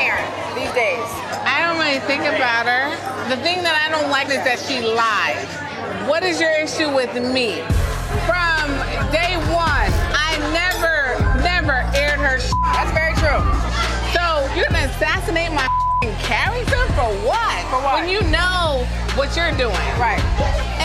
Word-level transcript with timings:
Karen 0.00 0.24
these 0.56 0.72
days? 0.72 1.04
I 1.44 1.60
don't 1.60 1.76
really 1.76 2.00
think 2.08 2.24
about 2.24 2.64
her. 2.64 2.88
The 3.28 3.36
thing 3.44 3.60
that 3.62 3.76
I 3.76 3.92
don't 3.92 4.08
like 4.08 4.32
is 4.32 4.40
that 4.48 4.56
she 4.56 4.80
lies. 4.80 5.44
What 6.08 6.24
is 6.24 6.40
your 6.40 6.56
issue 6.56 6.88
with 6.88 7.12
me? 7.20 7.60
From 8.24 8.64
day 9.12 9.36
one, 9.52 9.92
I 10.16 10.40
never, 10.56 11.20
never 11.44 11.84
aired 11.92 12.16
her. 12.16 12.40
Sh- 12.40 12.48
That's 12.72 12.88
very 12.96 13.12
true. 13.20 13.44
so 14.16 14.24
you're 14.56 14.66
gonna 14.72 14.88
assassinate 14.88 15.52
my 15.52 15.68
character 16.24 16.80
for 16.96 17.12
what? 17.28 17.60
For 17.68 17.78
what? 17.84 18.00
When 18.00 18.08
you 18.08 18.24
know 18.32 18.88
what 19.20 19.36
you're 19.36 19.52
doing. 19.60 19.84
Right. 20.00 20.20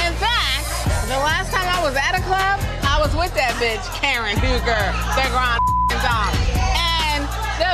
In 0.04 0.12
fact, 0.20 0.68
the 1.08 1.16
last 1.24 1.56
time 1.56 1.66
I 1.72 1.80
was 1.80 1.96
at 1.96 2.20
a 2.20 2.24
club, 2.28 2.60
I 2.84 3.00
was 3.00 3.16
with 3.16 3.32
that 3.40 3.56
bitch, 3.64 3.84
Karen 3.96 4.36
Huger, 4.44 4.84
the 5.16 5.26
grand 5.32 5.64
dog. 6.04 6.36
And 6.76 7.24
the 7.58 7.74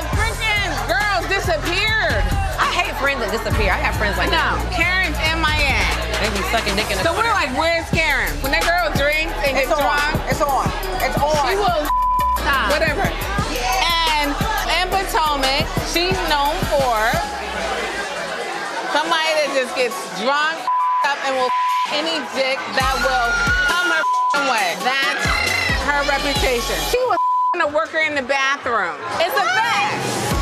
disappeared. 1.32 2.20
I 2.60 2.68
hate 2.76 2.92
friends 3.00 3.24
that 3.24 3.32
disappear. 3.32 3.72
I 3.72 3.80
have 3.80 3.96
friends 3.96 4.20
like 4.20 4.28
No, 4.30 4.36
that. 4.36 4.76
Karen's 4.76 5.16
MIA. 5.40 5.80
They 6.20 6.28
be 6.36 6.44
sucking 6.52 6.76
dick 6.76 6.92
in 6.92 7.00
the 7.00 7.08
So 7.08 7.16
we're 7.16 7.32
like, 7.32 7.50
where's 7.56 7.88
Karen? 7.96 8.30
When 8.44 8.52
that 8.52 8.68
girl 8.68 8.92
drinks 9.00 9.32
and 9.48 9.56
It's 9.56 9.72
gets 9.72 9.80
on. 9.80 9.88
drunk, 9.88 10.28
It's 10.28 10.44
on. 10.44 10.68
It's 11.00 11.16
on. 11.18 11.40
she 11.48 11.56
will 11.56 11.82
Stop. 12.44 12.68
whatever. 12.76 13.08
And 13.08 14.30
in 14.76 14.86
Potomac, 14.92 15.64
she's 15.96 16.20
known 16.28 16.54
for 16.68 17.00
somebody 18.92 19.32
that 19.40 19.50
just 19.56 19.72
gets 19.80 19.96
drunk 20.20 20.60
up 21.08 21.18
and 21.24 21.32
will 21.40 21.50
any 21.96 22.20
dick 22.36 22.60
that 22.76 22.94
will 23.08 23.30
come 23.72 23.88
her 23.96 24.44
way. 24.52 24.76
That's 24.84 25.24
her 25.88 26.00
reputation. 26.12 26.76
She 26.92 27.00
was 27.08 27.18
a 27.56 27.68
worker 27.72 28.04
in 28.04 28.16
the 28.20 28.22
bathroom. 28.26 29.00
It's 29.24 29.32
a 29.36 29.48
fact. 29.56 30.41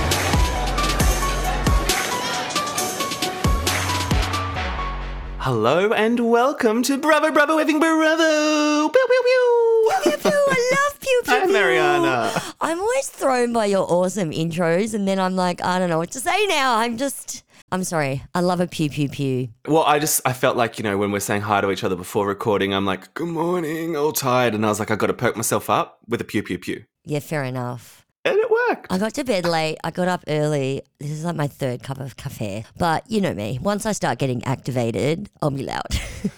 Hello 5.41 5.93
and 5.93 6.19
welcome 6.29 6.83
to 6.83 6.97
Bravo, 6.97 7.31
Bravo, 7.31 7.55
Waving 7.57 7.79
Bravo! 7.79 8.89
Pew, 8.89 9.07
pew, 9.07 9.21
pew! 9.23 9.91
Pew, 10.03 10.17
pew, 10.17 10.31
I 10.31 10.75
love 10.91 10.99
pew, 10.99 11.21
pew, 11.23 11.33
Hi, 11.33 11.43
pew. 11.45 11.53
Mariana. 11.53 12.33
I'm 12.59 12.79
always 12.79 13.07
thrown 13.09 13.53
by 13.53 13.65
your 13.65 13.89
awesome 13.89 14.31
intros, 14.31 14.93
and 14.93 15.07
then 15.07 15.17
I'm 15.17 15.35
like, 15.37 15.63
I 15.63 15.79
don't 15.79 15.89
know 15.89 15.97
what 15.97 16.11
to 16.11 16.19
say 16.19 16.45
now. 16.47 16.75
I'm 16.77 16.97
just, 16.97 17.43
I'm 17.71 17.83
sorry. 17.85 18.21
I 18.35 18.41
love 18.41 18.59
a 18.59 18.67
pew, 18.67 18.89
pew, 18.89 19.07
pew. 19.07 19.47
Well, 19.65 19.83
I 19.83 19.97
just, 19.99 20.21
I 20.25 20.33
felt 20.33 20.57
like, 20.57 20.77
you 20.77 20.83
know, 20.83 20.97
when 20.97 21.11
we're 21.11 21.19
saying 21.21 21.41
hi 21.43 21.61
to 21.61 21.71
each 21.71 21.83
other 21.85 21.95
before 21.95 22.27
recording, 22.27 22.73
I'm 22.73 22.85
like, 22.85 23.13
good 23.13 23.29
morning, 23.29 23.95
all 23.95 24.11
tired. 24.11 24.53
And 24.53 24.65
I 24.65 24.69
was 24.69 24.79
like, 24.79 24.91
I 24.91 24.95
got 24.95 25.07
to 25.07 25.13
perk 25.13 25.37
myself 25.37 25.69
up 25.69 25.99
with 26.07 26.19
a 26.19 26.25
pew, 26.25 26.43
pew, 26.43 26.59
pew. 26.59 26.83
Yeah, 27.05 27.19
fair 27.19 27.43
enough. 27.45 27.98
And 28.25 28.37
it 28.37 28.49
worked. 28.51 28.87
I 28.91 28.97
got 28.97 29.13
to 29.15 29.23
bed 29.23 29.45
late. 29.45 29.77
I 29.83 29.91
got 29.91 30.07
up 30.07 30.23
early. 30.27 30.81
This 30.99 31.09
is 31.11 31.23
like 31.23 31.35
my 31.35 31.47
third 31.47 31.83
cup 31.83 31.99
of 31.99 32.17
cafe. 32.17 32.65
But 32.77 33.09
you 33.09 33.21
know 33.21 33.33
me. 33.33 33.59
Once 33.61 33.85
I 33.85 33.93
start 33.93 34.19
getting 34.19 34.43
activated, 34.43 35.29
I'll 35.41 35.51
be 35.51 35.63
loud. 35.63 35.87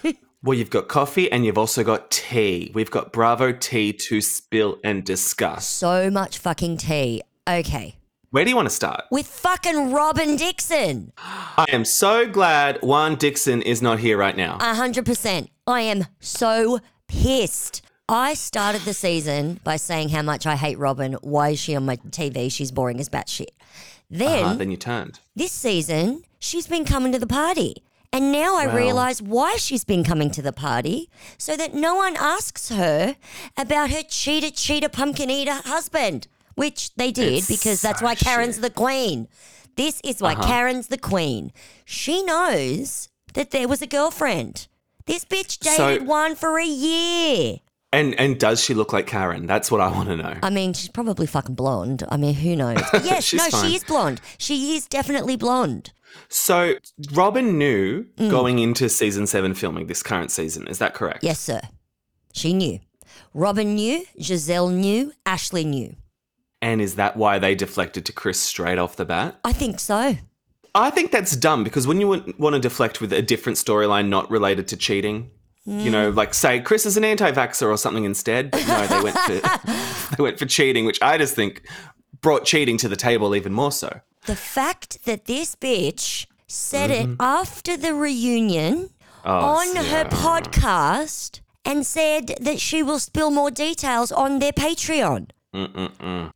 Well, 0.44 0.58
you've 0.58 0.70
got 0.70 0.88
coffee 0.88 1.30
and 1.30 1.46
you've 1.46 1.56
also 1.56 1.84
got 1.84 2.10
tea. 2.10 2.72
We've 2.74 2.90
got 2.90 3.12
Bravo 3.12 3.52
tea 3.52 3.92
to 3.92 4.20
spill 4.20 4.76
and 4.82 5.04
discuss. 5.04 5.64
so 5.68 6.10
much 6.10 6.36
fucking 6.38 6.78
tea. 6.78 7.22
Okay. 7.48 7.94
Where 8.30 8.42
do 8.42 8.50
you 8.50 8.56
want 8.56 8.66
to 8.66 8.74
start? 8.74 9.04
With 9.12 9.28
fucking 9.28 9.92
Robin 9.92 10.34
Dixon. 10.34 11.12
I 11.16 11.66
am 11.68 11.84
so 11.84 12.26
glad 12.28 12.80
Juan 12.82 13.14
Dixon 13.14 13.62
is 13.62 13.80
not 13.82 14.00
here 14.00 14.18
right 14.18 14.36
now. 14.36 14.58
A 14.60 14.74
hundred 14.74 15.06
percent. 15.06 15.48
I 15.68 15.82
am 15.82 16.06
so 16.18 16.80
pissed. 17.06 17.82
I 18.08 18.34
started 18.34 18.82
the 18.82 18.94
season 18.94 19.60
by 19.64 19.76
saying 19.76 20.10
how 20.10 20.22
much 20.22 20.46
I 20.46 20.56
hate 20.56 20.78
Robin. 20.78 21.14
Why 21.22 21.50
is 21.50 21.58
she 21.60 21.74
on 21.76 21.86
my 21.86 21.96
TV? 21.96 22.50
She's 22.52 22.70
boring 22.72 23.00
as 23.00 23.08
batshit. 23.08 23.50
Then 24.10 24.44
Uh, 24.44 24.54
then 24.54 24.70
you 24.70 24.76
turned. 24.76 25.20
this 25.34 25.52
season, 25.52 26.24
she's 26.38 26.66
been 26.66 26.84
coming 26.84 27.12
to 27.12 27.18
the 27.18 27.26
party. 27.26 27.82
And 28.12 28.30
now 28.30 28.56
I 28.56 28.66
Wow. 28.66 28.76
realise 28.76 29.22
why 29.22 29.56
she's 29.56 29.84
been 29.84 30.04
coming 30.04 30.30
to 30.32 30.42
the 30.42 30.52
party 30.52 31.08
so 31.38 31.56
that 31.56 31.72
no 31.74 31.94
one 31.94 32.14
asks 32.18 32.68
her 32.68 33.16
about 33.56 33.90
her 33.90 34.02
cheater, 34.02 34.50
cheater, 34.50 34.90
pumpkin 34.90 35.30
eater 35.30 35.62
husband, 35.64 36.26
which 36.54 36.90
they 36.96 37.10
did 37.10 37.32
It's 37.32 37.46
because 37.48 37.80
that's 37.80 38.02
why 38.02 38.14
Karen's 38.14 38.56
shit. 38.56 38.62
the 38.62 38.70
queen. 38.70 39.28
This 39.76 40.02
is 40.04 40.20
why 40.20 40.34
Uh-huh. 40.34 40.42
Karen's 40.46 40.88
the 40.88 40.98
queen. 40.98 41.52
She 41.86 42.22
knows 42.22 43.08
that 43.32 43.50
there 43.52 43.66
was 43.66 43.80
a 43.80 43.86
girlfriend. 43.86 44.66
This 45.06 45.24
bitch 45.24 45.58
dated 45.60 46.02
So- 46.02 46.04
one 46.04 46.36
for 46.36 46.58
a 46.58 46.66
year. 46.66 47.60
And 47.92 48.14
and 48.18 48.38
does 48.40 48.62
she 48.62 48.72
look 48.74 48.92
like 48.92 49.06
Karen? 49.06 49.46
That's 49.46 49.70
what 49.70 49.80
I 49.82 49.88
want 49.88 50.08
to 50.08 50.16
know. 50.16 50.34
I 50.42 50.48
mean, 50.50 50.72
she's 50.72 50.88
probably 50.88 51.26
fucking 51.26 51.54
blonde. 51.54 52.02
I 52.08 52.16
mean, 52.16 52.34
who 52.34 52.56
knows? 52.56 52.78
But 52.90 53.04
yes, 53.04 53.32
no, 53.34 53.44
fine. 53.50 53.68
she 53.70 53.76
is 53.76 53.84
blonde. 53.84 54.20
She 54.38 54.76
is 54.76 54.86
definitely 54.86 55.36
blonde. 55.36 55.92
So 56.28 56.74
Robin 57.12 57.58
knew 57.58 58.04
Mm. 58.16 58.30
going 58.30 58.58
into 58.58 58.88
season 58.88 59.26
seven 59.26 59.54
filming 59.54 59.86
this 59.88 60.02
current 60.02 60.30
season. 60.30 60.66
Is 60.68 60.78
that 60.78 60.94
correct? 60.94 61.22
Yes, 61.22 61.38
sir. 61.38 61.60
She 62.32 62.52
knew. 62.54 62.80
Robin 63.34 63.74
knew. 63.74 64.04
Gizelle 64.18 64.72
knew. 64.72 65.12
Ashley 65.26 65.64
knew. 65.64 65.94
And 66.62 66.80
is 66.80 66.94
that 66.94 67.16
why 67.16 67.38
they 67.38 67.54
deflected 67.54 68.06
to 68.06 68.12
Chris 68.12 68.38
straight 68.40 68.78
off 68.78 68.96
the 68.96 69.04
bat? 69.04 69.38
I 69.44 69.52
think 69.52 69.80
so. 69.80 70.16
I 70.74 70.90
think 70.90 71.10
that's 71.10 71.36
dumb 71.36 71.64
because 71.64 71.86
when 71.86 72.00
you 72.00 72.08
want 72.38 72.54
to 72.54 72.60
deflect 72.60 73.00
with 73.02 73.12
a 73.12 73.20
different 73.20 73.58
storyline 73.58 74.08
not 74.08 74.30
related 74.30 74.68
to 74.68 74.76
cheating, 74.76 75.30
you 75.64 75.90
know, 75.90 76.10
Mm. 76.12 76.16
like 76.16 76.34
say 76.34 76.60
Chris 76.60 76.86
is 76.86 76.96
an 76.96 77.04
anti-vaxxer 77.04 77.68
or 77.70 77.76
something 77.76 78.04
instead. 78.04 78.50
But 78.50 78.66
no, 78.66 78.86
they 78.86 79.00
went 79.02 79.16
for 79.18 79.34
they 80.16 80.22
went 80.22 80.38
for 80.38 80.46
cheating, 80.46 80.84
which 80.84 81.00
I 81.02 81.18
just 81.18 81.34
think 81.34 81.62
brought 82.20 82.44
cheating 82.44 82.76
to 82.78 82.88
the 82.88 82.96
table 82.96 83.34
even 83.36 83.52
more 83.52 83.72
so. 83.72 84.00
The 84.26 84.36
fact 84.36 85.04
that 85.04 85.26
this 85.26 85.54
bitch 85.56 86.26
said 86.46 86.90
it 86.90 87.08
after 87.20 87.76
the 87.76 87.94
reunion 87.94 88.90
Mm-hmm. 89.24 89.30
Oh, 89.30 89.30
on 89.60 89.76
her 89.86 90.04
podcast 90.06 91.42
and 91.64 91.86
said 91.86 92.34
that 92.40 92.58
she 92.58 92.82
will 92.82 92.98
spill 92.98 93.30
more 93.30 93.52
details 93.52 94.10
on 94.10 94.40
their 94.40 94.50
Patreon. 94.50 95.30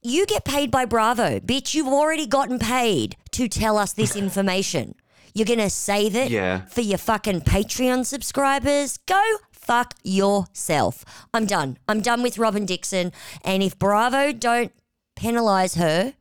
You 0.03 0.25
get 0.27 0.45
paid 0.45 0.71
by 0.71 0.85
Bravo. 0.85 1.41
Bitch, 1.41 1.75
you've 1.75 1.89
already 1.89 2.29
gotten 2.29 2.61
paid 2.61 3.17
to 3.33 3.49
tell 3.49 3.77
us 3.77 3.93
this 3.93 4.15
information. 4.15 4.95
You're 5.37 5.45
going 5.45 5.59
to 5.59 5.69
save 5.69 6.17
it 6.17 6.31
Yeah. 6.31 6.65
for 6.65 6.81
your 6.81 6.97
fucking 6.97 7.43
Patreon 7.43 8.07
subscribers? 8.07 8.97
Go 9.07 9.23
fuck 9.53 9.93
yourself. 10.03 11.05
I'm 11.35 11.45
done. 11.45 11.77
I'm 11.87 12.01
done 12.01 12.23
with 12.23 12.39
Robin 12.39 12.65
Dixon. 12.65 13.13
And 13.45 13.63
if 13.63 13.79
Bravo 13.79 14.33
don't 14.33 14.73
penalize 15.15 15.75
her 15.75 16.15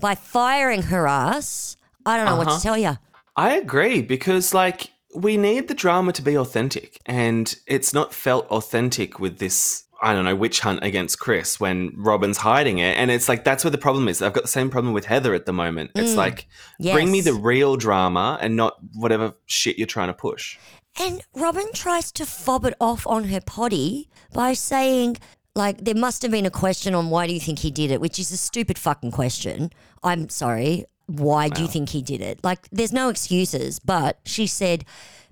by 0.00 0.16
firing 0.16 0.82
her 0.84 1.06
ass, 1.06 1.76
I 2.04 2.16
don't 2.16 2.26
know 2.26 2.36
what 2.36 2.48
Uh-huh. 2.48 2.56
to 2.56 2.62
tell 2.62 2.76
you. 2.78 2.98
I 3.36 3.54
agree 3.54 4.02
because 4.02 4.52
like 4.52 4.90
we 5.14 5.36
need 5.36 5.68
the 5.68 5.74
drama 5.74 6.12
to 6.12 6.22
be 6.22 6.36
authentic 6.36 6.98
and 7.06 7.54
it's 7.66 7.92
not 7.94 8.12
felt 8.12 8.46
authentic 8.48 9.20
with 9.20 9.38
this 9.38 9.84
I 10.02 10.12
don't 10.12 10.24
know 10.24 10.36
witch 10.36 10.60
hunt 10.60 10.80
against 10.82 11.18
Chris 11.18 11.58
when 11.58 11.92
Robin's 11.96 12.38
hiding 12.38 12.78
it 12.78 12.96
and 12.96 13.10
it's 13.10 13.28
like 13.28 13.44
that's 13.44 13.64
where 13.64 13.70
the 13.70 13.78
problem 13.78 14.08
is. 14.08 14.22
I've 14.22 14.32
got 14.32 14.44
the 14.44 14.48
same 14.48 14.70
problem 14.70 14.94
with 14.94 15.06
Heather 15.06 15.34
at 15.34 15.46
the 15.46 15.52
moment. 15.52 15.90
It's 15.94 16.14
like 16.14 16.46
bring 16.80 17.10
me 17.10 17.16
Mm. 17.16 17.24
The 17.24 17.34
real 17.34 17.76
drama 17.76 18.38
and 18.40 18.56
not 18.56 18.76
whatever 18.94 19.34
shit 19.46 19.78
you're 19.78 19.86
trying 19.86 20.08
to 20.08 20.14
push. 20.14 20.58
And 20.98 21.22
Robin 21.34 21.66
tries 21.74 22.12
to 22.12 22.26
fob 22.26 22.64
it 22.64 22.74
off 22.80 23.06
on 23.06 23.24
her 23.24 23.40
potty 23.40 24.08
by 24.32 24.54
saying, 24.54 25.18
like, 25.54 25.78
there 25.84 25.94
must 25.94 26.22
have 26.22 26.30
been 26.30 26.46
a 26.46 26.50
question 26.50 26.94
on 26.94 27.10
why 27.10 27.26
do 27.26 27.34
you 27.34 27.40
think 27.40 27.60
he 27.60 27.70
did 27.70 27.90
it, 27.90 28.00
which 28.00 28.18
is 28.18 28.30
a 28.30 28.36
stupid 28.36 28.78
fucking 28.78 29.10
question. 29.10 29.70
I'm 30.02 30.28
sorry. 30.28 30.86
Why 31.06 31.48
do 31.48 31.62
you 31.62 31.68
think 31.68 31.90
he 31.90 32.02
did 32.02 32.20
it? 32.20 32.42
Like, 32.42 32.68
there's 32.70 32.92
no 32.92 33.08
excuses. 33.08 33.78
But 33.78 34.18
she 34.24 34.46
said, 34.46 34.84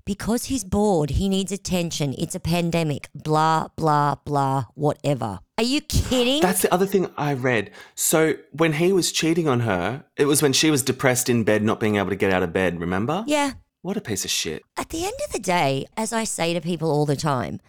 because 0.05 0.45
he's 0.45 0.63
bored, 0.63 1.11
he 1.11 1.27
needs 1.27 1.51
attention. 1.51 2.15
It's 2.17 2.35
a 2.35 2.39
pandemic. 2.39 3.09
Blah, 3.13 3.67
blah, 3.75 4.15
blah, 4.23 4.65
whatever. 4.75 5.39
Are 5.57 5.63
you 5.63 5.81
kidding? 5.81 6.41
That's 6.41 6.61
the 6.61 6.73
other 6.73 6.85
thing 6.85 7.09
I 7.17 7.33
read. 7.33 7.71
So 7.95 8.35
when 8.51 8.73
he 8.73 8.93
was 8.93 9.11
cheating 9.11 9.47
on 9.47 9.61
her, 9.61 10.05
it 10.15 10.25
was 10.25 10.41
when 10.41 10.53
she 10.53 10.69
was 10.69 10.83
depressed 10.83 11.29
in 11.29 11.43
bed 11.43 11.63
not 11.63 11.79
being 11.79 11.95
able 11.95 12.09
to 12.09 12.15
get 12.15 12.31
out 12.31 12.43
of 12.43 12.53
bed, 12.53 12.79
remember? 12.79 13.23
yeah. 13.27 13.53
What 13.81 13.97
a 13.97 14.01
piece 14.01 14.25
of 14.25 14.31
shit. 14.31 14.63
At 14.77 14.89
the 14.89 15.05
end 15.05 15.13
of 15.27 15.31
the 15.31 15.37
day, 15.37 15.85
as 15.95 16.11
I 16.11 16.23
say 16.23 16.55
to 16.55 16.59
people 16.59 16.89
all 16.89 17.05
the 17.05 17.15
time, 17.15 17.59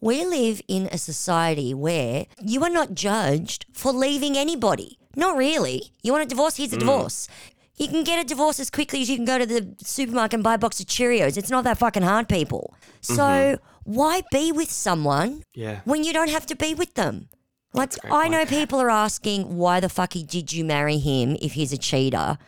we 0.00 0.24
live 0.24 0.62
in 0.68 0.88
a 0.90 0.96
society 0.96 1.74
where 1.74 2.24
you 2.42 2.64
are 2.64 2.70
not 2.70 2.94
judged 2.94 3.66
for 3.74 3.92
leaving 3.92 4.38
anybody. 4.38 4.98
Not 5.14 5.36
really. 5.36 5.92
You 6.02 6.12
want 6.12 6.24
a 6.24 6.28
divorce? 6.28 6.56
Here's 6.56 6.72
a 6.72 6.76
mm. 6.76 6.80
divorce. 6.80 7.28
You 7.76 7.88
can 7.88 8.04
get 8.04 8.18
a 8.18 8.24
divorce 8.26 8.58
as 8.58 8.70
quickly 8.70 9.02
as 9.02 9.10
you 9.10 9.16
can 9.16 9.24
go 9.26 9.38
to 9.38 9.44
the 9.46 9.74
supermarket 9.84 10.34
and 10.34 10.42
buy 10.44 10.54
a 10.54 10.58
box 10.58 10.80
of 10.80 10.86
Cheerios. 10.86 11.36
It's 11.36 11.50
not 11.50 11.64
that 11.64 11.78
fucking 11.78 12.02
hard, 12.02 12.28
people. 12.28 12.74
So 13.02 13.58
why 13.84 14.22
be 14.32 14.50
with 14.50 14.70
someone 14.70 15.42
Yeah. 15.54 15.80
when 15.84 16.02
you 16.02 16.12
don't 16.12 16.30
have 16.30 16.46
to 16.46 16.56
be 16.56 16.74
with 16.74 16.94
them? 16.94 17.28
Like, 17.74 17.92
I 18.10 18.28
know 18.28 18.46
people 18.46 18.80
are 18.80 18.88
asking 18.90 19.56
why 19.58 19.80
the 19.80 19.90
fuck 19.90 20.12
did 20.12 20.52
you 20.52 20.64
marry 20.64 20.96
him 20.98 21.36
if 21.42 21.52
he's 21.52 21.72
a 21.72 21.76
cheater? 21.78 22.38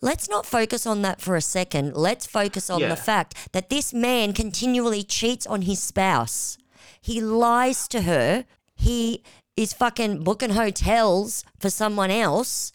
Let's 0.00 0.28
not 0.28 0.44
focus 0.44 0.84
on 0.84 1.02
that 1.02 1.20
for 1.20 1.36
a 1.36 1.40
second. 1.40 1.96
Let's 1.96 2.26
focus 2.26 2.68
on 2.68 2.80
Yeah. 2.80 2.88
the 2.88 2.96
fact 2.96 3.36
that 3.52 3.70
this 3.70 3.92
man 3.94 4.32
continually 4.32 5.04
cheats 5.04 5.46
on 5.46 5.62
his 5.62 5.80
spouse. 5.80 6.58
He 7.00 7.20
lies 7.20 7.86
to 7.88 8.02
her. 8.02 8.44
He 8.74 9.22
is 9.56 9.72
fucking 9.72 10.24
booking 10.24 10.50
hotels 10.50 11.44
for 11.60 11.70
someone 11.70 12.10
else. 12.10 12.72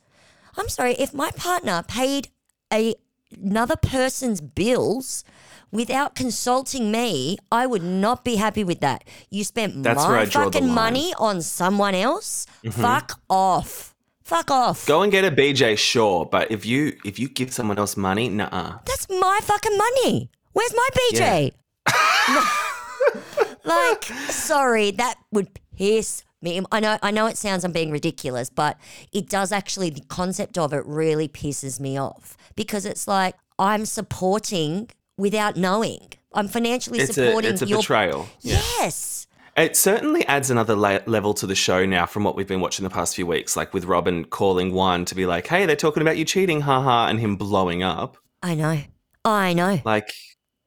I'm 0.57 0.69
sorry, 0.69 0.93
if 0.93 1.13
my 1.13 1.31
partner 1.31 1.83
paid 1.87 2.29
a 2.73 2.95
another 3.31 3.75
person's 3.75 4.41
bills 4.41 5.23
without 5.71 6.15
consulting 6.15 6.91
me, 6.91 7.37
I 7.51 7.67
would 7.67 7.83
not 7.83 8.23
be 8.23 8.35
happy 8.35 8.63
with 8.63 8.79
that. 8.81 9.03
You 9.29 9.43
spent 9.43 9.83
That's 9.83 10.05
where 10.05 10.17
my 10.17 10.25
draw 10.25 10.45
the 10.45 10.51
fucking 10.51 10.67
line. 10.67 10.69
Mm-hmm. 10.69 10.75
money 10.75 11.13
on 11.19 11.41
someone 11.41 11.95
else. 11.95 12.45
Fuck 12.71 13.19
off. 13.29 13.95
Fuck 14.23 14.51
off. 14.51 14.85
Go 14.85 15.03
and 15.03 15.11
get 15.11 15.23
a 15.23 15.31
BJ, 15.31 15.77
sure, 15.77 16.25
but 16.25 16.51
if 16.51 16.65
you 16.65 16.97
if 17.05 17.17
you 17.17 17.29
give 17.29 17.53
someone 17.53 17.77
else 17.77 17.95
money, 17.95 18.27
nah. 18.27 18.79
That's 18.85 19.07
my 19.09 19.39
fucking 19.41 19.77
money. 19.77 20.29
Where's 20.51 20.73
my 20.75 20.89
BJ? 20.97 21.53
like, 23.63 24.03
sorry, 24.29 24.91
that 24.91 25.15
would 25.31 25.47
piss. 25.77 26.23
I 26.45 26.79
know, 26.79 26.97
I 27.01 27.11
know 27.11 27.25
it 27.25 27.37
sounds 27.37 27.63
I'm 27.63 27.71
being 27.71 27.91
ridiculous, 27.91 28.49
but 28.49 28.77
it 29.11 29.27
does 29.29 29.51
actually. 29.51 29.89
The 29.89 30.01
concept 30.01 30.57
of 30.57 30.73
it 30.73 30.85
really 30.85 31.27
pisses 31.27 31.79
me 31.79 31.97
off 31.97 32.37
because 32.55 32.85
it's 32.85 33.07
like 33.07 33.35
I'm 33.57 33.85
supporting 33.85 34.89
without 35.17 35.55
knowing. 35.55 36.13
I'm 36.33 36.47
financially 36.47 36.99
It's 36.99 37.09
a 37.11 37.13
supporting 37.25 37.53
it's 37.53 37.61
a 37.63 37.67
your. 37.67 37.79
betrayal. 37.79 38.27
Yeah. 38.41 38.61
Yes. 38.79 39.27
It 39.55 39.75
certainly 39.75 40.23
adds 40.27 40.51
another 40.51 40.75
la- 40.75 40.99
level 41.07 41.33
to 41.33 41.47
the 41.47 41.55
show 41.55 41.83
now 41.83 42.05
from 42.05 42.23
what 42.23 42.35
we've 42.35 42.47
been 42.47 42.59
watching 42.61 42.83
the 42.83 42.91
past 42.91 43.15
few 43.15 43.25
weeks, 43.25 43.57
like 43.57 43.73
with 43.73 43.85
Robin 43.85 44.23
calling 44.25 44.71
Juan 44.71 45.03
to 45.05 45.15
be 45.15 45.25
like, 45.25 45.47
"Hey, 45.47 45.65
they're 45.65 45.75
talking 45.75 46.01
about 46.01 46.17
you 46.17 46.25
cheating, 46.25 46.61
haha," 46.61 47.07
and 47.07 47.19
him 47.19 47.37
blowing 47.37 47.81
up. 47.81 48.17
I 48.43 48.53
know. 48.53 48.79
I 49.25 49.53
know. 49.53 49.81
Like, 49.83 50.13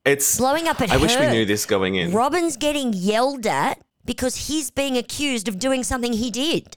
it's. 0.05 0.37
Blowing 0.39 0.67
up 0.67 0.81
at 0.81 0.91
I 0.91 0.97
wish 0.97 1.17
we 1.17 1.29
knew 1.29 1.45
this 1.45 1.67
going 1.67 1.95
in. 1.95 2.11
Robin's 2.11 2.57
getting 2.57 2.93
yelled 2.93 3.47
at 3.47 3.81
because 4.11 4.35
he's 4.49 4.71
being 4.73 4.97
accused 4.97 5.47
of 5.47 5.55
doing 5.61 5.85
something 5.85 6.13
he 6.15 6.31
did. 6.33 6.77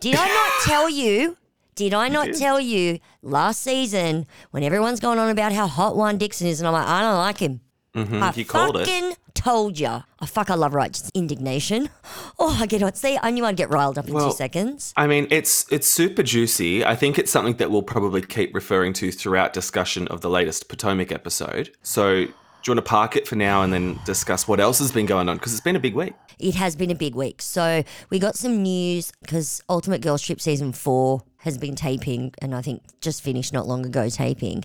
Did 0.00 0.14
I 0.16 0.28
not 0.28 0.52
tell 0.64 0.88
you? 0.88 1.36
Did 1.74 1.92
I 1.92 2.08
not 2.08 2.28
tell 2.34 2.58
you 2.58 2.98
last 3.22 3.60
season 3.62 4.26
when 4.50 4.62
everyone's 4.62 4.98
going 5.00 5.18
on 5.18 5.28
about 5.28 5.52
how 5.52 5.66
hot 5.66 5.94
Juan 5.94 6.16
Dixon 6.16 6.46
is, 6.46 6.58
and 6.60 6.66
I'm 6.66 6.72
like, 6.72 6.86
I 6.88 7.02
don't 7.02 7.18
like 7.18 7.38
him. 7.38 7.60
Mhm, 7.94 8.22
I 8.22 8.32
you 8.34 8.44
called 8.46 8.76
it. 8.76 8.86
fucking 8.86 9.14
told 9.34 9.78
you. 9.78 9.88
I 10.20 10.26
fuck. 10.26 10.48
I 10.48 10.54
love 10.54 10.74
righteous 10.74 11.10
indignation. 11.14 11.90
Oh, 12.42 12.56
I 12.58 12.64
get 12.64 12.82
on. 12.82 12.94
See, 12.94 13.18
I 13.22 13.30
knew 13.30 13.44
I'd 13.44 13.56
get 13.58 13.68
riled 13.68 13.98
up 13.98 14.08
in 14.08 14.14
Well, 14.14 14.30
two 14.30 14.36
seconds. 14.36 14.94
I 14.96 15.06
mean, 15.06 15.26
it's 15.30 15.66
it's 15.70 15.86
super 15.86 16.22
juicy. 16.22 16.82
I 16.82 16.96
think 16.96 17.18
it's 17.18 17.30
something 17.30 17.56
that 17.56 17.70
we'll 17.70 17.82
probably 17.94 18.22
keep 18.22 18.54
referring 18.54 18.94
to 18.94 19.12
throughout 19.12 19.52
discussion 19.52 20.08
of 20.08 20.22
the 20.22 20.30
latest 20.30 20.66
Potomac 20.70 21.12
episode. 21.12 21.70
So, 21.82 22.28
do 22.62 22.70
you 22.70 22.76
want 22.76 22.84
to 22.84 22.90
park 22.90 23.16
it 23.16 23.26
for 23.26 23.36
now 23.36 23.62
and 23.62 23.72
then 23.72 23.98
discuss 24.04 24.46
what 24.46 24.60
else 24.60 24.78
has 24.78 24.92
been 24.92 25.06
going 25.06 25.28
on? 25.28 25.36
Because 25.36 25.52
it's 25.52 25.62
been 25.62 25.76
a 25.76 25.80
big 25.80 25.94
week. 25.94 26.14
It 26.38 26.54
has 26.54 26.76
been 26.76 26.90
a 26.90 26.94
big 26.94 27.14
week. 27.14 27.40
So 27.40 27.82
we 28.10 28.18
got 28.18 28.36
some 28.36 28.62
news 28.62 29.12
because 29.22 29.62
Ultimate 29.68 30.02
Girls 30.02 30.22
Trip 30.22 30.40
season 30.40 30.72
four 30.72 31.22
has 31.38 31.56
been 31.56 31.74
taping, 31.74 32.34
and 32.42 32.54
I 32.54 32.60
think 32.60 32.82
just 33.00 33.22
finished 33.22 33.52
not 33.52 33.66
long 33.66 33.86
ago 33.86 34.08
taping. 34.08 34.64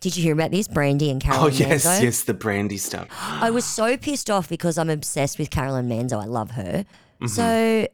Did 0.00 0.16
you 0.16 0.22
hear 0.22 0.34
about 0.34 0.50
this? 0.50 0.68
Brandi 0.68 1.10
and 1.10 1.20
Caroline? 1.20 1.44
Oh 1.44 1.48
yes, 1.48 1.86
Manzo? 1.86 2.02
yes, 2.02 2.22
the 2.24 2.34
Brandi 2.34 2.78
stuff. 2.78 3.08
I 3.20 3.50
was 3.50 3.64
so 3.64 3.96
pissed 3.96 4.30
off 4.30 4.48
because 4.48 4.78
I'm 4.78 4.90
obsessed 4.90 5.38
with 5.38 5.50
Caroline 5.50 5.88
Manzo. 5.88 6.20
I 6.20 6.26
love 6.26 6.52
her. 6.52 6.84
Mm-hmm. 7.20 7.26
So 7.26 7.86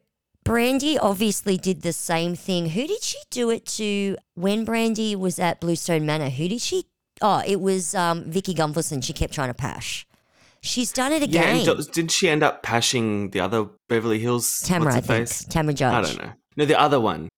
Brandi 0.44 0.96
obviously 1.00 1.56
did 1.56 1.82
the 1.82 1.92
same 1.92 2.36
thing. 2.36 2.70
Who 2.70 2.86
did 2.86 3.02
she 3.02 3.18
do 3.30 3.50
it 3.50 3.66
to 3.66 4.16
when 4.34 4.64
Brandi 4.64 5.16
was 5.16 5.38
at 5.38 5.60
Bluestone 5.60 6.06
Manor? 6.06 6.30
Who 6.30 6.48
did 6.48 6.60
she? 6.60 6.84
Oh, 7.22 7.42
it 7.46 7.60
was 7.60 7.94
um, 7.94 8.24
Vicki 8.24 8.54
Gunvalson. 8.54 9.02
She 9.02 9.12
kept 9.12 9.32
trying 9.32 9.48
to 9.48 9.54
pash. 9.54 10.06
She's 10.60 10.92
done 10.92 11.12
it 11.12 11.28
Yeah, 11.28 11.42
again. 11.42 11.68
and 11.68 11.78
do- 11.78 11.90
didn't 11.92 12.10
she 12.10 12.28
end 12.28 12.42
up 12.42 12.62
pashing 12.62 13.30
the 13.30 13.40
other 13.40 13.66
Beverly 13.88 14.18
Hills? 14.18 14.60
Tamara, 14.60 14.92
I 14.92 14.96
what's 14.96 15.06
her 15.08 15.14
think. 15.14 15.28
face? 15.28 15.44
Tamra 15.46 15.74
Judge. 15.74 15.92
I 15.94 16.02
don't 16.02 16.18
know. 16.26 16.32
No, 16.56 16.64
the 16.64 16.78
other 16.80 16.98
one, 16.98 17.28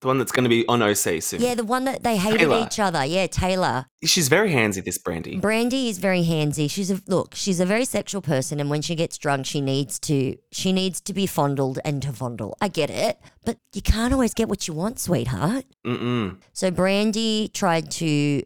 the 0.00 0.08
one 0.08 0.18
that's 0.18 0.32
going 0.32 0.42
to 0.44 0.48
be 0.50 0.66
on 0.66 0.82
OC 0.82 1.22
soon. 1.22 1.40
Yeah, 1.40 1.54
the 1.54 1.64
one 1.64 1.84
that 1.84 2.02
they 2.02 2.16
hated 2.16 2.40
Taylor. 2.40 2.66
each 2.66 2.80
other. 2.80 3.04
Yeah, 3.04 3.26
Taylor. 3.28 3.86
she's 4.04 4.28
very 4.28 4.50
handsy. 4.50 4.82
This 4.84 4.98
Brandi. 4.98 5.40
Brandi 5.40 5.88
is 5.88 5.98
very 5.98 6.24
handsy. 6.24 6.68
She's 6.70 6.90
a 6.90 7.00
look. 7.06 7.34
She's 7.34 7.60
a 7.60 7.66
very 7.66 7.84
sexual 7.84 8.22
person, 8.22 8.58
and 8.58 8.68
when 8.70 8.82
she 8.82 8.94
gets 8.96 9.16
drunk, 9.18 9.46
she 9.46 9.60
needs 9.60 9.98
to 10.00 10.36
she 10.50 10.72
needs 10.72 11.00
to 11.02 11.12
be 11.14 11.26
fondled 11.26 11.78
and 11.84 12.02
to 12.02 12.12
fondle. 12.12 12.56
I 12.60 12.68
get 12.68 12.90
it, 12.90 13.20
but 13.44 13.58
you 13.72 13.82
can't 13.82 14.12
always 14.12 14.34
get 14.34 14.48
what 14.48 14.66
you 14.66 14.74
want, 14.74 14.98
sweetheart. 14.98 15.64
Mm-mm. 15.86 16.38
So 16.54 16.70
Brandi 16.70 17.52
tried 17.52 17.90
to 17.92 18.42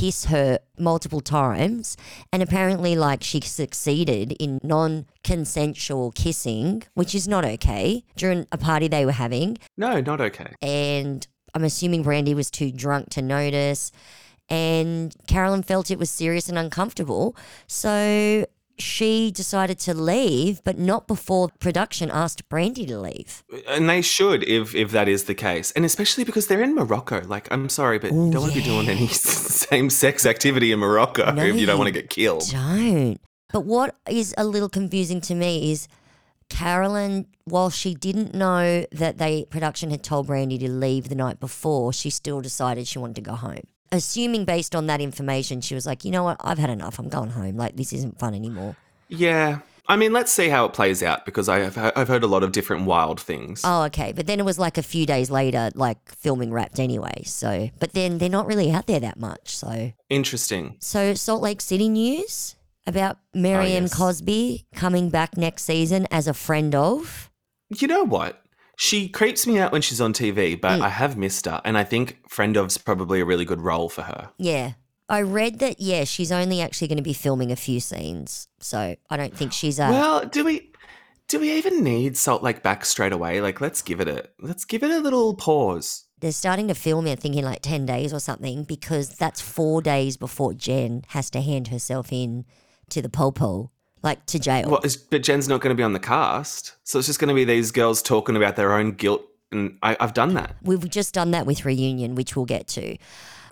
kiss 0.00 0.18
her 0.26 0.58
multiple 0.78 1.20
times, 1.20 1.96
and 2.32 2.42
apparently, 2.42 2.92
like 2.96 3.22
she 3.22 3.40
succeeded 3.40 4.32
in 4.44 4.58
non-consensual 4.62 6.12
kissing, 6.12 6.82
which 6.94 7.14
is 7.14 7.26
not 7.28 7.44
okay 7.44 8.04
during 8.16 8.46
a 8.50 8.58
party 8.58 8.88
they 8.88 9.04
were 9.06 9.18
having 9.24 9.56
No, 9.76 10.00
not 10.00 10.20
okay. 10.20 10.52
and 10.60 11.26
I'm 11.54 11.64
assuming 11.64 12.02
Brandi 12.04 12.34
was 12.34 12.50
too 12.50 12.70
drunk 12.72 13.10
to 13.10 13.22
notice. 13.22 13.92
And 14.50 15.14
Caroline 15.26 15.62
felt 15.62 15.90
it 15.90 15.98
was 15.98 16.10
serious 16.10 16.48
and 16.50 16.58
uncomfortable. 16.58 17.34
So 17.66 18.44
she 18.78 19.30
decided 19.30 19.78
to 19.80 19.94
leave, 19.94 20.62
but 20.64 20.78
not 20.78 21.06
before 21.06 21.48
production 21.60 22.10
asked 22.10 22.48
Brandi 22.48 22.86
to 22.88 22.98
leave. 22.98 23.42
And 23.68 23.88
they 23.88 24.02
should, 24.02 24.42
if 24.44 24.74
if 24.74 24.90
that 24.90 25.08
is 25.08 25.24
the 25.24 25.34
case, 25.34 25.70
and 25.72 25.84
especially 25.84 26.24
because 26.24 26.46
they're 26.46 26.62
in 26.62 26.74
Morocco. 26.74 27.22
Like, 27.26 27.48
I'm 27.50 27.68
sorry, 27.68 27.98
but 27.98 28.12
you 28.12 28.30
don't 28.30 28.42
want 28.42 28.52
to 28.52 28.58
be 28.58 28.64
doing 28.64 28.88
any 28.88 29.06
same 29.08 29.90
sex 29.90 30.26
activity 30.26 30.72
in 30.72 30.78
Morocco 30.78 31.30
No, 31.32 31.44
if 31.44 31.56
you 31.56 31.66
don't 31.66 31.78
want 31.78 31.88
to 31.88 32.00
get 32.00 32.10
killed. 32.10 32.44
Don't. 32.50 33.20
But 33.52 33.64
what 33.64 33.94
is 34.08 34.34
a 34.36 34.44
little 34.44 34.68
confusing 34.68 35.20
to 35.22 35.34
me 35.34 35.70
is 35.70 35.86
Caroline, 36.48 37.26
while 37.44 37.70
she 37.70 37.94
didn't 37.94 38.34
know 38.34 38.84
that 38.92 39.18
they 39.18 39.44
production 39.44 39.90
had 39.90 40.02
told 40.02 40.28
Brandi 40.28 40.58
to 40.60 40.70
leave 40.70 41.08
the 41.08 41.14
night 41.14 41.40
before, 41.40 41.92
she 41.92 42.10
still 42.10 42.40
decided 42.40 42.86
she 42.86 42.98
wanted 42.98 43.16
to 43.16 43.22
go 43.22 43.34
home. 43.34 43.62
Assuming 43.94 44.44
based 44.44 44.74
on 44.74 44.86
that 44.88 45.00
information, 45.00 45.60
she 45.60 45.74
was 45.74 45.86
like, 45.86 46.04
you 46.04 46.10
know 46.10 46.24
what, 46.24 46.36
I've 46.40 46.58
had 46.58 46.70
enough. 46.70 46.98
I'm 46.98 47.08
going 47.08 47.30
home. 47.30 47.56
Like 47.56 47.76
this 47.76 47.92
isn't 47.92 48.18
fun 48.18 48.34
anymore. 48.34 48.76
Yeah, 49.08 49.60
I 49.86 49.96
mean, 49.96 50.12
let's 50.12 50.32
see 50.32 50.48
how 50.48 50.64
it 50.64 50.72
plays 50.72 51.02
out 51.02 51.26
because 51.26 51.48
I 51.48 51.58
have 51.60 51.92
I've 51.94 52.08
heard 52.08 52.22
a 52.24 52.26
lot 52.26 52.42
of 52.42 52.52
different 52.52 52.86
wild 52.86 53.20
things. 53.20 53.60
Oh, 53.64 53.82
okay. 53.84 54.12
But 54.12 54.26
then 54.26 54.40
it 54.40 54.44
was 54.44 54.58
like 54.58 54.78
a 54.78 54.82
few 54.82 55.04
days 55.04 55.30
later, 55.30 55.70
like 55.74 55.98
filming 56.10 56.52
wrapped 56.52 56.80
anyway. 56.80 57.22
So, 57.26 57.70
but 57.78 57.92
then 57.92 58.18
they're 58.18 58.30
not 58.30 58.46
really 58.46 58.70
out 58.72 58.86
there 58.86 59.00
that 59.00 59.18
much. 59.18 59.54
So, 59.54 59.92
Interesting. 60.08 60.76
so 60.80 61.14
Salt 61.14 61.42
Lake 61.42 61.60
City 61.60 61.90
news 61.90 62.56
about 62.86 63.18
Mary 63.34 63.72
oh, 63.72 63.76
M. 63.76 63.82
yes. 63.84 63.94
Cosby 63.94 64.66
coming 64.74 65.10
back 65.10 65.36
next 65.36 65.64
season 65.64 66.06
as 66.10 66.26
a 66.26 66.34
friend 66.34 66.74
of. 66.74 67.30
You 67.68 67.88
know 67.88 68.04
what? 68.04 68.42
She 68.76 69.08
creeps 69.08 69.46
me 69.46 69.58
out 69.58 69.72
when 69.72 69.82
she's 69.82 70.00
on 70.00 70.12
TV, 70.12 70.56
Mm. 70.56 70.60
but 70.60 70.80
I 70.80 70.88
have 70.88 71.16
missed 71.16 71.46
her, 71.46 71.60
and 71.64 71.78
I 71.78 71.84
think 71.84 72.18
Friend 72.28 72.56
of's 72.56 72.78
probably 72.78 73.20
a 73.20 73.24
really 73.24 73.44
good 73.44 73.60
role 73.60 73.88
for 73.88 74.02
her. 74.02 74.30
Yeah. 74.38 74.72
I 75.08 75.20
read 75.20 75.58
that, 75.58 75.80
yeah, 75.80 76.04
she's 76.04 76.32
only 76.32 76.60
actually 76.62 76.88
going 76.88 76.96
to 76.96 77.02
be 77.02 77.12
filming 77.12 77.52
a 77.52 77.56
few 77.56 77.78
scenes. 77.78 78.48
So 78.60 78.96
I 79.10 79.16
don't 79.16 79.36
think 79.36 79.52
she's 79.52 79.78
a. 79.78 79.90
Well, 79.90 80.24
do 80.26 80.44
we 80.44 80.70
do 81.28 81.40
we 81.40 81.52
even 81.52 81.82
need 81.84 82.16
Salt 82.16 82.42
Lake 82.42 82.62
back 82.62 82.84
straight 82.86 83.12
away? 83.12 83.40
Like, 83.40 83.60
let's 83.60 83.82
give 83.82 84.00
it 84.00 84.08
a 84.08 84.24
let's 84.40 84.64
give 84.64 84.82
it 84.82 84.90
a 84.90 84.98
little 85.00 85.34
pause. 85.34 86.04
they're 86.20 86.32
starting 86.32 86.68
to 86.68 86.74
film 86.74 87.06
it 87.06 87.20
thinking 87.20 87.44
like 87.44 87.60
10 87.60 87.84
days 87.84 88.14
or 88.14 88.18
something 88.18 88.64
because 88.64 89.10
that's 89.10 89.42
four 89.42 89.82
days 89.82 90.16
before 90.16 90.54
Jen 90.54 91.02
has 91.08 91.28
to 91.30 91.42
hand 91.42 91.68
herself 91.68 92.10
in 92.10 92.46
to 92.88 93.02
the 93.02 93.10
popo, 93.10 93.70
like 94.04 94.24
to 94.26 94.38
jail. 94.38 94.70
Well, 94.70 94.80
is, 94.82 94.96
but 94.96 95.22
Jen's 95.22 95.48
not 95.48 95.60
going 95.60 95.74
to 95.74 95.78
be 95.78 95.82
on 95.82 95.94
the 95.94 95.98
cast, 95.98 96.76
so 96.84 96.98
it's 96.98 97.08
just 97.08 97.18
going 97.18 97.28
to 97.28 97.34
be 97.34 97.44
these 97.44 97.72
girls 97.72 98.02
talking 98.02 98.36
about 98.36 98.56
their 98.56 98.74
own 98.74 98.92
guilt, 98.92 99.24
and 99.50 99.78
I, 99.82 99.96
I've 99.98 100.14
done 100.14 100.34
that. 100.34 100.54
We've 100.62 100.88
just 100.88 101.14
done 101.14 101.32
that 101.32 101.46
with 101.46 101.64
Reunion, 101.64 102.14
which 102.14 102.36
we'll 102.36 102.44
get 102.44 102.68
to. 102.68 102.96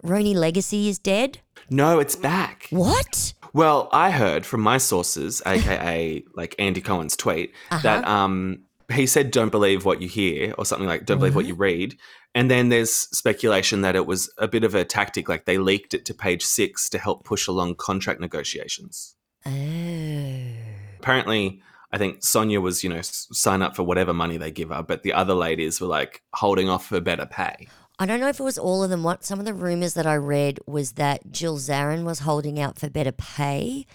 RHONY 0.05 0.35
Legacy 0.35 0.89
is 0.89 0.99
dead. 0.99 1.39
No, 1.71 1.99
it's 1.99 2.17
back. 2.17 2.67
What? 2.71 3.35
Well, 3.53 3.89
I 3.93 4.11
heard 4.11 4.45
from 4.45 4.61
my 4.61 4.79
sources, 4.79 5.43
aka 5.47 6.23
like 6.35 6.55
Andy 6.59 6.81
Cohen's 6.81 7.17
tweet, 7.17 7.55
that 7.83 8.07
um 8.07 8.65
he 8.91 9.07
said 9.07 9.31
don't 9.31 9.51
believe 9.51 9.85
what 9.87 10.03
you 10.03 10.09
hear 10.09 10.53
or 10.59 10.67
something 10.67 10.89
like 10.89 11.07
don't 11.07 11.19
believe 11.19 11.37
what 11.37 11.47
you 11.47 11.55
read. 11.55 11.97
And 12.35 12.51
then 12.51 12.69
there's 12.69 12.93
speculation 12.93 13.83
that 13.83 13.95
it 13.95 14.07
was 14.07 14.33
a 14.39 14.49
bit 14.49 14.65
of 14.65 14.75
a 14.75 14.85
tactic, 14.85 15.29
like 15.29 15.45
they 15.45 15.59
leaked 15.59 15.95
it 15.95 16.05
to 16.07 16.15
page 16.15 16.45
six 16.45 16.89
to 16.91 16.99
help 16.99 17.25
push 17.25 17.47
along 17.47 17.77
contract 17.77 18.21
negotiations. 18.21 19.15
Oh. 19.47 21.01
Apparently, 21.01 21.63
I 21.93 21.99
think 21.99 22.21
Sonja 22.21 22.61
was, 22.61 22.83
you 22.83 22.91
know, 22.91 23.01
sign 23.03 23.61
up 23.63 23.77
for 23.77 23.83
whatever 23.83 24.15
money 24.15 24.37
they 24.37 24.51
give 24.51 24.71
her, 24.71 24.83
but 24.83 25.03
the 25.03 25.13
other 25.13 25.35
ladies 25.35 25.81
were 25.81 25.87
like 25.87 26.23
holding 26.35 26.69
off 26.69 26.87
for 26.87 27.01
better 27.01 27.27
pay. 27.27 27.69
I 27.99 28.07
don't 28.07 28.21
know 28.21 28.29
if 28.29 28.41
it 28.41 28.45
was 28.45 28.59
all 28.59 28.83
of 28.83 28.91
them. 28.91 29.03
What 29.03 29.25
some 29.25 29.39
of 29.39 29.45
the 29.45 29.55
rumors 29.55 29.95
that 29.95 30.07
I 30.07 30.15
read 30.17 30.59
was 30.67 30.93
that 30.93 31.31
Jill 31.31 31.59
Zarin 31.59 32.05
was 32.05 32.21
holding 32.21 32.59
out 32.59 32.79
for 32.79 32.89
better 32.89 33.13
pay, 33.13 33.87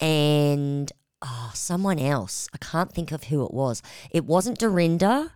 and 0.00 0.90
oh, 1.20 1.50
someone 1.54 1.98
else. 1.98 2.48
I 2.54 2.58
can't 2.58 2.92
think 2.92 3.12
of 3.12 3.24
who 3.24 3.44
it 3.44 3.52
was. 3.52 3.82
It 4.10 4.24
wasn't 4.24 4.58
Dorinda. 4.58 5.32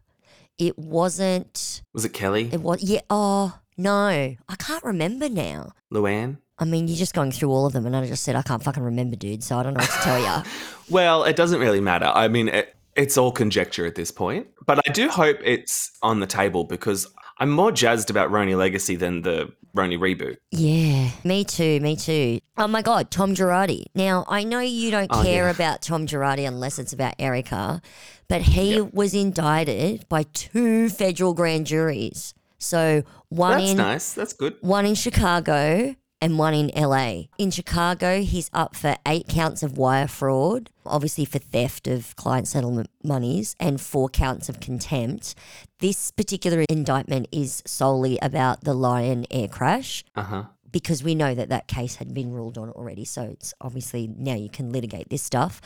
It 0.59 0.79
wasn't. 0.79 1.83
Was 1.93 2.05
it 2.05 2.15
Kelly? 2.15 2.49
It 2.51 2.63
was 2.63 2.83
yeah. 2.83 3.01
Oh 3.11 3.59
no, 3.77 4.07
I 4.09 4.57
can't 4.59 4.85
remember 4.85 5.29
now. 5.29 5.73
Luann? 5.93 6.39
I 6.59 6.65
mean, 6.65 6.89
you're 6.89 6.97
just 6.97 7.15
going 7.15 7.33
through 7.33 7.51
all 7.51 7.67
of 7.67 7.73
them, 7.75 7.85
and 7.87 7.95
I 7.95 8.07
just 8.07 8.23
said 8.25 8.35
I 8.37 8.43
can't 8.43 8.63
fucking 8.63 8.83
remember, 8.83 9.15
dude. 9.17 9.43
So 9.45 9.59
I 9.59 9.63
don't 9.63 9.75
know 9.75 9.81
what 9.81 9.91
to 9.91 9.99
tell 9.99 10.19
you. 10.21 10.43
Well, 10.89 11.25
it 11.25 11.35
doesn't 11.35 11.59
really 11.61 11.81
matter. 11.81 12.07
I 12.07 12.29
mean, 12.29 12.47
it, 12.49 12.77
it's 12.95 13.19
all 13.19 13.33
conjecture 13.33 13.87
at 13.87 13.97
this 13.97 14.13
point. 14.13 14.47
But 14.67 14.79
I 14.89 14.93
do 14.93 15.09
hope 15.09 15.39
it's 15.43 15.91
on 16.01 16.21
the 16.21 16.27
table 16.29 16.63
because 16.63 17.09
I'm 17.39 17.51
more 17.51 17.73
jazzed 17.73 18.09
about 18.09 18.31
RHONY 18.31 18.57
Legacy 18.57 18.95
than 18.95 19.23
the 19.23 19.53
RHONY 19.77 19.99
reboot. 19.99 20.37
Yeah, 20.53 21.11
me 21.25 21.43
too, 21.45 21.81
me 21.81 21.97
too. 21.97 22.39
Oh 22.57 22.69
my 22.69 22.83
God, 22.83 23.11
Tom 23.11 23.35
Girardi. 23.35 23.87
Now, 23.97 24.25
I 24.29 24.45
know 24.45 24.61
you 24.61 24.93
don't 24.93 25.11
Oh, 25.13 25.23
care 25.25 25.47
yeah. 25.47 25.51
about 25.51 25.83
Tom 25.83 26.07
Girardi 26.07 26.47
unless 26.47 26.79
it's 26.79 26.93
about 26.93 27.15
Erika, 27.19 27.83
but 28.29 28.43
he 28.43 28.81
was 28.81 29.13
indicted 29.13 30.09
by 30.09 30.23
two 30.35 30.89
federal 30.89 31.35
grand 31.35 31.67
juries. 31.67 32.33
So 32.59 33.03
one 33.29 33.59
That's 33.59 33.71
in 33.73 33.77
nice. 33.77 34.13
That's 34.15 34.33
good. 34.33 34.55
one 34.61 34.87
in 34.87 34.95
Chicago 34.95 35.97
and 36.21 36.39
one 36.39 36.55
in 36.55 36.71
LA. 36.75 37.25
In 37.39 37.51
Chicago, 37.51 38.23
he's 38.23 38.51
up 38.53 38.75
for 38.75 38.97
eight 39.07 39.29
counts 39.29 39.63
of 39.63 39.77
wire 39.77 40.09
fraud, 40.09 40.71
obviously 40.85 41.25
for 41.25 41.39
theft 41.39 41.87
of 41.87 42.17
client 42.17 42.49
settlement 42.49 42.91
monies, 43.03 43.55
and 43.61 43.81
four 43.81 44.09
counts 44.09 44.49
of 44.49 44.61
contempt. 44.61 45.35
This 45.81 46.11
particular 46.11 46.65
indictment 46.69 47.29
is 47.33 47.63
solely 47.67 48.19
about 48.23 48.65
the 48.65 48.75
Lion 48.75 49.27
air 49.31 49.49
crash. 49.49 50.05
Uh 50.15 50.23
huh. 50.23 50.45
Because 50.73 51.03
we 51.03 51.15
know 51.15 51.35
that 51.35 51.49
that 51.49 51.69
case 51.69 51.97
had 51.97 52.13
been 52.13 52.33
ruled 52.33 52.59
on 52.59 52.69
already. 52.71 53.05
So 53.07 53.23
it's 53.23 53.55
obviously 53.63 54.11
now 54.15 54.35
you 54.35 54.51
can 54.51 54.73
litigate 54.73 55.09
this 55.09 55.23
stuff. 55.23 55.61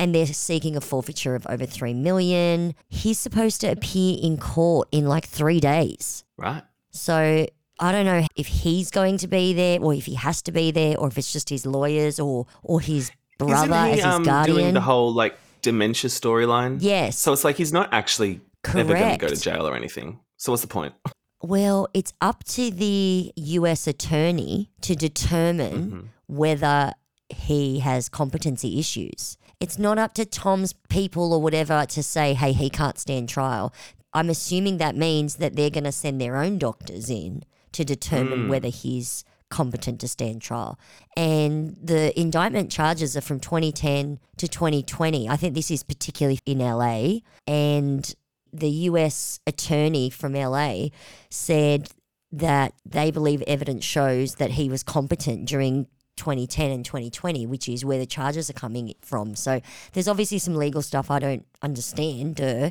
And 0.00 0.12
they're 0.12 0.26
seeking 0.26 0.74
a 0.74 0.80
forfeiture 0.80 1.36
of 1.36 1.46
over 1.48 1.64
3 1.64 1.94
million. 1.94 2.74
He's 2.88 3.18
supposed 3.18 3.60
to 3.60 3.68
appear 3.68 4.18
in 4.20 4.36
court 4.36 4.88
in 4.90 5.06
like 5.06 5.26
three 5.26 5.60
days. 5.60 6.24
Right. 6.36 6.64
So 6.90 7.46
I 7.80 7.92
don't 7.92 8.04
know 8.06 8.26
if 8.36 8.46
he's 8.46 8.90
going 8.90 9.18
to 9.18 9.28
be 9.28 9.52
there 9.52 9.80
or 9.80 9.94
if 9.94 10.06
he 10.06 10.14
has 10.14 10.42
to 10.42 10.52
be 10.52 10.70
there 10.70 10.96
or 10.98 11.08
if 11.08 11.18
it's 11.18 11.32
just 11.32 11.48
his 11.50 11.64
lawyers 11.66 12.18
or 12.20 12.46
or 12.62 12.80
his 12.80 13.10
brother 13.38 13.54
Isn't 13.72 13.84
he 13.86 13.90
as 13.92 13.96
his 13.98 14.04
um, 14.04 14.22
guardian. 14.24 14.56
doing 14.58 14.74
the 14.74 14.80
whole 14.80 15.12
like 15.12 15.36
dementia 15.62 16.10
storyline? 16.10 16.78
yes. 16.80 17.18
So 17.18 17.32
it's 17.32 17.44
like 17.44 17.56
he's 17.56 17.72
not 17.72 17.92
actually 17.92 18.40
ever 18.66 18.94
going 18.94 19.12
to 19.18 19.26
go 19.26 19.28
to 19.28 19.36
jail 19.40 19.66
or 19.66 19.76
anything. 19.76 20.18
So 20.36 20.52
what's 20.52 20.62
the 20.62 20.68
point? 20.68 20.94
well, 21.42 21.88
it's 21.94 22.12
up 22.20 22.44
to 22.44 22.70
the 22.70 23.32
US 23.36 23.86
attorney 23.86 24.70
to 24.82 24.94
determine 24.96 25.72
Mm-hmm. 25.90 26.06
whether 26.36 26.92
he 27.28 27.80
has 27.80 28.08
competency 28.08 28.78
issues. 28.78 29.36
It's 29.60 29.78
not 29.78 29.98
up 29.98 30.14
to 30.14 30.24
Tom's 30.24 30.72
people 30.88 31.32
or 31.32 31.40
whatever 31.42 31.84
to 31.86 32.02
say, 32.02 32.34
hey, 32.34 32.52
he 32.52 32.70
can't 32.70 32.98
stand 32.98 33.28
trial. 33.28 33.72
I'm 34.14 34.30
assuming 34.30 34.78
that 34.78 34.96
means 34.96 35.36
that 35.36 35.54
they're 35.54 35.68
going 35.70 35.84
to 35.84 35.92
send 35.92 36.20
their 36.20 36.36
own 36.36 36.58
doctors 36.58 37.10
in 37.10 37.42
to 37.72 37.84
determine 37.84 38.44
Hmm. 38.44 38.48
whether 38.48 38.68
he's 38.68 39.24
competent 39.50 40.00
to 40.00 40.08
stand 40.08 40.42
trial. 40.42 40.78
And 41.16 41.76
the 41.82 42.18
indictment 42.18 42.70
charges 42.70 43.16
are 43.16 43.22
from 43.22 43.40
2010 43.40 44.18
to 44.36 44.46
2020. 44.46 45.28
I 45.28 45.36
think 45.36 45.54
this 45.54 45.70
is 45.70 45.82
particularly 45.82 46.38
in 46.44 46.60
LA. 46.60 47.20
And 47.46 48.14
the 48.52 48.70
US 48.70 49.40
attorney 49.46 50.10
from 50.10 50.34
LA 50.34 50.88
said 51.30 51.88
that 52.30 52.74
they 52.84 53.10
believe 53.10 53.42
evidence 53.46 53.84
shows 53.84 54.34
that 54.34 54.52
he 54.52 54.68
was 54.68 54.82
competent 54.82 55.46
during 55.46 55.86
2010 56.16 56.70
and 56.70 56.84
2020, 56.84 57.46
which 57.46 57.68
is 57.68 57.84
where 57.84 57.98
the 57.98 58.04
charges 58.04 58.50
are 58.50 58.54
coming 58.54 58.92
from. 59.00 59.34
So 59.34 59.60
there's 59.92 60.08
obviously 60.08 60.38
some 60.38 60.56
legal 60.56 60.82
stuff 60.82 61.10
I 61.10 61.20
don't 61.20 61.46
understand, 61.62 62.36
duh, 62.36 62.70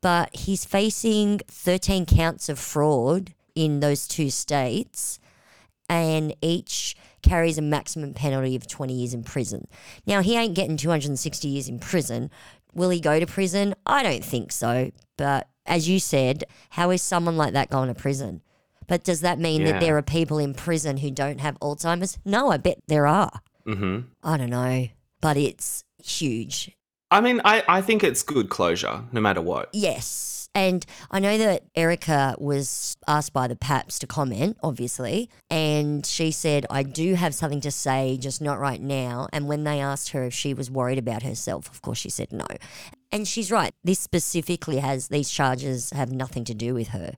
but 0.00 0.34
he's 0.34 0.64
facing 0.64 1.40
13 1.48 2.04
counts 2.06 2.48
of 2.48 2.58
fraud 2.58 3.32
in 3.58 3.80
those 3.80 4.06
two 4.06 4.30
states, 4.30 5.18
and 5.88 6.34
each 6.40 6.94
carries 7.22 7.58
a 7.58 7.62
maximum 7.62 8.14
penalty 8.14 8.54
of 8.54 8.66
20 8.68 8.92
years 8.94 9.12
in 9.14 9.24
prison. 9.24 9.66
Now, 10.06 10.20
he 10.22 10.36
ain't 10.36 10.54
getting 10.54 10.76
260 10.76 11.48
years 11.48 11.68
in 11.68 11.78
prison. 11.78 12.30
Will 12.74 12.90
he 12.90 13.00
go 13.00 13.18
to 13.18 13.26
prison? 13.26 13.74
I 13.84 14.02
don't 14.02 14.24
think 14.24 14.52
so. 14.52 14.90
But 15.16 15.48
as 15.66 15.88
you 15.88 15.98
said, 15.98 16.44
how 16.70 16.90
is 16.90 17.02
someone 17.02 17.36
like 17.36 17.54
that 17.54 17.70
going 17.70 17.88
to 17.88 17.94
prison? 17.94 18.42
But 18.86 19.02
does 19.04 19.22
that 19.22 19.38
mean 19.38 19.62
Yeah. 19.62 19.72
that 19.72 19.80
there 19.80 19.96
are 19.96 20.02
people 20.02 20.38
in 20.38 20.54
prison 20.54 20.98
who 20.98 21.10
don't 21.10 21.40
have 21.40 21.58
Alzheimer's? 21.60 22.18
No, 22.24 22.50
I 22.50 22.56
bet 22.58 22.78
there 22.86 23.06
are. 23.06 23.40
hmm 23.64 24.00
I 24.22 24.36
don't 24.36 24.50
know. 24.50 24.88
But 25.20 25.36
it's 25.36 25.82
huge. 26.02 26.70
I 27.10 27.20
mean, 27.20 27.40
I, 27.44 27.64
I 27.66 27.80
think 27.82 28.04
it's 28.04 28.22
good 28.22 28.50
closure, 28.50 29.02
no 29.12 29.20
matter 29.20 29.40
what. 29.40 29.70
Yes. 29.72 30.36
And 30.58 30.84
I 31.08 31.20
know 31.20 31.38
that 31.38 31.62
Erika 31.76 32.34
was 32.36 32.96
asked 33.06 33.32
by 33.32 33.46
the 33.46 33.54
Paps 33.54 34.00
to 34.00 34.08
comment, 34.08 34.56
obviously. 34.60 35.30
And 35.48 36.04
she 36.04 36.32
said, 36.32 36.66
I 36.68 36.82
do 36.82 37.14
have 37.14 37.32
something 37.32 37.60
to 37.60 37.70
say, 37.70 38.18
just 38.20 38.40
not 38.40 38.58
right 38.58 38.80
now. 38.80 39.28
And 39.32 39.46
when 39.46 39.62
they 39.62 39.78
asked 39.78 40.08
her 40.10 40.24
if 40.24 40.34
she 40.34 40.54
was 40.54 40.68
worried 40.68 40.98
about 40.98 41.22
herself, 41.22 41.70
of 41.70 41.80
course 41.80 41.98
she 41.98 42.10
said 42.10 42.32
no. 42.32 42.46
And 43.12 43.28
she's 43.28 43.52
right. 43.52 43.72
This 43.84 44.00
specifically 44.00 44.78
has, 44.78 45.06
these 45.06 45.30
charges 45.30 45.90
have 45.90 46.10
nothing 46.10 46.44
to 46.46 46.54
do 46.54 46.74
with 46.74 46.88
her. 46.88 47.14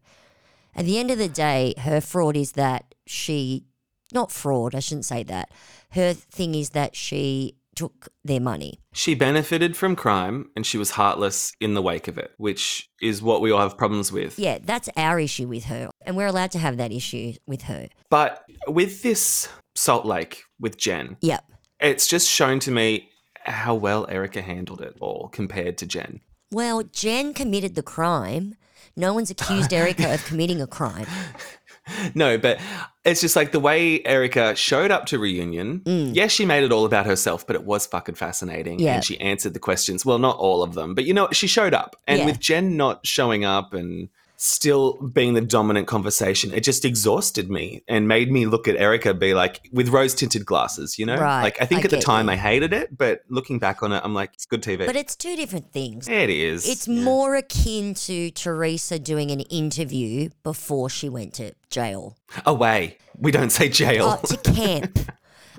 At 0.77 0.85
the 0.85 0.99
end 0.99 1.11
of 1.11 1.17
the 1.17 1.27
day, 1.29 1.73
her 1.79 2.03
fraud 2.03 2.37
is 2.37 2.53
that 2.53 2.95
she, 3.07 3.65
not 4.13 4.31
fraud, 4.31 4.75
I 4.75 4.81
shouldn't 4.81 5.07
say 5.07 5.23
that. 5.23 5.51
Her 5.93 6.13
thing 6.13 6.55
is 6.55 6.71
that 6.71 6.95
she 6.95 7.55
took 7.81 8.09
their 8.25 8.41
money. 8.41 8.81
She 8.93 9.15
benefited 9.15 9.77
from 9.77 9.97
crime 9.97 10.51
and 10.55 10.67
she 10.67 10.77
was 10.79 10.91
heartless 10.93 11.53
in 11.61 11.73
the 11.75 11.81
wake 11.83 12.09
of 12.09 12.19
it, 12.19 12.33
which 12.37 12.89
is 13.01 13.23
what 13.23 13.41
we 13.41 13.51
all 13.51 13.61
have 13.61 13.79
problems 13.79 14.13
with. 14.13 14.39
Yeah, 14.39 14.59
that's 14.63 14.89
our 14.97 15.19
issue 15.19 15.49
with 15.49 15.65
her. 15.65 15.89
And 16.05 16.17
we're 16.17 16.27
allowed 16.27 16.51
to 16.53 16.59
have 16.59 16.77
that 16.77 16.93
issue 16.93 17.33
with 17.47 17.63
her. 17.63 17.89
But 18.11 18.45
with 18.67 19.03
this 19.03 19.49
Salt 19.75 20.05
Lake 20.05 20.43
with 20.59 20.77
Jen, 20.77 21.17
Yep. 21.23 21.43
it's 21.81 22.07
just 22.07 22.29
shown 22.29 22.59
to 22.61 22.71
me 22.71 23.09
how 23.45 23.75
well 23.75 24.07
Erika 24.11 24.43
handled 24.43 24.83
it 24.83 24.97
all 25.01 25.29
compared 25.33 25.79
to 25.79 25.87
Jen. 25.87 26.21
Well, 26.53 26.83
Jen 26.83 27.33
committed 27.33 27.75
the 27.77 27.83
crime. 27.83 28.57
No 28.97 29.15
one's 29.15 29.31
accused 29.31 29.73
Erika 29.73 30.13
of 30.13 30.25
committing 30.31 30.61
a 30.61 30.67
crime. 30.67 31.07
No, 32.15 32.39
but 32.39 32.59
it's 33.05 33.21
just 33.21 33.37
like 33.37 33.53
the 33.53 33.61
way 33.61 34.03
Erika 34.05 34.55
showed 34.57 34.91
up 34.91 35.07
to 35.07 35.19
reunion. 35.19 35.83
Yes, 36.15 36.33
she 36.33 36.45
made 36.45 36.65
it 36.65 36.73
all 36.73 36.85
about 36.85 37.07
herself, 37.07 37.47
but 37.47 37.57
it 37.57 37.65
was 37.65 37.87
fucking 37.87 38.15
fascinating. 38.15 38.79
Mm. 38.79 38.83
Yeah. 38.83 38.95
And 38.97 39.05
she 39.05 39.19
answered 39.21 39.55
the 39.55 39.59
questions. 39.61 40.05
Well, 40.05 40.19
not 40.19 40.37
all 40.37 40.63
of 40.63 40.75
them, 40.75 40.95
but 40.95 41.05
you 41.05 41.15
know, 41.15 41.29
she 41.33 41.47
showed 41.47 41.75
up. 41.75 41.97
And 42.07 42.21
Yeah. 42.21 42.27
with 42.27 42.41
Jen 42.41 42.77
not 42.77 43.07
showing 43.07 43.45
up 43.45 43.73
and 43.75 44.09
still 44.43 44.95
being 44.95 45.35
the 45.35 45.41
dominant 45.43 45.87
conversation, 45.87 46.51
it 46.55 46.61
just 46.65 46.87
exhausted 46.87 47.51
me 47.51 47.83
and 47.87 48.09
made 48.09 48.33
me 48.33 48.47
look 48.47 48.67
at 48.67 48.75
Erika 48.77 49.13
be 49.13 49.35
like 49.35 49.69
with 49.71 49.91
rose 49.91 50.15
tinted 50.15 50.47
glasses, 50.47 50.99
you 50.99 51.05
know? 51.05 51.17
Right, 51.17 51.43
Like 51.43 51.61
I 51.61 51.67
think 51.67 51.83
I 51.83 51.85
at 51.85 51.91
the 51.91 51.99
time 51.99 52.27
you. 52.27 52.33
I 52.33 52.37
hated 52.37 52.73
it, 52.73 52.97
but 52.97 53.21
looking 53.29 53.59
back 53.59 53.83
on 53.83 53.93
it, 53.93 54.01
I'm 54.03 54.15
like, 54.15 54.31
it's 54.33 54.47
good 54.47 54.63
TV. 54.63 54.87
But 54.87 54.97
it's 54.97 55.15
two 55.15 55.37
different 55.37 55.73
things. 55.75 56.09
it 56.09 56.31
is. 56.31 56.67
It's 56.67 56.89
Yeah. 56.89 57.03
more 57.03 57.37
akin 57.37 57.93
to 58.07 58.31
Teresa 58.31 58.99
doing 58.99 59.31
an 59.31 59.41
interview 59.41 60.31
before 60.43 60.89
she 60.89 61.11
went 61.11 61.35
to 61.35 61.53
jail. 61.69 62.17
away. 62.47 62.97
We 63.19 63.33
don't 63.33 63.51
say 63.51 63.69
jail. 63.69 64.19
Oh, 64.23 64.27
to 64.27 64.37
camp. 64.53 64.99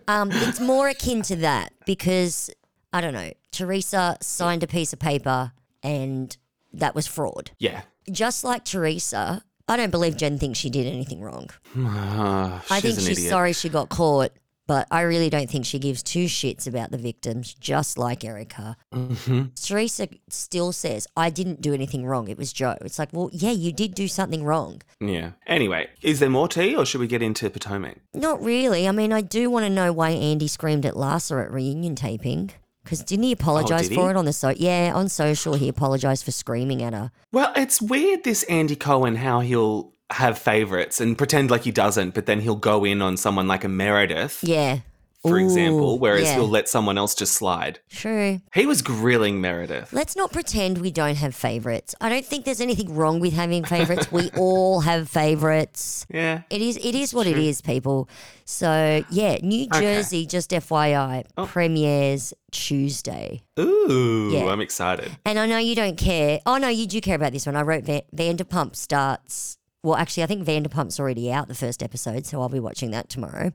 um, 0.08 0.32
it's 0.32 0.60
more 0.60 0.88
akin 0.90 1.22
to 1.24 1.36
that 1.36 1.72
because, 1.86 2.50
I 2.92 3.00
don't 3.02 3.14
know, 3.14 3.32
Teresa 3.52 4.18
signed 4.22 4.64
a 4.64 4.68
piece 4.68 4.92
of 4.92 4.98
paper 4.98 5.52
and 5.84 6.36
that 6.74 6.96
was 6.96 7.06
fraud. 7.06 7.52
yeah. 7.60 7.82
Just 8.10 8.44
like 8.44 8.66
Teresa, 8.66 9.44
I 9.68 9.78
don't 9.78 9.92
believe 9.92 10.18
Jen 10.18 10.38
thinks 10.38 10.60
she 10.60 10.70
did 10.70 10.88
anything 10.88 11.22
wrong. 11.22 11.50
Ah, 11.78 12.64
I 12.70 12.80
think 12.82 12.96
she's 12.96 13.10
idiot. 13.10 13.30
sorry 13.30 13.54
she 13.54 13.70
got 13.70 13.90
caught, 13.90 14.32
but 14.68 14.88
I 14.90 15.02
really 15.02 15.30
don't 15.30 15.50
think 15.50 15.66
she 15.66 15.80
gives 15.80 16.02
two 16.02 16.26
shits 16.26 16.68
about 16.68 16.92
the 16.92 16.98
victims, 16.98 17.54
just 17.54 17.98
like 17.98 18.24
Erica. 18.24 18.78
Mm-hmm. 18.94 19.44
Teresa 19.62 20.08
still 20.30 20.72
says, 20.72 21.08
I 21.16 21.30
didn't 21.30 21.62
do 21.62 21.74
anything 21.74 22.06
wrong. 22.06 22.28
It 22.28 22.38
was 22.38 22.54
Joe. 22.54 22.78
It's 22.82 22.98
like, 22.98 23.10
well, 23.12 23.30
yeah, 23.34 23.52
you 23.52 23.72
did 23.72 23.96
do 23.96 24.08
something 24.08 24.44
wrong. 24.44 24.82
Yeah. 25.00 25.32
Anyway, 25.46 25.90
is 26.02 26.20
there 26.20 26.30
more 26.30 26.48
tea 26.48 26.76
or 26.76 26.86
should 26.86 27.02
we 27.02 27.08
get 27.08 27.22
into 27.22 27.50
Potomac? 27.50 27.98
Not 28.14 28.42
really. 28.42 28.88
I 28.88 28.92
mean, 28.92 29.12
I 29.14 29.22
do 29.22 29.50
want 29.50 29.66
to 29.66 29.70
know 29.70 29.92
why 29.92 30.12
Andy 30.12 30.48
screamed 30.48 30.86
at 30.86 30.94
Larsa 30.96 31.44
at 31.44 31.52
reunion 31.52 31.96
taping. 31.96 32.52
Because 32.84 33.04
didn't 33.04 33.24
he 33.24 33.32
apologise 33.32 33.86
Oh, 33.86 33.90
did 33.90 33.96
for 33.96 34.06
he? 34.06 34.10
it 34.12 34.16
on 34.18 34.26
the 34.26 34.34
so? 34.34 34.50
Yeah, 34.56 34.92
on 34.96 35.08
social 35.10 35.54
he 35.54 35.68
apologised 35.70 36.26
for 36.26 36.32
screaming 36.32 36.82
at 36.82 36.94
her. 36.94 37.12
Well, 37.32 37.52
it's 37.56 37.82
weird 37.82 38.24
this 38.24 38.44
Andy 38.44 38.76
Cohen 38.76 39.16
how 39.18 39.40
he'll 39.42 39.94
have 40.12 40.38
favorites 40.38 41.00
and 41.00 41.18
pretend 41.18 41.50
like 41.52 41.62
he 41.64 41.72
doesn't, 41.72 42.14
but 42.14 42.26
then 42.26 42.42
he'll 42.42 42.56
go 42.56 42.84
in 42.84 43.02
on 43.02 43.16
someone 43.18 43.48
like 43.48 43.64
a 43.64 43.70
Meredith, 43.70 44.40
Yeah, 44.44 44.80
for 45.22 45.38
Ooh, 45.38 45.44
example, 45.44 46.00
whereas 46.00 46.24
yeah. 46.24 46.36
he'll 46.36 46.48
let 46.50 46.68
someone 46.68 46.98
else 46.98 47.14
just 47.14 47.34
slide. 47.34 47.80
true. 47.90 48.42
He 48.56 48.66
was 48.66 48.82
grilling 48.82 49.40
Meredith. 49.40 49.94
Let's 49.94 50.16
not 50.16 50.32
pretend 50.34 50.80
we 50.80 50.90
don't 50.90 51.16
have 51.18 51.36
favourites. 51.36 51.94
I 52.02 52.10
don't 52.10 52.26
think 52.26 52.44
there's 52.46 52.60
anything 52.62 52.96
wrong 52.96 53.20
with 53.20 53.34
having 53.34 53.64
favourites. 53.64 54.12
we 54.12 54.30
all 54.38 54.82
have 54.82 55.08
favourites. 55.10 56.08
Yeah. 56.10 56.42
It 56.50 56.62
is 56.62 56.78
it 56.78 56.96
is 56.96 57.14
what 57.14 57.28
it 57.28 57.38
is, 57.38 57.62
people. 57.62 58.10
So 58.46 59.04
yeah, 59.12 59.38
New 59.44 59.66
Okay. 59.66 59.80
Jersey, 59.82 60.26
just 60.26 60.50
FYI, 60.52 61.26
Oh. 61.38 61.46
premieres 61.46 62.34
Tuesday. 62.52 63.42
Ooh, 63.60 64.32
Yeah. 64.34 64.46
I'm 64.46 64.60
excited. 64.62 65.12
And 65.26 65.38
I 65.38 65.46
know 65.46 65.58
you 65.60 65.76
don't 65.76 65.98
care. 65.98 66.40
Oh 66.48 66.58
no, 66.58 66.68
you 66.68 66.88
do 66.88 67.00
care 67.00 67.16
about 67.16 67.32
this 67.34 67.46
one. 67.46 67.56
I 67.56 67.62
wrote 67.62 67.84
Va- 67.84 68.04
Vanderpump 68.16 68.76
starts. 68.76 69.58
Well, 69.84 69.96
actually, 69.96 70.24
I 70.24 70.26
think 70.28 70.46
Vanderpump's 70.46 71.00
already 71.00 71.32
out 71.32 71.48
the 71.48 71.56
first 71.56 71.82
episode, 71.84 72.26
so 72.26 72.42
I'll 72.42 72.50
be 72.50 72.60
watching 72.60 72.92
that 72.92 73.10
tomorrow. 73.10 73.52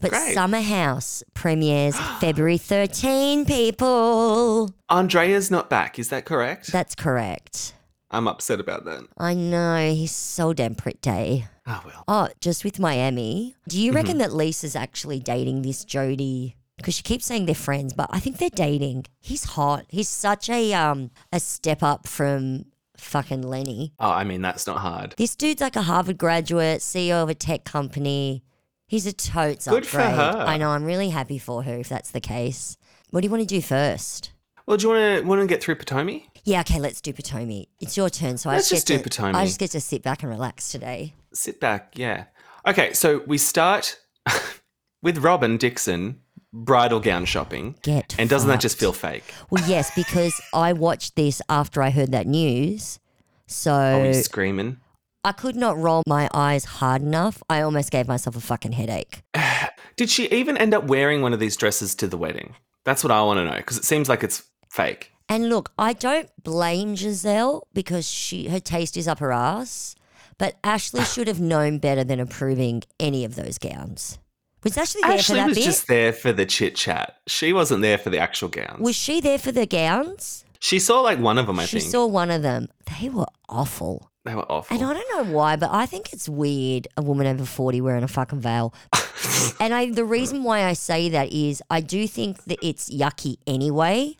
But 0.00 0.10
Great. 0.10 0.34
Summer 0.34 0.60
House 0.60 1.22
premieres 1.34 1.96
February 2.20 2.58
13, 2.58 3.44
people. 3.44 4.70
Andrea's 4.88 5.50
not 5.50 5.68
back, 5.68 5.98
is 5.98 6.08
that 6.10 6.24
correct? 6.24 6.68
That's 6.72 6.94
correct. 6.94 7.74
I'm 8.10 8.26
upset 8.28 8.60
about 8.60 8.84
that. 8.86 9.02
I 9.18 9.34
know 9.34 9.90
he's 9.92 10.12
so 10.14 10.52
damn 10.54 10.74
pretty. 10.74 11.46
Oh 11.66 11.82
well. 11.84 12.04
Oh, 12.08 12.28
just 12.40 12.64
with 12.64 12.78
Miami. 12.78 13.54
Do 13.68 13.78
you 13.80 13.92
reckon 13.92 14.12
Mm-hmm. 14.12 14.18
that 14.20 14.32
Lisa's 14.32 14.74
actually 14.76 15.20
dating 15.20 15.62
this 15.62 15.84
Jody? 15.84 16.56
Because 16.78 16.94
she 16.94 17.02
keeps 17.02 17.26
saying 17.26 17.46
they're 17.46 17.54
friends, 17.56 17.92
but 17.92 18.08
I 18.10 18.20
think 18.20 18.38
they're 18.38 18.48
dating. 18.50 19.06
He's 19.20 19.44
hot. 19.44 19.84
He's 19.88 20.08
such 20.08 20.48
a 20.48 20.72
um 20.74 21.10
a 21.32 21.40
step 21.40 21.82
up 21.82 22.06
from 22.06 22.66
fucking 22.96 23.42
Lenny. 23.42 23.92
Oh, 24.00 24.10
I 24.10 24.24
mean 24.24 24.40
that's 24.42 24.66
not 24.66 24.78
hard. 24.78 25.14
This 25.18 25.36
dude's 25.36 25.60
like 25.60 25.76
a 25.76 25.82
Harvard 25.82 26.16
graduate, 26.18 26.80
CEO 26.80 27.22
of 27.22 27.28
a 27.28 27.34
tech 27.34 27.64
company. 27.64 28.42
He's 28.88 29.06
a 29.06 29.12
totes 29.12 29.68
Good 29.68 29.86
for 29.86 30.00
her. 30.00 30.44
I 30.46 30.56
know. 30.56 30.70
I'm 30.70 30.84
really 30.84 31.10
happy 31.10 31.38
for 31.38 31.62
her 31.62 31.76
if 31.76 31.88
that's 31.88 32.10
the 32.10 32.20
case. 32.20 32.76
What 33.10 33.20
do 33.20 33.26
you 33.26 33.30
want 33.30 33.42
to 33.42 33.46
do 33.46 33.60
first? 33.60 34.32
Well, 34.66 34.76
do 34.76 34.88
you 34.88 34.94
want 34.94 35.20
to 35.22 35.26
want 35.28 35.40
to 35.42 35.46
get 35.46 35.62
through 35.62 35.76
Potomi? 35.76 36.24
Yeah, 36.44 36.60
okay, 36.60 36.80
let's 36.80 37.00
do 37.00 37.12
Potomi. 37.12 37.68
It's 37.80 37.96
your 37.96 38.08
turn, 38.08 38.38
so 38.38 38.48
Let's 38.48 38.72
I 38.72 38.76
just 38.76 38.86
get 38.86 39.02
do 39.02 39.02
to, 39.02 39.10
Potomi. 39.10 39.34
I 39.34 39.44
just 39.44 39.58
get 39.58 39.70
to 39.72 39.80
sit 39.80 40.02
back 40.02 40.22
and 40.22 40.30
relax 40.30 40.70
today. 40.72 41.14
Sit 41.34 41.60
back, 41.60 41.92
yeah. 41.96 42.24
Okay, 42.66 42.94
so 42.94 43.22
we 43.26 43.36
start 43.38 43.98
with 45.02 45.18
Robin 45.18 45.58
Dixon 45.58 46.20
bridal 46.52 47.00
gown 47.00 47.26
shopping. 47.26 47.76
Get 47.82 48.16
and 48.18 48.28
doesn't 48.30 48.48
that 48.48 48.54
fucked. 48.54 48.62
just 48.62 48.78
feel 48.78 48.92
fake? 48.94 49.24
Well, 49.50 49.62
yes, 49.68 49.90
because 49.94 50.40
I 50.54 50.72
watched 50.72 51.16
this 51.16 51.42
after 51.48 51.82
I 51.82 51.90
heard 51.90 52.12
that 52.12 52.26
news. 52.26 52.98
So 53.46 53.72
Are 53.72 54.02
we 54.02 54.14
screaming? 54.14 54.78
I 55.24 55.32
could 55.32 55.56
not 55.56 55.76
roll 55.76 56.02
my 56.06 56.28
eyes 56.32 56.64
hard 56.64 57.02
enough. 57.02 57.42
I 57.50 57.60
almost 57.62 57.90
gave 57.90 58.06
myself 58.06 58.36
a 58.36 58.40
fucking 58.40 58.72
headache. 58.72 59.22
Did 59.96 60.10
she 60.10 60.28
even 60.28 60.56
end 60.56 60.74
up 60.74 60.84
wearing 60.84 61.22
one 61.22 61.32
of 61.32 61.40
these 61.40 61.56
dresses 61.56 61.94
to 61.96 62.06
the 62.06 62.16
wedding? 62.16 62.54
That's 62.84 63.02
what 63.02 63.10
I 63.10 63.20
want 63.22 63.38
to 63.38 63.44
know 63.44 63.56
because 63.56 63.78
it 63.78 63.84
seems 63.84 64.08
like 64.08 64.22
it's 64.22 64.44
fake. 64.70 65.10
And 65.28 65.48
look, 65.48 65.72
I 65.78 65.92
don't 65.92 66.30
blame 66.42 66.94
Gizelle 66.94 67.62
because 67.74 68.08
she 68.08 68.48
her 68.48 68.60
taste 68.60 68.96
is 68.96 69.08
up 69.08 69.18
her 69.18 69.32
ass, 69.32 69.94
but 70.38 70.56
Ashley 70.64 71.02
should 71.04 71.26
have 71.28 71.40
known 71.40 71.78
better 71.78 72.04
than 72.04 72.20
approving 72.20 72.82
any 73.00 73.24
of 73.24 73.34
those 73.34 73.58
gowns. 73.58 74.18
Was 74.64 74.78
Ashley 74.78 75.02
there 75.02 75.10
for 75.10 75.18
Ashley 75.18 75.36
that 75.36 75.48
was 75.48 75.58
bit? 75.58 75.64
just 75.64 75.86
there 75.88 76.12
for 76.12 76.32
the 76.32 76.46
chit 76.46 76.74
chat. 76.76 77.16
She 77.26 77.52
wasn't 77.52 77.82
there 77.82 77.98
for 77.98 78.10
the 78.10 78.18
actual 78.18 78.48
gowns. 78.48 78.80
Was 78.80 78.96
she 78.96 79.20
there 79.20 79.38
for 79.38 79.52
the 79.52 79.66
gowns? 79.66 80.44
she 80.60 80.78
saw 80.78 81.00
like 81.00 81.18
one 81.18 81.38
of 81.38 81.46
them, 81.46 81.58
I 81.58 81.66
she 81.66 81.72
think. 81.78 81.84
She 81.84 81.90
saw 81.90 82.06
one 82.06 82.30
of 82.30 82.42
them. 82.42 82.68
They 83.00 83.08
were 83.08 83.26
awful. 83.48 84.10
They 84.28 84.34
were 84.34 84.50
awful. 84.50 84.74
And 84.74 84.84
I 84.84 84.94
don't 84.94 85.16
know 85.16 85.32
why, 85.32 85.56
but 85.56 85.70
I 85.72 85.86
think 85.86 86.12
it's 86.12 86.28
weird 86.28 86.88
a 86.96 87.02
woman 87.02 87.26
over 87.26 87.44
40 87.44 87.80
wearing 87.80 88.04
a 88.04 88.08
fucking 88.08 88.40
veil. 88.40 88.74
and 89.60 89.74
I 89.74 89.90
the 89.90 90.04
reason 90.04 90.44
why 90.44 90.64
I 90.64 90.72
say 90.72 91.08
that 91.08 91.32
is 91.32 91.62
I 91.70 91.80
do 91.80 92.06
think 92.06 92.44
that 92.44 92.58
it's 92.62 92.90
yucky 92.90 93.38
anyway, 93.46 94.16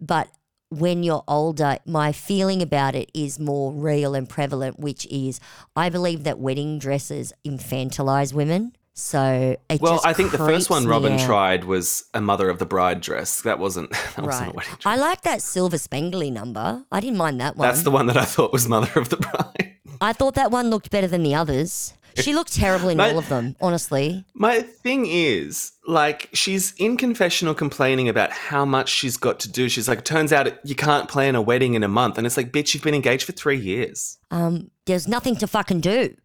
but 0.00 0.28
when 0.70 1.02
you're 1.02 1.24
older, 1.26 1.78
my 1.86 2.12
feeling 2.12 2.60
about 2.60 2.94
it 2.94 3.10
is 3.14 3.38
more 3.38 3.72
real 3.72 4.14
and 4.14 4.28
prevalent, 4.28 4.78
which 4.78 5.06
is 5.06 5.40
I 5.74 5.88
believe 5.88 6.24
that 6.24 6.38
wedding 6.38 6.78
dresses 6.78 7.32
infantilize 7.46 8.32
women. 8.32 8.76
So 8.98 9.56
it 9.70 9.80
well, 9.80 10.00
I 10.04 10.12
think 10.12 10.32
the 10.32 10.38
first 10.38 10.70
one 10.70 10.84
Robin 10.88 11.18
tried 11.18 11.62
was 11.64 12.04
a 12.14 12.20
mother 12.20 12.50
of 12.50 12.58
the 12.58 12.66
bride 12.66 13.00
dress. 13.00 13.42
That 13.42 13.60
wasn't 13.60 13.90
that 14.16 14.18
wasn't 14.24 14.46
Right. 14.46 14.52
a 14.52 14.56
wedding 14.56 14.72
dress. 14.80 14.86
I 14.86 14.96
like 14.96 15.22
that 15.22 15.40
silver 15.40 15.76
spangly 15.76 16.32
number. 16.32 16.84
I 16.90 16.98
didn't 17.00 17.16
mind 17.16 17.40
that 17.40 17.56
one. 17.56 17.68
That's 17.68 17.82
the 17.82 17.92
one 17.92 18.06
that 18.06 18.16
I 18.16 18.24
thought 18.24 18.52
was 18.52 18.68
mother 18.68 18.90
of 19.00 19.08
the 19.08 19.18
bride. 19.18 19.76
I 20.00 20.12
thought 20.12 20.34
that 20.34 20.50
one 20.50 20.68
looked 20.68 20.90
better 20.90 21.06
than 21.06 21.22
the 21.22 21.34
others. 21.34 21.94
She 22.16 22.34
looked 22.34 22.52
terrible 22.52 22.88
in 22.88 22.96
Mate- 22.96 23.12
all 23.12 23.18
of 23.20 23.28
them, 23.28 23.54
honestly. 23.60 24.24
My 24.34 24.62
thing 24.62 25.06
is, 25.06 25.70
like, 25.86 26.28
she's 26.32 26.74
in 26.76 26.96
confessional 26.96 27.54
complaining 27.54 28.08
about 28.08 28.32
how 28.32 28.64
much 28.64 28.88
she's 28.88 29.16
got 29.16 29.38
to 29.40 29.48
do. 29.48 29.68
She's 29.68 29.88
like, 29.88 30.04
turns 30.04 30.32
out 30.32 30.48
you 30.66 30.74
can't 30.74 31.08
plan 31.08 31.36
a 31.36 31.42
wedding 31.42 31.74
in 31.74 31.84
a 31.84 31.88
month. 31.88 32.18
And 32.18 32.26
it's 32.26 32.36
like, 32.36 32.50
bitch, 32.50 32.74
you've 32.74 32.82
been 32.82 32.94
engaged 32.96 33.22
for 33.24 33.30
three 33.32 33.58
years. 33.58 34.18
Um, 34.32 34.72
there's 34.86 35.06
nothing 35.06 35.36
to 35.36 35.46
fucking 35.46 35.80
do. 35.80 36.16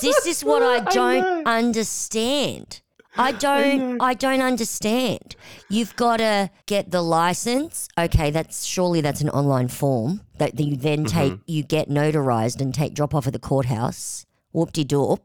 This 0.00 0.26
is 0.26 0.44
what 0.44 0.62
I 0.62 0.80
don't 0.92 1.46
understand. 1.46 2.80
I 3.16 3.32
don't 3.32 4.00
I, 4.00 4.14
don't 4.14 4.40
understand. 4.40 5.34
You've 5.68 5.96
got 5.96 6.18
to 6.18 6.50
get 6.66 6.92
the 6.92 7.02
license. 7.02 7.88
Okay, 7.98 8.30
that's 8.30 8.64
surely 8.64 9.00
that's 9.00 9.20
an 9.20 9.30
online 9.30 9.68
form 9.68 10.20
that 10.38 10.58
you 10.58 10.76
then 10.76 11.04
mm-hmm. 11.04 11.18
take 11.18 11.38
you 11.46 11.64
get 11.64 11.88
notarized 11.88 12.60
and 12.60 12.72
take 12.72 12.94
drop 12.94 13.14
off 13.14 13.26
at 13.26 13.32
the 13.32 13.40
courthouse. 13.40 14.24
Whoop 14.52 14.72
de 14.72 14.84
doop. 14.84 15.20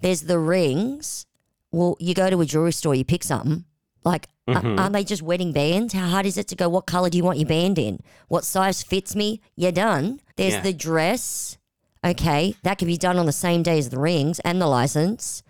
There's 0.00 0.22
the 0.22 0.38
rings. 0.38 1.26
Well, 1.70 1.96
you 2.00 2.14
go 2.14 2.30
to 2.30 2.40
a 2.40 2.46
jewelry 2.46 2.72
store, 2.72 2.94
you 2.94 3.04
pick 3.04 3.22
something. 3.22 3.64
Like, 4.02 4.28
a- 4.48 4.54
mm-hmm. 4.54 4.78
aren't 4.78 4.92
they 4.94 5.04
just 5.04 5.22
wedding 5.22 5.52
bands? 5.52 5.94
How 5.94 6.08
hard 6.08 6.26
is 6.26 6.36
it 6.36 6.48
to 6.48 6.56
go? 6.56 6.68
What 6.68 6.86
color 6.86 7.10
do 7.10 7.18
you 7.18 7.24
want 7.24 7.38
your 7.38 7.46
band 7.46 7.78
in? 7.78 8.00
What 8.28 8.44
size 8.44 8.82
fits 8.82 9.14
me? 9.14 9.40
You're 9.56 9.72
done. 9.72 10.20
There's 10.36 10.54
Yeah. 10.54 10.62
the 10.62 10.72
dress. 10.72 11.58
Okay, 12.04 12.54
that 12.62 12.78
can 12.78 12.86
be 12.86 12.96
done 12.96 13.18
on 13.18 13.26
the 13.26 13.32
same 13.32 13.62
day 13.62 13.78
as 13.78 13.90
the 13.90 13.98
rings 13.98 14.38
and 14.40 14.60
the 14.60 14.66
license. 14.66 15.42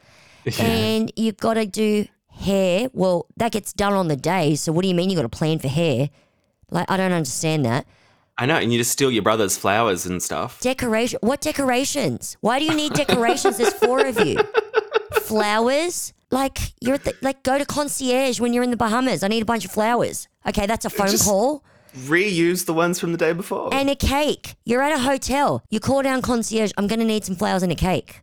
And 0.59 1.13
you've 1.17 1.37
got 1.37 1.55
to 1.55 1.67
do 1.67 2.07
hair. 2.33 2.89
Well, 2.93 3.27
that 3.37 3.53
gets 3.53 3.73
done 3.73 3.93
on 3.93 4.09
the 4.09 4.17
day. 4.17 4.57
So 4.57 4.73
what 4.73 4.83
do 4.83 4.89
you 4.89 4.95
mean 4.95 5.11
you've 5.11 5.19
got 5.19 5.31
to 5.31 5.37
plan 5.39 5.59
for 5.59 5.69
hair? 5.69 6.11
Like, 6.71 6.91
I 6.91 6.97
don't 6.97 7.13
understand 7.13 7.65
that. 7.67 7.87
I 8.39 8.47
know. 8.47 8.57
And 8.57 8.73
you 8.73 8.79
just 8.79 8.91
steal 8.91 9.11
your 9.11 9.23
brother's 9.23 9.57
flowers 9.57 10.07
and 10.07 10.23
stuff. 10.23 10.61
Decoration. 10.61 11.19
What 11.23 11.41
decorations? 11.41 12.37
Why 12.41 12.59
do 12.59 12.65
you 12.65 12.75
need 12.75 12.95
decorations? 12.95 13.59
There's 13.59 13.75
four 13.75 14.05
of 14.05 14.19
you. 14.27 14.39
Flowers. 15.21 16.13
Like 16.31 16.59
you're 16.81 16.95
at 16.95 17.05
the, 17.05 17.15
like 17.23 17.43
go 17.43 17.59
to 17.59 17.65
concierge 17.65 18.41
when 18.41 18.53
you're 18.53 18.63
in 18.63 18.71
the 18.71 18.77
Bahamas. 18.77 19.23
I 19.23 19.29
need 19.29 19.43
a 19.43 19.47
bunch 19.47 19.65
of 19.65 19.73
flowers. 19.73 20.29
Okay, 20.47 20.67
that's 20.67 20.85
a 20.85 20.91
phone 20.91 21.09
Just- 21.09 21.25
call 21.25 21.65
Reuse 21.97 22.67
the 22.67 22.75
ones 22.75 22.99
from 23.01 23.13
the 23.13 23.19
day 23.19 23.33
before. 23.33 23.73
and 23.75 23.91
a 23.91 23.97
cake. 23.97 24.55
You're 24.65 24.83
at 24.83 24.93
a 24.93 24.99
hotel. 25.03 25.63
You 25.71 25.81
call 25.81 26.03
down 26.03 26.23
concierge. 26.23 26.73
I'm 26.77 26.87
going 26.87 27.01
to 27.01 27.05
need 27.07 27.25
some 27.25 27.37
flowers 27.37 27.63
and 27.63 27.73
a 27.73 27.77
cake. 27.77 28.23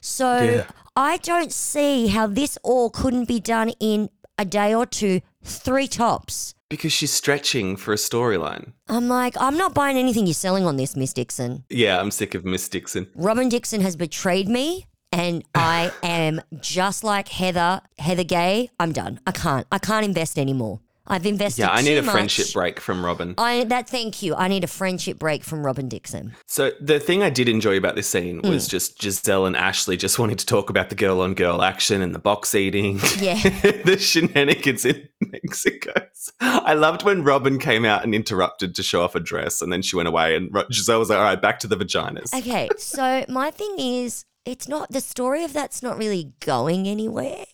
So 0.00 0.42
Yeah. 0.42 0.64
I 0.96 1.16
don't 1.18 1.52
see 1.52 2.08
how 2.08 2.26
this 2.26 2.58
all 2.62 2.90
couldn't 2.90 3.26
be 3.26 3.40
done 3.40 3.70
in 3.80 4.10
a 4.38 4.44
day 4.44 4.74
or 4.74 4.86
two, 4.86 5.20
three 5.42 5.86
tops. 5.88 6.54
because 6.70 6.92
she's 6.92 7.12
stretching 7.12 7.76
for 7.76 7.92
a 7.92 7.96
storyline. 7.96 8.72
I'm 8.88 9.06
like, 9.08 9.34
I'm 9.40 9.56
not 9.56 9.74
buying 9.74 9.96
anything 9.96 10.26
you're 10.26 10.34
selling 10.34 10.66
on 10.66 10.76
this, 10.76 10.96
Miss 10.96 11.12
Dixon. 11.12 11.64
Yeah, 11.70 12.00
I'm 12.00 12.10
sick 12.10 12.34
of 12.34 12.44
Miss 12.44 12.68
Dixon. 12.68 13.06
Robin 13.14 13.48
Dixon 13.48 13.80
has 13.80 13.94
betrayed 13.96 14.48
me 14.48 14.86
and 15.12 15.44
I 15.54 15.92
am 16.02 16.40
just 16.60 17.04
like 17.04 17.28
Heather, 17.28 17.80
Heather 17.98 18.24
Gay. 18.24 18.70
I'm 18.80 18.90
done. 18.92 19.20
I 19.26 19.30
can't. 19.30 19.66
I 19.70 19.78
can't 19.78 20.04
invest 20.04 20.36
anymore. 20.38 20.80
I've 21.06 21.26
invested 21.26 21.62
Yeah, 21.62 21.70
I 21.70 21.82
need 21.82 21.98
a 21.98 22.02
much. 22.02 22.12
friendship 22.14 22.52
break 22.54 22.80
from 22.80 23.04
Robin. 23.04 23.34
I 23.36 23.64
that 23.64 23.88
thank 23.88 24.22
you. 24.22 24.34
I 24.34 24.48
need 24.48 24.64
a 24.64 24.66
friendship 24.66 25.18
break 25.18 25.44
from 25.44 25.64
Robin 25.64 25.86
Dixon. 25.88 26.34
So 26.46 26.72
the 26.80 26.98
thing 26.98 27.22
I 27.22 27.28
did 27.30 27.48
enjoy 27.48 27.76
about 27.76 27.94
this 27.94 28.08
scene 28.08 28.40
Mm. 28.40 28.48
was 28.48 28.66
just 28.66 28.98
Gizelle 29.00 29.46
and 29.46 29.54
Ashley 29.56 29.96
just 29.98 30.18
wanting 30.18 30.36
to 30.38 30.46
talk 30.46 30.70
about 30.70 30.88
the 30.88 30.94
girl 30.94 31.20
on 31.20 31.34
girl 31.34 31.60
action 31.62 32.00
and 32.00 32.14
the 32.14 32.18
box 32.18 32.54
eating. 32.54 33.00
Yeah. 33.18 33.34
the 33.84 33.98
shenanigans 34.00 34.84
in 34.86 35.06
Mexico. 35.20 35.92
I 36.40 36.72
loved 36.74 37.02
when 37.04 37.22
Robin 37.22 37.58
came 37.58 37.84
out 37.84 38.02
and 38.02 38.14
interrupted 38.14 38.74
to 38.76 38.82
show 38.82 39.02
off 39.02 39.14
a 39.14 39.20
dress 39.20 39.60
and 39.60 39.70
then 39.70 39.82
she 39.82 39.96
went 39.96 40.08
away 40.08 40.34
and 40.36 40.50
Gizelle 40.52 40.98
was 40.98 41.10
like, 41.10 41.18
all 41.18 41.24
right, 41.24 41.40
back 41.40 41.58
to 41.60 41.66
the 41.66 41.76
vaginas. 41.76 42.32
Okay, 42.32 42.68
so 42.78 43.24
my 43.28 43.50
thing 43.50 43.74
is 43.78 44.24
it's 44.46 44.68
not 44.68 44.90
the 44.90 45.00
story 45.02 45.44
of 45.44 45.52
that's 45.52 45.82
not 45.82 45.98
really 45.98 46.32
going 46.40 46.86
anywhere. 46.88 47.44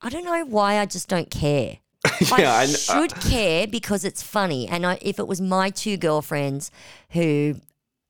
I 0.00 0.08
don't 0.10 0.24
know 0.24 0.44
why 0.46 0.78
I 0.78 0.86
just 0.86 1.08
don't 1.08 1.30
care. 1.30 1.78
yeah, 2.38 2.52
I 2.54 2.60
I, 2.60 2.64
uh, 2.64 2.66
should 2.66 3.14
care 3.20 3.66
because 3.66 4.04
it's 4.04 4.22
funny. 4.22 4.68
And 4.68 4.84
I, 4.86 4.98
if 5.02 5.18
it 5.18 5.26
was 5.26 5.40
my 5.40 5.70
two 5.70 5.96
girlfriends 5.96 6.70
who 7.10 7.56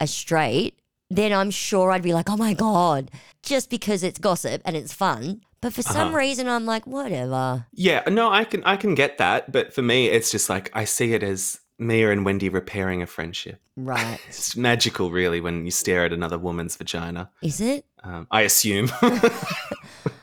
are 0.00 0.06
straight, 0.06 0.78
then 1.10 1.32
I'm 1.32 1.50
sure 1.50 1.90
I'd 1.90 2.02
be 2.02 2.14
like, 2.14 2.28
oh 2.30 2.36
my 2.36 2.54
God, 2.54 3.10
just 3.42 3.70
because 3.70 4.02
it's 4.02 4.18
gossip 4.18 4.62
and 4.64 4.76
it's 4.76 4.92
fun. 4.92 5.42
But 5.60 5.72
for 5.72 5.82
some 5.82 6.08
Uh-huh. 6.08 6.18
reason, 6.18 6.48
I'm 6.48 6.66
like, 6.66 6.86
whatever. 6.86 7.66
yeah, 7.72 8.02
no, 8.08 8.30
I 8.30 8.44
can 8.44 8.62
I 8.64 8.76
can 8.76 8.94
get 8.94 9.18
that, 9.18 9.50
but 9.50 9.72
for 9.72 9.82
me, 9.82 10.08
it's 10.08 10.30
just 10.30 10.48
like 10.50 10.70
I 10.74 10.84
see 10.84 11.14
it 11.14 11.22
as 11.22 11.60
Mia 11.78 12.10
and 12.12 12.24
Wendy 12.24 12.48
repairing 12.48 13.00
a 13.02 13.06
friendship. 13.06 13.60
Right. 13.76 14.18
It's 14.28 14.56
magical, 14.56 15.10
really, 15.10 15.40
when 15.40 15.64
you 15.64 15.70
stare 15.70 16.04
at 16.04 16.12
another 16.12 16.38
woman's 16.38 16.76
vagina. 16.76 17.30
Is 17.42 17.60
it? 17.60 17.84
Um, 18.02 18.26
I 18.30 18.42
assume. 18.42 18.90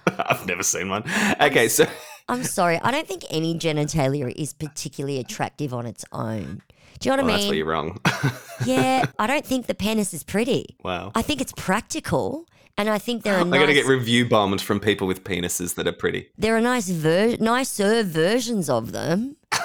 I've 0.07 0.45
never 0.45 0.63
seen 0.63 0.89
one. 0.89 1.03
Okay, 1.41 1.67
so 1.67 1.85
I'm 2.29 2.43
sorry. 2.43 2.79
I 2.81 2.91
don't 2.91 3.07
think 3.07 3.23
any 3.29 3.55
genitalia 3.55 4.31
is 4.35 4.53
particularly 4.53 5.19
attractive 5.19 5.73
on 5.73 5.85
its 5.85 6.05
own. 6.11 6.61
Do 6.99 7.09
you 7.09 7.15
know 7.15 7.23
what 7.23 7.25
well, 7.25 7.33
I 7.33 7.37
mean? 7.37 7.37
that's 7.37 7.47
where 7.47 7.57
you're 7.57 7.65
wrong. 7.67 7.99
Yeah, 8.65 9.05
I 9.17 9.25
don't 9.25 9.43
think 9.43 9.65
the 9.65 9.73
penis 9.73 10.13
is 10.13 10.23
pretty. 10.23 10.75
wow. 10.83 11.11
I 11.15 11.23
think 11.23 11.41
it's 11.41 11.51
practical, 11.57 12.45
and 12.77 12.87
I 12.91 12.99
think 12.99 13.23
there 13.23 13.33
are 13.37 13.39
I 13.41 13.43
nice, 13.43 13.59
gotta 13.59 13.73
get 13.73 13.87
review 13.87 14.29
bombed 14.29 14.61
from 14.61 14.79
people 14.79 15.07
with 15.07 15.23
penises 15.23 15.73
that 15.75 15.87
are 15.87 15.91
pretty. 15.91 16.29
there 16.37 16.55
are 16.55 16.61
nice 16.61 16.87
ver- 16.89 17.37
nicer 17.39 18.03
versions 18.03 18.69
of 18.69 18.91
them. 18.91 19.35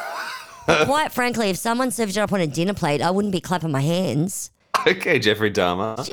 But 0.66 0.86
quite 0.86 1.12
frankly, 1.12 1.48
if 1.50 1.56
someone 1.58 1.92
served 1.92 2.16
it 2.16 2.20
up 2.20 2.32
on 2.32 2.40
a 2.40 2.46
dinner 2.48 2.74
plate, 2.74 3.00
I 3.00 3.10
wouldn't 3.12 3.30
be 3.30 3.40
clapping 3.40 3.70
my 3.70 3.82
hands. 3.82 4.50
Okay, 4.96 5.18
Jeffrey 5.18 5.50
Dahmer. 5.50 5.96
Do 5.96 6.02
you 6.06 6.10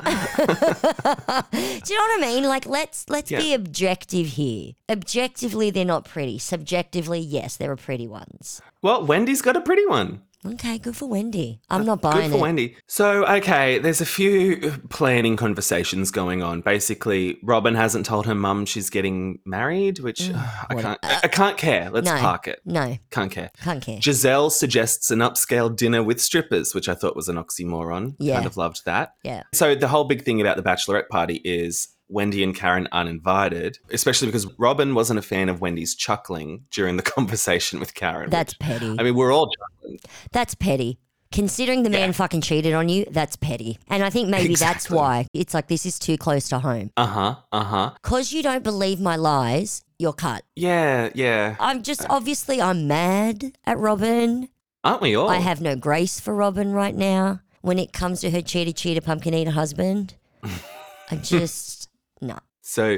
know 1.98 2.04
what 2.04 2.18
I 2.18 2.20
mean? 2.20 2.44
Like 2.44 2.66
let's 2.66 3.08
let's 3.08 3.30
be 3.30 3.54
objective 3.54 4.26
here. 4.26 4.72
Objectively, 4.90 5.70
they're 5.70 5.84
not 5.84 6.04
pretty. 6.04 6.38
Subjectively, 6.38 7.20
yes, 7.20 7.56
there 7.56 7.70
are 7.70 7.76
pretty 7.76 8.08
ones. 8.08 8.60
Well, 8.82 9.06
Wendy's 9.06 9.42
got 9.42 9.56
a 9.56 9.60
pretty 9.60 9.86
one. 9.86 10.22
Okay, 10.46 10.76
good 10.78 10.94
for 10.94 11.08
Wendy. 11.08 11.60
I'm 11.70 11.86
not 11.86 12.02
buying 12.02 12.22
Good 12.28 12.30
for 12.32 12.36
it. 12.36 12.40
Wendy. 12.42 12.76
So, 12.86 13.24
okay, 13.26 13.78
there's 13.78 14.02
a 14.02 14.06
few 14.06 14.72
planning 14.90 15.36
conversations 15.36 16.10
going 16.10 16.42
on. 16.42 16.60
Basically, 16.60 17.38
Robin 17.42 17.74
hasn't 17.74 18.04
told 18.04 18.26
her 18.26 18.34
mum 18.34 18.66
she's 18.66 18.90
getting 18.90 19.38
married, 19.46 20.00
which 20.00 20.30
uh, 20.30 20.34
I 20.68 20.74
what- 20.74 20.82
can't. 20.82 20.98
I, 21.02 21.20
I 21.24 21.28
can't 21.28 21.56
care. 21.56 21.88
Let's 21.90 22.06
no. 22.10 22.18
park 22.18 22.46
it. 22.46 22.60
No, 22.66 22.98
Can't 23.10 23.30
care. 23.30 23.50
can't 23.62 23.82
care. 23.82 23.98
Gizelle 24.00 24.50
suggests 24.52 25.10
an 25.10 25.20
upscale 25.20 25.74
dinner 25.74 26.02
with 26.02 26.20
strippers, 26.20 26.74
which 26.74 26.88
I 26.90 26.94
thought 26.94 27.16
was 27.16 27.28
an 27.30 27.36
oxymoron. 27.36 28.16
Yeah. 28.18 28.34
Kind 28.34 28.46
of 28.46 28.56
loved 28.58 28.84
that. 28.84 29.14
yeah. 29.22 29.44
So 29.54 29.74
the 29.74 29.88
whole 29.88 30.04
big 30.04 30.24
thing 30.24 30.40
about 30.42 30.56
the 30.58 30.62
bachelorette 30.62 31.08
party 31.08 31.40
is 31.44 31.88
Wendy 32.08 32.42
and 32.42 32.54
Karen 32.54 32.88
uninvited, 32.92 33.78
especially 33.90 34.26
because 34.28 34.46
Robin 34.58 34.94
wasn't 34.94 35.18
a 35.18 35.22
fan 35.22 35.48
of 35.48 35.60
Wendy's 35.60 35.94
chuckling 35.94 36.64
during 36.70 36.96
the 36.96 37.02
conversation 37.16 37.80
with 37.80 37.94
Karen. 37.94 38.30
That's 38.30 38.52
which- 38.54 38.60
petty. 38.60 38.96
I 38.98 39.02
mean, 39.02 39.14
we're 39.14 39.32
all 39.32 39.48
chuckling. 39.50 39.98
That's 40.32 40.54
petty. 40.54 40.98
Considering 41.32 41.82
the 41.82 41.90
man 41.90 42.12
fucking 42.12 42.42
cheated 42.42 42.74
on 42.74 42.88
you, 42.88 43.04
that's 43.10 43.34
petty. 43.34 43.76
And 43.88 44.04
I 44.04 44.10
think 44.10 44.28
maybe 44.28 44.54
that's 44.54 44.88
why 44.88 45.26
it's 45.34 45.52
like 45.52 45.66
this 45.66 45.84
is 45.84 45.98
too 45.98 46.16
close 46.16 46.48
to 46.50 46.60
home. 46.60 46.92
Uh 46.96 47.06
huh. 47.06 47.34
Uh 47.50 47.64
huh. 47.64 47.90
Because 48.00 48.32
you 48.32 48.40
don't 48.40 48.62
believe 48.62 49.00
my 49.00 49.16
lies, 49.16 49.82
you're 49.98 50.12
cut. 50.12 50.44
Yeah. 50.54 51.10
Yeah. 51.12 51.56
I'm 51.58 51.82
just 51.82 52.06
obviously 52.08 52.62
I'm 52.62 52.86
mad 52.86 53.56
at 53.64 53.78
Robin. 53.78 54.48
Aren't 54.84 55.02
we 55.02 55.16
all? 55.16 55.28
I 55.28 55.38
have 55.38 55.60
no 55.60 55.74
grace 55.74 56.20
for 56.20 56.32
Robin 56.32 56.70
right 56.72 56.94
now 56.94 57.40
when 57.62 57.80
it 57.80 57.92
comes 57.92 58.20
to 58.20 58.30
her 58.30 58.40
cheater 58.42 58.70
cheater 58.70 59.00
pumpkin 59.00 59.34
eater 59.34 59.50
husband. 59.50 60.14
I'm 61.10 61.20
just 61.22 61.83
no. 62.20 62.38
So 62.66 62.96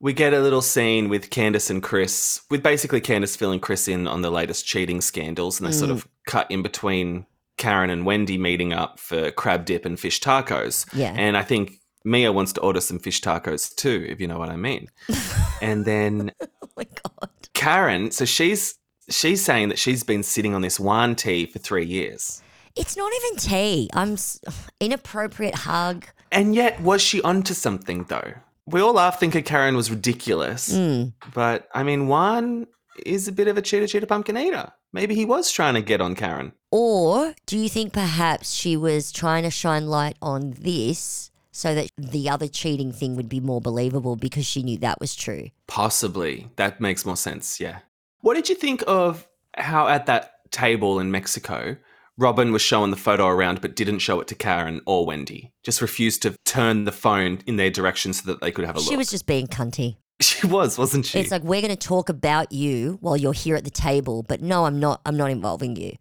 we 0.00 0.12
get 0.12 0.32
a 0.32 0.38
little 0.40 0.62
scene 0.62 1.08
with 1.08 1.30
Candiace 1.30 1.70
and 1.70 1.82
Chris, 1.82 2.42
with 2.50 2.62
basically 2.62 3.00
Candiace 3.00 3.36
filling 3.36 3.58
Chris 3.58 3.88
in 3.88 4.06
on 4.06 4.22
the 4.22 4.30
latest 4.30 4.64
cheating 4.64 5.00
scandals, 5.00 5.58
and 5.58 5.66
they 5.68 5.72
sort 5.72 5.90
Mm. 5.90 5.94
of 5.94 6.08
cut 6.26 6.48
in 6.50 6.62
between 6.62 7.26
Karen 7.56 7.90
and 7.90 8.06
Wendy 8.06 8.38
meeting 8.38 8.72
up 8.72 9.00
for 9.00 9.32
crab 9.32 9.64
dip 9.64 9.84
and 9.84 9.98
fish 9.98 10.20
tacos. 10.20 10.86
Yeah. 10.94 11.12
And 11.16 11.36
I 11.36 11.42
think 11.42 11.80
Mia 12.04 12.30
wants 12.30 12.52
to 12.52 12.60
order 12.60 12.80
some 12.80 13.00
fish 13.00 13.20
tacos 13.20 13.74
too, 13.74 14.06
if 14.08 14.20
you 14.20 14.28
know 14.28 14.38
what 14.38 14.50
I 14.50 14.56
mean. 14.56 14.86
and 15.60 15.84
then 15.84 16.30
Oh 16.40 16.68
my 16.76 16.84
god. 16.84 17.30
Karen, 17.54 18.12
so 18.12 18.24
she's 18.24 18.76
she's 19.10 19.44
saying 19.44 19.70
that 19.70 19.80
she's 19.80 20.04
been 20.04 20.22
sitting 20.22 20.54
on 20.54 20.60
this 20.62 20.78
one 20.78 21.16
tea 21.16 21.44
for 21.46 21.58
three 21.58 21.84
years. 21.84 22.40
It's 22.76 22.96
not 22.96 23.10
even 23.20 23.36
tea. 23.38 23.90
I'm 23.94 24.12
s- 24.12 24.38
inappropriate 24.80 25.56
hug. 25.56 26.04
And 26.30 26.54
yet, 26.54 26.80
was 26.80 27.02
she 27.02 27.20
onto 27.22 27.52
something 27.54 28.04
though? 28.04 28.34
We 28.70 28.80
all 28.80 28.92
laugh 28.92 29.18
thinking 29.18 29.42
Karen 29.44 29.76
was 29.76 29.90
ridiculous. 29.90 30.72
Mm. 30.72 31.12
But 31.34 31.68
I 31.74 31.82
mean, 31.82 32.08
Juan 32.08 32.66
is 33.04 33.28
a 33.28 33.32
bit 33.32 33.48
of 33.48 33.56
a 33.56 33.62
cheater, 33.62 33.86
cheater, 33.86 34.06
pumpkin 34.06 34.36
eater. 34.36 34.72
Maybe 34.92 35.14
he 35.14 35.24
was 35.24 35.50
trying 35.50 35.74
to 35.74 35.82
get 35.82 36.00
on 36.00 36.14
Karen. 36.14 36.52
Or 36.70 37.34
do 37.46 37.58
you 37.58 37.68
think 37.68 37.92
perhaps 37.92 38.52
she 38.52 38.76
was 38.76 39.12
trying 39.12 39.42
to 39.44 39.50
shine 39.50 39.86
light 39.86 40.16
on 40.22 40.54
this 40.58 41.30
so 41.50 41.74
that 41.74 41.90
the 41.96 42.28
other 42.30 42.48
cheating 42.48 42.92
thing 42.92 43.16
would 43.16 43.28
be 43.28 43.40
more 43.40 43.60
believable 43.60 44.16
because 44.16 44.46
she 44.46 44.62
knew 44.62 44.78
that 44.78 45.00
was 45.00 45.14
true? 45.14 45.48
Possibly. 45.66 46.48
That 46.56 46.80
makes 46.80 47.04
more 47.04 47.16
sense. 47.16 47.60
Yeah. 47.60 47.80
What 48.20 48.34
did 48.34 48.48
you 48.48 48.54
think 48.54 48.82
of 48.86 49.26
how 49.54 49.88
at 49.88 50.06
that 50.06 50.50
table 50.50 50.98
in 51.00 51.10
Mexico, 51.10 51.76
Robin 52.18 52.50
was 52.50 52.60
showing 52.60 52.90
the 52.90 52.96
photo 52.96 53.28
around 53.28 53.60
but 53.60 53.76
didn't 53.76 54.00
show 54.00 54.20
it 54.20 54.26
to 54.26 54.34
Karen 54.34 54.80
or 54.86 55.06
Wendy? 55.06 55.52
Just 55.62 55.80
refused 55.80 56.20
to 56.22 56.34
turn 56.44 56.84
the 56.84 56.92
phone 56.92 57.40
in 57.46 57.56
their 57.56 57.70
direction 57.70 58.12
so 58.12 58.30
that 58.30 58.40
they 58.40 58.50
could 58.50 58.64
have 58.64 58.74
a 58.74 58.80
look. 58.80 58.88
She 58.88 58.96
was 58.96 59.08
just 59.08 59.26
being 59.26 59.46
cunty. 59.46 59.96
She 60.20 60.48
was, 60.48 60.76
wasn't 60.76 61.06
she? 61.06 61.20
It's 61.20 61.30
like 61.30 61.44
we're 61.44 61.60
going 61.60 61.70
to 61.70 61.76
talk 61.76 62.08
about 62.08 62.50
you 62.50 62.98
while 63.00 63.16
you're 63.16 63.32
here 63.32 63.54
at 63.54 63.62
the 63.62 63.70
table, 63.70 64.24
but 64.24 64.42
no, 64.42 64.64
I'm 64.64 64.80
not. 64.80 65.00
I'm 65.06 65.16
not 65.16 65.30
involving 65.30 65.76
you. 65.76 65.92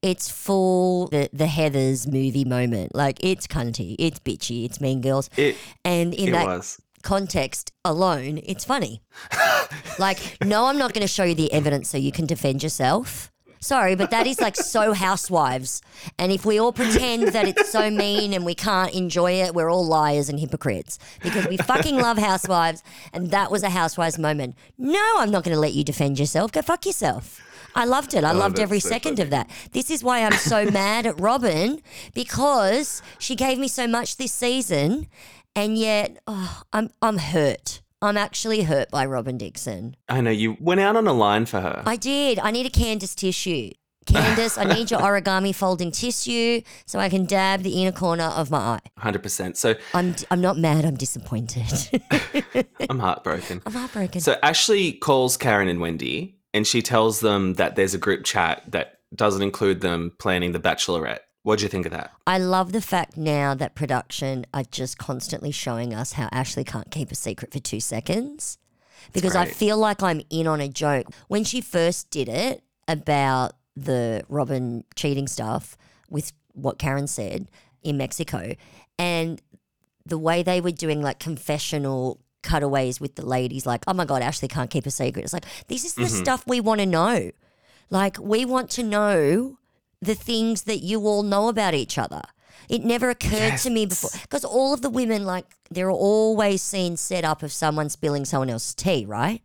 It's 0.00 0.30
full 0.30 1.08
the 1.08 1.28
the 1.30 1.46
Heather's 1.46 2.06
movie 2.06 2.46
moment. 2.46 2.94
Like 2.94 3.22
it's 3.22 3.46
cunty, 3.46 3.94
it's 3.98 4.18
bitchy, 4.18 4.64
it's 4.64 4.80
Mean 4.80 5.02
Girls, 5.02 5.28
it, 5.36 5.58
and 5.84 6.14
in 6.14 6.32
that 6.32 6.46
was. 6.46 6.80
context 7.02 7.70
alone, 7.84 8.40
it's 8.44 8.64
funny. 8.64 9.02
like, 9.98 10.38
no, 10.42 10.64
I'm 10.64 10.78
not 10.78 10.94
going 10.94 11.06
to 11.06 11.12
show 11.12 11.24
you 11.24 11.34
the 11.34 11.52
evidence 11.52 11.90
so 11.90 11.98
you 11.98 12.12
can 12.12 12.24
defend 12.24 12.62
yourself. 12.62 13.30
Sorry, 13.66 13.96
but 13.96 14.12
that 14.12 14.28
is 14.28 14.40
like 14.40 14.54
so 14.54 14.92
housewives. 14.92 15.82
And 16.20 16.30
if 16.30 16.46
we 16.46 16.60
all 16.60 16.72
pretend 16.72 17.28
that 17.28 17.48
it's 17.48 17.68
so 17.68 17.90
mean 17.90 18.32
and 18.32 18.44
we 18.44 18.54
can't 18.54 18.94
enjoy 18.94 19.32
it, 19.42 19.54
we're 19.54 19.68
all 19.68 19.84
liars 19.84 20.28
and 20.28 20.38
hypocrites 20.38 21.00
because 21.20 21.48
we 21.48 21.56
fucking 21.56 21.96
love 21.96 22.16
housewives. 22.16 22.84
And 23.12 23.32
that 23.32 23.50
was 23.50 23.64
a 23.64 23.70
housewives 23.70 24.20
moment. 24.20 24.54
No, 24.78 25.16
I'm 25.18 25.32
not 25.32 25.42
going 25.42 25.54
to 25.54 25.60
let 25.60 25.72
you 25.72 25.82
defend 25.82 26.20
yourself. 26.20 26.52
Go 26.52 26.62
fuck 26.62 26.86
yourself. 26.86 27.42
I 27.74 27.86
loved 27.86 28.14
it. 28.14 28.22
I 28.22 28.30
oh, 28.30 28.34
loved 28.34 28.54
Oh, 28.54 28.58
that's 28.58 28.60
every 28.60 28.78
so 28.78 28.88
second 28.88 29.16
funny. 29.16 29.22
of 29.22 29.30
that. 29.30 29.50
This 29.72 29.90
is 29.90 30.04
why 30.04 30.24
I'm 30.24 30.38
so 30.38 30.64
mad 30.70 31.04
at 31.04 31.18
Robin 31.18 31.82
because 32.14 33.02
she 33.18 33.34
gave 33.34 33.58
me 33.58 33.66
so 33.66 33.88
much 33.88 34.16
this 34.16 34.32
season, 34.32 35.08
and 35.56 35.76
yet 35.76 36.18
oh, 36.28 36.62
I'm 36.72 36.90
I'm 37.02 37.18
hurt. 37.18 37.82
I'm 38.02 38.16
actually 38.18 38.62
hurt 38.62 38.90
by 38.90 39.06
Robin 39.06 39.38
Dixon. 39.38 39.96
I 40.08 40.20
know 40.20 40.30
you 40.30 40.56
went 40.60 40.80
out 40.80 40.96
on 40.96 41.06
a 41.06 41.12
line 41.12 41.46
for 41.46 41.60
her. 41.60 41.82
I 41.86 41.96
did. 41.96 42.38
I 42.38 42.50
need 42.50 42.66
a 42.66 42.70
Candiace 42.70 43.14
tissue. 43.14 43.70
Candiace, 44.06 44.58
I 44.58 44.64
need 44.64 44.90
your 44.90 45.00
origami 45.08 45.54
folding 45.54 45.90
tissue 45.90 46.60
so 46.84 46.98
I 46.98 47.08
can 47.08 47.24
dab 47.24 47.62
the 47.62 47.82
inner 47.82 47.92
corner 47.92 48.24
of 48.24 48.50
my 48.50 48.58
eye. 48.58 48.80
100%. 49.00 49.56
So 49.56 49.74
I'm 49.94 50.14
I'm 50.30 50.40
not 50.40 50.58
mad. 50.58 50.84
I'm 50.84 50.96
disappointed. 50.96 52.02
I'm 52.90 52.98
heartbroken. 52.98 53.62
I'm 53.66 53.72
heartbroken. 53.72 54.20
So 54.20 54.36
Ashley 54.42 54.92
calls 54.92 55.36
Karen 55.36 55.68
and 55.68 55.80
Wendy 55.80 56.38
and 56.54 56.66
she 56.66 56.82
tells 56.82 57.20
them 57.20 57.54
that 57.54 57.76
there's 57.76 57.94
a 57.94 57.98
group 57.98 58.24
chat 58.24 58.62
that 58.68 58.98
doesn't 59.14 59.42
include 59.42 59.80
them 59.80 60.12
planning 60.18 60.52
the 60.52 60.60
bachelorette. 60.60 61.20
What 61.46 61.60
do 61.60 61.62
you 61.64 61.68
think 61.68 61.86
of 61.86 61.92
that? 61.92 62.10
I 62.26 62.38
love 62.38 62.72
the 62.72 62.80
fact 62.80 63.16
now 63.16 63.54
that 63.54 63.76
production 63.76 64.46
are 64.52 64.64
just 64.64 64.98
constantly 64.98 65.52
showing 65.52 65.94
us 65.94 66.14
how 66.14 66.28
Ashley 66.32 66.64
can't 66.64 66.90
keep 66.90 67.12
a 67.12 67.14
secret 67.14 67.52
for 67.52 67.60
two 67.60 67.78
seconds. 67.78 68.58
Because 69.12 69.36
I 69.36 69.46
feel 69.46 69.78
like 69.78 70.02
I'm 70.02 70.22
in 70.28 70.48
on 70.48 70.60
a 70.60 70.66
joke. 70.68 71.06
When 71.28 71.44
she 71.44 71.60
first 71.60 72.10
did 72.10 72.28
it 72.28 72.64
about 72.88 73.52
the 73.76 74.24
Robin 74.28 74.82
cheating 74.96 75.28
stuff 75.28 75.76
with 76.10 76.32
what 76.52 76.80
Karen 76.80 77.06
said 77.06 77.48
in 77.84 77.96
Mexico, 77.96 78.56
and 78.98 79.40
the 80.04 80.18
way 80.18 80.42
they 80.42 80.60
were 80.60 80.72
doing 80.72 81.00
like 81.00 81.20
confessional 81.20 82.20
cutaways 82.42 83.00
with 83.00 83.14
the 83.14 83.24
ladies, 83.24 83.64
like, 83.66 83.84
oh 83.86 83.92
my 83.92 84.04
God, 84.04 84.20
Ashley 84.20 84.48
can't 84.48 84.68
keep 84.68 84.84
a 84.84 84.90
secret. 84.90 85.22
It's 85.24 85.32
like, 85.32 85.46
this 85.68 85.84
is 85.84 85.94
the 85.94 86.02
Mm-hmm. 86.06 86.16
stuff 86.24 86.44
we 86.44 86.60
want 86.60 86.80
to 86.80 86.86
know. 86.86 87.30
Like, 87.88 88.18
we 88.18 88.44
want 88.44 88.68
to 88.70 88.82
know 88.82 89.58
the 90.00 90.14
things 90.14 90.62
that 90.62 90.78
you 90.78 91.06
all 91.06 91.22
know 91.22 91.48
about 91.48 91.74
each 91.74 91.98
other. 91.98 92.22
It 92.68 92.84
never 92.84 93.10
occurred 93.10 93.58
to 93.58 93.70
me 93.70 93.86
before 93.86 94.10
because 94.22 94.44
all 94.44 94.74
of 94.74 94.82
the 94.82 94.90
women, 94.90 95.24
like, 95.24 95.46
there 95.70 95.86
are 95.88 95.92
always 95.92 96.62
scenes 96.62 97.00
set 97.00 97.24
up 97.24 97.42
of 97.42 97.52
someone 97.52 97.88
spilling 97.88 98.24
someone 98.24 98.50
else's 98.50 98.74
tea, 98.74 99.04
right? 99.06 99.42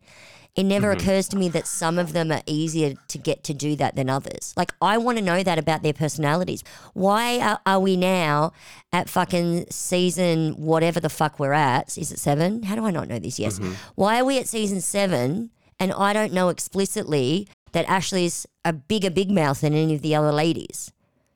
It 0.55 0.63
never 0.63 0.93
mm-hmm. 0.93 1.07
occurs 1.07 1.29
to 1.29 1.37
me 1.37 1.47
that 1.49 1.65
some 1.65 1.97
of 1.97 2.11
them 2.11 2.31
are 2.31 2.41
easier 2.45 2.95
to 3.07 3.17
get 3.17 3.43
to 3.45 3.53
do 3.53 3.75
that 3.77 3.95
than 3.95 4.09
others. 4.09 4.53
Like, 4.57 4.73
I 4.81 4.97
want 4.97 5.17
to 5.17 5.23
know 5.23 5.43
that 5.43 5.57
about 5.57 5.81
their 5.81 5.93
personalities. 5.93 6.61
Why 6.93 7.39
are, 7.39 7.59
are 7.65 7.79
we 7.79 7.95
now 7.95 8.51
at 8.91 9.07
fucking 9.07 9.67
season 9.69 10.53
whatever 10.53 10.99
the 10.99 11.09
fuck 11.09 11.39
we're 11.39 11.53
at? 11.53 11.97
Is 11.97 12.11
it 12.11 12.19
seven? 12.19 12.63
How 12.63 12.75
do 12.75 12.85
I 12.85 12.91
not 12.91 13.07
know 13.07 13.19
this? 13.19 13.39
Yes. 13.39 13.59
Mm-hmm. 13.59 13.73
Why 13.95 14.19
are 14.19 14.25
we 14.25 14.39
at 14.39 14.47
season 14.49 14.81
seven 14.81 15.51
and 15.79 15.93
I 15.93 16.11
don't 16.11 16.33
know 16.33 16.49
explicitly 16.49 17.47
that 17.73 17.85
Ashley's 17.89 18.45
a 18.65 18.73
bigger 18.73 19.09
big 19.09 19.31
mouth 19.31 19.61
than 19.61 19.73
any 19.73 19.93
of 19.95 20.01
the 20.01 20.15
other 20.15 20.31
ladies? 20.31 20.91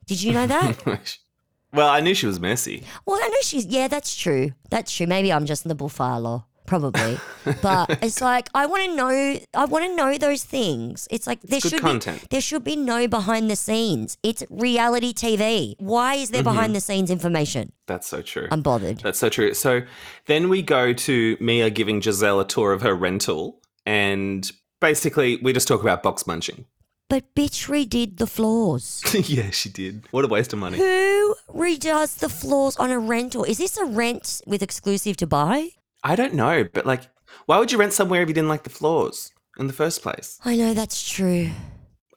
Did 0.06 0.22
you 0.22 0.32
know 0.32 0.46
that? 0.46 1.18
well, 1.72 1.88
I 1.88 2.00
knew 2.00 2.14
she 2.14 2.26
was 2.26 2.38
messy. 2.40 2.84
Well, 3.04 3.18
I 3.22 3.28
know 3.28 3.36
she's. 3.42 3.66
Yeah, 3.66 3.88
that's 3.88 4.14
true. 4.14 4.52
That's 4.70 4.92
true. 4.94 5.06
Maybe 5.06 5.32
I'm 5.32 5.46
just 5.46 5.64
in 5.64 5.68
the 5.68 5.74
bullfile 5.76 6.44
probably. 6.66 7.18
but 7.62 7.98
it's 8.02 8.20
like 8.20 8.48
I 8.54 8.66
want 8.66 8.84
to 8.84 8.94
know. 8.96 9.38
I 9.54 9.64
want 9.64 9.84
to 9.84 9.94
know 9.94 10.18
those 10.18 10.44
things. 10.44 11.08
It's 11.10 11.26
like 11.26 11.40
there 11.42 11.60
good 11.60 11.70
should 11.70 11.80
content. 11.80 12.22
be 12.22 12.26
there 12.30 12.40
should 12.40 12.64
be 12.64 12.76
no 12.76 13.08
behind 13.08 13.50
the 13.50 13.56
scenes. 13.56 14.18
It's 14.22 14.42
reality 14.50 15.12
TV. 15.14 15.74
Why 15.78 16.14
is 16.16 16.30
there 16.30 16.42
Mm-hmm. 16.42 16.54
behind 16.54 16.74
the 16.76 16.80
scenes 16.80 17.10
information? 17.10 17.72
That's 17.86 18.06
so 18.06 18.20
true. 18.22 18.48
I'm 18.50 18.62
bothered. 18.62 18.98
That's 18.98 19.18
so 19.18 19.28
true. 19.28 19.54
So 19.54 19.82
then 20.26 20.48
we 20.48 20.60
go 20.62 20.92
to 20.92 21.36
Mia 21.40 21.70
giving 21.70 22.00
Gizelle 22.00 22.40
a 22.40 22.44
tour 22.44 22.72
of 22.72 22.82
her 22.82 22.94
rental, 22.94 23.60
and 23.86 24.50
basically 24.80 25.36
we 25.36 25.52
just 25.52 25.68
talk 25.68 25.80
about 25.80 26.02
box 26.02 26.26
munching. 26.26 26.66
But 27.08 27.34
bitch 27.36 27.68
redid 27.68 28.18
the 28.18 28.26
floors. 28.26 29.02
yeah, 29.28 29.50
she 29.50 29.68
did. 29.68 30.06
What 30.10 30.24
a 30.24 30.28
waste 30.28 30.52
of 30.52 30.58
money. 30.58 30.78
Who 30.78 31.36
redoes 31.48 32.18
the 32.18 32.28
floors 32.28 32.76
on 32.78 32.90
a 32.90 32.98
rental? 32.98 33.44
Is 33.44 33.58
this 33.58 33.76
a 33.76 33.84
rent 33.84 34.42
with 34.46 34.62
exclusive 34.62 35.16
to 35.18 35.26
buy? 35.26 35.70
I 36.02 36.16
don't 36.16 36.34
know, 36.34 36.64
but 36.72 36.84
like, 36.84 37.02
why 37.46 37.58
would 37.58 37.70
you 37.70 37.78
rent 37.78 37.92
somewhere 37.92 38.22
if 38.22 38.28
you 38.28 38.34
didn't 38.34 38.48
like 38.48 38.64
the 38.64 38.70
floors 38.70 39.32
in 39.58 39.68
the 39.68 39.72
first 39.72 40.02
place? 40.02 40.40
I 40.44 40.56
know 40.56 40.74
that's 40.74 41.08
true. 41.08 41.50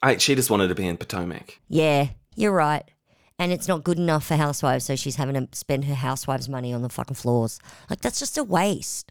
I, 0.01 0.17
she 0.17 0.33
just 0.33 0.49
wanted 0.49 0.69
to 0.69 0.75
be 0.75 0.87
in 0.87 0.97
Potomac. 0.97 1.59
Yeah, 1.67 2.09
you're 2.35 2.51
right. 2.51 2.89
And 3.37 3.51
it's 3.51 3.67
not 3.67 3.83
good 3.83 3.97
enough 3.97 4.25
for 4.25 4.35
housewives, 4.35 4.85
so 4.85 4.95
she's 4.95 5.15
having 5.15 5.35
to 5.35 5.47
spend 5.57 5.85
her 5.85 5.95
housewives' 5.95 6.49
money 6.49 6.73
on 6.73 6.81
the 6.81 6.89
fucking 6.89 7.15
floors. 7.15 7.59
Like, 7.89 8.01
that's 8.01 8.19
just 8.19 8.37
a 8.37 8.43
waste. 8.43 9.08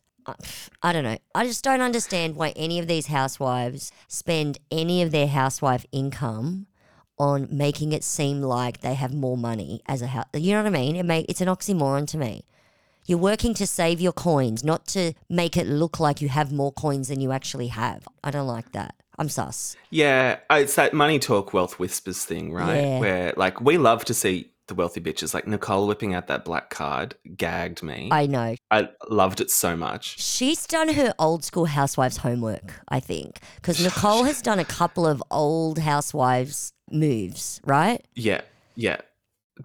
I, 0.82 0.92
don't 0.92 1.04
know. 1.04 1.18
I 1.34 1.46
just 1.46 1.64
don't 1.64 1.80
understand 1.80 2.36
why 2.36 2.50
any 2.56 2.78
of 2.78 2.86
these 2.86 3.06
housewives 3.06 3.92
spend 4.08 4.58
any 4.70 5.02
of 5.02 5.10
their 5.10 5.26
housewife 5.26 5.86
income 5.92 6.66
on 7.18 7.48
making 7.50 7.92
it 7.92 8.04
seem 8.04 8.42
like 8.42 8.80
they 8.80 8.94
have 8.94 9.12
more 9.12 9.36
money 9.36 9.82
as 9.86 10.02
a 10.02 10.08
house. 10.08 10.26
You 10.34 10.52
know 10.52 10.62
what 10.62 10.68
I 10.68 10.70
mean? 10.70 10.96
It 10.96 11.04
may, 11.04 11.20
it's 11.22 11.40
an 11.40 11.48
oxymoron 11.48 12.06
to 12.08 12.18
me. 12.18 12.44
You're 13.06 13.18
working 13.18 13.54
to 13.54 13.66
save 13.66 14.00
your 14.00 14.12
coins, 14.12 14.62
not 14.62 14.86
to 14.88 15.14
make 15.30 15.56
it 15.56 15.66
look 15.66 15.98
like 15.98 16.20
you 16.20 16.28
have 16.28 16.52
more 16.52 16.72
coins 16.72 17.08
than 17.08 17.20
you 17.20 17.32
actually 17.32 17.68
have. 17.68 18.06
I 18.22 18.30
don't 18.30 18.46
like 18.46 18.72
that. 18.72 18.94
I'm 19.18 19.28
sus. 19.28 19.76
Yeah, 19.90 20.38
it's 20.50 20.76
that 20.76 20.92
money 20.92 21.18
talk, 21.18 21.52
wealth 21.52 21.78
whispers 21.78 22.24
thing, 22.24 22.52
right? 22.52 22.76
Yeah. 22.76 23.00
Where 23.00 23.32
like 23.36 23.60
we 23.60 23.78
love 23.78 24.04
to 24.04 24.14
see 24.14 24.50
the 24.68 24.74
wealthy 24.74 25.00
bitches. 25.00 25.34
Like 25.34 25.46
Nicole 25.46 25.86
whipping 25.86 26.14
out 26.14 26.26
that 26.28 26.44
black 26.44 26.70
card 26.70 27.14
gagged 27.36 27.82
me. 27.82 28.08
I 28.12 28.26
know. 28.26 28.54
I 28.70 28.88
loved 29.08 29.40
it 29.40 29.50
so 29.50 29.76
much. 29.76 30.20
She's 30.20 30.66
done 30.66 30.88
her 30.90 31.14
old 31.18 31.44
school 31.44 31.66
housewives 31.66 32.18
homework, 32.18 32.74
I 32.88 33.00
think, 33.00 33.40
because 33.56 33.82
Nicole 33.84 34.24
has 34.24 34.40
done 34.40 34.58
a 34.58 34.64
couple 34.64 35.06
of 35.06 35.22
old 35.30 35.78
housewives 35.78 36.72
moves, 36.90 37.60
right? 37.64 38.04
Yeah, 38.14 38.42
yeah. 38.76 39.00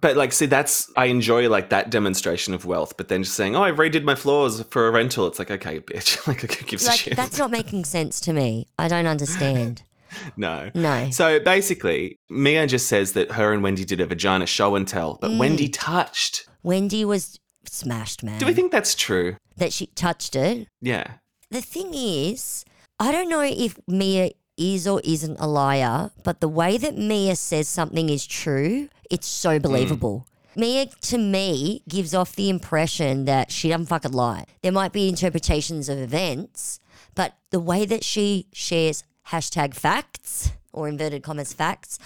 But 0.00 0.16
like, 0.16 0.32
see, 0.32 0.46
that's 0.46 0.90
I 0.96 1.06
enjoy 1.06 1.48
like 1.48 1.70
that 1.70 1.90
demonstration 1.90 2.52
of 2.52 2.64
wealth. 2.64 2.96
But 2.96 3.08
then 3.08 3.22
just 3.22 3.36
saying, 3.36 3.54
"Oh, 3.54 3.62
I 3.62 3.70
redid 3.70 4.02
my 4.02 4.16
floors 4.16 4.60
for 4.62 4.88
a 4.88 4.90
rental," 4.90 5.26
it's 5.28 5.38
like, 5.38 5.52
okay, 5.52 5.78
bitch. 5.78 6.26
like, 6.28 6.40
who 6.40 6.64
gives 6.64 6.86
a 6.86 6.92
shit? 6.92 7.16
that's 7.16 7.38
not 7.38 7.50
making 7.50 7.84
sense 7.84 8.18
to 8.20 8.32
me. 8.32 8.66
I 8.78 8.88
don't 8.88 9.06
understand. 9.06 9.82
no. 10.36 10.70
No. 10.74 11.10
So 11.10 11.40
basically, 11.40 12.18
Mia 12.30 12.66
just 12.66 12.86
says 12.88 13.12
that 13.12 13.32
her 13.32 13.52
and 13.52 13.62
Wendy 13.62 13.84
did 13.84 14.00
a 14.00 14.06
vagina 14.06 14.46
show 14.46 14.74
and 14.76 14.86
tell, 14.86 15.18
but 15.20 15.30
Mm. 15.30 15.38
Wendy 15.38 15.68
touched. 15.68 16.46
Wendy 16.62 17.04
was 17.04 17.38
smashed, 17.66 18.22
man. 18.22 18.38
Do 18.38 18.46
we 18.46 18.54
think 18.54 18.72
that's 18.72 18.94
true? 18.94 19.36
that 19.56 19.72
she 19.72 19.86
touched 19.86 20.34
it? 20.34 20.66
Yeah. 20.80 21.12
The 21.50 21.60
thing 21.60 21.92
is, 21.94 22.64
I 22.98 23.12
don't 23.12 23.28
know 23.28 23.40
if 23.42 23.78
Mia 23.86 24.30
is 24.56 24.86
or 24.88 25.00
isn't 25.04 25.38
a 25.38 25.46
liar, 25.46 26.10
but 26.24 26.40
the 26.40 26.48
way 26.48 26.76
that 26.78 26.96
Mia 26.98 27.36
says 27.36 27.68
something 27.68 28.08
is 28.08 28.26
true, 28.26 28.88
it's 29.10 29.26
so 29.28 29.58
believable. 29.60 30.26
Mia, 30.56 30.86
to 30.86 31.18
me, 31.18 31.82
gives 31.88 32.14
off 32.14 32.34
the 32.36 32.48
impression 32.48 33.24
that 33.26 33.50
she 33.52 33.68
doesn't 33.68 33.86
fucking 33.86 34.12
lie. 34.12 34.44
There 34.62 34.72
might 34.72 34.92
be 34.92 35.08
interpretations 35.08 35.88
of 35.88 35.98
events, 35.98 36.80
but 37.14 37.34
the 37.50 37.60
way 37.60 37.84
that 37.86 38.04
she 38.04 38.46
shares 38.52 39.04
hashtag 39.30 39.74
facts 39.74 40.52
or 40.72 40.88
inverted 40.88 41.22
commas 41.22 41.52
facts, 41.52 41.98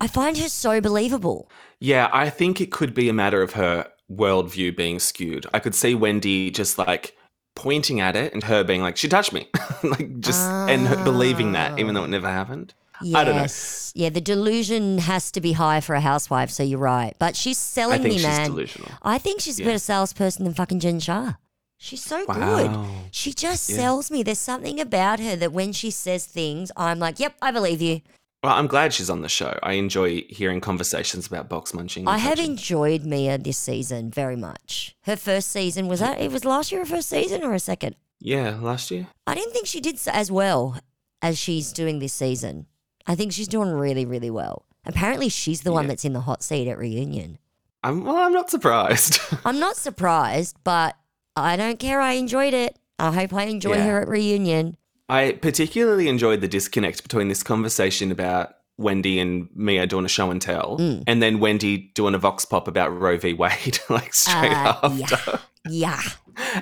I 0.00 0.06
find 0.06 0.36
her 0.38 0.48
so 0.48 0.80
believable. 0.80 1.50
Yeah, 1.78 2.08
I 2.12 2.30
think 2.30 2.60
it 2.60 2.70
could 2.70 2.94
be 2.94 3.08
a 3.08 3.12
matter 3.12 3.42
of 3.42 3.52
her 3.54 3.86
worldview 4.10 4.76
being 4.76 4.98
skewed. 4.98 5.46
I 5.54 5.58
could 5.58 5.74
see 5.74 5.94
Wendy 5.94 6.50
just 6.50 6.78
like 6.78 7.16
pointing 7.54 8.00
at 8.00 8.16
it 8.16 8.32
and 8.32 8.42
her 8.44 8.64
being 8.64 8.80
like, 8.82 8.96
she 8.96 9.08
touched 9.08 9.32
me. 9.32 9.48
like 9.82 10.20
just, 10.20 10.40
and 10.40 10.86
her 10.86 11.02
believing 11.04 11.52
that, 11.52 11.78
even 11.78 11.94
though 11.94 12.04
it 12.04 12.08
never 12.08 12.28
happened. 12.28 12.74
I 13.14 13.24
don't 13.24 13.34
know. 13.34 13.40
Yes. 13.42 13.92
Yeah, 13.94 14.10
the 14.10 14.20
delusion 14.20 14.98
has 14.98 15.30
to 15.32 15.40
be 15.40 15.52
high 15.52 15.80
for 15.80 15.94
a 15.94 16.00
housewife, 16.02 16.50
so 16.50 16.62
you're 16.62 16.78
right. 16.78 17.14
But 17.18 17.34
she's 17.34 17.56
selling 17.56 18.00
I 18.00 18.02
think 18.02 18.12
me, 18.12 18.18
she's 18.18 18.26
man. 18.26 18.50
delusional. 18.50 18.90
I 19.02 19.16
think 19.16 19.40
she's 19.40 19.58
a 19.58 19.62
Yeah. 19.62 19.68
better 19.68 19.78
salesperson 19.78 20.44
than 20.44 20.52
fucking 20.52 20.80
Jen 20.80 21.00
Shah. 21.00 21.32
She's 21.82 22.02
so 22.02 22.26
good. 22.26 22.70
She 23.10 23.32
just 23.32 23.64
sells 23.64 24.10
me. 24.10 24.22
There's 24.22 24.38
something 24.38 24.78
about 24.78 25.18
her 25.18 25.34
that 25.36 25.50
when 25.50 25.72
she 25.72 25.90
says 25.90 26.26
things, 26.26 26.70
I'm 26.76 26.98
like, 26.98 27.18
yep, 27.18 27.34
I 27.40 27.50
believe 27.50 27.80
you. 27.80 28.02
Well, 28.44 28.52
I'm 28.52 28.66
glad 28.66 28.92
she's 28.92 29.08
on 29.08 29.22
the 29.22 29.30
show. 29.30 29.58
I 29.62 29.72
enjoy 29.72 30.24
hearing 30.28 30.60
conversations 30.60 31.26
about 31.26 31.48
box 31.48 31.72
munching. 31.72 32.06
I 32.06 32.18
have 32.18 32.36
touching. 32.36 32.52
enjoyed 32.52 33.04
Mia 33.04 33.38
this 33.38 33.56
season 33.56 34.10
very 34.10 34.36
much. 34.36 34.94
Her 35.04 35.16
first 35.16 35.48
season 35.48 35.88
was 35.88 36.00
that 36.00 36.20
it 36.20 36.30
was 36.30 36.44
last 36.44 36.70
year 36.70 36.82
her 36.82 36.86
first 36.86 37.08
season 37.08 37.42
or 37.42 37.54
a 37.54 37.58
second? 37.58 37.96
Yeah, 38.18 38.58
last 38.60 38.90
year. 38.90 39.06
I 39.26 39.34
didn't 39.34 39.54
think 39.54 39.66
she 39.66 39.80
did 39.80 39.98
as 40.06 40.30
well 40.30 40.78
as 41.22 41.38
she's 41.38 41.72
doing 41.72 41.98
this 41.98 42.12
season. 42.12 42.66
I 43.06 43.14
think 43.14 43.32
she's 43.32 43.48
doing 43.48 43.70
really, 43.70 44.04
really 44.04 44.30
well. 44.30 44.66
Apparently, 44.84 45.30
she's 45.30 45.62
the 45.62 45.72
one 45.72 45.86
that's 45.86 46.04
in 46.04 46.12
the 46.12 46.20
hot 46.20 46.42
seat 46.42 46.68
at 46.68 46.76
reunion. 46.76 47.38
I'm 47.82 48.04
well. 48.04 48.16
I'm 48.16 48.32
not 48.34 48.50
surprised. 48.50 49.18
I'm 49.46 49.58
not 49.58 49.76
surprised, 49.76 50.56
but 50.64 50.96
I 51.40 51.56
don't 51.56 51.78
care. 51.78 52.00
I 52.00 52.12
enjoyed 52.12 52.54
it. 52.54 52.78
I 52.98 53.12
hope 53.12 53.32
I 53.32 53.44
enjoy 53.44 53.76
Yeah. 53.76 53.84
her 53.86 54.02
at 54.02 54.08
reunion. 54.08 54.76
I 55.08 55.32
particularly 55.32 56.08
enjoyed 56.08 56.40
the 56.40 56.48
disconnect 56.48 57.02
between 57.02 57.28
this 57.28 57.42
conversation 57.42 58.12
about 58.12 58.50
Wendy 58.78 59.18
and 59.18 59.48
Mia 59.54 59.86
doing 59.86 60.04
a 60.04 60.08
show 60.08 60.30
and 60.30 60.40
tell, 60.40 60.78
Mm. 60.78 61.04
and 61.06 61.22
then 61.22 61.40
Wendy 61.40 61.90
doing 61.94 62.14
a 62.14 62.18
vox 62.18 62.44
pop 62.44 62.68
about 62.68 62.96
Roe 62.98 63.18
v. 63.18 63.32
Wade, 63.34 63.78
like 63.90 64.14
straight 64.14 64.52
Uh, 64.52 64.78
after. 64.82 65.16
yeah. 65.30 65.38
Yeah. 65.68 66.02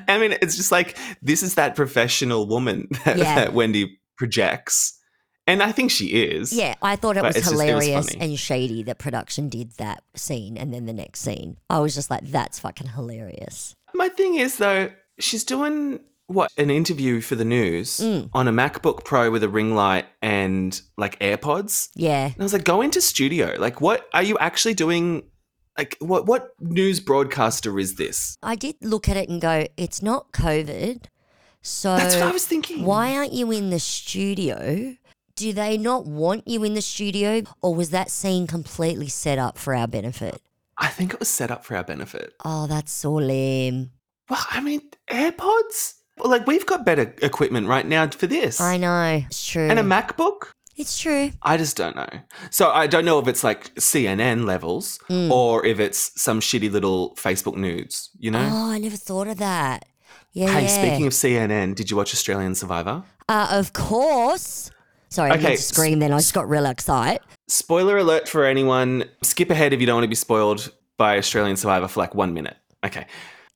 I 0.09 0.19
mean, 0.19 0.37
it's 0.43 0.57
just 0.57 0.73
like 0.73 0.97
this 1.23 1.43
is 1.45 1.55
that 1.55 1.77
professional 1.77 2.47
woman 2.49 2.89
that, 3.05 3.19
Yeah. 3.19 3.35
that 3.37 3.53
Wendy 3.55 4.01
projects, 4.17 4.99
and 5.47 5.63
I 5.63 5.71
think 5.73 5.91
she 5.93 6.07
is. 6.07 6.53
Yeah, 6.53 6.75
I 6.83 6.97
thought 6.97 7.17
it 7.17 7.23
was 7.23 7.37
it's 7.37 7.49
just- 7.49 7.53
it 7.53 7.75
was 7.75 7.85
hilarious 7.85 8.15
and 8.19 8.39
shady 8.39 8.83
that 8.85 8.99
production 8.99 9.49
did 9.49 9.73
that 9.79 10.03
scene 10.17 10.57
and 10.59 10.75
then 10.75 10.87
the 10.87 10.93
next 10.93 11.21
scene. 11.21 11.59
I 11.71 11.79
was 11.79 11.95
just 11.95 12.11
like, 12.11 12.25
that's 12.27 12.59
fucking 12.59 12.89
hilarious. 12.89 13.77
My 13.95 14.09
thing 14.09 14.37
is 14.37 14.57
though, 14.59 14.91
she's 15.19 15.45
doing 15.45 16.01
what 16.27 16.51
an 16.59 16.71
interview 16.71 17.21
for 17.23 17.37
the 17.37 17.45
news 17.45 17.99
Mm. 17.99 18.29
on 18.35 18.47
a 18.49 18.53
MacBook 18.53 19.05
Pro 19.05 19.31
with 19.31 19.43
a 19.43 19.49
ring 19.49 19.75
light 19.75 20.05
and 20.21 20.81
like 20.99 21.19
AirPods. 21.21 21.89
Yeah. 21.95 22.27
And 22.27 22.35
I 22.39 22.43
was 22.43 22.53
like, 22.53 22.65
go 22.65 22.83
into 22.83 23.01
studio. 23.01 23.57
Like, 23.59 23.81
what 23.81 24.07
are 24.13 24.23
you 24.23 24.37
actually 24.39 24.75
doing? 24.75 25.23
Like, 25.79 25.97
what 26.01 26.27
what 26.27 26.51
news 26.61 27.01
broadcaster 27.01 27.79
is 27.79 27.95
this? 27.97 28.37
I 28.43 28.57
did 28.57 28.77
look 28.83 29.09
at 29.09 29.17
it 29.17 29.29
and 29.31 29.41
go, 29.41 29.67
it's 29.77 30.03
not 30.03 30.33
COVID. 30.33 31.05
So 31.63 31.97
That's 31.97 32.15
what 32.17 32.25
I 32.25 32.31
was 32.33 32.47
thinking. 32.47 32.85
why 32.85 33.17
aren't 33.17 33.33
you 33.33 33.51
in 33.51 33.71
the 33.71 33.81
studio? 33.81 34.95
Do 35.35 35.53
they 35.53 35.79
not 35.79 36.05
want 36.07 36.47
you 36.49 36.63
in 36.65 36.75
the 36.75 36.83
studio? 36.83 37.43
Or 37.63 37.75
was 37.75 37.91
that 37.91 38.11
scene 38.11 38.47
completely 38.47 39.09
set 39.09 39.39
up 39.39 39.57
for 39.57 39.75
our 39.75 39.87
benefit? 39.89 40.41
I 40.79 40.89
think 40.89 41.13
it 41.15 41.21
was 41.21 41.29
set 41.29 41.51
up 41.51 41.65
for 41.65 41.77
our 41.77 41.85
benefit. 41.85 42.35
Oh, 42.45 42.67
that's 42.67 42.93
so 42.93 43.15
lame. 43.15 43.91
Well, 44.31 44.45
I 44.51 44.61
mean, 44.61 44.83
AirPods. 45.11 45.95
Like 46.25 46.47
we've 46.47 46.67
got 46.67 46.85
better 46.85 47.15
equipment 47.23 47.69
right 47.69 47.87
now 47.87 48.09
for 48.09 48.27
this. 48.27 48.61
I 48.61 48.77
know. 48.77 49.23
It's 49.27 49.47
true. 49.47 49.69
And 49.69 49.79
a 49.79 49.83
MacBook. 49.83 50.53
it's 50.77 50.99
true. 50.99 51.31
I 51.43 51.57
just 51.57 51.77
don't 51.77 51.95
know. 51.97 52.09
So 52.51 52.71
I 52.71 52.87
don't 52.89 53.05
know 53.05 53.19
if 53.21 53.29
it's 53.29 53.43
like 53.45 53.73
CNN 53.77 54.45
levels 54.45 54.99
Mm. 55.09 55.31
or 55.31 55.65
if 55.65 55.79
it's 55.81 56.21
some 56.21 56.41
shitty 56.41 56.71
little 56.71 57.15
Facebook 57.17 57.57
news. 57.57 58.11
You 58.19 58.31
know. 58.33 58.49
Oh, 58.53 58.71
I 58.73 58.79
never 58.79 58.97
thought 58.97 59.29
of 59.29 59.39
that. 59.39 59.85
Yeah. 60.33 60.49
Hey, 60.53 60.63
yeah. 60.63 60.69
speaking 60.69 61.07
of 61.07 61.13
CNN, 61.13 61.75
did 61.75 61.91
you 61.91 61.97
watch 61.97 62.13
Australian 62.13 62.55
Survivor? 62.55 63.03
Uh, 63.29 63.49
of 63.51 63.73
course. 63.73 64.71
Sorry, 65.11 65.31
I 65.31 65.35
Okay, 65.35 65.43
meant 65.43 65.57
to 65.57 65.63
scream 65.63 65.99
then. 65.99 66.13
I 66.13 66.19
just 66.19 66.35
got 66.35 66.49
real 66.49 66.67
excited. 66.67 67.21
Spoiler 67.49 67.97
alert 67.97 68.29
for 68.29 68.45
anyone. 68.45 69.05
Skip 69.23 69.51
ahead 69.51 69.73
if 69.73 69.81
you 69.81 69.87
don't 69.87 69.97
want 69.97 70.05
to 70.05 70.09
be 70.09 70.15
spoiled 70.15 70.71
by 70.97 71.17
Australian 71.19 71.57
Survivor 71.57 71.89
for 71.89 72.01
like 72.01 72.15
one 72.15 72.35
minute. 72.35 72.57
Okay. 72.85 73.07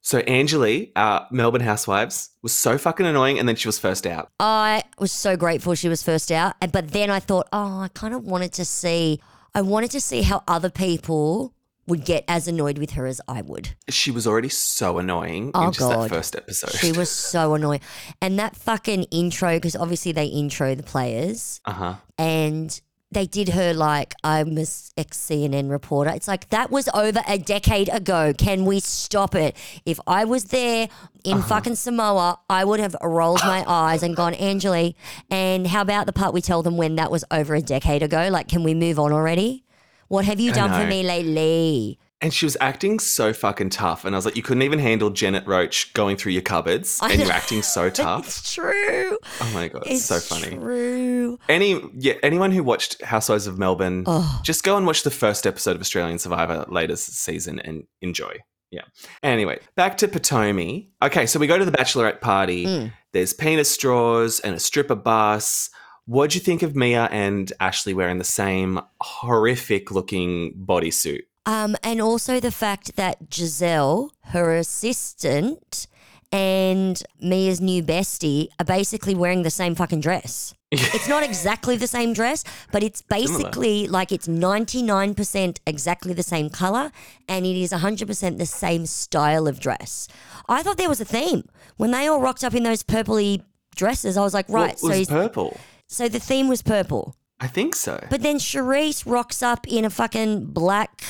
So 0.04 0.18
Angeli, 0.20 0.90
our 0.96 1.28
Melbourne 1.30 1.60
Housewives, 1.60 2.30
was 2.42 2.52
so 2.52 2.76
fucking 2.76 3.06
annoying, 3.06 3.38
and 3.38 3.48
then 3.48 3.54
she 3.54 3.68
was 3.68 3.78
first 3.78 4.04
out. 4.06 4.28
I 4.40 4.82
was 4.98 5.12
so 5.12 5.36
grateful 5.36 5.74
she 5.76 5.88
was 5.88 6.02
first 6.02 6.32
out. 6.32 6.54
But 6.72 6.88
then 6.88 7.08
I 7.10 7.20
thought, 7.20 7.48
oh, 7.52 7.80
I 7.80 7.88
kind 7.94 8.12
of 8.12 8.24
wanted 8.24 8.52
to 8.54 8.64
see, 8.64 9.20
I 9.54 9.62
wanted 9.62 9.92
to 9.92 10.00
see 10.00 10.22
how 10.22 10.42
other 10.48 10.70
people 10.70 11.54
would 11.86 12.04
get 12.04 12.24
as 12.28 12.46
annoyed 12.46 12.78
with 12.78 12.92
her 12.92 13.06
as 13.06 13.20
I 13.26 13.42
would. 13.42 13.70
She 13.88 14.10
was 14.10 14.26
already 14.26 14.48
so 14.48 14.98
annoying 14.98 15.50
Oh, 15.54 15.66
in 15.66 15.72
just 15.72 15.80
God. 15.80 16.10
that 16.10 16.14
first 16.14 16.36
episode. 16.36 16.70
She 16.72 16.92
was 16.92 17.10
so 17.10 17.54
annoying. 17.54 17.80
And 18.20 18.38
that 18.38 18.54
fucking 18.56 19.04
intro, 19.04 19.54
because 19.56 19.74
obviously 19.76 20.12
they 20.12 20.26
intro 20.26 20.74
the 20.74 20.82
players, 20.84 21.60
uh 21.64 21.72
huh. 21.72 21.94
and 22.18 22.80
they 23.10 23.26
did 23.26 23.50
her 23.50 23.74
like 23.74 24.14
I'm 24.24 24.56
a 24.56 24.62
ex 24.96 25.18
CNN 25.18 25.68
reporter. 25.70 26.10
It's 26.14 26.28
like 26.28 26.48
that 26.48 26.70
was 26.70 26.88
over 26.94 27.20
a 27.28 27.36
decade 27.36 27.90
ago. 27.90 28.32
Can 28.32 28.64
we 28.64 28.80
stop 28.80 29.34
it? 29.34 29.54
If 29.84 30.00
I 30.06 30.24
was 30.24 30.44
there 30.44 30.88
in 31.24 31.38
Uh-huh. 31.38 31.46
fucking 31.48 31.74
Samoa, 31.74 32.38
I 32.48 32.64
would 32.64 32.80
have 32.80 32.96
rolled 33.02 33.40
my 33.44 33.64
eyes 33.68 34.02
and 34.02 34.16
gone, 34.16 34.32
Angeli. 34.34 34.96
And 35.30 35.66
how 35.66 35.82
about 35.82 36.06
the 36.06 36.12
part 36.14 36.32
we 36.32 36.40
tell 36.40 36.62
them 36.62 36.78
when 36.78 36.94
that 36.94 37.10
was 37.10 37.22
over 37.30 37.54
a 37.54 37.60
decade 37.60 38.02
ago? 38.02 38.28
Like, 38.30 38.48
can 38.48 38.62
we 38.62 38.72
move 38.72 38.98
on 38.98 39.12
already? 39.12 39.64
What 40.12 40.26
have 40.26 40.38
you 40.40 40.52
done 40.52 40.70
for 40.78 40.86
me 40.86 41.02
lately? 41.02 41.98
And 42.20 42.34
she 42.34 42.44
was 42.44 42.54
acting 42.60 42.98
so 42.98 43.32
fucking 43.32 43.70
tough, 43.70 44.04
and 44.04 44.14
I 44.14 44.18
was 44.18 44.26
like, 44.26 44.36
you 44.36 44.42
couldn't 44.42 44.62
even 44.62 44.78
handle 44.78 45.08
Janet 45.08 45.46
Roach 45.46 45.90
going 45.94 46.18
through 46.18 46.32
your 46.32 46.42
cupboards, 46.42 47.00
and 47.02 47.18
you're 47.18 47.32
acting 47.32 47.62
so 47.62 47.88
tough. 48.04 48.26
It's 48.26 48.52
true. 48.52 49.18
Oh 49.40 49.50
my 49.54 49.68
god, 49.68 49.84
it's, 49.86 50.04
so 50.04 50.18
funny. 50.18 50.54
True. 50.54 51.38
Any 51.48 51.80
yeah, 51.96 52.12
anyone 52.22 52.50
who 52.52 52.62
watched 52.62 53.00
Housewives 53.02 53.46
of 53.46 53.58
Melbourne, 53.58 54.04
Oh. 54.06 54.40
just 54.44 54.64
go 54.64 54.76
and 54.76 54.86
watch 54.86 55.02
the 55.02 55.10
first 55.10 55.46
episode 55.46 55.76
of 55.76 55.80
Australian 55.80 56.18
Survivor 56.18 56.66
latest 56.68 57.06
season 57.14 57.58
and 57.60 57.84
enjoy. 58.02 58.36
Yeah. 58.70 58.82
Anyway, 59.22 59.60
back 59.76 59.96
to 59.98 60.08
Potomi. 60.08 60.88
Okay, 61.02 61.24
so 61.24 61.38
we 61.40 61.46
go 61.46 61.56
to 61.58 61.64
the 61.64 61.72
bachelorette 61.72 62.20
party. 62.20 62.66
Mm. 62.66 62.92
There's 63.12 63.32
penis 63.32 63.70
straws 63.70 64.40
and 64.40 64.54
a 64.54 64.60
stripper 64.60 64.94
bus. 64.94 65.70
What'd 66.06 66.34
you 66.34 66.40
think 66.40 66.62
of 66.62 66.74
Mia 66.74 67.08
and 67.12 67.52
Ashley 67.60 67.94
wearing 67.94 68.18
the 68.18 68.24
same 68.24 68.80
horrific 69.00 69.90
looking 69.90 70.54
bodysuit? 70.54 71.22
Um, 71.46 71.76
and 71.82 72.00
also 72.00 72.40
the 72.40 72.50
fact 72.50 72.96
that 72.96 73.28
Gizelle, 73.28 74.10
her 74.26 74.56
assistant, 74.56 75.86
and 76.32 77.02
Mia's 77.20 77.60
new 77.60 77.82
bestie 77.82 78.48
are 78.58 78.64
basically 78.64 79.14
wearing 79.14 79.42
the 79.42 79.50
same 79.50 79.74
fucking 79.74 80.00
dress. 80.00 80.54
it's 80.72 81.08
not 81.08 81.22
exactly 81.22 81.76
the 81.76 81.86
same 81.86 82.14
dress, 82.14 82.42
but 82.72 82.82
it's 82.82 83.02
basically 83.02 83.86
like 83.86 84.10
it's 84.10 84.26
99% 84.26 85.58
exactly 85.66 86.14
the 86.14 86.22
same 86.22 86.48
color 86.48 86.90
and 87.28 87.44
it 87.44 87.56
is 87.56 87.72
100% 87.72 88.38
the 88.38 88.46
same 88.46 88.86
style 88.86 89.46
of 89.46 89.60
dress. 89.60 90.08
I 90.48 90.62
thought 90.62 90.78
there 90.78 90.88
was 90.88 91.00
a 91.00 91.04
theme. 91.04 91.44
When 91.76 91.90
they 91.90 92.06
all 92.06 92.20
rocked 92.20 92.42
up 92.42 92.54
in 92.54 92.62
those 92.62 92.82
purpley 92.82 93.42
dresses, 93.76 94.16
I 94.16 94.22
was 94.22 94.32
like, 94.32 94.48
right, 94.48 94.70
What 94.70 94.78
so 94.78 94.88
was 94.88 94.96
he's, 94.96 95.08
purple? 95.08 95.60
So 95.92 96.08
the 96.08 96.18
theme 96.18 96.48
was 96.48 96.62
purple. 96.62 97.14
I 97.38 97.48
think 97.48 97.76
so. 97.76 98.02
But 98.08 98.22
then 98.22 98.36
Charisse 98.36 99.04
rocks 99.04 99.42
up 99.42 99.68
in 99.68 99.84
a 99.84 99.90
fucking 99.90 100.46
black 100.46 101.02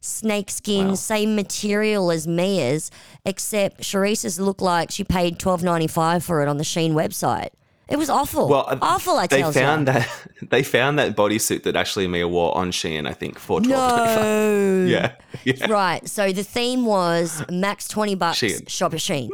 snakeskin, 0.00 0.96
same 0.96 1.36
material 1.36 2.10
as 2.10 2.26
Mia's, 2.26 2.90
except 3.26 3.82
Charisse's 3.82 4.40
looked 4.40 4.62
like 4.62 4.90
she 4.90 5.04
paid 5.04 5.38
twelve 5.38 5.62
ninety 5.62 5.86
five 5.86 6.24
for 6.24 6.40
it 6.40 6.48
on 6.48 6.56
the 6.56 6.64
Shein 6.64 6.92
website. 6.92 7.50
It 7.90 7.98
was 7.98 8.08
awful. 8.08 8.48
Well, 8.48 8.64
uh, 8.68 8.78
awful. 8.80 9.18
I 9.18 9.26
they 9.26 9.40
tell 9.40 9.52
found 9.52 9.86
you. 9.86 9.92
that 9.92 10.26
they 10.50 10.62
found 10.62 10.98
that 10.98 11.14
bodysuit 11.14 11.64
that 11.64 11.76
Ashley 11.76 12.04
and 12.04 12.12
Mia 12.12 12.26
wore 12.26 12.56
on 12.56 12.70
Shein, 12.70 13.06
I 13.06 13.12
think, 13.12 13.38
for 13.38 13.60
twelve 13.60 13.90
twenty 13.92 14.14
five. 14.14 14.24
No. 14.24 14.86
Yeah, 14.92 15.12
yeah. 15.44 15.70
Right. 15.70 16.08
So 16.08 16.32
the 16.32 16.42
theme 16.42 16.86
was 16.86 17.44
max 17.50 17.86
twenty 17.86 18.14
bucks. 18.14 18.38
Shein. 18.40 18.66
Shop 18.66 18.94
at 18.94 19.00
Shein. 19.00 19.28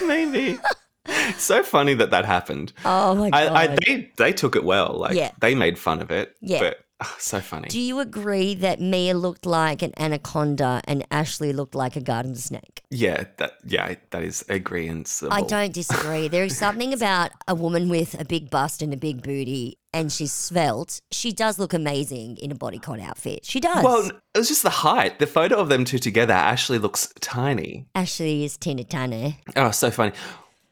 Maybe. 0.06 0.58
so 1.36 1.62
funny 1.62 1.94
that 1.94 2.10
that 2.10 2.24
happened. 2.24 2.72
Oh 2.84 3.14
my 3.14 3.30
god. 3.30 3.48
I, 3.48 3.62
I 3.64 3.76
they 3.84 4.10
they 4.16 4.32
took 4.32 4.56
it 4.56 4.64
well. 4.64 4.94
Like 4.98 5.14
Yeah. 5.16 5.30
they 5.40 5.54
made 5.54 5.78
fun 5.78 6.00
of 6.00 6.10
it. 6.10 6.36
Yeah. 6.40 6.60
But 6.60 6.78
oh, 7.02 7.14
so 7.18 7.40
funny. 7.40 7.68
Do 7.68 7.80
you 7.80 7.98
agree 8.00 8.54
that 8.54 8.80
Mia 8.80 9.14
looked 9.14 9.44
like 9.46 9.82
an 9.82 9.92
anaconda 9.98 10.80
and 10.84 11.04
Ashley 11.10 11.52
looked 11.52 11.74
like 11.74 11.96
a 11.96 12.00
garden 12.00 12.34
snake? 12.36 12.82
yeah, 12.90 13.24
that 13.38 13.52
yeah, 13.64 13.94
that 14.10 14.22
is 14.22 14.44
agreeance. 14.48 15.26
I 15.30 15.42
don't 15.42 15.72
disagree. 15.72 16.28
There 16.28 16.44
is 16.44 16.56
something 16.56 16.92
about 17.00 17.30
a 17.48 17.54
woman 17.54 17.88
with 17.88 18.18
a 18.20 18.24
big 18.24 18.50
bust 18.50 18.82
and 18.82 18.92
a 18.92 18.96
big 18.98 19.22
booty, 19.22 19.78
and 19.94 20.12
she's 20.12 20.32
svelte. 20.32 21.00
She 21.10 21.32
does 21.32 21.58
look 21.58 21.72
amazing 21.72 22.36
in 22.36 22.52
a 22.52 22.54
bodycon 22.54 23.02
outfit. 23.02 23.44
She 23.46 23.60
does. 23.60 23.82
Well, 23.82 24.10
it 24.34 24.38
was 24.38 24.48
just 24.48 24.62
the 24.62 24.70
height. 24.70 25.18
The 25.20 25.26
photo 25.26 25.56
of 25.56 25.68
them 25.70 25.84
two 25.86 25.98
together 25.98 26.34
actually 26.34 26.78
looks 26.78 27.12
tiny. 27.20 27.86
Ashley 27.94 28.44
is 28.44 28.56
Tina 28.58 28.84
tiny. 28.84 29.40
Oh, 29.56 29.70
so 29.70 29.90
funny. 29.90 30.12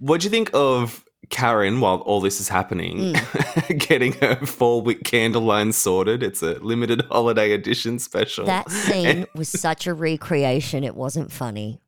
What 0.01 0.21
do 0.21 0.25
you 0.27 0.31
think 0.31 0.51
of 0.55 1.05
Karen 1.29 1.81
while 1.81 1.99
all 1.99 2.21
this 2.21 2.41
is 2.41 2.49
happening, 2.49 3.15
Hmm. 3.15 3.77
getting 3.79 4.13
her 4.15 4.37
four 4.47 4.83
wick 4.83 5.05
candle 5.05 5.43
line 5.43 5.73
sorted? 5.73 6.23
It's 6.23 6.43
a 6.43 6.55
limited 6.55 7.03
holiday 7.11 7.53
edition 7.53 7.99
special. 7.99 8.47
That 8.47 8.71
scene 8.71 9.27
was 9.35 9.49
such 9.49 9.87
a 9.87 9.95
recreation, 9.95 10.83
it 10.85 10.97
wasn't 10.97 11.31
funny. 11.31 11.81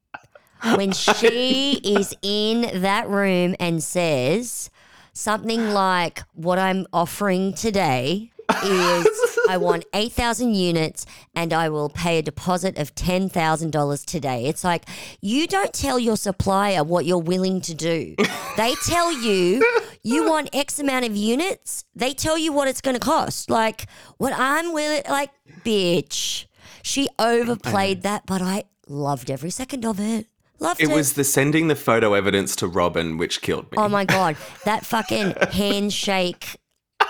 When 0.77 0.92
she 0.92 1.81
is 1.83 2.14
in 2.22 2.83
that 2.83 3.09
room 3.09 3.57
and 3.59 3.83
says 3.83 4.70
something 5.12 5.70
like, 5.70 6.22
What 6.35 6.59
I'm 6.59 6.87
offering 6.92 7.55
today 7.55 8.32
is 8.65 9.38
I 9.49 9.57
want 9.57 9.85
8,000 9.93 10.55
units 10.55 11.07
and 11.35 11.53
I 11.53 11.69
will 11.69 11.88
pay 11.88 12.19
a 12.19 12.23
deposit 12.23 12.79
of 12.79 12.95
$10,000 12.95 14.05
today. 14.05 14.47
It's 14.47 14.65
like, 14.65 14.85
you 15.21 15.47
don't 15.47 15.73
tell 15.73 15.99
your 15.99 16.17
supplier 16.17 16.85
what 16.85 17.05
you're 17.05 17.19
willing 17.19 17.61
to 17.62 17.75
do. 17.75 18.15
They 18.57 18.75
tell 18.87 19.12
you 19.12 19.62
you 20.03 20.29
want 20.29 20.51
X 20.53 20.79
amount 20.79 21.05
of 21.05 21.17
units, 21.17 21.85
they 21.95 22.12
tell 22.12 22.37
you 22.37 22.53
what 22.53 22.69
it's 22.69 22.81
going 22.81 22.95
to 22.95 23.01
cost. 23.01 23.51
Like, 23.51 23.87
what 24.19 24.33
I'm 24.37 24.73
willing, 24.73 25.03
like, 25.09 25.31
bitch. 25.65 26.47
She 26.83 27.09
overplayed 27.19 28.03
that, 28.03 28.27
but 28.27 28.43
I 28.43 28.65
loved 28.88 29.31
every 29.31 29.51
second 29.51 29.85
of 29.85 30.01
it. 30.01 30.27
Loved 30.59 30.81
it. 30.81 30.91
it 30.91 30.95
was 30.95 31.15
the 31.15 31.25
sending 31.25 31.67
the 31.69 31.75
photo 31.75 32.15
evidence 32.15 32.55
to 32.57 32.69
Robin 32.69 33.19
which 33.19 33.43
killed 33.43 33.65
me. 33.73 33.79
Oh 33.79 33.88
my 33.88 34.05
god, 34.05 34.37
that 34.65 34.87
fucking 34.87 35.35
handshake 35.51 36.57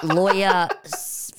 lawyer 0.03 0.69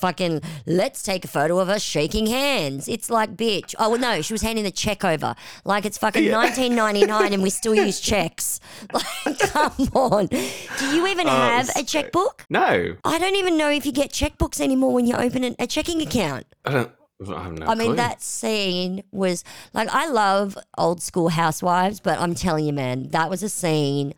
fucking 0.04 0.42
let's 0.66 1.02
take 1.02 1.24
a 1.24 1.30
photo 1.30 1.60
of 1.60 1.70
us 1.70 1.82
shaking 1.82 2.28
hands. 2.28 2.89
It's 2.89 3.10
like 3.10 3.38
bitch. 3.38 3.74
Oh 3.80 3.92
well, 3.92 4.00
no, 4.00 4.22
she 4.22 4.34
was 4.34 4.42
handing 4.42 4.66
the 4.66 4.72
check 4.72 5.06
over. 5.06 5.34
Like 5.63 5.86
it's 5.86 5.98
fucking 5.98 6.30
1999 6.30 7.32
and 7.32 7.42
we 7.42 7.50
still 7.50 7.74
use 7.74 8.00
checks. 8.00 8.60
Like 8.94 9.39
come 9.39 9.89
on. 9.94 10.26
Do 10.28 10.86
you 10.96 11.08
even 11.08 11.28
oh, 11.28 11.32
have 11.32 11.70
a 11.76 11.84
checkbook? 11.84 12.46
no, 12.50 12.96
I 13.06 13.18
don't 13.18 13.38
even 13.38 13.58
know 13.58 13.70
if 13.70 13.86
you 13.86 13.94
get 13.94 14.12
checkbooks 14.12 14.60
anymore 14.60 14.94
when 14.94 15.08
you 15.08 15.16
open 15.16 15.44
an- 15.46 15.56
a 15.58 15.68
checking 15.68 16.02
account. 16.02 16.46
I 16.66 16.72
don't. 16.72 16.92
I 17.28 17.50
no 17.50 17.66
I 17.66 17.76
mean, 17.76 17.96
that 17.96 18.22
scene 18.22 19.04
was 19.12 19.46
like, 19.74 19.88
I 19.89 20.10
love 20.10 20.58
old 20.78 21.02
school 21.02 21.30
housewives, 21.30 22.02
but 22.02 22.20
I'm 22.20 22.36
telling 22.36 22.66
you, 22.66 22.74
man, 22.74 23.10
that 23.10 23.30
was 23.30 23.42
a 23.42 23.50
scene 23.50 24.13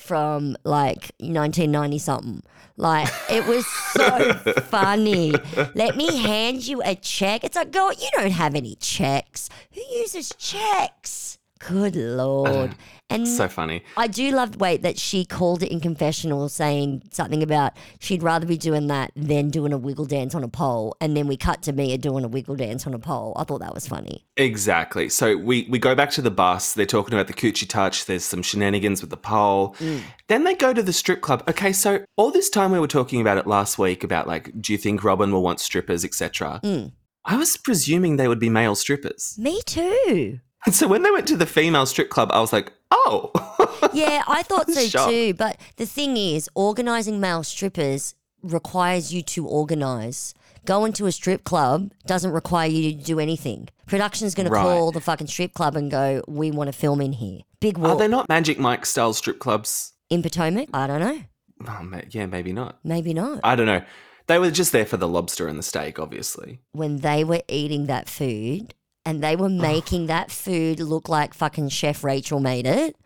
from 0.00 0.56
like 0.64 1.12
1990 1.18 1.98
something. 1.98 2.42
Like, 2.76 3.08
it 3.28 3.46
was 3.46 3.66
so 3.66 4.32
funny. 4.70 5.34
Let 5.74 5.96
me 5.96 6.16
hand 6.16 6.66
you 6.66 6.80
a 6.82 6.94
check. 6.94 7.44
It's 7.44 7.54
like, 7.54 7.72
girl, 7.72 7.92
you 7.92 8.08
don't 8.12 8.30
have 8.30 8.54
any 8.54 8.74
checks. 8.76 9.50
Who 9.74 9.82
uses 9.82 10.30
checks? 10.38 11.38
Good 11.60 11.96
Lord. 11.96 12.74
And 13.12 13.26
so 13.26 13.48
funny. 13.48 13.82
I 13.96 14.06
do 14.06 14.30
love 14.30 14.60
wait 14.60 14.82
that 14.82 14.96
she 14.96 15.24
called 15.24 15.64
it 15.64 15.72
in 15.72 15.80
confessional 15.80 16.48
saying 16.48 17.02
something 17.10 17.42
about 17.42 17.72
she'd 17.98 18.22
rather 18.22 18.46
be 18.46 18.56
doing 18.56 18.86
that 18.86 19.10
than 19.16 19.50
doing 19.50 19.72
a 19.72 19.78
wiggle 19.78 20.04
dance 20.04 20.32
on 20.32 20.44
a 20.44 20.48
pole 20.48 20.96
and 21.00 21.16
then 21.16 21.26
we 21.26 21.36
cut 21.36 21.60
to 21.62 21.72
Mia 21.72 21.98
doing 21.98 22.24
a 22.24 22.28
wiggle 22.28 22.54
dance 22.54 22.86
on 22.86 22.94
a 22.94 23.00
pole. 23.00 23.32
I 23.36 23.42
thought 23.42 23.62
that 23.62 23.74
was 23.74 23.88
funny. 23.88 24.24
Exactly. 24.36 25.08
So 25.08 25.36
we, 25.36 25.66
we 25.68 25.80
go 25.80 25.96
back 25.96 26.10
to 26.12 26.22
the 26.22 26.30
bus. 26.30 26.74
They're 26.74 26.86
talking 26.86 27.12
about 27.12 27.26
the 27.26 27.32
coochie 27.32 27.68
touch. 27.68 28.04
There's 28.04 28.24
some 28.24 28.42
shenanigans 28.42 29.00
with 29.00 29.10
the 29.10 29.16
pole. 29.16 29.74
Mm. 29.80 30.02
Then 30.28 30.44
they 30.44 30.54
go 30.54 30.72
to 30.72 30.82
the 30.84 30.92
strip 30.92 31.20
club. 31.20 31.42
Okay, 31.48 31.72
so 31.72 32.04
all 32.16 32.30
this 32.30 32.48
time 32.48 32.70
we 32.70 32.78
were 32.78 32.86
talking 32.86 33.20
about 33.20 33.38
it 33.38 33.46
last 33.48 33.76
week 33.76 34.04
about 34.04 34.28
like, 34.28 34.52
do 34.60 34.72
you 34.72 34.78
think 34.78 35.02
Robin 35.02 35.32
will 35.32 35.42
want 35.42 35.58
strippers, 35.58 36.04
etc. 36.04 36.60
Mm. 36.62 36.92
I 37.24 37.36
was 37.36 37.56
presuming 37.56 38.18
they 38.18 38.28
would 38.28 38.38
be 38.38 38.48
male 38.48 38.76
strippers. 38.76 39.34
Me 39.36 39.60
too. 39.66 40.38
And 40.66 40.74
so 40.74 40.86
when 40.86 41.02
they 41.02 41.10
went 41.10 41.26
to 41.28 41.36
the 41.36 41.46
female 41.46 41.86
strip 41.86 42.10
club, 42.10 42.30
I 42.32 42.40
was 42.40 42.52
like, 42.52 42.72
oh. 42.90 43.30
Yeah, 43.94 44.22
I 44.28 44.42
thought 44.42 44.68
so 44.70 45.08
too. 45.08 45.34
But 45.34 45.56
the 45.76 45.86
thing 45.86 46.16
is, 46.16 46.48
organizing 46.54 47.18
male 47.20 47.42
strippers 47.42 48.14
requires 48.42 49.12
you 49.12 49.22
to 49.22 49.46
organize. 49.46 50.34
Going 50.66 50.92
to 50.94 51.06
a 51.06 51.12
strip 51.12 51.44
club 51.44 51.92
doesn't 52.06 52.30
require 52.32 52.68
you 52.68 52.92
to 52.92 53.02
do 53.02 53.18
anything. 53.18 53.68
Production's 53.86 54.34
going 54.34 54.48
Right. 54.50 54.62
to 54.62 54.68
call 54.68 54.92
the 54.92 55.00
fucking 55.00 55.26
strip 55.28 55.54
club 55.54 55.74
and 55.76 55.90
go, 55.90 56.22
"We 56.28 56.50
want 56.50 56.68
to 56.68 56.72
film 56.72 57.00
in 57.00 57.12
here." 57.14 57.40
Big 57.60 57.78
world. 57.78 57.96
Are 57.96 57.98
they 57.98 58.08
not 58.08 58.28
Magic 58.28 58.58
Mike 58.58 58.84
style 58.86 59.12
strip 59.14 59.38
clubs? 59.38 59.92
in 60.10 60.22
Potomac. 60.22 60.68
I 60.74 60.86
don't 60.88 61.00
know. 61.00 61.20
Oh, 61.68 62.00
yeah, 62.10 62.26
maybe 62.26 62.52
not. 62.52 62.78
Maybe 62.82 63.14
not. 63.14 63.38
I 63.44 63.54
don't 63.54 63.66
know. 63.66 63.82
They 64.26 64.38
were 64.40 64.50
just 64.50 64.72
there 64.72 64.84
for 64.86 64.96
the 64.96 65.06
lobster 65.08 65.46
and 65.48 65.56
the 65.58 65.62
steak, 65.62 65.98
obviously. 66.00 66.60
when 66.72 66.98
they 66.98 67.22
were 67.24 67.42
eating 67.48 67.86
that 67.86 68.08
food 68.08 68.74
and 69.04 69.22
they 69.22 69.36
were 69.36 69.48
making 69.48 70.06
that 70.06 70.30
food 70.30 70.80
look 70.80 71.08
like 71.08 71.34
fucking 71.34 71.68
Chef 71.70 72.04
Rachel 72.04 72.40
made 72.40 72.66
it. 72.66 72.96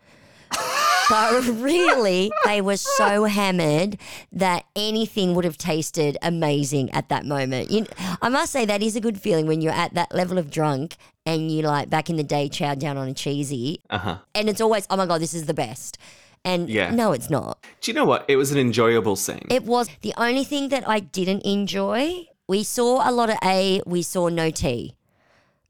But 1.07 1.43
really, 1.61 2.31
they 2.45 2.61
were 2.61 2.77
so 2.77 3.25
hammered 3.25 3.97
that 4.31 4.65
anything 4.75 5.35
would 5.35 5.45
have 5.45 5.57
tasted 5.57 6.17
amazing 6.21 6.89
at 6.91 7.09
that 7.09 7.25
moment. 7.25 7.69
You, 7.69 7.85
I 8.21 8.29
must 8.29 8.51
say 8.51 8.65
that 8.65 8.81
is 8.81 8.95
a 8.95 9.01
good 9.01 9.19
feeling 9.21 9.45
when 9.45 9.61
you're 9.61 9.71
at 9.71 9.93
that 9.93 10.13
level 10.13 10.37
of 10.39 10.49
drunk 10.49 10.97
and 11.25 11.51
you 11.51 11.61
like 11.61 11.89
back 11.89 12.09
in 12.09 12.15
the 12.17 12.23
day 12.23 12.49
chow 12.49 12.73
down 12.75 12.97
on 12.97 13.07
a 13.07 13.13
cheesy, 13.13 13.81
Uh 13.89 13.97
huh. 13.97 14.17
and 14.33 14.49
it's 14.49 14.61
always 14.61 14.85
oh 14.89 14.97
my 14.97 15.05
god, 15.05 15.21
this 15.21 15.33
is 15.33 15.45
the 15.45 15.53
best. 15.53 15.97
And 16.43 16.69
Yeah. 16.69 16.91
no, 16.91 17.11
it's 17.11 17.29
not. 17.29 17.57
Do 17.81 17.89
you 17.91 17.95
know 17.95 18.05
what? 18.05 18.25
It 18.27 18.35
was 18.35 18.51
an 18.51 18.57
enjoyable 18.59 19.15
scene. 19.15 19.45
It 19.49 19.63
was 19.63 19.89
the 20.01 20.13
only 20.17 20.43
thing 20.43 20.69
that 20.69 20.87
I 20.87 20.99
didn't 20.99 21.41
enjoy. 21.41 22.27
We 22.47 22.63
saw 22.63 23.07
a 23.07 23.11
lot 23.11 23.29
of 23.31 23.37
A, 23.43 23.81
we 23.87 24.01
saw 24.03 24.29
no 24.29 24.51
T. 24.51 24.95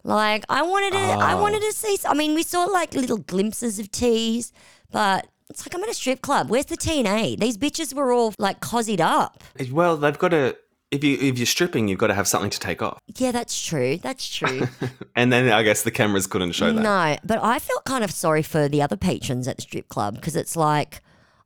Like 0.05 0.45
I 0.49 0.61
wanted 0.61 0.93
to, 0.93 0.99
I 0.99 1.33
Oh. 1.33 1.41
wanted 1.41 1.61
to 1.61 1.73
see. 1.73 1.97
I 2.07 2.13
mean, 2.13 2.35
we 2.35 2.43
saw 2.43 2.65
like 2.65 2.93
little 2.93 3.17
glimpses 3.17 3.79
of 3.79 3.91
T's, 3.91 4.53
but 4.91 5.27
it's 5.49 5.65
like 5.65 5.73
I'm 5.75 5.83
at 5.83 5.89
a 5.89 5.93
strip 5.95 6.21
club. 6.21 6.49
Where's 6.49 6.67
the 6.67 6.77
T 6.77 6.99
and 6.99 7.07
A? 7.07 7.35
These 7.35 7.57
bitches 7.57 7.93
were 7.93 8.11
all 8.13 8.33
like 8.37 8.61
cozied 8.61 8.99
up. 8.99 9.43
well, 9.71 9.97
they've 9.97 10.17
got 10.17 10.29
to. 10.29 10.55
If 10.91 11.03
you 11.03 11.17
if 11.19 11.39
you're 11.39 11.47
stripping, 11.47 11.87
you've 11.87 11.97
got 11.97 12.07
to 12.07 12.13
have 12.13 12.27
something 12.27 12.51
to 12.51 12.59
take 12.59 12.81
off. 12.83 12.99
Yeah, 13.17 13.31
that's 13.31 13.59
true. 13.65 13.97
That's 13.97 14.29
true. 14.29 14.67
And 15.17 15.31
then 15.33 15.49
I 15.49 15.63
guess 15.63 15.81
the 15.83 15.91
cameras 15.91 16.27
couldn't 16.27 16.51
show 16.51 16.71
that. 16.73 16.81
no, 16.81 17.17
but 17.25 17.41
I 17.41 17.57
felt 17.57 17.83
kind 17.85 18.03
of 18.03 18.11
sorry 18.11 18.43
for 18.43 18.67
the 18.69 18.81
other 18.81 18.97
patrons 18.97 19.47
at 19.47 19.55
the 19.55 19.61
strip 19.63 19.87
club 19.89 20.15
because 20.15 20.35
it's 20.35 20.55
like 20.55 21.01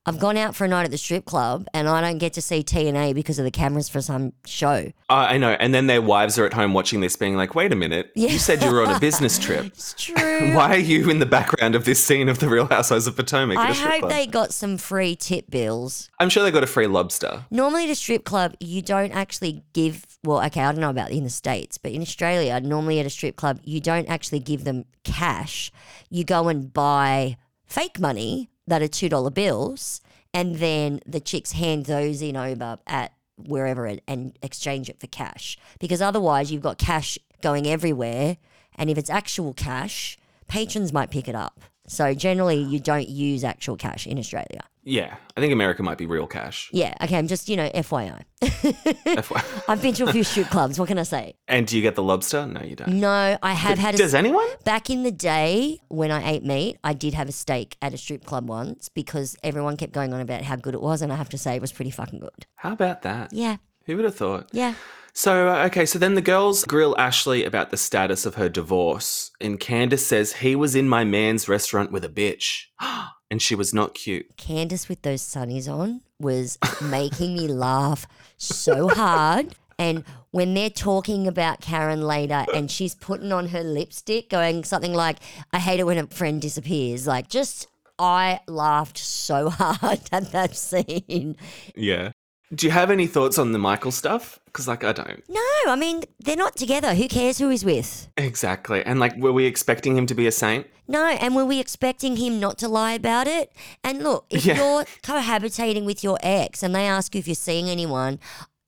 I've 0.06 0.18
gone 0.20 0.38
out 0.38 0.56
for 0.56 0.66
a 0.66 0.68
night 0.68 0.86
at 0.86 0.92
the 0.92 0.98
strip 0.98 1.26
club 1.26 1.68
and 1.74 1.88
I 1.88 2.02
don't 2.02 2.18
get 2.18 2.34
to 2.34 2.42
see 2.42 2.64
TNA 2.64 3.14
because 3.14 3.38
of 3.38 3.46
the 3.46 3.52
cameras 3.52 3.90
for 3.90 4.02
some 4.02 4.34
show. 4.46 4.92
I 5.10 5.36
I 5.36 5.38
know. 5.38 5.52
And 5.52 5.74
then 5.74 5.88
their 5.88 6.02
wives 6.02 6.40
are 6.40 6.46
at 6.46 6.54
home 6.54 6.74
watching 6.74 7.02
this, 7.02 7.16
being 7.16 7.36
like, 7.36 7.54
"Wait 7.54 7.72
a 7.72 7.76
minute, 7.76 8.12
Yeah. 8.16 8.30
you 8.30 8.40
said 8.40 8.64
you 8.64 8.72
were 8.72 8.82
on 8.86 8.96
a 8.96 9.00
business 9.00 9.38
trip. 9.46 9.66
It's 9.68 9.94
true. 9.94 10.16
Why 10.56 10.70
are 10.74 10.78
you 10.78 11.10
in 11.10 11.20
the 11.20 11.26
background 11.26 11.76
of 11.76 11.86
this 11.86 12.04
scene 12.04 12.30
of 12.30 12.40
the 12.40 12.48
Real 12.50 12.66
Housewives 12.66 13.06
of 13.08 13.16
Potomac?" 13.16 13.58
I 13.58 13.74
hope 13.74 14.00
club? 14.00 14.12
they 14.12 14.26
got 14.26 14.54
some 14.54 14.78
free 14.78 15.16
tip 15.16 15.52
bills. 15.52 16.10
I'm 16.20 16.30
sure 16.30 16.44
they 16.44 16.52
got 16.52 16.64
a 16.64 16.68
free 16.68 16.88
lobster. 16.88 17.46
Normally, 17.52 17.84
at 17.84 17.90
a 17.92 17.96
strip 17.96 18.24
club, 18.24 18.56
you 18.60 18.82
don't 18.82 19.12
actually 19.12 19.64
give. 19.74 20.06
Well, 20.24 20.44
okay, 20.46 20.62
I 20.62 20.72
don't 20.72 20.82
know 20.82 20.90
about 20.90 21.12
in 21.12 21.24
the 21.26 21.30
states, 21.30 21.78
but 21.78 21.92
in 21.92 22.02
Australia, 22.02 22.60
normally 22.62 23.00
at 23.00 23.06
a 23.06 23.10
strip 23.12 23.36
club, 23.36 23.60
you 23.64 23.80
don't 23.82 24.08
actually 24.10 24.40
give 24.40 24.64
them 24.64 24.86
cash. 25.04 25.72
You 26.10 26.24
go 26.24 26.48
and 26.48 26.74
buy 26.74 27.38
fake 27.66 28.00
money 28.00 28.50
that 28.70 28.82
are 28.82 28.88
two 28.88 29.10
dollar 29.10 29.30
bills, 29.30 30.02
and 30.34 30.56
then 30.58 31.02
the 31.06 31.20
chicks 31.20 31.52
hand 31.54 31.86
those 31.86 32.22
in 32.22 32.38
over 32.38 32.80
at 32.88 33.14
wherever 33.36 33.88
it, 33.88 34.04
and 34.08 34.38
exchange 34.42 34.90
it 34.90 35.00
for 35.00 35.08
cash. 35.08 35.58
Because 35.80 36.02
otherwise, 36.02 36.52
you've 36.52 36.62
got 36.62 36.78
cash 36.78 37.18
going 37.42 37.68
everywhere, 37.68 38.38
and 38.76 38.90
if 38.90 38.98
it's 38.98 39.10
actual 39.10 39.54
cash, 39.54 40.18
patrons 40.48 40.94
might 40.94 41.12
pick 41.12 41.28
it 41.28 41.36
up. 41.36 41.62
So 41.90 42.14
generally, 42.14 42.58
you 42.62 42.80
don't 42.80 43.10
use 43.10 43.44
actual 43.44 43.76
cash 43.76 44.06
in 44.06 44.20
Australia. 44.20 44.62
Yeah, 44.84 45.18
I 45.36 45.42
think 45.42 45.52
America 45.54 45.84
might 45.84 45.98
be 45.98 46.06
real 46.06 46.26
cash. 46.28 46.70
Yeah, 46.72 46.94
okay, 47.02 47.18
I'm 47.18 47.28
just, 47.28 47.50
you 47.50 47.58
know, 47.58 47.70
FYI. 47.70 48.24
FYI. 48.42 49.64
I've 49.68 49.82
been 49.82 49.94
to 49.96 50.08
a 50.08 50.12
few 50.12 50.24
strip 50.24 50.48
clubs. 50.50 50.80
What 50.80 50.88
can 50.88 50.98
I 50.98 51.04
say? 51.04 51.36
and 51.48 51.68
do 51.68 51.76
you 51.76 51.82
get 51.82 51.96
the 51.96 52.04
lobster? 52.04 52.46
No, 52.46 52.62
you 52.62 52.76
don't. 52.76 53.00
No, 53.00 53.38
I 53.42 53.54
have 53.54 53.78
had 53.78 53.96
a 53.96 53.98
Does 53.98 54.14
anyone? 54.14 54.48
Back 54.64 54.90
in 54.90 55.04
the 55.04 55.12
day 55.12 55.80
when 55.90 56.12
I 56.12 56.30
ate 56.32 56.44
meat, 56.46 56.78
I 56.84 56.94
did 56.94 57.14
have 57.16 57.28
a 57.28 57.32
steak 57.34 57.76
at 57.82 57.94
a 57.94 57.98
strip 57.98 58.24
club 58.24 58.48
once 58.48 58.90
because 58.90 59.36
everyone 59.44 59.78
kept 59.78 59.92
going 59.92 60.14
on 60.14 60.22
about 60.22 60.44
how 60.44 60.56
good 60.56 60.74
it 60.76 60.82
was, 60.82 61.02
and 61.02 61.12
I 61.12 61.16
have 61.16 61.30
to 61.30 61.38
say 61.38 61.56
it 61.56 61.62
was 61.62 61.72
pretty 61.72 61.92
fucking 61.92 62.20
good. 62.20 62.46
How 62.56 62.72
about 62.74 63.02
that? 63.02 63.34
Yeah, 63.34 63.58
Who 63.86 63.96
would 63.96 64.06
have 64.06 64.16
thought? 64.16 64.50
yeah. 64.54 64.76
So, 65.20 65.50
uh, 65.50 65.66
okay, 65.66 65.86
so 65.86 66.00
then 66.00 66.14
the 66.14 66.22
girls 66.22 66.64
grill 66.64 66.96
Ashley 66.98 67.44
about 67.44 67.72
the 67.72 67.76
status 67.76 68.26
of 68.26 68.36
her 68.36 68.48
divorce, 68.48 69.32
and 69.42 69.60
Candiace 69.60 70.06
says 70.06 70.32
he 70.32 70.56
was 70.56 70.76
in 70.76 70.88
my 70.88 71.04
man's 71.04 71.50
restaurant 71.50 71.92
with 71.92 72.06
a 72.06 72.08
bitch, 72.10 72.68
and 73.30 73.42
she 73.42 73.54
was 73.54 73.74
not 73.74 73.94
cute. 73.94 74.38
Candiace 74.38 74.88
with 74.88 75.02
those 75.02 75.22
sunnies 75.22 75.68
on 75.68 76.00
was 76.22 76.58
making 76.82 77.36
me 77.36 77.50
laugh 77.50 78.08
so 78.38 78.88
hard. 78.88 79.56
And 79.78 80.06
when 80.32 80.54
they're 80.54 80.70
talking 80.70 81.28
about 81.28 81.60
Karen 81.60 82.02
later 82.02 82.46
and 82.54 82.72
she's 82.72 82.96
putting 82.96 83.34
on 83.34 83.50
her 83.50 83.62
lipstick, 83.62 84.30
going 84.30 84.64
something 84.64 84.94
like, 84.94 85.18
I 85.52 85.60
hate 85.60 85.82
it 85.82 85.86
when 85.86 85.98
a 85.98 86.08
friend 86.08 86.42
disappears. 86.42 87.08
Like, 87.08 87.28
just, 87.28 87.68
I 88.00 88.40
laughed 88.48 88.98
so 88.98 89.50
hard 89.50 90.00
at 90.14 90.32
that 90.32 90.56
scene. 90.56 91.36
Yeah. 91.76 92.12
Do 92.54 92.66
you 92.66 92.72
have 92.72 92.90
any 92.90 93.06
thoughts 93.06 93.38
on 93.38 93.52
the 93.52 93.60
Michael 93.60 93.92
stuff? 93.92 94.40
Because, 94.46 94.68
like, 94.68 94.84
I 94.84 94.92
don't. 94.92 95.24
No, 95.30 95.42
I 95.68 95.76
mean, 95.76 96.04
they're 96.20 96.36
not 96.36 96.56
together. 96.56 96.96
Who 96.96 97.08
cares 97.08 97.38
who 97.38 97.50
he's 97.50 97.64
with? 97.64 98.08
Exactly. 98.18 98.84
And, 98.84 99.00
like, 99.00 99.16
were 99.18 99.32
we 99.32 99.46
expecting 99.46 99.96
him 99.96 100.08
to 100.08 100.16
be 100.16 100.26
a 100.26 100.32
saint? 100.32 100.66
No, 100.88 101.06
and 101.06 101.36
were 101.36 101.46
we 101.46 101.60
expecting 101.60 102.16
him 102.18 102.40
not 102.40 102.58
to 102.58 102.68
lie 102.68 102.94
about 102.94 103.28
it? 103.28 103.52
And 103.84 104.02
look, 104.04 104.26
if 104.32 104.46
Yeah. 104.48 104.58
you're 104.58 104.84
cohabitating 105.04 105.86
with 105.86 106.04
your 106.04 106.18
ex 106.24 106.64
and 106.64 106.74
they 106.74 106.88
ask 106.88 107.14
you 107.14 107.20
if 107.20 107.28
you're 107.28 107.36
seeing 107.36 107.70
anyone, 107.70 108.20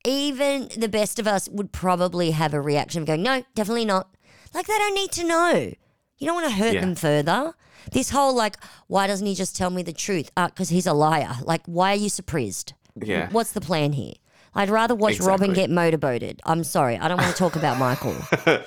even 0.05 0.69
the 0.77 0.88
best 0.88 1.17
of 1.17 1.25
us 1.27 1.49
would 1.49 1.71
probably 1.71 2.32
have 2.32 2.53
a 2.53 2.61
reaction 2.61 3.01
of 3.01 3.07
going, 3.07 3.23
no, 3.23 3.43
definitely 3.55 3.86
not. 3.86 4.09
Like, 4.53 4.67
they 4.67 4.77
don't 4.77 4.93
need 4.93 5.11
to 5.13 5.23
know. 5.25 5.73
You 6.19 6.27
don't 6.27 6.36
want 6.36 6.49
to 6.49 6.55
hurt 6.55 6.73
Yeah. 6.75 6.82
them 6.82 6.93
further. 6.93 7.55
This 7.91 8.11
whole, 8.11 8.36
like, 8.36 8.57
why 8.86 9.07
doesn't 9.07 9.25
he 9.25 9.34
just 9.34 9.55
tell 9.55 9.71
me 9.71 9.82
the 9.82 9.91
truth? 9.93 10.29
Uh, 10.38 10.49
because 10.49 10.69
he's 10.69 10.86
a 10.86 10.93
liar. 10.93 11.38
Like, 11.41 11.61
why 11.65 11.93
are 11.93 11.95
you 11.95 12.09
surprised? 12.09 12.73
Yeah. 13.00 13.30
What's 13.32 13.52
the 13.52 13.62
plan 13.62 13.94
here? 13.94 14.14
I'd 14.54 14.70
rather 14.70 14.96
watch 14.96 15.20
Robin 15.20 15.52
Exactly. 15.52 15.64
get 15.64 15.70
motorboated. 15.70 16.42
I'm 16.46 16.64
sorry. 16.64 16.98
I 16.98 17.08
don't 17.08 17.18
want 17.22 17.32
to 17.32 17.38
talk 17.38 17.56
about 17.56 17.78
Michael. 17.78 18.16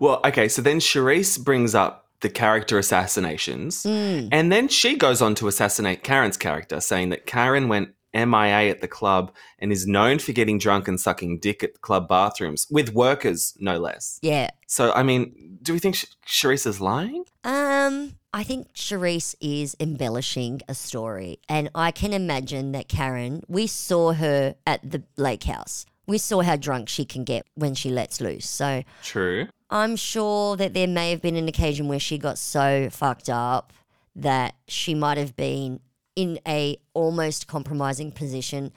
Well, 0.00 0.20
okay, 0.24 0.48
so 0.48 0.62
then 0.62 0.80
Charisse 0.80 1.42
brings 1.42 1.74
up 1.76 2.08
the 2.20 2.28
character 2.28 2.76
assassinations, 2.76 3.84
Mm. 3.84 4.28
and 4.32 4.50
then 4.50 4.66
she 4.66 4.96
goes 4.96 5.22
on 5.22 5.36
to 5.36 5.46
assassinate 5.46 6.02
Karen's 6.02 6.36
character, 6.36 6.80
saying 6.80 7.10
that 7.10 7.24
Karen 7.26 7.68
went 7.68 7.90
MIA 8.12 8.70
at 8.70 8.80
the 8.80 8.88
club 8.88 9.32
and 9.60 9.70
is 9.70 9.86
known 9.86 10.18
for 10.18 10.32
getting 10.32 10.58
drunk 10.58 10.88
and 10.88 11.00
sucking 11.00 11.38
dick 11.38 11.62
at 11.62 11.80
club 11.82 12.08
bathrooms 12.08 12.66
with 12.70 12.94
workers, 12.94 13.54
no 13.60 13.78
less. 13.78 14.18
Yeah. 14.22 14.50
So, 14.66 14.92
I 14.92 15.04
mean, 15.04 15.58
do 15.62 15.72
we 15.72 15.78
think 15.78 15.94
Sh- 15.96 16.06
Charisse 16.26 16.66
is 16.66 16.80
lying? 16.80 17.24
Um, 17.44 18.16
I 18.34 18.42
think 18.42 18.72
Charisse 18.74 19.36
is 19.40 19.76
embellishing 19.78 20.60
a 20.68 20.74
story, 20.74 21.38
and 21.48 21.70
I 21.72 21.92
can 21.92 22.12
imagine 22.12 22.72
that 22.72 22.88
Karen. 22.88 23.44
We 23.46 23.68
saw 23.68 24.12
her 24.12 24.56
at 24.66 24.90
the 24.90 25.04
lake 25.16 25.44
house. 25.44 25.86
We 26.08 26.18
saw 26.18 26.42
how 26.42 26.56
drunk 26.56 26.88
she 26.88 27.04
can 27.04 27.22
get 27.22 27.46
when 27.54 27.76
she 27.76 27.90
lets 27.90 28.20
loose. 28.20 28.50
So 28.50 28.82
True. 29.04 29.46
I'm 29.70 29.94
sure 29.94 30.56
that 30.56 30.74
there 30.74 30.88
may 30.88 31.10
have 31.10 31.22
been 31.22 31.36
an 31.36 31.46
occasion 31.46 31.86
where 31.86 32.00
she 32.00 32.18
got 32.18 32.36
so 32.36 32.88
fucked 32.90 33.30
up 33.30 33.72
that 34.16 34.56
she 34.66 34.96
might 34.96 35.16
have 35.16 35.36
been 35.36 35.78
in 36.16 36.40
a 36.46 36.78
almost 36.92 37.46
compromising 37.46 38.10
position. 38.10 38.72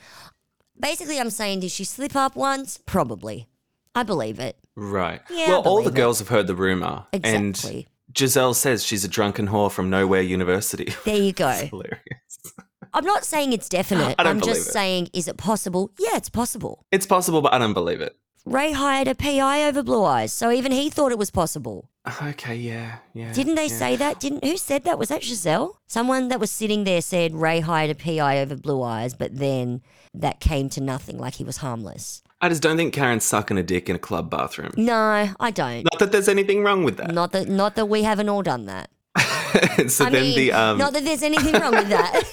Basically, 0.80 1.20
I'm 1.20 1.32
saying, 1.32 1.62
did 1.62 1.72
she 1.72 1.84
slip 1.84 2.16
up 2.16 2.36
once? 2.36 2.78
Probably. 2.86 3.48
I 3.96 4.04
believe 4.04 4.40
it. 4.40 4.56
Right. 4.76 5.22
Yeah, 5.32 5.50
well, 5.50 5.62
all 5.64 5.82
the 5.82 5.90
it. 5.90 5.96
girls 5.96 6.20
have 6.20 6.28
heard 6.28 6.46
the 6.46 6.54
rumor. 6.54 7.08
Exactly. 7.12 7.76
And 7.76 7.86
Gizelle 8.14 8.56
says 8.56 8.86
she's 8.86 9.04
a 9.04 9.08
drunken 9.08 9.48
whore 9.48 9.72
from 9.72 9.90
Nowhere 9.90 10.22
University. 10.22 10.94
There 11.06 11.16
you 11.18 11.34
go. 11.34 11.50
Hilarious. 11.50 12.54
I'm 12.94 13.06
not 13.06 13.26
saying 13.26 13.54
it's 13.54 13.70
definite. 13.70 14.16
I 14.18 14.24
don't 14.24 14.32
I'm 14.34 14.40
believe 14.40 14.56
just 14.56 14.70
it. 14.70 14.72
saying, 14.72 15.10
is 15.14 15.28
it 15.28 15.38
possible? 15.38 15.92
Yeah, 16.00 16.16
it's 16.16 16.30
possible. 16.30 16.86
It's 16.92 17.06
possible, 17.06 17.42
but 17.42 17.54
I 17.54 17.58
don't 17.60 17.74
believe 17.74 18.02
it. 18.02 18.16
Ray 18.46 18.72
hired 18.72 19.10
a 19.10 19.16
PI 19.16 19.66
over 19.66 19.84
Blue 19.84 20.06
Eyes, 20.06 20.32
so 20.32 20.52
even 20.52 20.72
he 20.72 20.90
thought 20.90 21.12
it 21.12 21.18
was 21.18 21.32
possible. 21.32 21.90
Okay, 22.24 22.56
yeah, 22.56 23.00
yeah. 23.14 23.34
Didn't 23.34 23.56
they 23.56 23.68
yeah. 23.68 23.78
say 23.78 23.96
that? 23.98 24.22
Didn't 24.22 24.46
who 24.46 24.56
said 24.56 24.86
that? 24.86 24.98
Was 24.98 25.10
that 25.10 25.22
Gizelle? 25.22 25.74
Someone 25.88 26.30
that 26.30 26.40
was 26.40 26.50
sitting 26.50 26.86
there 26.86 27.02
said 27.02 27.36
Ray 27.36 27.60
hired 27.60 27.90
a 27.90 27.96
PI 27.96 28.40
over 28.40 28.56
Blue 28.56 28.82
Eyes, 28.82 29.14
but 29.14 29.38
then 29.38 29.82
that 30.14 30.40
came 30.40 30.70
to 30.70 30.82
nothing, 30.82 31.18
like 31.18 31.36
he 31.36 31.44
was 31.44 31.58
harmless. 31.58 32.24
I 32.40 32.50
just 32.50 32.62
don't 32.62 32.78
think 32.78 32.94
Karen's 32.94 33.24
sucking 33.24 33.58
a 33.58 33.64
dick 33.64 33.90
in 33.90 33.96
a 33.96 34.00
club 34.00 34.30
bathroom. 34.30 34.72
No, 34.78 35.34
I 35.40 35.52
don't. 35.52 35.84
Not 35.84 36.00
that 36.00 36.12
there's 36.12 36.28
anything 36.28 36.64
wrong 36.64 36.84
with 36.84 36.98
that. 36.98 37.12
Not 37.12 37.32
that 37.32 37.48
not 37.48 37.76
that 37.76 37.88
we 37.88 38.04
haven't 38.04 38.30
all 38.30 38.44
done 38.44 38.66
that. 38.66 38.92
so 39.90 40.06
I 40.06 40.10
then 40.12 40.22
mean, 40.22 40.36
the 40.36 40.52
um, 40.52 40.78
not 40.78 40.94
that 40.94 41.04
there's 41.04 41.24
anything 41.24 41.54
wrong 41.60 41.72
with 41.72 41.90
that. 41.90 42.24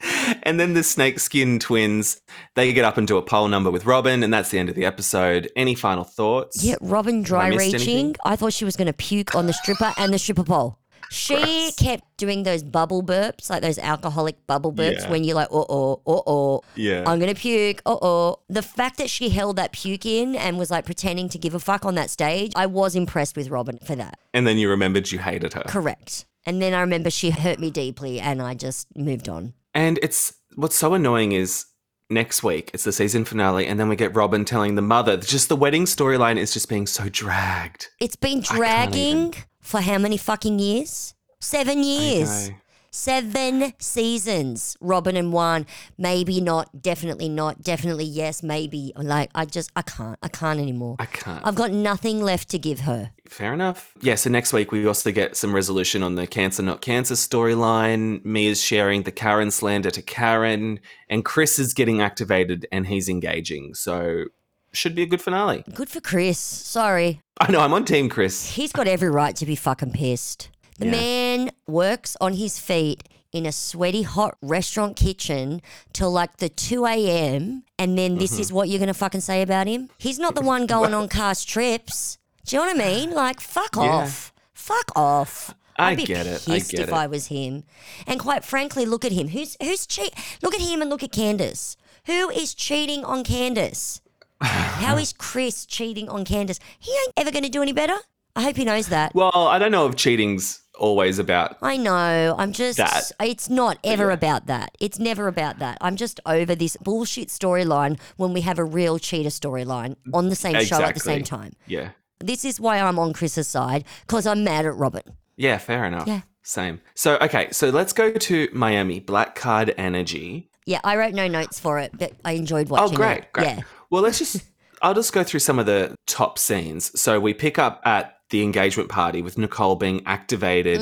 and 0.42 0.60
then 0.60 0.74
the 0.74 0.82
snakeskin 0.82 1.58
twins, 1.58 2.20
they 2.56 2.72
get 2.74 2.84
up 2.84 2.98
and 2.98 3.06
do 3.06 3.16
a 3.16 3.22
pole 3.22 3.48
number 3.48 3.70
with 3.70 3.86
Robin, 3.86 4.22
and 4.22 4.32
that's 4.32 4.50
the 4.50 4.58
end 4.58 4.68
of 4.68 4.74
the 4.74 4.84
episode. 4.84 5.50
Any 5.56 5.74
final 5.74 6.04
thoughts? 6.04 6.62
yeah, 6.62 6.76
Robin 6.82 7.22
dry 7.22 7.48
missed 7.48 7.72
reaching. 7.72 7.74
anything? 7.74 8.16
I 8.24 8.36
thought 8.36 8.52
she 8.52 8.66
was 8.66 8.76
going 8.76 8.86
to 8.86 8.92
puke 8.92 9.34
on 9.34 9.46
the 9.46 9.54
stripper 9.54 9.94
and 9.96 10.12
the 10.12 10.18
stripper 10.18 10.44
pole. 10.44 10.78
She 11.10 11.72
kept 11.76 12.04
doing 12.16 12.44
those 12.44 12.62
bubble 12.62 13.02
burps, 13.02 13.50
like 13.50 13.62
those 13.62 13.78
alcoholic 13.78 14.46
bubble 14.46 14.72
burps, 14.72 15.00
Yeah. 15.02 15.10
when 15.10 15.24
you're 15.24 15.34
like, 15.34 15.48
oh, 15.50 15.66
oh, 15.68 16.00
oh, 16.06 16.22
oh, 16.26 16.60
Yeah. 16.76 17.02
I'm 17.06 17.18
gonna 17.18 17.34
puke. 17.34 17.82
Uh 17.84 17.96
oh. 18.00 18.36
The 18.48 18.62
fact 18.62 18.98
that 18.98 19.10
she 19.10 19.28
held 19.30 19.56
that 19.56 19.72
puke 19.72 20.06
in 20.06 20.36
and 20.36 20.58
was 20.58 20.70
like 20.70 20.86
pretending 20.86 21.28
to 21.30 21.38
give 21.38 21.54
a 21.54 21.60
fuck 21.60 21.84
on 21.84 21.96
that 21.96 22.10
stage, 22.10 22.52
I 22.54 22.66
was 22.66 22.94
impressed 22.94 23.36
with 23.36 23.50
Robin 23.50 23.78
for 23.84 23.96
that. 23.96 24.18
and 24.32 24.46
then 24.46 24.56
you 24.58 24.68
remembered 24.70 25.10
you 25.10 25.18
hated 25.18 25.52
her. 25.54 25.64
Correct. 25.66 26.24
And 26.46 26.62
then 26.62 26.72
I 26.74 26.80
remember 26.80 27.10
she 27.10 27.30
hurt 27.30 27.58
me 27.58 27.70
deeply 27.70 28.20
and 28.20 28.40
I 28.40 28.54
just 28.54 28.86
moved 28.96 29.28
on. 29.28 29.52
And 29.74 29.98
it's 30.02 30.32
what's 30.54 30.76
so 30.76 30.94
annoying 30.94 31.32
is 31.32 31.66
next 32.08 32.42
week 32.42 32.70
it's 32.72 32.84
the 32.84 32.92
season 32.92 33.24
finale, 33.24 33.66
and 33.66 33.78
then 33.78 33.88
we 33.88 33.96
get 33.96 34.14
Robin 34.14 34.44
telling 34.44 34.74
the 34.74 34.82
mother 34.82 35.16
just 35.16 35.48
the 35.48 35.56
wedding 35.56 35.84
storyline 35.84 36.36
is 36.38 36.52
just 36.52 36.68
being 36.68 36.86
so 36.86 37.08
dragged. 37.08 37.88
It's 38.00 38.16
been 38.16 38.40
dragging 38.40 39.34
for 39.60 39.80
how 39.80 39.98
many 39.98 40.16
fucking 40.16 40.58
years? 40.58 41.14
Seven 41.40 41.82
years. 41.82 42.50
Seven 42.92 43.72
seasons, 43.78 44.76
Robin 44.80 45.16
and 45.16 45.32
Juan. 45.32 45.64
Maybe 45.96 46.40
not, 46.40 46.82
definitely 46.82 47.28
not, 47.28 47.62
definitely 47.62 48.04
yes, 48.04 48.42
maybe. 48.42 48.92
Like, 48.96 49.30
I 49.32 49.44
just, 49.44 49.70
I 49.76 49.82
can't, 49.82 50.18
I 50.24 50.28
can't 50.28 50.58
anymore. 50.58 50.96
I 50.98 51.06
can't. 51.06 51.46
I've 51.46 51.54
got 51.54 51.70
nothing 51.70 52.20
left 52.20 52.48
to 52.48 52.58
give 52.58 52.80
her. 52.80 53.12
Fair 53.28 53.54
enough. 53.54 53.92
Yeah, 54.00 54.16
so 54.16 54.28
next 54.28 54.52
week 54.52 54.72
we 54.72 54.88
also 54.88 55.12
get 55.12 55.36
some 55.36 55.54
resolution 55.54 56.02
on 56.02 56.16
the 56.16 56.26
cancer 56.26 56.64
not 56.64 56.80
cancer 56.80 57.14
storyline. 57.14 58.24
Mia's 58.24 58.60
sharing 58.60 59.04
the 59.04 59.12
Karen 59.12 59.52
slander 59.52 59.92
to 59.92 60.02
Karen, 60.02 60.80
and 61.08 61.24
Chris 61.24 61.60
is 61.60 61.72
getting 61.72 62.00
activated 62.00 62.66
and 62.72 62.88
he's 62.88 63.08
engaging. 63.08 63.74
So 63.74 64.24
should 64.72 64.94
be 64.94 65.02
a 65.02 65.06
good 65.06 65.20
finale. 65.22 65.64
Good 65.74 65.88
for 65.88 66.00
Chris. 66.00 66.38
Sorry. 66.38 67.20
I 67.40 67.50
know 67.50 67.60
I'm 67.60 67.72
on 67.72 67.84
team 67.84 68.08
Chris. 68.08 68.50
He's 68.52 68.72
got 68.72 68.86
every 68.86 69.10
right 69.10 69.34
to 69.36 69.46
be 69.46 69.56
fucking 69.56 69.92
pissed. 69.92 70.50
The 70.78 70.86
Yeah. 70.86 70.90
man 70.92 71.50
works 71.66 72.16
on 72.20 72.34
his 72.34 72.58
feet 72.58 73.02
in 73.32 73.46
a 73.46 73.52
sweaty, 73.52 74.02
hot 74.02 74.36
restaurant 74.42 74.96
kitchen 74.96 75.62
till 75.92 76.10
like 76.10 76.38
the 76.38 76.48
2 76.48 76.84
a.m. 76.86 77.62
And 77.78 77.96
then 77.96 78.18
this 78.18 78.32
Mm-hmm. 78.32 78.40
is 78.40 78.52
what 78.52 78.68
you're 78.68 78.78
going 78.78 78.88
to 78.88 78.94
fucking 78.94 79.20
say 79.20 79.42
about 79.42 79.66
him? 79.66 79.88
He's 79.98 80.18
not 80.18 80.34
the 80.34 80.42
one 80.42 80.66
going 80.66 80.94
on 80.94 81.08
cast 81.20 81.48
trips. 81.48 82.18
Do 82.46 82.56
you 82.56 82.62
know 82.62 82.72
what 82.72 82.80
I 82.82 82.88
mean? 82.88 83.10
Like, 83.12 83.40
fuck 83.40 83.76
Yeah. 83.76 83.82
off. 83.82 84.32
Fuck 84.54 84.90
off. 84.96 85.54
I 85.76 85.92
I'd 85.92 85.96
be 85.96 86.04
get 86.04 86.26
it. 86.26 86.42
I 86.48 86.58
pissed 86.58 86.72
get 86.72 86.80
if 86.80 86.88
it. 86.88 86.94
I 86.94 87.06
was 87.06 87.26
him. 87.28 87.64
And 88.06 88.20
quite 88.20 88.44
frankly, 88.44 88.84
look 88.84 89.04
at 89.04 89.12
him. 89.12 89.28
Who's 89.28 89.56
who's 89.62 89.86
cheat? 89.86 90.12
Look 90.42 90.54
at 90.54 90.60
him 90.60 90.82
and 90.82 90.90
look 90.90 91.02
at 91.02 91.12
Candiace. 91.12 91.76
Who 92.06 92.28
is 92.30 92.52
cheating 92.54 93.04
on 93.04 93.24
Candiace? 93.24 94.00
How 94.80 94.96
is 94.96 95.12
Chris 95.12 95.66
cheating 95.66 96.08
on 96.08 96.24
Candiace? 96.24 96.60
He 96.78 96.92
ain't 96.92 97.12
ever 97.16 97.30
going 97.30 97.44
to 97.44 97.50
do 97.50 97.62
any 97.62 97.72
better. 97.72 97.96
I 98.36 98.42
hope 98.42 98.56
he 98.56 98.64
knows 98.64 98.88
that. 98.88 99.14
Well, 99.14 99.32
I 99.34 99.58
don't 99.58 99.72
know 99.72 99.86
if 99.86 99.96
cheating's 99.96 100.60
always 100.78 101.18
about. 101.18 101.58
I 101.60 101.76
know. 101.76 102.34
I'm 102.38 102.52
just. 102.52 102.78
That. 102.78 103.12
It's 103.20 103.50
not 103.50 103.78
ever 103.84 104.10
about 104.10 104.46
that. 104.46 104.76
It's 104.80 104.98
never 104.98 105.26
about 105.26 105.58
that. 105.58 105.78
I'm 105.80 105.96
just 105.96 106.20
over 106.24 106.54
this 106.54 106.76
bullshit 106.78 107.28
storyline 107.28 108.00
when 108.16 108.32
we 108.32 108.40
have 108.42 108.58
a 108.58 108.64
real 108.64 108.98
cheater 108.98 109.30
storyline 109.30 109.96
on 110.14 110.28
the 110.28 110.36
same 110.36 110.64
show 110.64 110.82
at 110.82 110.94
the 110.94 111.00
same 111.00 111.22
time. 111.22 111.52
Yeah. 111.66 111.90
This 112.18 112.44
is 112.44 112.60
why 112.60 112.78
I'm 112.78 112.98
on 112.98 113.12
Chris's 113.12 113.48
side 113.48 113.84
because 114.06 114.26
I'm 114.26 114.44
mad 114.44 114.66
at 114.66 114.76
Robert. 114.76 115.04
Yeah, 115.36 115.58
fair 115.58 115.84
enough. 115.84 116.06
Yeah. 116.06 116.20
Same. 116.42 116.80
So 116.94 117.16
okay, 117.20 117.48
so 117.50 117.70
let's 117.70 117.92
go 117.92 118.12
to 118.12 118.48
Miami. 118.52 119.00
Black 119.00 119.34
card 119.34 119.74
energy. 119.76 120.49
Yeah, 120.70 120.80
I 120.84 120.96
wrote 120.96 121.14
no 121.14 121.26
notes 121.26 121.58
for 121.58 121.80
it, 121.80 121.90
but 121.98 122.12
I 122.24 122.32
enjoyed 122.34 122.68
watching. 122.68 122.82
Oh, 122.82 122.84
watching 122.84 122.96
great, 122.96 123.18
it. 123.24 123.32
great. 123.32 123.44
Yeah. 123.46 123.60
Well, 123.90 124.02
let's 124.02 124.20
just. 124.20 124.44
I'll 124.82 124.94
just 124.94 125.12
go 125.12 125.24
through 125.24 125.40
some 125.40 125.58
of 125.58 125.66
the 125.66 125.96
top 126.06 126.38
scenes. 126.38 126.98
So 126.98 127.18
we 127.18 127.34
pick 127.34 127.58
up 127.58 127.82
at 127.84 128.18
the 128.30 128.44
engagement 128.44 128.88
party 128.88 129.20
with 129.20 129.36
Nicole 129.36 129.74
being 129.74 130.00
activated, 130.06 130.80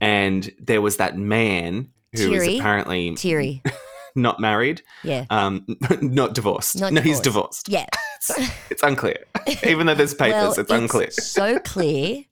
and 0.00 0.50
there 0.58 0.80
was 0.80 0.96
that 0.96 1.18
man 1.18 1.90
who 2.16 2.30
was 2.30 2.48
apparently 2.48 3.14
Teary. 3.14 3.62
not 4.16 4.40
married, 4.40 4.80
Yeah. 5.04 5.26
um, 5.28 5.66
not 6.00 6.32
divorced. 6.32 6.80
Not 6.80 6.94
no, 6.94 7.02
he's 7.02 7.20
divorced. 7.20 7.66
divorced. 7.66 7.68
Yeah. 7.68 7.86
It's, 8.28 8.50
it's 8.70 8.82
unclear. 8.82 9.18
Even 9.62 9.86
though 9.86 9.94
there's 9.94 10.14
papers, 10.14 10.32
well, 10.32 10.58
it's 10.58 10.70
unclear. 10.72 11.10
so 11.12 11.60
clear 11.60 12.24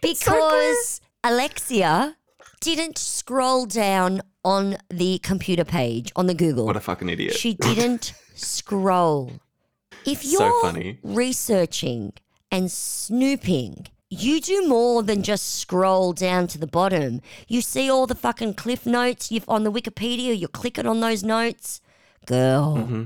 because 0.00 1.00
Alexia 1.22 2.16
didn't 2.60 2.98
scroll 2.98 3.66
down 3.66 4.22
on 4.44 4.76
the 4.90 5.18
computer 5.18 5.64
page 5.64 6.12
on 6.16 6.26
the 6.26 6.34
Google. 6.34 6.66
What 6.66 6.76
a 6.76 6.80
fucking 6.80 7.08
idiot. 7.08 7.34
She 7.34 7.54
didn't 7.54 8.12
scroll. 8.34 9.32
If 10.06 10.24
you're 10.24 10.38
so 10.40 10.60
funny. 10.62 10.98
researching 11.02 12.12
and 12.50 12.70
snooping, 12.70 13.88
you 14.10 14.40
do 14.40 14.66
more 14.66 15.02
than 15.02 15.22
just 15.22 15.56
scroll 15.60 16.12
down 16.12 16.46
to 16.48 16.58
the 16.58 16.66
bottom. 16.66 17.20
You 17.46 17.60
see 17.60 17.90
all 17.90 18.06
the 18.06 18.14
fucking 18.14 18.54
cliff 18.54 18.86
notes 18.86 19.30
you've 19.30 19.48
on 19.48 19.64
the 19.64 19.72
Wikipedia, 19.72 20.38
you're 20.38 20.48
clicking 20.48 20.86
on 20.86 21.00
those 21.00 21.22
notes. 21.22 21.80
Girl, 22.26 22.76
Mm-hmm. 22.78 23.02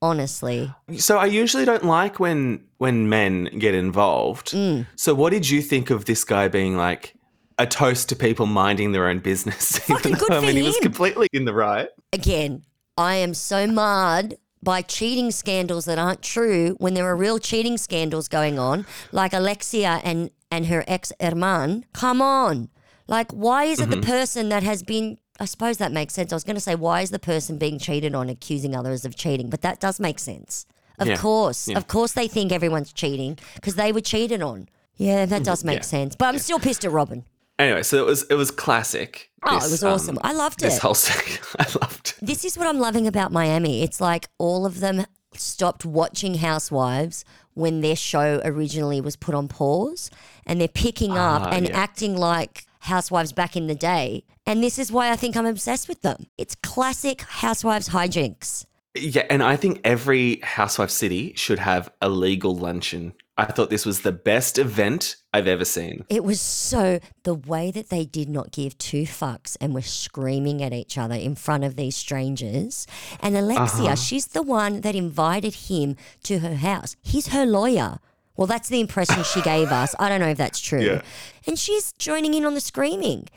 honestly. 0.00 0.72
So 0.98 1.18
I 1.18 1.26
usually 1.26 1.64
don't 1.64 1.84
like 1.84 2.18
when 2.20 2.64
when 2.78 3.08
men 3.08 3.44
get 3.58 3.74
involved. 3.74 4.52
Mm. 4.52 4.86
So 4.96 5.14
what 5.14 5.30
did 5.30 5.48
you 5.50 5.60
think 5.62 5.90
of 5.90 6.04
this 6.04 6.24
guy 6.24 6.48
being 6.48 6.76
like 6.76 7.14
a 7.58 7.66
toast 7.66 8.08
to 8.10 8.16
people 8.16 8.46
minding 8.46 8.92
their 8.92 9.08
own 9.08 9.18
business? 9.20 9.78
Fucking 9.86 10.14
good 10.14 10.28
though, 10.28 10.38
I 10.38 10.40
for 10.40 10.46
mean, 10.46 10.56
he 10.56 10.62
was 10.62 10.78
completely 10.78 11.28
in 11.32 11.44
the 11.44 11.54
right. 11.54 11.88
Again, 12.12 12.64
I 12.96 13.16
am 13.16 13.34
so 13.34 13.66
marred 13.66 14.36
by 14.62 14.82
cheating 14.82 15.30
scandals 15.30 15.84
that 15.84 15.98
aren't 15.98 16.22
true 16.22 16.74
when 16.78 16.94
there 16.94 17.06
are 17.06 17.16
real 17.16 17.38
cheating 17.38 17.78
scandals 17.78 18.26
going 18.28 18.58
on, 18.58 18.86
like 19.12 19.32
Alexia 19.32 20.00
and, 20.02 20.30
and 20.50 20.66
her 20.66 20.84
ex 20.86 21.12
Herman. 21.20 21.84
Come 21.92 22.20
on. 22.20 22.68
Like, 23.06 23.30
why 23.32 23.64
is 23.64 23.80
it 23.80 23.90
the 23.90 23.96
mm-hmm. 23.96 24.10
person 24.10 24.48
that 24.48 24.62
has 24.62 24.82
been. 24.82 25.18
I 25.38 25.44
suppose 25.44 25.76
that 25.76 25.92
makes 25.92 26.14
sense. 26.14 26.32
I 26.32 26.36
was 26.36 26.44
going 26.44 26.56
to 26.56 26.62
say, 26.62 26.74
why 26.74 27.02
is 27.02 27.10
the 27.10 27.18
person 27.18 27.58
being 27.58 27.78
cheated 27.78 28.14
on 28.14 28.30
accusing 28.30 28.74
others 28.74 29.04
of 29.04 29.16
cheating? 29.16 29.50
But 29.50 29.60
that 29.60 29.80
does 29.80 30.00
make 30.00 30.18
sense. 30.18 30.64
Of 30.98 31.08
Yeah. 31.08 31.16
course. 31.18 31.68
Yeah. 31.68 31.76
Of 31.76 31.88
course, 31.88 32.12
they 32.12 32.26
think 32.26 32.52
everyone's 32.52 32.90
cheating 32.90 33.38
because 33.54 33.74
they 33.74 33.92
were 33.92 34.00
cheated 34.00 34.40
on. 34.40 34.66
Yeah, 34.96 35.26
that 35.26 35.36
mm-hmm. 35.36 35.44
does 35.44 35.62
make 35.62 35.80
Yeah. 35.80 35.82
sense. 35.82 36.16
But 36.16 36.26
I'm 36.26 36.38
still 36.38 36.58
pissed 36.58 36.86
at 36.86 36.90
Robin. 36.90 37.24
Anyway, 37.58 37.82
so 37.82 37.96
it 37.98 38.06
was 38.06 38.22
it 38.24 38.34
was 38.34 38.50
classic. 38.50 39.30
Oh, 39.44 39.54
this, 39.54 39.68
it 39.68 39.70
was 39.70 39.84
awesome. 39.84 40.18
um, 40.18 40.22
I 40.24 40.32
loved 40.34 40.60
it. 40.62 40.66
This 40.66 40.78
whole 40.78 40.94
thing, 40.94 41.38
I 41.58 41.64
loved. 41.80 42.14
It. 42.20 42.26
This 42.26 42.44
is 42.44 42.58
what 42.58 42.66
I'm 42.66 42.78
loving 42.78 43.06
about 43.06 43.32
Miami. 43.32 43.82
It's 43.82 44.00
like 44.00 44.28
all 44.38 44.66
of 44.66 44.80
them 44.80 45.06
stopped 45.34 45.84
watching 45.84 46.34
Housewives 46.36 47.24
when 47.54 47.80
their 47.80 47.96
show 47.96 48.40
originally 48.44 49.00
was 49.00 49.16
put 49.16 49.34
on 49.34 49.48
pause 49.48 50.10
and 50.46 50.60
they're 50.60 50.68
picking 50.68 51.12
up 51.12 51.42
Ah, 51.42 51.50
and 51.52 51.68
yeah. 51.68 51.76
acting 51.78 52.16
like 52.16 52.64
Housewives 52.80 53.32
back 53.32 53.56
in 53.56 53.66
the 53.66 53.74
day. 53.74 54.24
And 54.46 54.62
this 54.62 54.78
is 54.78 54.92
why 54.92 55.10
I 55.10 55.16
think 55.16 55.36
I'm 55.36 55.46
obsessed 55.46 55.88
with 55.88 56.02
them. 56.02 56.26
It's 56.38 56.54
classic 56.56 57.22
Housewives 57.22 57.88
hijinks. 57.90 58.66
Yeah, 58.94 59.26
and 59.28 59.42
I 59.42 59.56
think 59.56 59.80
every 59.84 60.40
housewife 60.42 60.90
city 60.90 61.34
should 61.36 61.58
have 61.58 61.90
a 62.00 62.08
legal 62.08 62.54
luncheon. 62.56 63.12
I 63.38 63.44
thought 63.44 63.68
this 63.68 63.84
was 63.84 64.00
the 64.00 64.12
best 64.12 64.58
event 64.58 65.16
I've 65.34 65.46
ever 65.46 65.64
seen. 65.66 66.04
It 66.08 66.24
was 66.24 66.40
so 66.40 67.00
the 67.24 67.34
way 67.34 67.70
that 67.70 67.90
they 67.90 68.06
did 68.06 68.30
not 68.30 68.50
give 68.50 68.78
two 68.78 69.02
fucks 69.02 69.58
and 69.60 69.74
were 69.74 69.82
screaming 69.82 70.62
at 70.62 70.72
each 70.72 70.96
other 70.96 71.14
in 71.14 71.34
front 71.34 71.62
of 71.62 71.76
these 71.76 71.96
strangers. 71.96 72.86
And 73.20 73.36
Alexia, 73.36 73.86
uh-huh. 73.86 73.96
she's 73.96 74.28
the 74.28 74.42
one 74.42 74.80
that 74.80 74.94
invited 74.94 75.54
him 75.54 75.96
to 76.22 76.38
her 76.38 76.54
house. 76.54 76.96
He's 77.02 77.28
her 77.28 77.44
lawyer. 77.44 77.98
Well, 78.36 78.46
that's 78.46 78.68
the 78.68 78.80
impression 78.80 79.22
she 79.24 79.42
gave 79.42 79.70
us. 79.70 79.94
I 79.98 80.08
don't 80.08 80.20
know 80.20 80.28
if 80.28 80.38
that's 80.38 80.60
true. 80.60 80.80
Yeah. 80.80 81.02
And 81.46 81.58
she's 81.58 81.92
joining 81.92 82.32
in 82.34 82.44
on 82.44 82.54
the 82.54 82.60
screaming. 82.60 83.28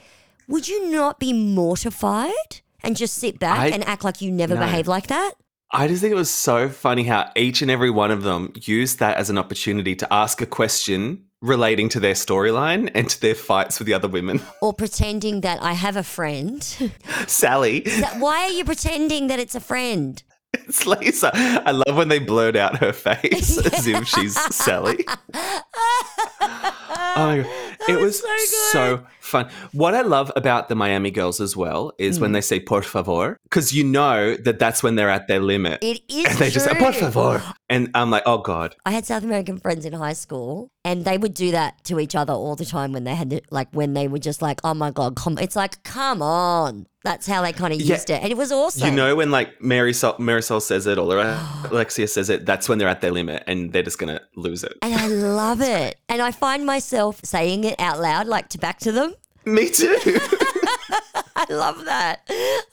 Would 0.48 0.68
you 0.68 0.90
not 0.90 1.20
be 1.20 1.34
mortified 1.34 2.62
and 2.84 2.96
just 2.96 3.16
sit 3.16 3.38
back 3.38 3.60
I- 3.60 3.68
and 3.68 3.86
act 3.88 4.04
like 4.04 4.22
you 4.22 4.32
never 4.32 4.56
No. 4.56 4.62
behaved 4.62 4.88
like 4.88 5.08
that? 5.08 5.34
I 5.72 5.88
just 5.88 6.02
think 6.02 6.12
it 6.12 6.16
was 6.16 6.32
so 6.32 6.68
funny 6.68 7.04
how 7.04 7.30
each 7.36 7.62
and 7.62 7.70
every 7.70 7.92
one 7.92 8.10
of 8.10 8.24
them 8.24 8.54
used 8.62 9.00
that 9.00 9.18
as 9.18 9.30
an 9.30 9.38
opportunity 9.38 9.96
to 9.98 10.12
ask 10.12 10.42
a 10.42 10.48
question 10.48 11.26
relating 11.42 11.90
to 11.90 12.00
their 12.00 12.16
storyline 12.16 12.90
and 12.96 13.08
to 13.10 13.22
their 13.22 13.36
fights 13.36 13.78
with 13.80 13.86
the 13.86 13.94
other 13.94 14.08
women. 14.08 14.42
Or 14.62 14.74
pretending 14.74 15.42
that 15.42 15.62
I 15.62 15.74
have 15.74 15.96
a 15.96 16.04
friend. 16.04 16.64
Sally, 17.28 17.86
Why 18.18 18.46
are 18.46 18.50
you 18.50 18.66
pretending 18.66 19.28
that 19.28 19.40
it's 19.40 19.54
a 19.56 19.60
friend? 19.60 20.22
it's 20.54 20.88
Lisa. 20.88 21.30
I 21.36 21.70
love 21.72 21.96
when 21.96 22.08
they 22.08 22.18
blurred 22.18 22.58
out 22.58 22.78
her 22.78 22.92
face 22.92 23.58
as 23.74 23.86
if 23.86 24.08
she's 24.08 24.36
Sally. 24.56 25.06
Oh 25.08 25.64
my 27.16 27.38
god. 27.44 27.48
It 27.88 28.00
was 28.00 28.20
so 28.20 28.28
good. 28.28 28.72
so 28.72 29.06
fun. 29.30 29.48
What 29.72 29.96
I 29.96 30.02
love 30.02 30.32
about 30.36 30.68
the 30.70 30.76
Miami 30.76 31.12
girls 31.12 31.40
as 31.40 31.56
well 31.56 31.92
is 31.98 32.18
Mm. 32.18 32.22
when 32.22 32.32
they 32.34 32.42
say 32.42 32.60
por 32.60 32.82
favor, 32.82 33.38
because 33.44 33.72
you 33.74 33.84
know 33.84 34.36
that 34.36 34.60
that's 34.60 34.84
when 34.84 34.96
they're 34.96 35.10
at 35.10 35.28
their 35.28 35.40
limit. 35.40 35.80
It 35.84 36.02
is 36.10 36.26
and 36.30 36.38
they 36.38 36.50
just 36.50 36.66
say 36.66 36.76
por 36.76 36.92
favor. 36.94 37.42
And 37.70 37.90
I'm 37.94 38.10
like, 38.10 38.24
oh 38.26 38.40
god. 38.40 38.76
I 38.86 38.92
had 38.92 39.06
South 39.06 39.24
American 39.24 39.58
friends 39.60 39.86
in 39.86 39.94
high 39.94 40.14
school, 40.14 40.70
and 40.84 41.06
they 41.06 41.18
would 41.18 41.34
do 41.36 41.52
that 41.52 41.84
to 41.86 42.00
each 42.00 42.16
other 42.16 42.34
all 42.34 42.56
the 42.56 42.66
time 42.66 42.92
when 42.94 43.04
they 43.04 43.16
had 43.16 43.30
to, 43.30 43.42
like 43.52 43.68
when 43.72 43.94
they 43.94 44.08
were 44.08 44.18
just 44.20 44.42
like, 44.42 44.60
"Oh 44.64 44.74
my 44.74 44.90
god, 44.92 45.16
come!" 45.16 45.38
It's 45.38 45.56
like, 45.56 45.84
"Come 45.84 46.22
on!" 46.22 46.88
That's 47.04 47.28
how 47.28 47.42
they 47.44 47.54
kind 47.54 47.74
of 47.74 47.80
Yeah. 47.80 47.96
used 47.96 48.10
it, 48.10 48.22
and 48.24 48.32
it 48.32 48.38
was 48.38 48.52
awesome. 48.52 48.90
You 48.90 48.94
know 48.96 49.16
when 49.16 49.30
like 49.32 49.58
Marysol, 49.60 50.18
Marysol 50.20 50.62
says 50.62 50.86
it 50.88 50.98
or 50.98 51.18
Alexia 51.72 52.08
says 52.08 52.30
it, 52.30 52.46
that's 52.46 52.68
when 52.68 52.78
they're 52.78 52.90
at 52.90 53.02
their 53.02 53.12
limit 53.12 53.44
and 53.48 53.72
they're 53.72 53.84
just 53.84 54.00
gonna 54.00 54.20
lose 54.36 54.64
it. 54.64 54.74
and 54.82 54.94
I 54.96 55.08
love 55.08 55.62
it, 55.80 55.96
and 56.10 56.22
I 56.22 56.32
find 56.32 56.66
myself 56.66 57.22
saying 57.24 57.64
it 57.66 57.76
out 57.80 58.00
loud, 58.02 58.28
like 58.28 58.50
to 58.50 58.58
back 58.58 58.80
to 58.80 58.92
them. 58.92 59.14
Me 59.46 59.70
too. 59.70 59.98
I 61.36 61.46
love 61.50 61.86
that. 61.86 62.22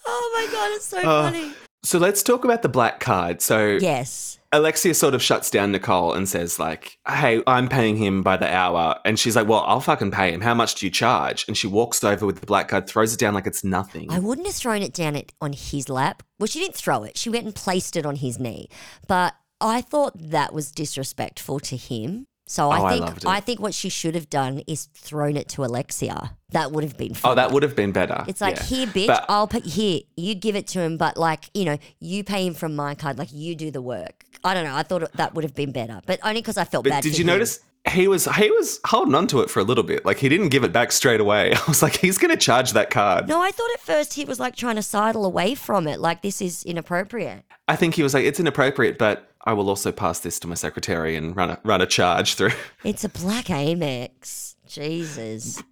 Oh 0.07 0.31
my 0.35 0.53
god, 0.53 0.71
it's 0.77 0.87
so 0.87 0.99
Oh. 0.99 1.23
funny. 1.31 1.53
so 1.85 1.99
let's 1.99 2.23
talk 2.23 2.45
about 2.45 2.63
the 2.63 2.69
black 2.69 3.01
card. 3.01 3.41
So 3.41 3.79
Yes, 3.81 4.39
Alexia 4.53 4.95
sort 4.95 5.15
of 5.15 5.23
shuts 5.23 5.51
down 5.51 5.73
Nicole 5.73 6.13
and 6.15 6.29
says 6.29 6.59
like, 6.59 6.99
"Hey, 7.07 7.43
I'm 7.47 7.69
paying 7.69 7.97
him 7.97 8.23
by 8.23 8.37
the 8.37 8.53
hour," 8.53 8.99
and 9.05 9.19
she's 9.19 9.37
like, 9.37 9.47
"Well, 9.47 9.65
I'll 9.67 9.81
fucking 9.81 10.11
pay 10.11 10.33
him. 10.33 10.41
How 10.41 10.55
much 10.55 10.75
do 10.77 10.87
you 10.87 10.91
charge?" 10.91 11.45
And 11.49 11.57
she 11.57 11.67
walks 11.67 12.03
over 12.03 12.27
with 12.27 12.41
the 12.41 12.47
black 12.47 12.69
card, 12.69 12.89
throws 12.89 13.13
it 13.15 13.19
down 13.21 13.35
like 13.35 13.47
it's 13.47 13.65
nothing. 13.65 14.11
I 14.11 14.19
wouldn't 14.19 14.47
have 14.47 14.57
thrown 14.57 14.83
it 14.83 14.93
down 14.93 15.15
it 15.17 15.33
on 15.41 15.53
his 15.53 15.89
lap. 15.89 16.23
Well, 16.39 16.47
she 16.47 16.59
didn't 16.61 16.77
throw 16.77 17.05
it. 17.05 17.17
She 17.17 17.31
went 17.31 17.45
and 17.45 17.55
placed 17.55 17.97
it 17.97 18.05
on 18.07 18.17
his 18.17 18.39
knee. 18.39 18.69
But 19.07 19.35
I 19.61 19.81
thought 19.81 20.13
that 20.19 20.53
was 20.53 20.71
disrespectful 20.73 21.61
to 21.61 21.77
him. 21.77 22.27
So 22.49 22.71
I 22.71 22.79
Oh, 22.79 22.85
I 22.85 22.91
think 22.93 23.05
loved 23.05 23.17
it. 23.19 23.27
I, 23.27 23.41
think 23.41 23.61
what 23.61 23.75
she 23.75 23.89
should 23.89 24.15
have 24.15 24.31
done 24.31 24.63
is 24.69 24.85
thrown 24.95 25.37
it 25.37 25.49
to 25.51 25.65
Alexia. 25.65 26.37
That 26.51 26.71
would 26.71 26.85
have 26.85 26.97
been 26.97 27.13
fun. 27.15 27.33
oh, 27.33 27.35
that 27.35 27.51
would 27.51 27.65
have 27.65 27.75
been 27.75 27.91
better. 27.93 28.25
It's 28.29 28.41
like 28.41 28.57
Yeah. 28.57 28.63
here, 28.63 28.87
bitch. 28.87 29.07
But- 29.09 29.25
I'll 29.29 29.49
pay 29.49 29.61
here. 29.61 30.01
You 30.17 30.35
give 30.37 30.55
it 30.55 30.67
to 30.69 30.81
him, 30.81 30.97
but 30.97 31.17
like 31.17 31.51
you 31.55 31.65
know, 31.65 31.77
you 32.01 32.23
pay 32.25 32.47
him 32.47 32.55
from 32.55 32.77
my 32.77 32.95
card. 32.95 33.19
Like 33.19 33.33
you 33.33 33.55
do 33.57 33.71
the 33.71 33.83
work. 33.83 34.25
I 34.45 34.55
don't 34.55 34.65
know. 34.65 34.77
I 34.77 34.85
thought 34.85 35.11
that 35.15 35.35
would 35.35 35.43
have 35.45 35.55
been 35.55 35.73
better, 35.73 36.01
but 36.07 36.21
only 36.23 36.41
because 36.41 36.57
I 36.57 36.65
felt 36.65 36.85
But 36.85 36.91
bad. 36.91 37.03
did 37.03 37.13
for 37.15 37.19
you 37.19 37.23
him. 37.25 37.27
notice 37.29 37.61
he 37.91 38.07
was 38.09 38.27
he 38.37 38.51
was 38.51 38.81
holding 38.87 39.15
on 39.17 39.27
to 39.29 39.41
it 39.41 39.51
for 39.51 39.59
a 39.61 39.65
little 39.65 39.83
bit? 39.85 40.05
Like 40.05 40.19
he 40.19 40.29
didn't 40.29 40.49
give 40.51 40.63
it 40.63 40.73
back 40.73 40.93
straight 40.93 41.21
away. 41.21 41.53
I 41.57 41.61
was 41.67 41.83
like, 41.83 41.97
he's 41.97 42.17
gonna 42.19 42.37
charge 42.37 42.73
that 42.73 42.91
card. 42.91 43.27
No, 43.29 43.41
I 43.43 43.51
thought 43.51 43.71
at 43.75 43.81
first 43.81 44.15
he 44.15 44.25
was 44.25 44.39
like 44.39 44.55
trying 44.55 44.77
to 44.77 44.83
sidle 44.83 45.25
away 45.25 45.57
from 45.57 45.89
it. 45.89 45.99
Like 46.01 46.23
this 46.23 46.41
is 46.41 46.63
inappropriate. 46.65 47.43
I 47.67 47.75
think 47.75 47.95
he 47.95 48.05
was 48.05 48.15
like, 48.15 48.25
it's 48.25 48.39
inappropriate, 48.39 48.99
but 48.99 49.29
I 49.47 49.53
will 49.53 49.69
also 49.69 49.93
pass 49.93 50.19
this 50.21 50.41
to 50.41 50.49
my 50.49 50.57
secretary 50.57 51.15
and 51.15 51.37
run 51.37 51.51
a 51.51 51.61
run 51.65 51.81
a 51.81 51.87
charge 51.87 52.35
through. 52.35 52.51
It's 52.85 53.05
a 53.05 53.09
black 53.09 53.47
Amex. 53.47 54.57
Jesus. 54.67 55.63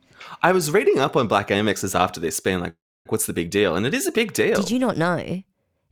I 0.42 0.52
was 0.52 0.70
reading 0.70 1.00
up 1.00 1.16
on 1.16 1.26
black 1.26 1.48
Amexes 1.48 1.98
after 1.98 2.20
this, 2.20 2.38
being 2.40 2.60
like, 2.60 2.74
what's 3.08 3.26
the 3.26 3.32
big 3.32 3.50
deal? 3.50 3.76
And 3.76 3.84
it 3.84 3.92
is 3.92 4.06
a 4.06 4.12
big 4.12 4.32
deal. 4.32 4.56
Did 4.60 4.70
you 4.70 4.78
not 4.78 4.96
know? 4.96 5.42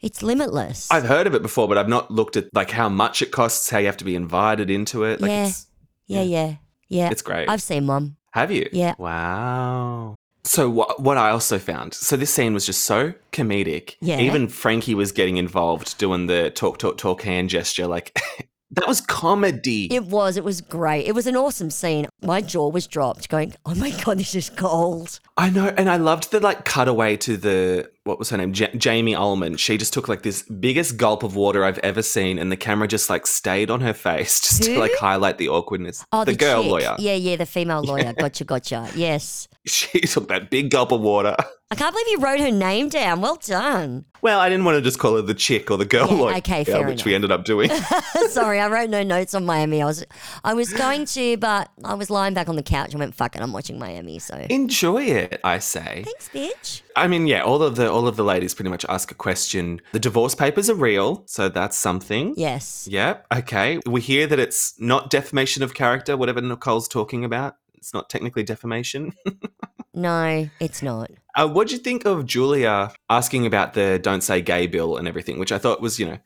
It's 0.01 0.23
limitless. 0.23 0.91
I've 0.91 1.05
heard 1.05 1.27
of 1.27 1.35
it 1.35 1.43
before, 1.43 1.69
but 1.69 1.79
I've 1.79 1.89
not 1.89 2.11
looked 2.11 2.37
at 2.37 2.47
like 2.55 2.71
how 2.71 2.89
much 2.89 3.21
it 3.23 3.31
costs, 3.33 3.71
how 3.71 3.79
you 3.79 3.87
have 3.87 3.97
to 3.99 4.05
be 4.05 4.15
invited 4.15 4.71
into 4.71 5.05
it. 5.05 5.21
Like 5.21 5.31
Yeah. 5.31 5.47
it's, 5.49 5.67
yeah, 6.07 6.23
yeah, 6.23 6.55
yeah. 6.89 7.11
it's 7.11 7.23
great. 7.23 7.49
I've 7.49 7.63
seen 7.63 7.87
one. 7.87 8.17
Have 8.33 8.51
you? 8.51 8.69
Yeah. 8.73 8.95
Wow. 8.99 10.15
So 10.45 10.69
what 10.69 11.01
what 11.01 11.17
I 11.17 11.31
also 11.31 11.59
found, 11.59 11.95
so 11.95 12.17
this 12.17 12.35
scene 12.35 12.53
was 12.53 12.67
just 12.67 12.83
so 12.83 13.15
comedic. 13.31 13.97
Yeah. 14.01 14.19
Even 14.19 14.49
Frankie 14.49 14.95
was 14.95 15.13
getting 15.13 15.37
involved, 15.37 15.99
doing 15.99 16.27
the 16.27 16.51
talk, 16.51 16.79
talk, 16.79 16.99
talk 16.99 17.23
hand 17.23 17.49
gesture, 17.49 17.87
like 17.87 18.21
That 18.73 18.89
was 18.89 19.03
comedy. 19.03 19.93
It 19.93 20.07
was. 20.07 20.39
It 20.39 20.45
was 20.45 20.63
great. 20.63 21.05
It 21.07 21.15
was 21.15 21.27
an 21.27 21.37
awesome 21.37 21.69
scene. 21.69 22.07
My 22.23 22.41
jaw 22.41 22.71
was 22.71 22.87
dropped, 22.87 23.29
going, 23.29 23.55
"Oh 23.67 23.75
my 23.75 23.91
god, 23.91 24.19
this 24.19 24.35
is 24.35 24.49
gold." 24.49 25.21
I 25.37 25.51
know, 25.51 25.75
and 25.77 25.91
I 25.91 25.99
loved 25.99 26.31
the 26.31 26.41
like 26.41 26.65
cutaway 26.65 27.19
to 27.19 27.37
the 27.37 27.91
what 28.05 28.19
was 28.19 28.31
her 28.31 28.37
name, 28.37 28.53
Ja- 28.55 28.67
Jamie 28.77 29.15
Ullman. 29.15 29.57
She 29.57 29.77
just 29.79 29.93
took 29.93 30.09
like 30.09 30.23
this 30.23 30.43
biggest 30.43 30.97
gulp 30.97 31.23
of 31.23 31.37
water 31.37 31.65
I've 31.65 31.79
ever 31.79 32.03
seen, 32.03 32.39
and 32.39 32.51
the 32.51 32.57
camera 32.57 32.89
just 32.89 33.09
like 33.11 33.27
stayed 33.27 33.71
on 33.71 33.81
her 33.81 33.93
face 33.95 34.41
just 34.49 34.65
to 34.65 34.79
like 34.79 34.93
highlight 34.99 35.39
the 35.39 35.49
awkwardness. 35.49 36.05
Oh, 36.13 36.25
the, 36.25 36.35
girl 36.35 36.63
chick. 36.63 36.71
lawyer. 36.71 36.97
Yeah, 36.99 37.15
yeah, 37.15 37.37
the 37.37 37.47
female 37.47 37.83
lawyer. 37.83 38.13
Gotcha, 38.19 38.45
gotcha. 38.45 38.89
Yes. 38.95 39.49
She 39.65 40.01
took 40.01 40.29
that 40.29 40.51
big 40.51 40.71
gulp 40.71 40.91
of 40.93 41.01
water. 41.01 41.37
I 41.71 41.75
can't 41.75 41.95
believe 41.95 42.09
you 42.09 42.19
wrote 42.19 42.41
her 42.41 42.51
name 42.51 42.89
down. 42.89 43.21
Well 43.21 43.37
done. 43.37 44.05
Well, 44.21 44.41
I 44.41 44.49
didn't 44.49 44.65
want 44.65 44.77
to 44.77 44.83
just 44.83 44.99
call 44.99 45.17
her 45.17 45.23
the 45.23 45.35
chick 45.35 45.71
or 45.71 45.77
the 45.79 45.85
girl 45.87 46.07
Yeah, 46.09 46.15
lawyer, 46.15 46.35
okay, 46.37 46.59
yeah, 46.59 46.65
fair 46.65 46.87
which 46.87 47.05
we 47.05 47.15
ended 47.15 47.33
up 47.33 47.45
doing. 47.45 47.71
Sorry, 48.29 48.61
I 48.61 48.69
wrote 48.69 48.91
no 48.91 49.03
notes 49.03 49.35
on 49.35 49.47
Miami. 49.47 49.81
I 49.81 49.87
was, 49.87 50.05
I 50.45 50.53
was 50.55 50.73
going 50.73 51.07
to, 51.07 51.37
but 51.39 51.71
I 51.85 51.95
was 51.95 52.11
lying 52.11 52.35
back 52.35 52.49
on 52.49 52.57
the 52.57 52.63
couch 52.63 52.91
and 52.91 52.99
went, 53.01 53.15
"Fuck 53.15 53.35
it, 53.37 53.43
I'm 53.43 53.53
watching 53.53 53.79
Miami." 53.79 54.19
So 54.19 54.37
Enjoy 54.51 55.03
it, 55.05 55.41
I 55.43 55.59
say. 55.59 56.03
thanks, 56.05 56.29
bitch. 56.29 56.83
I 56.97 57.09
mean, 57.09 57.27
yeah, 57.27 57.43
all 57.43 57.63
of 57.63 57.77
the 57.77 57.91
all 57.91 58.07
of 58.07 58.17
the 58.17 58.25
ladies 58.25 58.55
pretty 58.55 58.71
much 58.71 58.85
ask 58.89 59.11
a 59.11 59.15
question. 59.15 59.81
The 59.93 59.99
divorce 59.99 60.35
papers 60.35 60.69
are 60.71 60.75
real, 60.75 61.23
so 61.27 61.49
that's 61.49 61.77
something. 61.77 62.35
Yes. 62.37 62.89
Yep. 62.91 63.27
Okay. 63.35 63.81
We 63.87 64.01
hear 64.01 64.27
that 64.27 64.39
it's 64.39 64.79
not 64.81 65.11
defamation 65.11 65.63
of 65.63 65.75
character, 65.75 66.17
whatever 66.17 66.41
Nicole's 66.41 66.89
talking 66.89 67.25
about. 67.25 67.57
It's 67.75 67.93
not 67.93 68.09
technically 68.09 68.43
defamation. 68.43 69.13
No, 69.95 70.49
it's 70.59 70.83
not. 70.83 71.11
Uh, 71.35 71.49
what 71.49 71.69
do 71.69 71.75
you 71.75 71.81
think 71.81 72.07
of 72.07 72.25
Julia 72.25 72.93
asking 73.11 73.45
about 73.47 73.75
the 73.75 73.99
"Don't 73.99 74.23
Say 74.23 74.41
Gay" 74.41 74.67
bill 74.67 74.97
and 74.97 75.07
everything? 75.07 75.39
Which 75.39 75.53
I 75.53 75.59
thought 75.59 75.83
was, 75.83 75.99
you 75.99 76.07
know, 76.07 76.19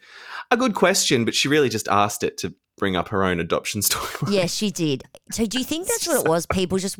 a 0.51 0.57
good 0.57 0.75
question, 0.75 1.25
but 1.25 1.35
she 1.35 1.49
really 1.49 1.69
just 1.69 1.89
asked 1.89 2.23
it 2.23 2.39
to 2.39 2.55
bring 2.77 2.97
up 2.97 3.09
her 3.09 3.25
own 3.25 3.41
adoption 3.41 3.83
story. 3.83 4.07
Yes, 4.35 4.55
she 4.55 4.71
did. 4.71 5.05
So 5.31 5.47
do 5.47 5.59
you 5.59 5.65
think 5.65 5.87
that's 5.89 6.07
what 6.07 6.25
it 6.25 6.29
was? 6.29 6.47
People 6.47 6.79
just 6.79 6.99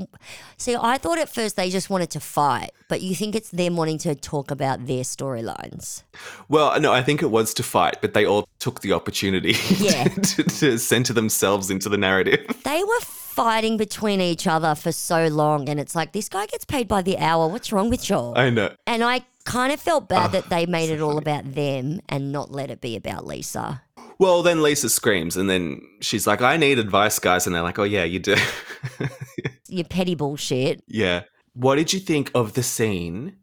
see. 0.57 0.75
I 0.77 0.99
thought 0.99 1.19
at 1.19 1.29
first 1.29 1.57
they 1.57 1.71
just 1.71 1.91
wanted 1.91 2.11
to 2.11 2.21
fight, 2.21 2.71
but 2.89 3.01
you 3.03 3.15
think 3.15 3.35
it's 3.35 3.51
them 3.51 3.77
wanting 3.77 3.99
to 3.99 4.15
talk 4.15 4.51
about 4.51 4.87
their 4.87 5.03
storylines? 5.03 6.03
Well, 6.49 6.79
no, 6.81 6.93
I 6.93 7.03
think 7.03 7.23
it 7.23 7.31
was 7.31 7.55
to 7.55 7.63
fight, 7.63 7.99
but 8.01 8.15
they 8.15 8.25
all 8.27 8.49
took 8.59 8.81
the 8.81 8.93
opportunity 8.93 9.55
Yeah. 9.79 10.05
to, 10.05 10.43
to 10.45 10.79
center 10.79 11.13
themselves 11.13 11.71
into 11.71 11.89
the 11.89 11.99
narrative. 11.99 12.47
They 12.65 12.83
were 12.83 13.01
fighting 13.01 13.77
between 13.77 14.21
each 14.21 14.47
other 14.47 14.75
for 14.75 14.93
so 14.93 15.29
long, 15.29 15.69
and 15.69 15.79
it's 15.79 15.95
like 15.95 16.13
this 16.13 16.29
guy 16.29 16.47
gets 16.47 16.65
paid 16.65 16.89
by 16.89 17.03
the 17.03 17.19
hour. 17.19 17.49
What's 17.49 17.71
wrong 17.71 17.91
with 17.91 18.03
Joel? 18.03 18.33
I 18.37 18.51
know. 18.51 18.73
And 18.87 19.05
I 19.05 19.23
kind 19.45 19.73
of 19.73 19.81
felt 19.81 20.09
bad 20.09 20.33
that 20.33 20.49
they 20.49 20.65
ah, 20.67 20.71
made 20.71 20.91
it 20.91 21.01
all 21.01 21.19
about 21.19 21.55
them 21.55 22.01
and 22.09 22.33
not 22.33 22.51
let 22.51 22.71
it 22.71 22.81
be 22.81 22.97
about 22.97 23.27
Lisa. 23.27 23.83
Well, 24.19 24.43
then 24.43 24.63
Lisa 24.63 24.89
screams, 24.89 25.37
and 25.37 25.49
then 25.51 25.83
she's 26.01 26.27
like, 26.27 26.41
"I 26.43 26.57
need 26.57 26.79
advice, 26.79 27.19
guys," 27.19 27.47
and 27.47 27.55
they're 27.55 27.63
like, 27.63 27.79
"Oh 27.79 27.85
yeah, 27.85 28.05
you 28.05 28.19
do." 28.19 28.37
Your 29.69 29.85
petty 29.85 30.15
bullshit. 30.15 30.83
yeah. 30.87 31.23
What 31.55 31.77
did 31.77 31.93
you 31.93 32.01
think 32.01 32.31
of 32.35 32.53
the 32.53 32.63
scene 32.63 33.37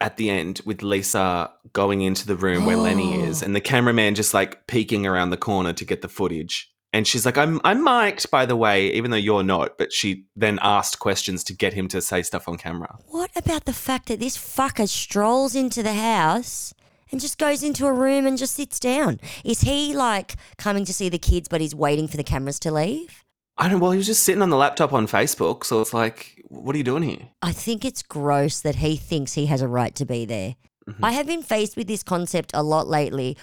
at 0.00 0.16
the 0.16 0.30
end 0.30 0.62
with 0.64 0.82
Lisa 0.82 1.50
going 1.74 2.00
into 2.00 2.26
the 2.26 2.34
room 2.36 2.64
where 2.64 2.76
Lenny 2.78 3.22
is, 3.22 3.42
and 3.42 3.54
the 3.54 3.60
cameraman 3.60 4.14
just 4.14 4.32
like 4.34 4.66
peeking 4.66 5.06
around 5.06 5.30
the 5.30 5.36
corner 5.36 5.72
to 5.74 5.84
get 5.84 6.00
the 6.02 6.08
footage? 6.08 6.70
And 6.92 7.06
she's 7.06 7.26
like, 7.26 7.36
"I'm 7.36 7.60
I'm 7.64 7.84
mic'd, 7.84 8.30
by 8.30 8.46
the 8.46 8.56
way, 8.56 8.90
even 8.92 9.10
though 9.10 9.18
you're 9.18 9.42
not." 9.42 9.76
But 9.76 9.92
she 9.92 10.24
then 10.34 10.58
asked 10.62 10.98
questions 10.98 11.44
to 11.44 11.54
get 11.54 11.74
him 11.74 11.86
to 11.88 12.00
say 12.00 12.22
stuff 12.22 12.48
on 12.48 12.56
camera. 12.56 12.98
What 13.08 13.30
about 13.36 13.66
the 13.66 13.74
fact 13.74 14.08
that 14.08 14.20
this 14.20 14.38
fucker 14.38 14.88
strolls 14.88 15.54
into 15.54 15.82
the 15.82 15.92
house 15.94 16.72
and 17.10 17.20
just 17.20 17.38
goes 17.38 17.62
into 17.62 17.86
a 17.86 17.92
room 17.92 18.26
and 18.26 18.38
just 18.38 18.54
sits 18.54 18.78
down? 18.78 19.20
Is 19.44 19.62
he 19.62 19.94
like 19.94 20.36
coming 20.56 20.84
to 20.84 20.92
see 20.92 21.08
the 21.08 21.18
kids, 21.18 21.48
but 21.48 21.60
he's 21.60 21.74
waiting 21.74 22.08
for 22.08 22.16
the 22.16 22.24
cameras 22.24 22.58
to 22.60 22.72
leave? 22.72 23.24
I 23.56 23.68
don't. 23.68 23.80
Well, 23.80 23.90
he 23.90 23.98
was 23.98 24.06
just 24.06 24.22
sitting 24.22 24.42
on 24.42 24.50
the 24.50 24.56
laptop 24.56 24.92
on 24.92 25.06
Facebook, 25.06 25.64
so 25.64 25.80
it's 25.80 25.92
like, 25.92 26.44
what 26.48 26.74
are 26.74 26.78
you 26.78 26.84
doing 26.84 27.02
here? 27.02 27.28
I 27.42 27.52
think 27.52 27.84
it's 27.84 28.02
gross 28.02 28.60
that 28.60 28.76
he 28.76 28.96
thinks 28.96 29.34
he 29.34 29.46
has 29.46 29.62
a 29.62 29.68
right 29.68 29.94
to 29.96 30.04
be 30.04 30.24
there. 30.24 30.54
Mm-hmm. 30.88 31.04
I 31.04 31.12
have 31.12 31.26
been 31.26 31.42
faced 31.42 31.76
with 31.76 31.86
this 31.88 32.02
concept 32.02 32.52
a 32.54 32.62
lot 32.62 32.86
lately 32.86 33.36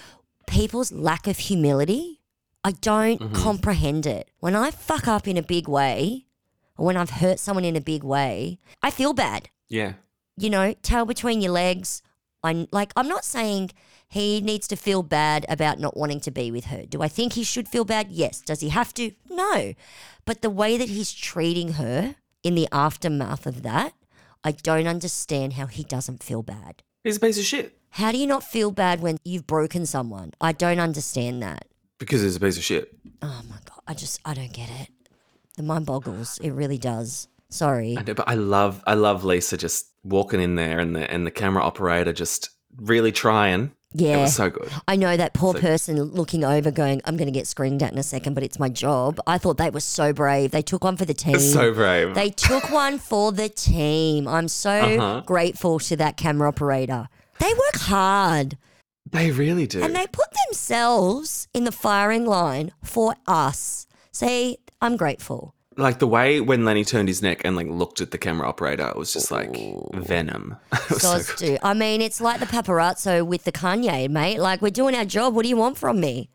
people's 0.46 0.92
lack 0.92 1.26
of 1.26 1.38
humility. 1.38 2.20
I 2.64 2.72
don't 2.72 3.20
mm-hmm. 3.20 3.34
comprehend 3.34 4.06
it. 4.06 4.30
When 4.40 4.56
I 4.56 4.70
fuck 4.70 5.06
up 5.06 5.28
in 5.28 5.36
a 5.36 5.42
big 5.42 5.68
way, 5.68 6.26
or 6.76 6.86
when 6.86 6.96
I've 6.96 7.10
hurt 7.10 7.38
someone 7.38 7.64
in 7.64 7.76
a 7.76 7.80
big 7.80 8.02
way, 8.02 8.58
I 8.82 8.90
feel 8.90 9.12
bad. 9.12 9.50
Yeah. 9.68 9.94
You 10.36 10.50
know, 10.50 10.74
tail 10.82 11.04
between 11.04 11.40
your 11.40 11.52
legs. 11.52 12.02
I 12.46 12.66
like. 12.72 12.92
I'm 12.96 13.08
not 13.08 13.24
saying 13.24 13.70
he 14.08 14.40
needs 14.40 14.66
to 14.68 14.76
feel 14.76 15.02
bad 15.02 15.44
about 15.48 15.78
not 15.80 15.96
wanting 15.96 16.20
to 16.20 16.30
be 16.30 16.50
with 16.50 16.66
her. 16.66 16.82
Do 16.86 17.02
I 17.02 17.08
think 17.08 17.32
he 17.34 17.44
should 17.44 17.68
feel 17.68 17.84
bad? 17.84 18.06
Yes. 18.10 18.40
Does 18.40 18.60
he 18.60 18.68
have 18.70 18.94
to? 18.94 19.10
No. 19.28 19.74
But 20.24 20.42
the 20.42 20.50
way 20.50 20.78
that 20.78 20.88
he's 20.88 21.12
treating 21.12 21.72
her 21.74 22.16
in 22.42 22.54
the 22.54 22.68
aftermath 22.72 23.46
of 23.46 23.62
that, 23.62 23.92
I 24.44 24.52
don't 24.52 24.86
understand 24.86 25.54
how 25.54 25.66
he 25.66 25.82
doesn't 25.82 26.22
feel 26.22 26.42
bad. 26.42 26.82
He's 27.04 27.16
a 27.18 27.20
piece 27.20 27.38
of 27.38 27.44
shit 27.44 27.78
How 27.90 28.10
do 28.12 28.18
you 28.18 28.26
not 28.26 28.42
feel 28.42 28.70
bad 28.70 29.00
when 29.00 29.18
you've 29.24 29.46
broken 29.46 29.86
someone? 29.86 30.32
I 30.40 30.52
don't 30.52 30.80
understand 30.80 31.42
that. 31.42 31.66
because 31.98 32.22
he's 32.22 32.36
a 32.36 32.40
piece 32.40 32.56
of 32.56 32.64
shit. 32.64 32.96
Oh 33.22 33.42
my 33.48 33.56
god, 33.64 33.80
I 33.88 33.94
just 33.94 34.20
I 34.24 34.34
don't 34.34 34.52
get 34.52 34.70
it. 34.82 34.88
The 35.56 35.62
mind 35.62 35.86
boggles. 35.86 36.38
It 36.42 36.50
really 36.50 36.78
does. 36.78 37.28
Sorry. 37.48 37.96
I 37.98 38.02
know, 38.02 38.14
but 38.14 38.28
I 38.28 38.34
love 38.34 38.82
I 38.86 38.94
love 38.94 39.24
Lisa 39.24 39.56
just 39.56 39.86
walking 40.06 40.40
in 40.40 40.54
there 40.54 40.78
and 40.78 40.94
the 40.94 41.10
and 41.10 41.26
the 41.26 41.30
camera 41.30 41.62
operator 41.62 42.12
just 42.12 42.50
really 42.76 43.12
trying. 43.12 43.72
It 43.94 44.00
Yeah. 44.02 44.20
was 44.22 44.34
so 44.34 44.50
good. 44.50 44.68
I 44.86 44.96
know 44.96 45.16
that 45.16 45.32
poor 45.32 45.54
person 45.54 46.02
looking 46.02 46.44
over 46.44 46.70
going, 46.70 47.00
I'm 47.06 47.16
going 47.16 47.28
to 47.28 47.38
get 47.40 47.46
screened 47.46 47.82
at 47.82 47.92
in 47.92 47.98
a 47.98 48.02
second, 48.02 48.34
but 48.34 48.42
it's 48.42 48.58
my 48.58 48.68
job. 48.68 49.18
I 49.26 49.38
thought 49.38 49.56
they 49.56 49.70
were 49.70 49.80
so 49.80 50.12
brave. 50.12 50.50
They 50.50 50.60
took 50.60 50.84
one 50.84 50.96
for 50.98 51.06
the 51.06 51.14
team. 51.26 51.38
So 51.38 51.72
brave. 51.72 52.14
They 52.14 52.28
took 52.30 52.68
one 52.84 52.98
for 52.98 53.32
the 53.32 53.48
team. 53.48 54.28
I'm 54.28 54.48
so 54.48 54.70
Uh-huh. 54.70 55.22
grateful 55.24 55.78
to 55.78 55.96
that 55.96 56.16
camera 56.18 56.48
operator. 56.48 57.08
They 57.38 57.48
work 57.54 57.76
hard 57.76 58.58
They 59.10 59.30
really 59.30 59.66
do. 59.66 59.82
and 59.82 59.94
they 59.96 60.06
put 60.08 60.26
themselves 60.48 61.48
in 61.54 61.64
the 61.64 61.72
firing 61.72 62.26
line 62.26 62.72
for 62.82 63.14
us. 63.26 63.86
See, 64.12 64.58
I'm 64.82 64.96
grateful. 64.98 65.54
Like 65.76 65.98
the 65.98 66.06
way 66.06 66.40
when 66.40 66.64
Lenny 66.64 66.84
turned 66.84 67.08
his 67.08 67.22
neck 67.22 67.42
and 67.44 67.56
like 67.56 67.68
looked 67.68 68.00
at 68.00 68.10
the 68.10 68.18
camera 68.18 68.48
operator, 68.48 68.88
it 68.88 68.96
was 68.96 69.12
just 69.12 69.30
like 69.30 69.56
venom. 69.94 70.56
It 70.72 70.90
was 70.90 71.26
so 71.26 71.36
do. 71.36 71.58
I 71.62 71.74
mean, 71.74 72.00
it's 72.00 72.20
like 72.20 72.40
the 72.40 72.46
paparazzo 72.46 73.26
with 73.26 73.44
the 73.44 73.52
Kanye, 73.52 74.08
mate. 74.08 74.38
Like, 74.38 74.62
we're 74.62 74.70
doing 74.70 74.94
our 74.94 75.04
job. 75.04 75.34
What 75.34 75.42
do 75.42 75.48
you 75.48 75.56
want 75.56 75.76
from 75.76 76.00
me? 76.00 76.30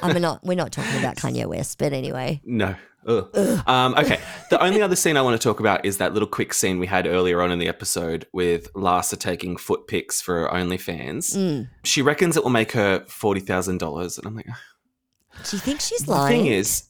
I 0.00 0.12
mean, 0.12 0.22
not, 0.22 0.44
we're 0.44 0.54
not 0.54 0.72
talking 0.72 0.98
about 0.98 1.16
Kanye 1.16 1.46
West, 1.46 1.78
but 1.78 1.92
anyway. 1.92 2.40
No. 2.44 2.76
Ugh. 3.06 3.62
Um, 3.66 3.94
okay. 3.96 4.20
The 4.50 4.62
only 4.62 4.80
other 4.80 4.94
scene 4.94 5.16
I 5.16 5.22
want 5.22 5.40
to 5.40 5.44
talk 5.44 5.58
about 5.58 5.84
is 5.84 5.98
that 5.98 6.12
little 6.12 6.28
quick 6.28 6.54
scene 6.54 6.78
we 6.78 6.86
had 6.86 7.06
earlier 7.06 7.42
on 7.42 7.50
in 7.50 7.58
the 7.58 7.66
episode 7.68 8.26
with 8.32 8.72
Larsa 8.74 9.18
taking 9.18 9.56
foot 9.56 9.88
pics 9.88 10.20
for 10.20 10.42
her 10.42 10.48
OnlyFans. 10.48 11.36
Mm. 11.36 11.68
She 11.82 12.00
reckons 12.00 12.36
it 12.36 12.44
will 12.44 12.50
make 12.50 12.72
her 12.72 13.04
forty 13.08 13.40
thousand 13.40 13.78
dollars, 13.78 14.18
and 14.18 14.26
I'm 14.26 14.36
like, 14.36 14.46
Do 14.46 15.56
you 15.56 15.60
think 15.60 15.80
she's 15.80 16.06
lying? 16.06 16.38
The 16.38 16.44
thing 16.44 16.52
is, 16.52 16.84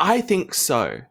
I 0.00 0.20
think 0.22 0.54
so. 0.54 1.02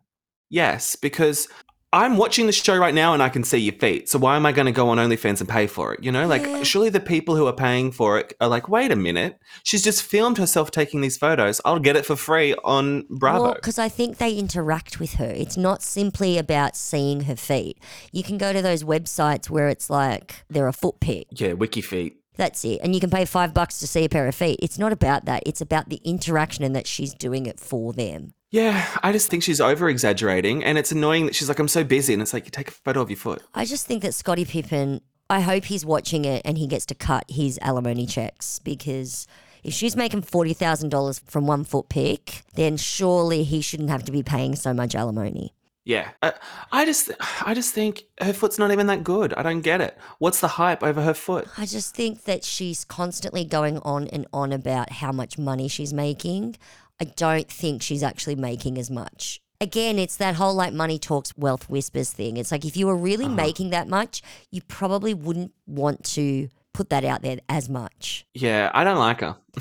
Yes, 0.50 0.96
because 0.96 1.48
I'm 1.92 2.18
watching 2.18 2.46
the 2.46 2.52
show 2.52 2.78
right 2.78 2.94
now 2.94 3.14
and 3.14 3.22
I 3.24 3.30
can 3.30 3.44
see 3.44 3.58
your 3.58 3.74
feet. 3.76 4.10
So 4.10 4.20
why 4.20 4.36
am 4.36 4.46
I 4.46 4.52
going 4.52 4.68
to 4.68 4.72
go 4.72 4.90
on 4.90 4.98
OnlyFans 4.98 5.40
and 5.40 5.50
pay 5.50 5.66
for 5.66 5.94
it? 5.94 6.04
You 6.04 6.12
know, 6.12 6.28
like 6.28 6.44
Yeah. 6.44 6.62
surely 6.64 6.90
the 6.90 7.00
people 7.00 7.36
who 7.36 7.48
are 7.48 7.54
paying 7.54 7.92
for 7.92 8.20
it 8.20 8.34
are 8.42 8.48
like, 8.48 8.70
wait 8.70 8.92
a 8.92 8.96
minute, 8.96 9.40
she's 9.64 9.84
just 9.84 10.04
filmed 10.04 10.38
herself 10.38 10.70
taking 10.70 11.02
these 11.02 11.18
photos. 11.18 11.62
I'll 11.66 11.80
get 11.80 11.96
it 11.96 12.06
for 12.06 12.16
free 12.16 12.54
on 12.64 13.06
Bravo. 13.10 13.44
Well, 13.44 13.54
because 13.56 13.80
I 13.80 13.90
think 13.90 14.18
they 14.18 14.34
interact 14.36 15.00
with 15.00 15.14
her. 15.16 15.30
It's 15.36 15.58
not 15.58 15.82
simply 15.82 16.38
about 16.38 16.76
seeing 16.76 17.22
her 17.22 17.36
feet. 17.36 17.80
You 18.12 18.22
can 18.24 18.38
go 18.38 18.54
to 18.54 18.62
those 18.62 18.84
websites 18.84 19.50
where 19.50 19.68
it's 19.68 19.90
like 19.90 20.44
they're 20.50 20.68
a 20.68 20.74
foot 20.74 21.00
pic. 21.00 21.28
yeah, 21.32 21.54
wiki 21.54 21.82
feet. 21.82 22.18
That's 22.38 22.64
it. 22.64 22.80
And 22.84 22.94
you 22.96 23.02
can 23.02 23.10
pay 23.10 23.26
five 23.26 23.54
bucks 23.54 23.80
to 23.80 23.88
see 23.88 24.06
a 24.06 24.10
pair 24.10 24.28
of 24.28 24.34
feet. 24.36 24.60
It's 24.62 24.80
not 24.80 24.94
about 24.94 25.26
that. 25.26 25.44
It's 25.46 25.60
about 25.60 25.90
the 25.90 26.00
interaction 26.06 26.64
and 26.64 26.76
that 26.76 26.88
she's 26.88 27.14
doing 27.14 27.46
it 27.48 27.60
for 27.60 27.94
them. 27.94 28.34
Yeah, 28.52 28.88
I 29.04 29.12
just 29.12 29.30
think 29.30 29.44
she's 29.44 29.62
over 29.62 29.90
exaggerating, 29.90 30.64
and 30.64 30.78
it's 30.78 30.92
annoying 30.92 31.28
that 31.28 31.36
she's 31.36 31.48
like, 31.48 31.60
I'm 31.60 31.68
so 31.68 31.84
busy, 31.84 32.14
and 32.14 32.22
it's 32.22 32.34
like 32.34 32.46
you 32.46 32.52
take 32.52 32.70
a 32.70 32.72
photo 32.72 33.02
of 33.02 33.10
your 33.10 33.18
foot. 33.18 33.44
I 33.54 33.66
just 33.66 33.86
think 33.86 34.02
that 34.02 34.14
Scottie 34.16 34.46
Pippen, 34.46 35.02
I 35.30 35.42
hope 35.42 35.66
he's 35.66 35.86
watching 35.86 36.26
it 36.26 36.42
and 36.44 36.58
he 36.58 36.66
gets 36.66 36.88
to 36.88 36.96
cut 36.96 37.26
his 37.30 37.60
alimony 37.62 38.08
checks 38.08 38.58
because 38.58 39.28
if 39.64 39.74
she's 39.74 39.96
making 39.96 40.24
$40,000 40.24 41.22
from 41.30 41.46
one 41.46 41.64
foot 41.64 41.90
pic, 41.90 42.42
then 42.56 42.78
surely 42.78 43.44
he 43.44 43.62
shouldn't 43.62 43.92
have 43.92 44.04
to 44.06 44.12
be 44.12 44.24
paying 44.24 44.56
so 44.56 44.74
much 44.74 44.96
alimony. 44.96 45.54
Yeah, 45.86 46.10
I, 46.24 46.34
I 46.72 46.86
just, 46.86 47.12
I 47.46 47.54
just 47.54 47.74
think 47.74 48.06
her 48.20 48.34
foot's 48.34 48.58
not 48.58 48.72
even 48.72 48.88
that 48.88 49.04
good. 49.04 49.34
I 49.36 49.44
don't 49.44 49.62
get 49.62 49.82
it. 49.82 49.98
What's 50.18 50.40
the 50.40 50.48
hype 50.48 50.84
over 50.84 51.02
her 51.02 51.14
foot? 51.14 51.48
I 51.58 51.66
just 51.66 51.96
think 51.96 52.24
that 52.24 52.44
she's 52.44 52.84
constantly 52.84 53.46
going 53.46 53.78
on 53.80 54.08
and 54.08 54.26
on 54.34 54.52
about 54.52 54.92
how 54.92 55.12
much 55.12 55.38
money 55.38 55.68
she's 55.68 55.94
making. 55.94 56.58
I 57.02 57.06
don't 57.06 57.50
think 57.50 57.82
she's 57.82 58.04
actually 58.04 58.36
making 58.36 58.78
as 58.78 58.90
much. 58.92 59.42
Again, 59.62 60.00
it's 60.00 60.16
that 60.18 60.36
whole 60.36 60.54
like 60.54 60.74
money 60.74 60.98
talks, 60.98 61.36
wealth 61.38 61.70
whispers 61.70 62.12
thing. 62.12 62.38
It's 62.38 62.52
like 62.52 62.64
if 62.66 62.78
you 62.78 62.88
were 62.88 62.96
really 62.96 63.28
making 63.28 63.72
that 63.72 63.88
much, 63.90 64.22
you 64.52 64.62
probably 64.62 65.14
wouldn't 65.14 65.52
want 65.68 66.04
to 66.16 66.48
put 66.74 66.90
that 66.92 67.04
out 67.04 67.22
there 67.22 67.40
as 67.50 67.68
much. 67.68 68.26
Yeah, 68.34 68.72
I 68.74 68.86
don't 68.86 69.00
like 69.00 69.20
her. 69.20 69.36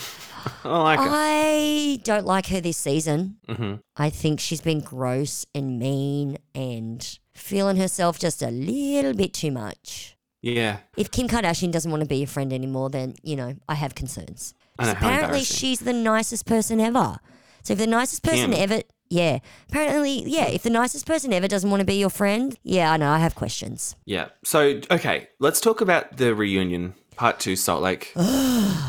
I 0.65 0.69
don't 0.69 0.85
like 0.85 0.99
her. 1.01 1.09
I 1.11 2.01
don't 2.05 2.27
like 2.27 2.47
her 2.47 2.61
this 2.61 2.77
season. 2.77 3.39
hmm 3.49 3.75
I 3.97 4.11
think 4.11 4.39
she's 4.39 4.61
been 4.61 4.81
gross 4.81 5.45
and 5.53 5.81
mean 5.81 6.39
and 6.55 7.19
feeling 7.35 7.77
herself 7.77 8.21
just 8.21 8.41
a 8.41 8.51
little 8.51 9.15
bit 9.15 9.33
too 9.35 9.51
much. 9.51 10.17
Yeah. 10.43 10.79
If 10.97 11.11
Kim 11.11 11.27
Kardashian 11.27 11.73
doesn't 11.73 11.91
want 11.91 12.03
to 12.03 12.09
be 12.09 12.19
your 12.19 12.29
friend 12.29 12.53
anymore, 12.53 12.91
then, 12.91 13.17
you 13.25 13.35
know, 13.35 13.57
I 13.69 13.75
have 13.75 13.97
concerns. 13.97 14.55
Know, 14.81 14.91
Apparently, 14.91 15.43
she's 15.43 15.81
the 15.81 15.93
nicest 15.93 16.47
person 16.47 16.81
ever. 16.81 17.19
So 17.63 17.73
if 17.73 17.79
the 17.79 17.87
nicest 17.87 18.23
person 18.23 18.53
Kim. 18.53 18.71
ever, 18.71 18.83
yeah, 19.11 19.39
apparently, 19.69 20.23
yeah, 20.25 20.47
if 20.47 20.63
the 20.63 20.71
nicest 20.71 21.07
person 21.07 21.33
ever 21.33 21.49
doesn't 21.49 21.69
want 21.69 21.81
to 21.81 21.85
be 21.85 21.97
your 21.97 22.11
friend, 22.11 22.57
yeah, 22.63 22.93
I 22.93 22.97
know, 22.97 23.11
I 23.11 23.19
have 23.19 23.35
questions. 23.35 23.97
Yeah. 24.05 24.29
So, 24.45 24.81
okay, 24.91 25.29
let's 25.41 25.61
talk 25.61 25.81
about 25.81 26.17
the 26.17 26.35
reunion 26.35 26.95
part 27.17 27.41
two, 27.41 27.57
Salt 27.57 27.83
Lake. 27.83 28.13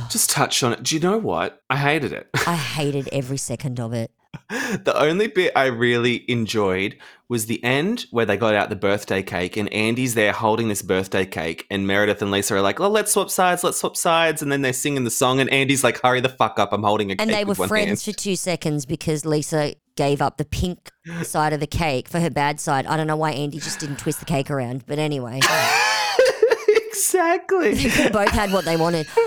Just 0.09 0.29
touch 0.29 0.63
on 0.63 0.73
it. 0.73 0.83
Do 0.83 0.95
you 0.95 1.01
know 1.01 1.17
what? 1.17 1.61
I 1.69 1.77
hated 1.77 2.13
it. 2.13 2.29
I 2.47 2.55
hated 2.55 3.09
every 3.11 3.37
second 3.37 3.79
of 3.79 3.91
it. 3.93 4.11
the 4.49 4.93
only 4.95 5.27
bit 5.27 5.51
I 5.55 5.65
really 5.65 6.29
enjoyed 6.29 6.97
was 7.29 7.45
the 7.45 7.63
end 7.63 8.05
where 8.11 8.25
they 8.25 8.37
got 8.37 8.55
out 8.55 8.69
the 8.69 8.75
birthday 8.75 9.21
cake 9.21 9.57
and 9.57 9.71
Andy's 9.71 10.15
there 10.15 10.31
holding 10.33 10.67
this 10.67 10.81
birthday 10.81 11.25
cake 11.25 11.67
and 11.69 11.85
Meredith 11.85 12.21
and 12.21 12.31
Lisa 12.31 12.55
are 12.55 12.61
like, 12.61 12.79
oh, 12.79 12.89
let's 12.89 13.11
swap 13.11 13.29
sides, 13.29 13.63
let's 13.63 13.79
swap 13.79 13.95
sides. 13.95 14.41
And 14.41 14.51
then 14.51 14.61
they're 14.61 14.73
singing 14.73 15.03
the 15.03 15.11
song 15.11 15.39
and 15.39 15.49
Andy's 15.51 15.83
like, 15.83 16.01
hurry 16.01 16.21
the 16.21 16.29
fuck 16.29 16.59
up, 16.59 16.73
I'm 16.73 16.83
holding 16.83 17.11
a 17.11 17.15
cake. 17.15 17.21
And 17.21 17.31
they 17.31 17.45
were 17.45 17.55
friends 17.55 18.05
hand. 18.05 18.15
for 18.15 18.19
two 18.19 18.35
seconds 18.35 18.85
because 18.85 19.25
Lisa 19.25 19.75
gave 19.95 20.21
up 20.21 20.37
the 20.37 20.45
pink 20.45 20.91
side 21.23 21.53
of 21.53 21.59
the 21.59 21.67
cake 21.67 22.07
for 22.07 22.19
her 22.19 22.29
bad 22.29 22.59
side. 22.59 22.85
I 22.85 22.97
don't 22.97 23.07
know 23.07 23.17
why 23.17 23.31
Andy 23.31 23.59
just 23.59 23.79
didn't 23.79 23.97
twist 23.97 24.19
the 24.19 24.25
cake 24.25 24.49
around, 24.49 24.85
but 24.87 24.97
anyway, 24.97 25.39
exactly. 26.67 27.73
they 27.75 28.09
both 28.09 28.29
had 28.29 28.51
what 28.51 28.65
they 28.65 28.77
wanted. 28.77 29.07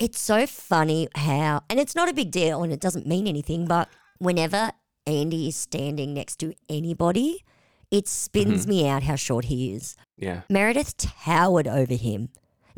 It's 0.00 0.18
so 0.18 0.46
funny 0.46 1.08
how, 1.14 1.60
and 1.68 1.78
it's 1.78 1.94
not 1.94 2.08
a 2.08 2.14
big 2.14 2.30
deal 2.30 2.62
and 2.62 2.72
it 2.72 2.80
doesn't 2.80 3.06
mean 3.06 3.26
anything, 3.26 3.66
but 3.66 3.86
whenever 4.20 4.70
Andy 5.06 5.48
is 5.48 5.56
standing 5.56 6.14
next 6.14 6.36
to 6.36 6.54
anybody, 6.68 7.44
it 7.90 8.06
spins 8.06 8.62
Mm-hmm. 8.62 8.70
me 8.70 8.88
out 8.88 9.02
how 9.02 9.16
short 9.16 9.46
he 9.46 9.74
is. 9.74 9.96
Yeah. 10.16 10.42
Meredith 10.48 10.96
towered 10.96 11.66
over 11.66 11.94
him. 11.94 12.28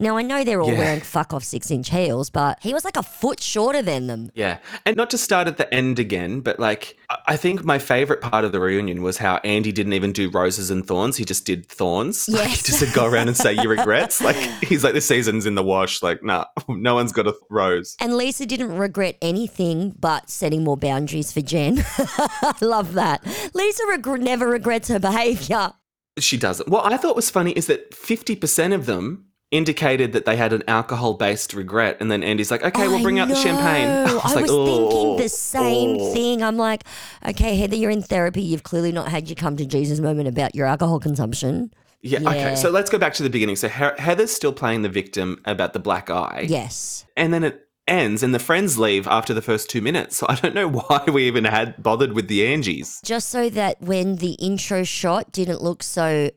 Now 0.03 0.16
I 0.18 0.22
know 0.22 0.44
they're 0.44 0.61
all 0.61 0.70
Yeah. 0.72 0.78
wearing 0.78 1.00
fuck 1.00 1.32
off 1.32 1.44
six 1.44 1.70
inch 1.70 1.90
heels, 1.90 2.28
but 2.28 2.59
he 2.61 2.74
was 2.74 2.84
like 2.84 2.96
a 2.96 3.03
foot 3.03 3.40
shorter 3.42 3.80
than 3.82 4.09
them. 4.09 4.30
Yeah. 4.34 4.59
And 4.84 4.96
not 4.96 5.11
to 5.11 5.18
start 5.18 5.46
at 5.48 5.57
the 5.57 5.72
end 5.72 5.98
again, 5.98 6.40
but 6.40 6.59
like, 6.59 6.96
I- 7.28 7.36
think 7.36 7.64
my 7.64 7.78
favorite 7.78 8.20
part 8.20 8.44
of 8.44 8.53
the 8.53 8.61
reunion 8.61 9.03
was 9.03 9.18
how 9.18 9.36
Andy 9.44 9.72
didn't 9.72 9.94
even 9.94 10.12
do 10.12 10.30
roses 10.30 10.70
and 10.70 10.86
thorns. 10.86 11.16
He 11.16 11.24
just 11.24 11.44
did 11.46 11.66
thorns. 11.68 12.28
Like, 12.28 12.42
he 12.44 12.50
Yes. 12.50 12.62
just 12.62 12.78
said, 12.80 12.92
go 12.94 13.07
around 13.07 13.28
and 13.28 13.36
say 13.36 13.53
your 13.53 13.68
regrets. 13.68 14.20
Like, 14.22 14.36
he's 14.62 14.84
like, 14.84 14.94
the 14.94 15.00
season's 15.00 15.46
in 15.46 15.55
the 15.55 15.62
wash. 15.62 16.03
Like, 16.03 16.22
nah, 16.22 16.44
no 16.68 16.94
one's 16.94 17.12
got 17.12 17.26
a 17.26 17.34
rose. 17.50 17.96
And 18.00 18.16
Lisa 18.16 18.46
didn't 18.46 18.76
regret 18.76 19.16
anything 19.22 19.94
but 19.98 20.30
setting 20.30 20.62
more 20.64 20.76
boundaries 20.76 21.32
for 21.32 21.40
Jen. 21.40 21.84
I 21.98 22.55
love 22.61 22.94
that. 22.94 23.24
Lisa 23.55 23.82
reg- 23.88 24.22
never 24.22 24.46
regrets 24.48 24.88
her 24.88 24.98
behavior. 24.98 25.72
She 26.18 26.36
doesn't. 26.36 26.68
What 26.68 26.92
I 26.92 26.96
thought 26.96 27.16
was 27.16 27.30
funny 27.30 27.53
is 27.53 27.66
that 27.68 27.90
50% 27.92 28.74
of 28.74 28.86
them 28.86 29.26
indicated 29.53 30.12
that 30.14 30.24
they 30.24 30.36
had 30.36 30.53
an 30.53 30.64
alcohol 30.66 31.14
based 31.14 31.55
regret. 31.55 31.98
And 32.00 32.11
then 32.11 32.24
Andy's 32.24 32.50
like, 32.50 32.64
okay, 32.64 32.88
we'll 32.88 33.03
bring 33.03 33.20
out 33.20 33.28
the 33.28 33.36
champagne. 33.36 33.86
I 34.09 34.14
was, 34.14 34.32
thinking 34.32 34.48
"Oh, 34.50 35.16
the 35.18 35.28
same 35.28 35.98
oh." 36.00 36.12
thing. 36.14 36.42
I'm 36.42 36.57
like, 36.57 36.82
okay, 37.24 37.55
Heather, 37.57 37.76
you're 37.76 37.90
in 37.90 38.03
therapy. 38.03 38.42
You've 38.42 38.64
clearly 38.64 38.90
not 38.90 39.09
had 39.09 39.28
your 39.28 39.36
come 39.36 39.57
to 39.59 39.66
Jesus 39.66 40.00
moment 40.00 40.26
about 40.26 40.55
your 40.57 40.66
alcohol 40.66 40.98
consumption. 40.98 41.72
Yeah, 42.00 42.18
Yeah. 42.20 42.30
okay. 42.30 42.57
So 42.57 42.70
let's 42.70 42.90
go 42.90 42.98
back 42.98 43.14
to 43.14 43.22
the 43.22 43.30
beginning. 43.30 43.57
So 43.57 43.68
He- 43.68 44.03
Heather's 44.03 44.32
still 44.32 44.53
playing 44.53 44.82
the 44.82 44.88
victim 44.88 45.40
about 45.44 45.72
the 45.74 45.78
black 45.78 46.11
eye. 46.11 46.46
Yes. 46.48 47.05
And 47.16 47.32
then 47.32 47.44
it 47.44 47.68
ends 47.86 48.22
and 48.22 48.32
the 48.34 48.38
friends 48.38 48.78
leave 48.78 49.07
after 49.09 49.34
the 49.34 49.42
first 49.42 49.68
two 49.68 49.82
minutes. 49.82 50.16
So 50.16 50.26
I 50.28 50.34
don't 50.36 50.55
know 50.55 50.68
why 50.88 51.05
we 51.12 51.24
even 51.26 51.44
had 51.44 51.80
bothered 51.82 52.14
with 52.14 52.28
the 52.28 52.40
Angies. 52.40 53.03
Just 53.05 53.28
so 53.28 53.50
that 53.50 53.80
when 53.82 54.16
the 54.16 54.32
intro 54.32 54.82
shot 54.82 55.30
didn't 55.30 55.61
look 55.61 55.82
so 55.82 56.30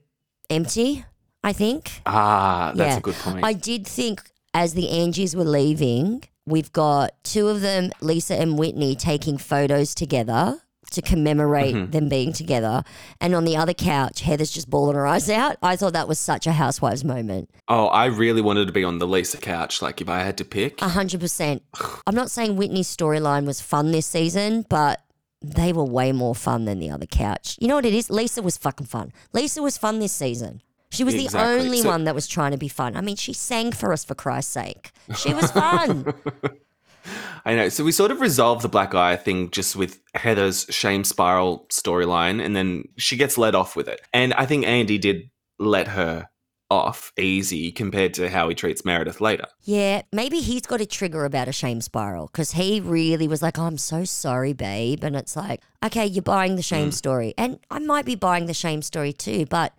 empty, 0.49 1.05
I 1.45 1.53
think. 1.53 2.01
Ah, 2.05 2.71
that's 2.75 2.93
Yeah. 2.95 2.97
a 2.97 3.01
good 3.01 3.15
point. 3.15 3.45
I 3.45 3.53
did 3.53 3.85
think 3.87 4.21
as 4.53 4.73
the 4.73 4.87
Angies 4.89 5.35
were 5.35 5.43
leaving, 5.59 6.23
we've 6.45 6.71
got 6.73 7.11
two 7.23 7.47
of 7.49 7.61
them, 7.61 7.91
Lisa 8.01 8.35
and 8.35 8.57
Whitney, 8.57 8.95
taking 8.95 9.37
photos 9.37 9.93
together 9.93 10.59
to 10.91 11.01
commemorate 11.01 11.75
Mm-hmm. 11.75 11.91
them 11.91 12.09
being 12.09 12.31
together. 12.31 12.83
And 13.19 13.35
on 13.35 13.43
the 13.45 13.57
other 13.57 13.73
couch, 13.73 14.21
Heather's 14.21 14.51
just 14.51 14.69
bawling 14.69 14.95
her 14.95 15.05
eyes 15.05 15.29
out. 15.29 15.57
I 15.61 15.75
thought 15.75 15.93
that 15.93 16.07
was 16.07 16.19
such 16.19 16.47
a 16.47 16.51
housewives 16.53 17.03
moment. 17.03 17.49
oh, 17.67 17.87
I 17.87 18.05
really 18.05 18.41
wanted 18.41 18.65
to 18.67 18.73
be 18.73 18.83
on 18.83 18.99
the 18.99 19.07
Lisa 19.07 19.37
couch. 19.37 19.81
Like 19.81 19.99
if 20.01 20.07
I 20.09 20.19
had 20.23 20.37
to 20.37 20.45
pick. 20.45 20.81
A 20.81 20.89
hundred 20.89 21.19
percent. 21.19 21.63
I'm 22.07 22.15
not 22.15 22.31
saying 22.31 22.55
Whitney's 22.55 22.87
storyline 22.95 23.45
was 23.45 23.61
fun 23.61 23.91
this 23.91 24.05
season, 24.07 24.65
but 24.69 25.01
they 25.41 25.73
were 25.73 25.83
way 25.83 26.11
more 26.11 26.33
fun 26.35 26.65
than 26.65 26.79
the 26.79 26.89
other 26.91 27.05
couch. 27.07 27.57
You 27.59 27.67
know 27.67 27.75
what 27.75 27.85
it 27.85 27.93
is? 27.93 28.09
Lisa 28.09 28.41
was 28.41 28.55
fucking 28.57 28.87
fun. 28.87 29.11
Lisa 29.33 29.61
was 29.61 29.77
fun 29.77 29.99
this 29.99 30.13
season. 30.13 30.61
She 30.95 31.03
was 31.03 31.13
Exactly. 31.13 31.39
the 31.39 31.63
only 31.63 31.81
So- 31.81 31.89
one 31.89 32.03
that 32.05 32.15
was 32.15 32.27
trying 32.27 32.51
to 32.51 32.57
be 32.57 32.67
fun. 32.67 32.95
I 32.95 33.01
mean, 33.01 33.15
she 33.15 33.33
sang 33.33 33.71
for 33.71 33.93
us 33.93 34.03
for 34.03 34.15
Christ's 34.15 34.53
sake. 34.53 34.91
She 35.15 35.33
was 35.33 35.51
fun. 35.51 36.13
I 37.45 37.55
know. 37.55 37.69
So 37.69 37.83
we 37.83 37.91
sort 37.91 38.11
of 38.11 38.19
resolved 38.21 38.63
the 38.63 38.69
black 38.69 38.95
eye 38.95 39.15
thing 39.15 39.51
just 39.51 39.75
with 39.75 39.99
Heather's 40.15 40.65
shame 40.69 41.03
spiral 41.03 41.67
storyline, 41.69 42.43
and 42.43 42.55
then 42.55 42.85
she 42.97 43.15
gets 43.17 43.37
let 43.37 43.53
off 43.53 43.75
with 43.75 43.87
it. 43.87 44.01
And 44.13 44.33
I 44.33 44.45
think 44.47 44.65
Andy 44.65 44.97
did 44.97 45.29
let 45.59 45.89
her 45.89 46.27
off 46.71 47.13
easy 47.15 47.71
compared 47.71 48.11
to 48.15 48.27
how 48.27 48.49
he 48.49 48.55
treats 48.55 48.83
Meredith 48.83 49.21
later. 49.21 49.45
yeah, 49.61 50.01
maybe 50.11 50.39
he's 50.39 50.63
got 50.63 50.81
a 50.81 50.85
trigger 50.85 51.23
about 51.23 51.47
a 51.47 51.51
shame 51.51 51.79
spiral 51.79 52.25
because 52.25 52.53
he 52.53 52.79
really 52.79 53.27
was 53.27 53.43
like, 53.43 53.59
oh, 53.59 53.65
I'm 53.65 53.77
so 53.77 54.03
sorry, 54.03 54.53
babe. 54.53 55.03
And 55.03 55.15
it's 55.15 55.35
like, 55.35 55.61
okay, 55.83 56.07
you're 56.07 56.23
buying 56.23 56.55
the 56.55 56.63
shame 56.63 56.89
mm. 56.89 56.93
story. 56.93 57.35
And 57.37 57.59
I 57.69 57.77
might 57.77 58.05
be 58.05 58.15
buying 58.15 58.47
the 58.47 58.53
shame 58.55 58.81
story 58.81 59.13
too, 59.13 59.45
but 59.45 59.73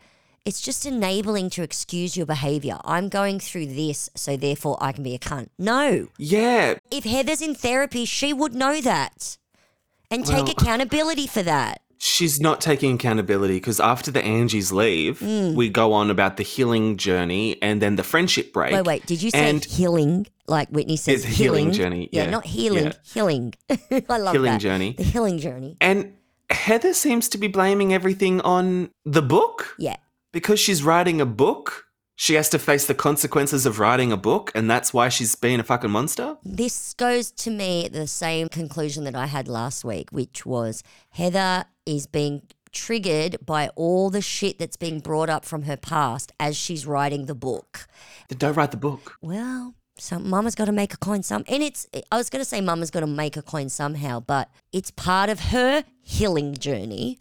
it's 0.46 0.60
just 0.60 0.86
enabling 0.86 1.50
to 1.50 1.62
excuse 1.62 2.16
your 2.16 2.24
behavior. 2.26 2.78
I'm 2.84 3.08
going 3.08 3.40
through 3.40 3.66
this, 3.66 4.08
so 4.14 4.36
therefore 4.36 4.78
I 4.80 4.92
can 4.92 5.02
be 5.02 5.14
a 5.14 5.18
cunt. 5.18 5.48
No. 5.58 6.08
Yeah, 6.18 6.74
If 6.90 7.04
Heather's 7.04 7.42
in 7.42 7.54
therapy, 7.54 8.04
she 8.04 8.32
would 8.32 8.54
know 8.54 8.80
that 8.80 9.36
and 10.10 10.24
take 10.24 10.44
Well- 10.44 10.54
accountability 10.56 11.26
for 11.26 11.42
that. 11.42 11.82
she's 11.98 12.38
not 12.38 12.60
taking 12.60 12.94
accountability 12.94 13.56
because 13.56 13.80
after 13.80 14.10
the 14.10 14.20
Angies 14.20 14.70
leave, 14.70 15.18
mm. 15.18 15.54
we 15.54 15.68
go 15.68 15.92
on 15.94 16.10
about 16.10 16.36
the 16.36 16.42
healing 16.44 16.96
journey 16.98 17.56
and 17.62 17.80
then 17.82 17.96
the 17.96 18.02
friendship 18.04 18.52
break. 18.52 18.72
Wait, 18.74 18.84
wait. 18.84 19.06
Did 19.06 19.22
you 19.22 19.30
say 19.30 19.50
And- 19.50 19.64
healing? 19.64 20.26
Like 20.46 20.68
Whitney 20.68 20.96
says, 20.96 21.24
It's 21.24 21.24
a 21.24 21.36
healing 21.36 21.72
journey, 21.72 22.08
Yeah, 22.12 22.24
yeah, 22.24 22.30
not 22.30 22.46
healing. 22.46 22.84
yeah. 22.84 22.92
Healing. 23.02 23.54
I 23.70 23.74
love 23.78 24.08
that. 24.08 24.32
Healing 24.34 24.52
that. 24.52 24.60
journey. 24.60 24.92
The 24.92 25.02
healing 25.02 25.38
journey. 25.38 25.76
And 25.80 26.12
Heather 26.50 26.92
seems 26.94 27.28
to 27.30 27.38
be 27.38 27.48
blaming 27.48 27.92
everything 27.92 28.40
on 28.42 28.90
the 29.04 29.22
book. 29.22 29.74
Yeah. 29.78 29.96
Because 30.36 30.60
she's 30.60 30.82
writing 30.82 31.18
a 31.18 31.24
book, 31.24 31.86
she 32.14 32.34
has 32.34 32.50
to 32.50 32.58
face 32.58 32.86
the 32.86 32.94
consequences 32.94 33.64
of 33.64 33.78
writing 33.78 34.12
a 34.12 34.18
book, 34.18 34.52
and 34.54 34.70
that's 34.70 34.92
why 34.92 35.08
she's 35.08 35.34
being 35.34 35.60
a 35.60 35.62
fucking 35.62 35.90
monster. 35.90 36.36
This 36.44 36.92
goes 36.92 37.30
to 37.30 37.50
me 37.50 37.88
the 37.88 38.06
same 38.06 38.50
conclusion 38.50 39.04
that 39.04 39.14
I 39.14 39.28
had 39.28 39.48
last 39.48 39.82
week, 39.82 40.10
which 40.10 40.44
was 40.44 40.82
Heather 41.08 41.64
is 41.86 42.06
being 42.06 42.42
triggered 42.70 43.38
by 43.46 43.70
all 43.76 44.10
the 44.10 44.20
shit 44.20 44.58
that's 44.58 44.76
being 44.76 45.00
brought 45.00 45.30
up 45.30 45.46
from 45.46 45.62
her 45.62 45.78
past 45.78 46.32
as 46.38 46.54
she's 46.54 46.86
writing 46.86 47.24
the 47.24 47.34
book. 47.34 47.88
Then 48.28 48.36
don't 48.36 48.58
write 48.58 48.72
the 48.72 48.76
book. 48.76 49.16
Well, 49.22 49.72
so 49.96 50.18
mama's 50.18 50.54
got 50.54 50.66
to 50.66 50.72
make 50.72 50.92
a 50.92 50.98
coin 50.98 51.22
some 51.22 51.44
and 51.48 51.62
it's 51.62 51.86
I 52.12 52.18
was 52.18 52.28
going 52.28 52.42
to 52.42 52.44
say 52.44 52.60
mama's 52.60 52.90
got 52.90 53.00
to 53.00 53.06
make 53.06 53.38
a 53.38 53.42
coin 53.42 53.70
somehow, 53.70 54.20
but 54.20 54.50
it's 54.70 54.90
part 54.90 55.30
of 55.30 55.40
her 55.40 55.84
healing 56.02 56.52
journey 56.52 57.20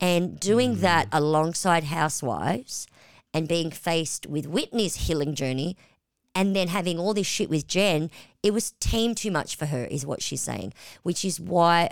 and 0.00 0.38
doing 0.38 0.76
mm. 0.76 0.80
that 0.80 1.08
alongside 1.12 1.84
housewives 1.84 2.86
and 3.32 3.48
being 3.48 3.70
faced 3.70 4.26
with 4.26 4.46
Whitney's 4.46 5.06
healing 5.08 5.34
journey 5.34 5.76
and 6.34 6.54
then 6.54 6.68
having 6.68 6.98
all 6.98 7.14
this 7.14 7.26
shit 7.26 7.48
with 7.48 7.66
Jen, 7.66 8.10
it 8.42 8.52
was 8.52 8.72
team 8.72 9.14
too 9.14 9.30
much 9.30 9.56
for 9.56 9.66
her, 9.66 9.84
is 9.84 10.04
what 10.04 10.22
she's 10.22 10.42
saying, 10.42 10.72
which 11.02 11.24
is 11.24 11.38
why 11.40 11.90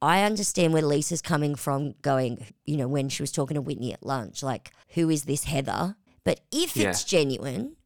I 0.00 0.22
understand 0.22 0.72
where 0.72 0.82
Lisa's 0.82 1.22
coming 1.22 1.54
from, 1.54 1.94
going, 2.02 2.46
you 2.64 2.76
know, 2.76 2.88
when 2.88 3.08
she 3.08 3.22
was 3.22 3.30
talking 3.30 3.54
to 3.54 3.60
Whitney 3.60 3.92
at 3.92 4.04
lunch, 4.04 4.42
like, 4.42 4.72
who 4.94 5.10
is 5.10 5.24
this 5.24 5.44
Heather? 5.44 5.96
But 6.24 6.40
if 6.50 6.76
Yeah. 6.76 6.90
it's 6.90 7.04
genuine, 7.04 7.76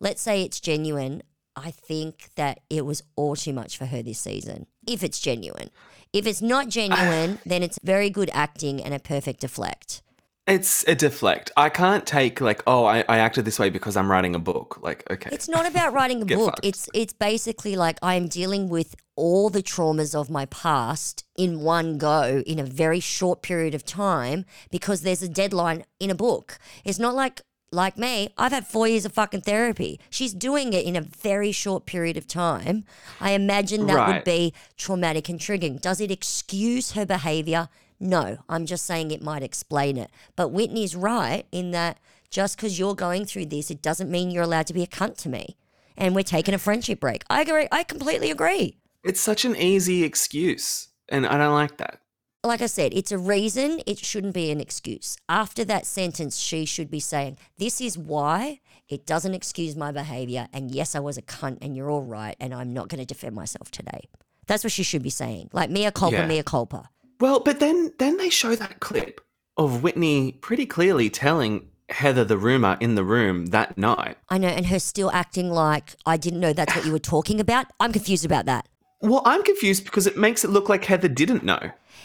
let's 0.00 0.20
say 0.22 0.42
it's 0.42 0.60
genuine, 0.60 1.22
I 1.56 1.70
think 1.70 2.30
that 2.36 2.60
it 2.68 2.84
was 2.84 3.02
all 3.16 3.36
too 3.36 3.52
much 3.52 3.76
for 3.78 3.86
her 3.86 4.02
this 4.02 4.18
season. 4.18 4.66
If 4.86 5.02
it's 5.02 5.20
genuine. 5.20 5.70
If 6.14 6.26
it's 6.26 6.40
not 6.40 6.68
genuine, 6.68 7.40
then 7.46 7.62
it's 7.62 7.78
very 7.82 8.08
good 8.08 8.30
acting 8.32 8.82
and 8.82 8.94
a 8.94 8.98
perfect 8.98 9.40
deflect. 9.40 10.00
It's 10.46 10.84
a 10.86 10.94
deflect. 10.94 11.50
I 11.56 11.70
can't 11.70 12.06
take 12.06 12.40
like, 12.42 12.62
oh, 12.66 12.84
I, 12.84 12.98
I 13.08 13.16
acted 13.18 13.46
this 13.46 13.58
way 13.58 13.70
because 13.70 13.96
I'm 13.96 14.10
writing 14.10 14.34
a 14.34 14.38
book. 14.38 14.78
Like, 14.82 15.02
okay, 15.10 15.30
It's 15.32 15.48
not 15.48 15.66
about 15.66 15.94
writing 15.94 16.20
a 16.20 16.26
book. 16.36 16.50
fucked. 16.56 16.60
It's 16.66 16.86
it's 16.92 17.14
basically 17.14 17.76
like 17.76 17.98
I 18.02 18.14
am 18.14 18.28
dealing 18.28 18.68
with 18.68 18.94
all 19.16 19.48
the 19.48 19.62
traumas 19.62 20.14
of 20.14 20.28
my 20.28 20.44
past 20.46 21.24
in 21.36 21.60
one 21.60 21.96
go 21.96 22.42
in 22.46 22.58
a 22.58 22.64
very 22.64 23.00
short 23.00 23.40
period 23.42 23.74
of 23.74 23.84
time 23.86 24.44
because 24.70 25.00
there's 25.00 25.22
a 25.22 25.28
deadline 25.28 25.84
in 25.98 26.10
a 26.10 26.14
book. 26.14 26.58
It's 26.84 26.98
not 26.98 27.14
like 27.14 27.40
like 27.74 27.98
me, 27.98 28.30
I've 28.38 28.52
had 28.52 28.66
four 28.66 28.88
years 28.88 29.04
of 29.04 29.12
fucking 29.12 29.42
therapy. 29.42 30.00
She's 30.08 30.32
doing 30.32 30.72
it 30.72 30.84
in 30.84 30.96
a 30.96 31.00
very 31.02 31.52
short 31.52 31.84
period 31.86 32.16
of 32.16 32.26
time. 32.26 32.84
I 33.20 33.32
imagine 33.32 33.86
that 33.86 34.08
would 34.08 34.24
be 34.24 34.54
traumatic 34.76 35.28
and 35.28 35.38
triggering. 35.38 35.80
Does 35.80 36.00
it 36.00 36.10
excuse 36.10 36.92
her 36.92 37.04
behavior? 37.04 37.68
No, 38.00 38.38
I'm 38.48 38.66
just 38.66 38.84
saying 38.84 39.10
it 39.10 39.22
might 39.22 39.42
explain 39.42 39.96
it. 39.96 40.10
But 40.36 40.48
Whitney's 40.48 40.96
right 40.96 41.44
in 41.52 41.70
that 41.72 41.98
just 42.30 42.56
because 42.56 42.78
you're 42.78 42.94
going 42.94 43.24
through 43.24 43.46
this, 43.46 43.70
it 43.70 43.82
doesn't 43.82 44.10
mean 44.10 44.30
you're 44.30 44.42
allowed 44.42 44.66
to 44.68 44.74
be 44.74 44.82
a 44.82 44.86
cunt 44.88 45.16
to 45.18 45.28
me. 45.28 45.56
And 45.96 46.14
we're 46.14 46.22
taking 46.22 46.54
a 46.54 46.58
friendship 46.58 47.00
break. 47.00 47.22
I 47.30 47.42
agree. 47.42 47.68
I 47.70 47.84
completely 47.84 48.30
agree. 48.30 48.78
It's 49.04 49.20
such 49.20 49.44
an 49.44 49.54
easy 49.54 50.02
excuse, 50.02 50.88
and 51.08 51.26
I 51.26 51.38
don't 51.38 51.54
like 51.54 51.76
that. 51.76 52.00
Like 52.44 52.60
I 52.60 52.66
said, 52.66 52.92
it's 52.94 53.10
a 53.12 53.18
reason. 53.18 53.80
It 53.86 53.98
shouldn't 53.98 54.34
be 54.34 54.50
an 54.50 54.60
excuse. 54.60 55.16
After 55.28 55.64
that 55.64 55.86
sentence, 55.86 56.38
she 56.38 56.64
should 56.64 56.90
be 56.90 57.00
saying, 57.00 57.38
This 57.58 57.80
is 57.80 57.96
why 57.98 58.60
it 58.88 59.06
doesn't 59.06 59.34
excuse 59.34 59.74
my 59.76 59.90
behavior. 59.92 60.46
And 60.52 60.70
yes, 60.70 60.94
I 60.94 61.00
was 61.00 61.16
a 61.16 61.22
cunt, 61.22 61.58
and 61.62 61.74
you're 61.74 61.90
all 61.90 62.02
right. 62.02 62.36
And 62.38 62.52
I'm 62.54 62.72
not 62.74 62.88
going 62.88 63.00
to 63.00 63.06
defend 63.06 63.34
myself 63.34 63.70
today. 63.70 64.08
That's 64.46 64.62
what 64.62 64.72
she 64.72 64.82
should 64.82 65.02
be 65.02 65.10
saying. 65.10 65.48
Like, 65.52 65.70
mea 65.70 65.90
culpa, 65.90 66.16
Yeah. 66.16 66.26
mea 66.26 66.42
culpa. 66.42 66.90
Well, 67.20 67.40
but 67.40 67.60
then 67.60 67.92
then 67.98 68.18
they 68.18 68.28
show 68.28 68.54
that 68.56 68.80
clip 68.80 69.20
of 69.56 69.82
Whitney 69.82 70.32
pretty 70.32 70.66
clearly 70.66 71.08
telling 71.08 71.68
Heather 71.88 72.24
the 72.24 72.36
rumor 72.36 72.76
in 72.80 72.94
the 72.94 73.04
room 73.04 73.46
that 73.46 73.78
night. 73.78 74.16
I 74.28 74.36
know. 74.38 74.48
And 74.48 74.66
her 74.66 74.78
still 74.78 75.10
acting 75.12 75.50
like 75.50 75.94
I 76.04 76.16
didn't 76.16 76.40
know 76.40 76.52
that's 76.52 76.74
what 76.74 76.84
you 76.84 76.92
were 76.92 76.98
talking 76.98 77.40
about. 77.40 77.66
I'm 77.80 77.92
confused 77.92 78.24
about 78.24 78.46
that. 78.46 78.68
Well, 79.00 79.22
I'm 79.24 79.42
confused 79.42 79.84
because 79.84 80.06
it 80.06 80.16
makes 80.16 80.44
it 80.44 80.50
look 80.50 80.68
like 80.68 80.84
Heather 80.86 81.08
didn't 81.08 81.44
know. 81.44 81.60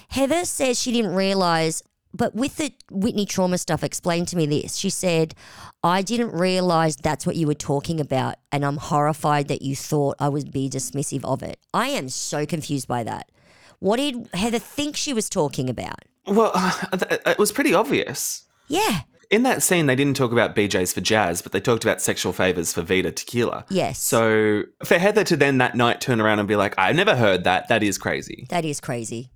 Heather 0.09 0.45
says 0.45 0.79
she 0.79 0.91
didn't 0.91 1.13
realize, 1.13 1.83
but 2.13 2.35
with 2.35 2.57
the 2.57 2.73
Whitney 2.89 3.25
trauma 3.25 3.57
stuff, 3.57 3.83
explain 3.83 4.25
to 4.27 4.35
me 4.35 4.45
this. 4.45 4.75
She 4.75 4.89
said, 4.89 5.35
I 5.83 6.01
didn't 6.01 6.31
realize 6.31 6.95
that's 6.95 7.25
what 7.25 7.35
you 7.35 7.47
were 7.47 7.53
talking 7.53 7.99
about, 7.99 8.35
and 8.51 8.65
I'm 8.65 8.77
horrified 8.77 9.47
that 9.49 9.61
you 9.61 9.75
thought 9.75 10.15
I 10.19 10.29
would 10.29 10.51
be 10.51 10.69
dismissive 10.69 11.23
of 11.23 11.43
it. 11.43 11.59
I 11.73 11.89
am 11.89 12.09
so 12.09 12.45
confused 12.45 12.87
by 12.87 13.03
that. 13.03 13.31
What 13.79 13.97
did 13.97 14.29
Heather 14.33 14.59
think 14.59 14.97
she 14.97 15.13
was 15.13 15.29
talking 15.29 15.69
about? 15.69 15.99
Well, 16.25 16.51
uh, 16.55 17.17
it 17.27 17.37
was 17.37 17.51
pretty 17.51 17.73
obvious. 17.73 18.45
Yeah. 18.67 19.01
In 19.29 19.43
that 19.43 19.61
scene, 19.61 19.85
they 19.85 19.95
didn't 19.95 20.17
talk 20.17 20.31
about 20.31 20.55
BJs 20.55 20.95
for 20.95 21.01
jazz, 21.01 21.43
but 21.43 21.51
they 21.51 21.59
talked 21.59 21.83
about 21.85 22.01
sexual 22.01 22.33
favors 22.33 22.73
for 22.73 22.81
Vida 22.81 23.11
tequila. 23.11 23.63
Yes. 23.69 23.99
So 23.99 24.63
for 24.83 24.97
Heather 24.97 25.23
to 25.25 25.37
then 25.37 25.59
that 25.59 25.75
night 25.75 26.01
turn 26.01 26.19
around 26.19 26.39
and 26.39 26.47
be 26.47 26.55
like, 26.55 26.73
I 26.79 26.93
never 26.93 27.15
heard 27.15 27.43
that, 27.43 27.67
that 27.67 27.83
is 27.83 27.99
crazy. 27.99 28.47
That 28.49 28.65
is 28.65 28.79
crazy. 28.79 29.29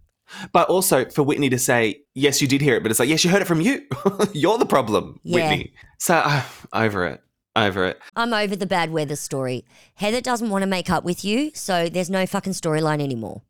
But 0.51 0.69
also 0.69 1.05
for 1.05 1.23
Whitney 1.23 1.49
to 1.49 1.59
say, 1.59 2.01
yes, 2.13 2.41
you 2.41 2.47
did 2.47 2.61
hear 2.61 2.75
it, 2.75 2.83
but 2.83 2.91
it's 2.91 2.99
like, 2.99 3.09
yes, 3.09 3.23
you 3.23 3.29
heard 3.31 3.41
it 3.41 3.45
from 3.45 3.61
you. 3.61 3.81
You're 4.33 4.57
the 4.57 4.65
problem, 4.65 5.19
Yeah. 5.23 5.49
Whitney. 5.49 5.73
So 5.99 6.15
uh, 6.15 6.43
over 6.73 7.05
it. 7.07 7.21
Over 7.55 7.85
it. 7.85 7.99
I'm 8.15 8.33
over 8.33 8.55
the 8.55 8.65
bad 8.65 8.91
weather 8.91 9.15
story. 9.15 9.63
Heather 9.95 10.21
doesn't 10.21 10.49
want 10.49 10.63
to 10.63 10.67
make 10.67 10.89
up 10.89 11.03
with 11.03 11.23
you, 11.23 11.51
so 11.53 11.87
there's 11.87 12.09
no 12.09 12.25
fucking 12.25 12.53
storyline 12.53 12.99
anymore. 13.01 13.43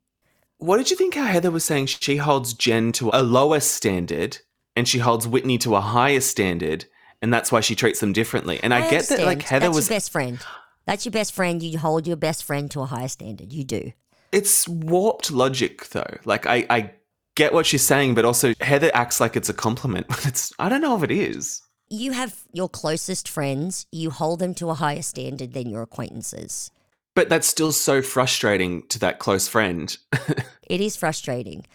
What 0.58 0.78
did 0.78 0.92
you 0.92 0.98
think 0.98 1.16
how 1.16 1.26
Heather 1.26 1.52
was 1.52 1.64
saying 1.64 1.86
she 1.86 2.18
holds 2.18 2.54
Jen 2.54 2.92
to 2.94 3.10
a 3.14 3.22
lower 3.24 3.60
standard 3.60 4.40
and 4.76 4.88
she 4.88 5.00
holds 5.00 5.28
Whitney 5.28 5.58
to 5.60 5.76
a 5.76 5.82
higher 5.82 6.22
standard 6.22 6.86
and 7.22 7.34
that's 7.34 7.52
why 7.52 7.62
she 7.62 7.76
treats 7.76 8.00
them 8.02 8.12
differently? 8.14 8.60
And 8.62 8.74
I, 8.74 8.90
get 8.90 9.08
that 9.08 9.22
like. 9.22 9.44
Heather 9.44 9.68
That's 9.68 9.76
was 9.76 9.90
your 9.90 9.96
best 9.96 10.12
friend. 10.12 10.40
That's 10.86 11.06
your 11.06 11.12
best 11.14 11.34
friend. 11.34 11.64
You 11.64 11.78
hold 11.80 12.06
your 12.06 12.18
best 12.18 12.44
friend 12.44 12.70
to 12.72 12.82
a 12.82 12.86
higher 12.86 13.08
standard. 13.08 13.54
You 13.54 13.64
do. 13.64 13.94
It's 14.34 14.68
warped 14.68 15.32
logic 15.32 15.88
though. 15.90 16.18
Like 16.26 16.46
I, 16.46 16.66
I 16.70 16.92
get 17.36 17.54
what 17.54 17.66
she's 17.66 17.84
saying, 17.86 18.16
but 18.16 18.26
also 18.26 18.54
Heather 18.60 18.92
acts 18.94 19.20
like 19.20 19.36
it's 19.36 19.50
a 19.50 19.54
compliment. 19.54 20.08
It's 20.26 20.52
I 20.60 20.70
don't 20.70 20.82
know 20.82 20.96
if 20.98 21.04
it 21.04 21.12
is. 21.12 21.62
you 21.90 22.12
have 22.12 22.44
your 22.52 22.70
closest 22.70 23.30
friends, 23.30 23.86
you 23.92 24.10
hold 24.10 24.40
them 24.40 24.54
to 24.56 24.70
a 24.70 24.74
higher 24.74 25.02
standard 25.02 25.54
than 25.54 25.70
your 25.70 25.82
acquaintances. 25.84 26.72
But 27.16 27.30
that's 27.30 27.48
still 27.48 27.72
so 27.72 28.02
frustrating 28.02 28.88
to 28.88 28.98
that 29.00 29.20
close 29.20 29.48
friend. 29.48 29.96
It 30.68 30.82
is 30.82 30.96
frustrating. 30.96 31.66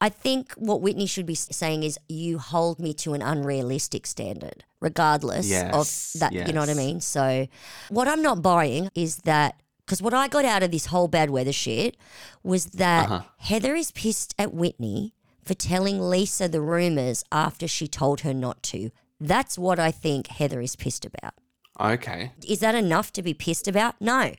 I 0.00 0.08
think 0.10 0.52
what 0.56 0.82
Whitney 0.82 1.06
should 1.06 1.26
be 1.26 1.36
saying 1.36 1.84
is, 1.84 1.96
you 2.08 2.38
hold 2.38 2.80
me 2.80 2.92
to 2.94 3.14
an 3.14 3.22
unrealistic 3.22 4.04
standard, 4.06 4.64
regardless 4.80 5.48
Yes, 5.48 5.72
of 6.14 6.20
that. 6.20 6.32
You 6.32 6.52
know 6.52 6.60
what 6.60 6.68
I 6.68 6.74
mean? 6.74 7.00
So, 7.00 7.46
what 7.88 8.08
I'm 8.08 8.20
not 8.20 8.42
buying 8.42 8.90
is 8.96 9.18
that 9.18 9.54
because 9.92 10.00
what 10.02 10.14
I 10.14 10.26
got 10.26 10.46
out 10.46 10.62
of 10.62 10.70
this 10.70 10.86
whole 10.86 11.06
bad 11.06 11.28
weather 11.28 11.52
shit 11.52 11.98
was 12.42 12.64
that 12.66 13.10
Uh-huh. 13.10 13.22
Heather 13.36 13.74
is 13.74 13.90
pissed 13.90 14.34
at 14.38 14.54
Whitney 14.54 15.12
for 15.44 15.52
telling 15.52 16.00
Lisa 16.00 16.48
the 16.48 16.62
rumors 16.62 17.24
after 17.30 17.68
she 17.68 17.86
told 17.86 18.20
her 18.22 18.32
not 18.32 18.62
to. 18.64 18.90
That's 19.20 19.58
what 19.58 19.78
I 19.78 19.90
think 19.90 20.28
Heather 20.28 20.62
is 20.62 20.76
pissed 20.76 21.04
about. 21.04 21.34
okay. 21.78 22.32
Is 22.48 22.60
that 22.60 22.74
enough 22.74 23.12
to 23.12 23.22
be 23.22 23.34
pissed 23.34 23.68
about? 23.68 24.00
No. 24.00 24.32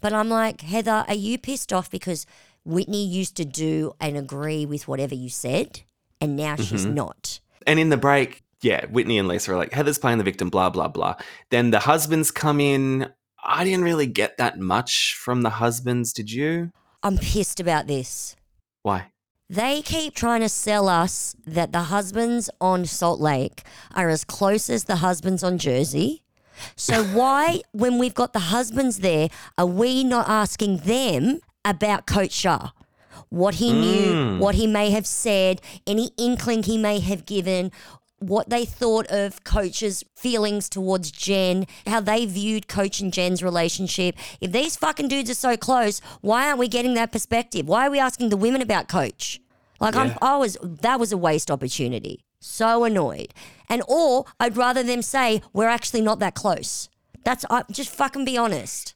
But 0.00 0.12
I'm 0.12 0.28
like, 0.28 0.60
Heather, 0.60 1.04
are 1.08 1.14
you 1.14 1.36
pissed 1.36 1.72
off 1.72 1.90
because 1.90 2.24
Whitney 2.64 3.04
used 3.04 3.34
to 3.38 3.44
do 3.44 3.94
and 4.00 4.16
agree 4.16 4.64
with 4.66 4.86
whatever 4.86 5.16
you 5.16 5.30
said 5.30 5.80
and 6.20 6.36
now 6.36 6.54
she's 6.54 6.84
Mm-hmm. 6.86 6.94
not? 6.94 7.40
And 7.66 7.80
in 7.80 7.88
the 7.88 7.96
break, 7.96 8.42
yeah, 8.60 8.86
Whitney 8.86 9.18
and 9.18 9.26
Lisa 9.26 9.52
are 9.52 9.56
like, 9.56 9.72
Heather's 9.72 9.98
playing 9.98 10.18
the 10.18 10.24
victim, 10.24 10.48
blah, 10.48 10.70
blah, 10.70 10.86
blah. 10.86 11.16
Then 11.50 11.72
the 11.72 11.80
husbands 11.80 12.30
come 12.30 12.60
in. 12.60 13.12
I 13.42 13.64
didn't 13.64 13.84
really 13.84 14.06
get 14.06 14.36
that 14.38 14.58
much 14.58 15.14
from 15.14 15.42
the 15.42 15.50
husbands, 15.50 16.12
did 16.12 16.30
you? 16.30 16.70
I'm 17.02 17.18
pissed 17.18 17.58
about 17.58 17.86
this. 17.86 18.36
Why? 18.82 19.12
They 19.50 19.82
keep 19.82 20.14
trying 20.14 20.40
to 20.40 20.48
sell 20.48 20.88
us 20.88 21.36
that 21.46 21.72
the 21.72 21.82
husbands 21.82 22.48
on 22.60 22.86
Salt 22.86 23.20
Lake 23.20 23.62
are 23.94 24.08
as 24.08 24.24
close 24.24 24.70
as 24.70 24.84
the 24.84 24.96
husbands 24.96 25.42
on 25.42 25.58
Jersey. 25.58 26.22
So 26.76 27.04
why, 27.12 27.60
when 27.72 27.98
we've 27.98 28.14
got 28.14 28.32
the 28.32 28.38
husbands 28.38 29.00
there, 29.00 29.28
are 29.58 29.66
we 29.66 30.04
not 30.04 30.28
asking 30.28 30.78
them 30.78 31.40
about 31.64 32.06
Coach 32.06 32.32
Shah? 32.32 32.70
What 33.28 33.56
he 33.56 33.72
knew, 33.72 34.12
hmm. 34.12 34.38
what 34.38 34.54
he 34.54 34.66
may 34.66 34.90
have 34.90 35.06
said, 35.06 35.60
any 35.86 36.10
inkling 36.16 36.62
he 36.62 36.78
may 36.78 37.00
have 37.00 37.26
given, 37.26 37.72
what 38.22 38.50
they 38.50 38.64
thought 38.64 39.06
of 39.08 39.44
Coach's 39.44 40.04
feelings 40.16 40.68
towards 40.68 41.10
Jen, 41.10 41.66
how 41.86 42.00
they 42.00 42.26
viewed 42.26 42.68
Coach 42.68 43.00
and 43.00 43.12
Jen's 43.12 43.42
relationship. 43.42 44.16
If 44.40 44.52
these 44.52 44.76
fucking 44.76 45.08
dudes 45.08 45.30
are 45.30 45.34
so 45.34 45.56
close, 45.56 46.00
why 46.20 46.46
aren't 46.46 46.58
we 46.58 46.68
getting 46.68 46.94
that 46.94 47.12
perspective? 47.12 47.66
Why 47.68 47.86
are 47.86 47.90
we 47.90 47.98
asking 47.98 48.28
the 48.28 48.36
women 48.36 48.62
about 48.62 48.88
Coach? 48.88 49.40
Like 49.80 49.96
I'm, 49.96 50.08
Yeah. 50.08 50.18
I 50.22 50.36
was, 50.36 50.56
that 50.62 51.00
was 51.00 51.12
a 51.12 51.16
waste 51.16 51.50
opportunity. 51.50 52.24
So 52.40 52.84
annoyed. 52.84 53.34
And 53.68 53.82
or 53.88 54.24
I'd 54.40 54.56
rather 54.56 54.82
them 54.82 55.02
say 55.02 55.42
we're 55.52 55.68
actually 55.68 56.02
not 56.02 56.18
that 56.18 56.34
close. 56.34 56.88
That's 57.24 57.44
I 57.48 57.62
just 57.70 57.90
fucking 57.90 58.24
be 58.24 58.36
honest. 58.36 58.94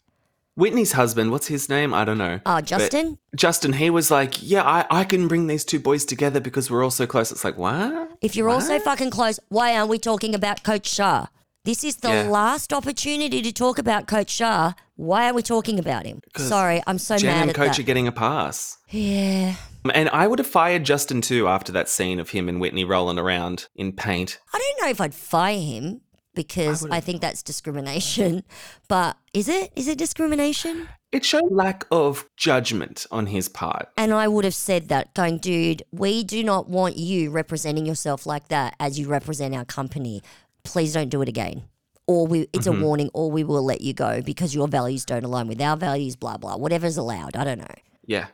Whitney's 0.57 0.93
husband, 0.93 1.31
what's 1.31 1.47
his 1.49 1.69
name? 1.69 1.93
I 1.93 2.05
don't 2.05 2.19
know. 2.19 2.41
Uh, 2.47 2.57
But 2.57 2.65
Justin, 2.67 3.19
Justin, 3.37 3.75
he 3.75 3.91
was 3.91 4.11
like, 4.11 4.43
yeah, 4.43 4.63
I, 4.65 4.87
I 4.91 5.05
can 5.05 5.29
bring 5.29 5.47
these 5.47 5.65
two 5.67 5.79
boys 5.79 6.05
together 6.07 6.41
because 6.41 6.71
we're 6.71 6.83
all 6.83 6.91
so 6.91 7.07
close. 7.07 7.31
It's 7.31 7.45
like, 7.45 7.59
what? 7.59 8.11
if 8.23 8.35
you're 8.35 8.49
also 8.49 8.79
fucking 8.79 9.11
close, 9.11 9.39
why 9.51 9.77
aren't 9.77 9.91
we 9.91 9.99
talking 9.99 10.35
about 10.35 10.65
Coach 10.65 10.89
Shah? 10.89 11.27
This 11.65 11.85
is 11.85 11.97
the 11.97 12.09
Yeah. 12.09 12.23
last 12.31 12.73
opportunity 12.73 13.43
to 13.43 13.53
talk 13.53 13.79
about 13.79 14.07
Coach 14.07 14.31
Shah. 14.31 14.73
Why 14.95 15.29
are 15.29 15.35
we 15.35 15.43
talking 15.43 15.79
about 15.79 16.07
him? 16.07 16.21
Sorry, 16.37 16.83
I'm 16.87 16.99
so 16.99 17.19
Jen 17.19 17.31
mad 17.35 17.41
and 17.43 17.51
at 17.51 17.57
Coach 17.57 17.77
that. 17.77 17.81
are 17.81 17.83
getting 17.83 18.07
a 18.09 18.13
pass. 18.13 18.79
yeah. 18.91 19.57
And 19.95 20.09
I 20.09 20.27
would 20.27 20.41
have 20.41 20.49
fired 20.49 20.83
Justin 20.85 21.21
too 21.21 21.47
after 21.47 21.71
that 21.73 21.89
scene 21.89 22.19
of 22.19 22.31
him 22.31 22.49
and 22.49 22.61
Whitney 22.61 22.85
rolling 22.85 23.19
around 23.21 23.69
in 23.77 23.93
paint. 23.93 24.41
I 24.53 24.59
don't 24.59 24.83
know 24.85 24.91
if 24.91 25.01
I'd 25.01 25.15
fire 25.15 25.61
him 25.61 26.01
because 26.37 26.87
I, 26.87 27.01
think 27.01 27.21
that's 27.21 27.43
discrimination. 27.43 28.45
But 28.87 29.17
is 29.35 29.49
it? 29.49 29.73
Is 29.75 29.89
it 29.89 29.99
discrimination? 29.99 30.89
It 31.11 31.25
showed 31.25 31.51
lack 31.51 31.87
of 31.91 32.29
judgment 32.37 33.07
on 33.11 33.27
his 33.27 33.49
part. 33.49 33.89
And 33.97 34.13
I 34.13 34.29
would 34.29 34.45
have 34.45 34.55
said 34.55 34.89
that, 34.89 35.15
going, 35.15 35.39
dude, 35.39 35.83
we 35.91 36.23
do 36.23 36.45
not 36.45 36.69
want 36.69 36.97
you 36.97 37.31
representing 37.31 37.87
yourself 37.87 38.27
like 38.27 38.49
that 38.49 38.77
as 38.79 38.99
you 38.99 39.09
represent 39.09 39.55
our 39.55 39.65
company. 39.65 40.23
Please 40.63 40.93
don't 40.93 41.09
do 41.09 41.23
it 41.23 41.29
again. 41.29 41.65
Or 42.07 42.27
we, 42.27 42.47
it's 42.53 42.67
a 42.67 42.71
mm-hmm. 42.71 42.83
warning, 42.83 43.11
or 43.15 43.31
we 43.31 43.43
will 43.43 43.65
let 43.65 43.81
you 43.81 43.93
go 43.93 44.21
because 44.23 44.55
your 44.55 44.69
values 44.69 45.05
don't 45.05 45.25
align 45.25 45.49
with 45.49 45.61
our 45.61 45.77
values, 45.77 46.15
blah, 46.15 46.37
blah, 46.37 46.57
whatever's 46.57 46.97
allowed. 46.97 47.35
I 47.35 47.45
don't 47.45 47.59
know. 47.59 47.75
Yeah. 48.05 48.27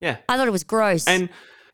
Yeah. 0.00 0.18
I 0.28 0.36
thought 0.36 0.46
it 0.46 0.52
was 0.52 0.64
gross. 0.64 1.06
And 1.08 1.28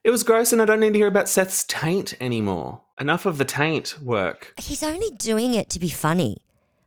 it 0.04 0.10
was 0.10 0.22
gross, 0.22 0.52
and 0.52 0.60
I 0.60 0.64
don't 0.64 0.80
need 0.80 0.92
to 0.92 0.98
hear 0.98 1.06
about 1.08 1.28
Seth's 1.28 1.64
taint 1.64 2.14
anymore. 2.20 2.80
Enough 3.00 3.26
of 3.26 3.38
the 3.38 3.44
taint 3.44 3.98
work. 4.02 4.52
he's 4.58 4.82
only 4.82 5.10
doing 5.16 5.54
it 5.54 5.68
to 5.70 5.80
be 5.80 5.88
funny. 5.88 6.38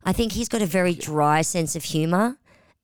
I 0.03 0.13
think 0.13 0.33
he's 0.33 0.49
got 0.49 0.61
a 0.61 0.65
very 0.67 0.93
dry 0.93 1.41
sense 1.41 1.75
of 1.75 1.83
humor, 1.83 2.37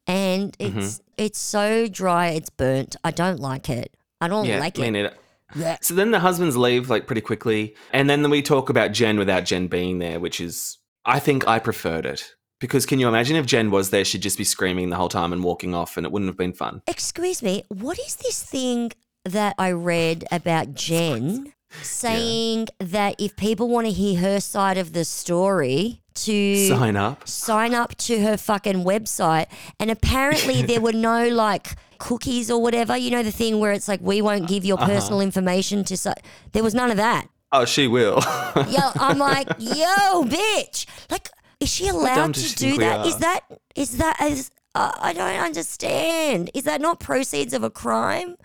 and 0.08 0.58
Mm-hmm. 0.58 0.80
it's 0.80 1.02
it's 1.18 1.40
so 1.40 1.88
dry, 1.88 2.30
it's 2.30 2.50
burnt. 2.50 2.96
I 3.04 3.12
don't 3.12 3.40
like 3.40 3.70
it. 3.70 3.96
I 4.20 4.28
don't 4.28 4.46
Yeah, 4.46 4.60
like 4.60 4.78
me 4.78 4.88
it. 4.88 4.92
neither. 4.92 5.14
Yeah. 5.56 5.78
So 5.82 5.94
then 5.94 6.12
the 6.12 6.20
husbands 6.20 6.56
leave 6.58 6.90
like 6.90 7.06
pretty 7.08 7.22
quickly, 7.22 7.76
and 7.94 8.10
then 8.10 8.28
we 8.30 8.42
talk 8.42 8.70
about 8.70 8.92
Jen 8.94 9.18
without 9.20 9.46
Jen 9.46 9.68
being 9.68 10.00
there, 10.00 10.20
which 10.20 10.40
is 10.42 10.78
I 11.06 11.20
think 11.20 11.48
I 11.48 11.60
preferred 11.60 12.06
it 12.06 12.36
because 12.60 12.86
can 12.86 13.00
you 13.00 13.08
imagine 13.08 13.36
if 13.36 13.46
Jen 13.46 13.70
was 13.72 13.90
there, 13.90 14.06
she'd 14.06 14.22
just 14.22 14.38
be 14.38 14.44
screaming 14.44 14.90
the 14.90 14.96
whole 14.96 15.10
time 15.10 15.32
and 15.34 15.44
walking 15.44 15.74
off, 15.76 15.98
and 15.98 16.06
it 16.06 16.12
wouldn't 16.12 16.30
have 16.30 16.38
been 16.38 16.54
fun. 16.54 16.82
Excuse 16.88 17.44
me, 17.44 17.64
what 17.70 18.00
is 18.00 18.16
this 18.18 18.42
thing 18.42 18.92
that 19.26 19.56
I 19.58 19.72
read 19.72 20.26
about 20.32 20.74
Jen 20.74 21.54
saying 21.82 22.68
that 22.80 23.16
if 23.20 23.36
people 23.36 23.70
want 23.70 23.88
to 23.88 23.94
hear 23.94 24.20
her 24.20 24.40
side 24.40 24.78
of 24.78 24.94
the 24.94 25.06
story, 25.06 26.00
to 26.14 26.68
Sign 26.68 26.98
up. 26.98 27.26
sign 27.26 27.74
up 27.74 27.96
to 27.96 28.20
her 28.22 28.36
fucking 28.36 28.84
website 28.84 29.46
and 29.80 29.90
apparently 29.90 30.62
there 30.70 30.82
were 30.82 30.92
no 30.92 31.30
like 31.30 31.68
cookies 32.00 32.52
or 32.52 32.62
whatever 32.62 32.98
you 32.98 33.10
know 33.10 33.24
the 33.24 33.32
thing 33.32 33.62
where 33.62 33.72
it's 33.72 33.88
like 33.88 34.02
we 34.02 34.22
won't 34.22 34.46
give 34.50 34.66
your 34.66 34.78
Uh-huh. 34.78 34.88
personal 34.92 35.22
information 35.22 35.86
to 35.86 35.96
so- 35.96 36.14
there 36.52 36.64
was 36.64 36.74
none 36.76 36.92
of 36.92 36.98
that 36.98 37.30
Oh, 37.54 37.64
she 37.64 37.88
will. 37.88 38.20
yo 38.68 38.92
i'm 39.00 39.18
like 39.32 39.48
yo 39.58 40.26
bitch 40.26 40.86
like 41.10 41.30
is 41.62 41.70
she 41.70 41.88
allowed 41.88 42.34
to 42.34 42.56
do 42.56 42.78
that? 42.80 43.06
Is 43.06 43.16
that 43.20 43.42
is 43.76 43.96
that 43.98 44.18
as 44.20 44.52
uh, 44.76 44.92
i 45.00 45.14
don't 45.14 45.40
understand 45.40 46.52
is 46.54 46.64
that 46.66 46.82
not 46.82 47.00
proceeds 47.00 47.54
of 47.54 47.64
a 47.64 47.70
crime 47.70 48.36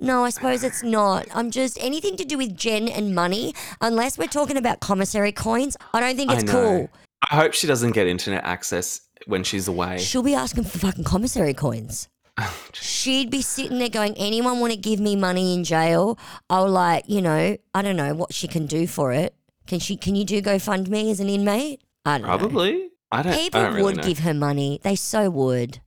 no, 0.00 0.24
I 0.24 0.30
suppose 0.30 0.64
it's 0.64 0.82
not. 0.82 1.26
I'm 1.34 1.50
just 1.50 1.78
anything 1.80 2.16
to 2.16 2.24
do 2.24 2.38
with 2.38 2.56
Jen 2.56 2.88
and 2.88 3.14
money, 3.14 3.54
unless 3.80 4.18
we're 4.18 4.26
talking 4.26 4.56
about 4.56 4.80
commissary 4.80 5.32
coins, 5.32 5.76
I 5.92 6.00
don't 6.00 6.16
think 6.16 6.32
it's 6.32 6.44
know. 6.44 6.52
cool. 6.52 6.90
I 7.30 7.36
hope 7.36 7.52
she 7.52 7.66
doesn't 7.66 7.92
get 7.92 8.06
internet 8.06 8.44
access 8.44 9.02
when 9.26 9.44
she's 9.44 9.68
away. 9.68 9.98
She'll 9.98 10.22
be 10.22 10.34
asking 10.34 10.64
for 10.64 10.78
fucking 10.78 11.04
commissary 11.04 11.54
coins. 11.54 12.08
She'd 12.72 13.30
be 13.30 13.42
sitting 13.42 13.78
there 13.78 13.88
going, 13.90 14.14
anyone 14.16 14.60
want 14.60 14.72
to 14.72 14.78
give 14.78 15.00
me 15.00 15.16
money 15.16 15.54
in 15.54 15.64
jail? 15.64 16.18
I'll 16.48 16.68
like, 16.68 17.04
you 17.06 17.20
know, 17.20 17.56
I 17.74 17.82
don't 17.82 17.96
know 17.96 18.14
what 18.14 18.32
she 18.32 18.48
can 18.48 18.66
do 18.66 18.86
for 18.86 19.12
it. 19.12 19.34
Can 19.66 19.78
she? 19.78 19.96
Can 19.96 20.16
you 20.16 20.24
do 20.24 20.40
GoFundMe 20.42 21.10
as 21.10 21.20
an 21.20 21.28
inmate? 21.28 21.82
I 22.04 22.18
don't 22.18 22.26
know. 22.26 22.38
Probably. 22.38 22.88
I 23.12 23.22
don't. 23.22 23.34
People 23.34 23.60
I 23.60 23.64
don't 23.64 23.74
really 23.74 23.84
would 23.84 23.96
know. 23.98 24.02
give 24.02 24.20
her 24.20 24.34
money. 24.34 24.80
They 24.82 24.96
so 24.96 25.30
would. 25.30 25.80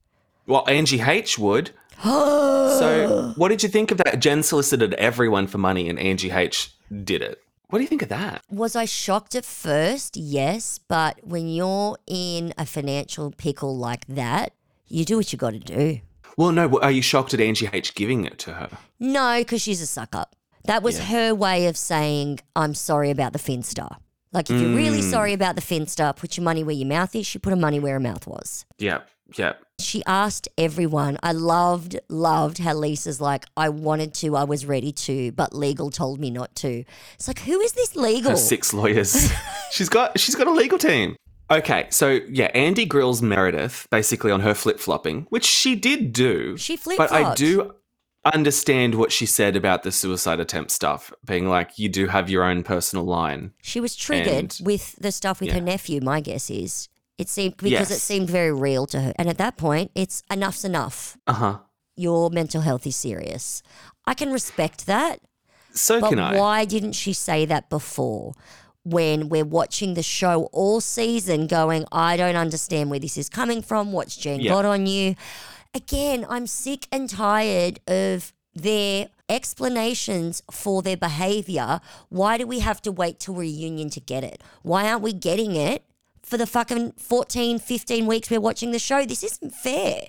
Well, 0.45 0.63
Angie 0.67 1.01
H 1.01 1.39
would. 1.39 1.71
so, 2.79 3.33
what 3.37 3.47
did 3.47 3.63
you 3.63 3.69
think 3.69 3.91
of 3.91 3.97
that? 3.99 4.19
Jen 4.19 4.43
solicited 4.43 4.93
everyone 4.95 5.47
for 5.47 5.57
money, 5.57 5.87
and 5.87 5.97
Angie 5.97 6.31
H 6.31 6.75
did 7.03 7.21
it. 7.21 7.41
What 7.69 7.79
do 7.79 7.83
you 7.83 7.87
think 7.87 8.01
of 8.01 8.09
that? 8.09 8.43
Was 8.51 8.75
I 8.75 8.85
shocked 8.85 9.35
at 9.35 9.45
first? 9.45 10.17
Yes, 10.17 10.77
but 10.77 11.19
when 11.23 11.47
you're 11.47 11.97
in 12.05 12.53
a 12.57 12.65
financial 12.65 13.31
pickle 13.31 13.77
like 13.77 14.05
that, 14.07 14.53
you 14.87 15.05
do 15.05 15.17
what 15.17 15.31
you 15.31 15.39
got 15.39 15.51
to 15.51 15.59
do. 15.59 16.01
Well, 16.37 16.51
no. 16.51 16.79
Are 16.79 16.91
you 16.91 17.01
shocked 17.01 17.33
at 17.33 17.39
Angie 17.39 17.69
H 17.71 17.95
giving 17.95 18.25
it 18.25 18.37
to 18.39 18.53
her? 18.53 18.69
No, 18.99 19.39
because 19.39 19.61
she's 19.61 19.81
a 19.81 19.87
suck 19.87 20.13
up. 20.13 20.35
That 20.65 20.83
was 20.83 20.99
her 20.99 21.33
way 21.33 21.67
of 21.67 21.77
saying, 21.77 22.41
I'm 22.55 22.73
sorry 22.73 23.11
about 23.11 23.33
the 23.33 23.39
Finster. 23.39 23.87
Like, 24.31 24.49
if 24.49 24.59
you're 24.59 24.75
really 24.75 25.01
mm. 25.01 25.11
sorry 25.11 25.33
about 25.33 25.55
the 25.55 25.61
Finster, 25.61 26.11
put 26.15 26.37
your 26.37 26.43
money 26.43 26.63
where 26.63 26.75
your 26.75 26.87
mouth 26.87 27.15
is. 27.15 27.27
She 27.27 27.39
put 27.39 27.51
her 27.51 27.55
money 27.55 27.79
where 27.79 27.93
her 27.93 27.99
mouth 27.99 28.25
was. 28.25 28.65
Yep. 28.79 29.07
Yep. 29.37 29.63
She 29.79 30.03
asked 30.05 30.47
everyone. 30.57 31.17
I 31.23 31.31
loved, 31.31 31.99
loved 32.09 32.59
how 32.59 32.73
Lisa's 32.73 33.19
like, 33.19 33.45
I 33.57 33.69
wanted 33.69 34.13
to, 34.15 34.35
I 34.35 34.43
was 34.43 34.65
ready 34.65 34.91
to, 34.91 35.31
but 35.33 35.53
legal 35.53 35.89
told 35.89 36.19
me 36.19 36.29
not 36.29 36.55
to. 36.57 36.83
It's 37.15 37.27
like, 37.27 37.39
who 37.39 37.59
is 37.59 37.73
this 37.73 37.95
legal? 37.95 38.31
Her 38.31 38.37
six 38.37 38.73
lawyers. 38.73 39.31
she's 39.71 39.89
got. 39.89 40.19
She's 40.19 40.35
got 40.35 40.47
a 40.47 40.51
legal 40.51 40.77
team. 40.77 41.15
Okay, 41.51 41.87
so 41.89 42.19
yeah, 42.29 42.49
Andy 42.53 42.85
grills 42.85 43.21
Meredith 43.21 43.87
basically 43.91 44.31
on 44.31 44.39
her 44.39 44.53
flip 44.53 44.79
flopping, 44.79 45.27
which 45.29 45.45
she 45.45 45.75
did 45.75 46.13
do. 46.13 46.57
She 46.57 46.77
flipped. 46.77 46.97
But 46.97 47.11
I 47.11 47.33
do 47.35 47.73
understand 48.25 48.95
what 48.95 49.11
she 49.11 49.25
said 49.25 49.55
about 49.55 49.83
the 49.83 49.91
suicide 49.91 50.39
attempt 50.39 50.71
stuff, 50.71 51.11
being 51.25 51.47
like, 51.47 51.77
you 51.77 51.89
do 51.89 52.07
have 52.07 52.29
your 52.29 52.43
own 52.43 52.63
personal 52.63 53.05
line. 53.05 53.51
She 53.61 53.79
was 53.81 53.95
triggered 53.95 54.33
And- 54.33 54.59
with 54.61 54.95
the 54.95 55.11
stuff 55.11 55.41
with 55.41 55.51
her 55.51 55.61
nephew, 55.61 55.99
my 56.01 56.21
guess 56.21 56.49
is. 56.49 56.87
It 57.17 57.29
seemed 57.29 57.57
because 57.57 57.91
it 57.91 57.99
seemed 57.99 58.29
very 58.29 58.51
real 58.51 58.85
to 58.87 58.99
her. 59.01 59.13
And 59.17 59.29
at 59.29 59.37
that 59.37 59.55
point, 59.57 59.91
it's 59.95 60.23
enough's 60.31 60.65
enough. 60.65 61.17
Uh 61.27 61.33
huh. 61.33 61.57
Your 61.95 62.29
mental 62.31 62.61
health 62.61 62.87
is 62.87 62.95
serious. 62.95 63.61
I 64.05 64.13
can 64.15 64.31
respect 64.31 64.87
that. 64.87 65.19
So 65.73 66.01
But 66.01 66.09
can 66.09 66.19
I. 66.19 66.37
why 66.37 66.65
didn't 66.65 66.93
she 66.93 67.13
say 67.13 67.45
that 67.45 67.69
before? 67.69 68.33
When 68.83 69.29
we're 69.29 69.45
watching 69.45 69.93
the 69.93 70.03
show 70.03 70.49
all 70.51 70.81
season, 70.81 71.47
going, 71.47 71.85
I 71.91 72.17
don't 72.17 72.35
understand 72.35 72.89
where 72.89 72.99
this 72.99 73.17
is 73.17 73.29
coming 73.29 73.61
from. 73.61 73.91
What's 73.93 74.17
Jen 74.17 74.41
Yeah. 74.41 74.51
got 74.51 74.65
on 74.65 74.87
you? 74.87 75.15
Again, 75.73 76.25
I'm 76.29 76.47
sick 76.47 76.87
and 76.91 77.09
tired 77.09 77.79
of 77.87 78.33
their 78.53 79.07
explanations 79.29 80.43
for 80.51 80.81
their 80.81 80.97
behavior. 80.97 81.79
Why 82.09 82.37
do 82.37 82.45
we 82.45 82.59
have 82.59 82.81
to 82.81 82.91
wait 82.91 83.19
till 83.19 83.35
reunion 83.35 83.89
to 83.91 83.99
get 83.99 84.23
it? 84.23 84.41
Why 84.63 84.89
aren't 84.89 85.01
we 85.01 85.13
getting 85.13 85.55
it 85.55 85.85
for 86.33 86.37
the 86.37 86.47
fucking 86.47 86.93
14, 86.97 87.59
15 87.59 88.07
weeks 88.07 88.31
we're 88.31 88.41
watching 88.41 88.71
the 88.71 88.79
show? 88.79 89.05
This 89.05 89.23
isn't 89.23 89.53
fair. 89.53 90.07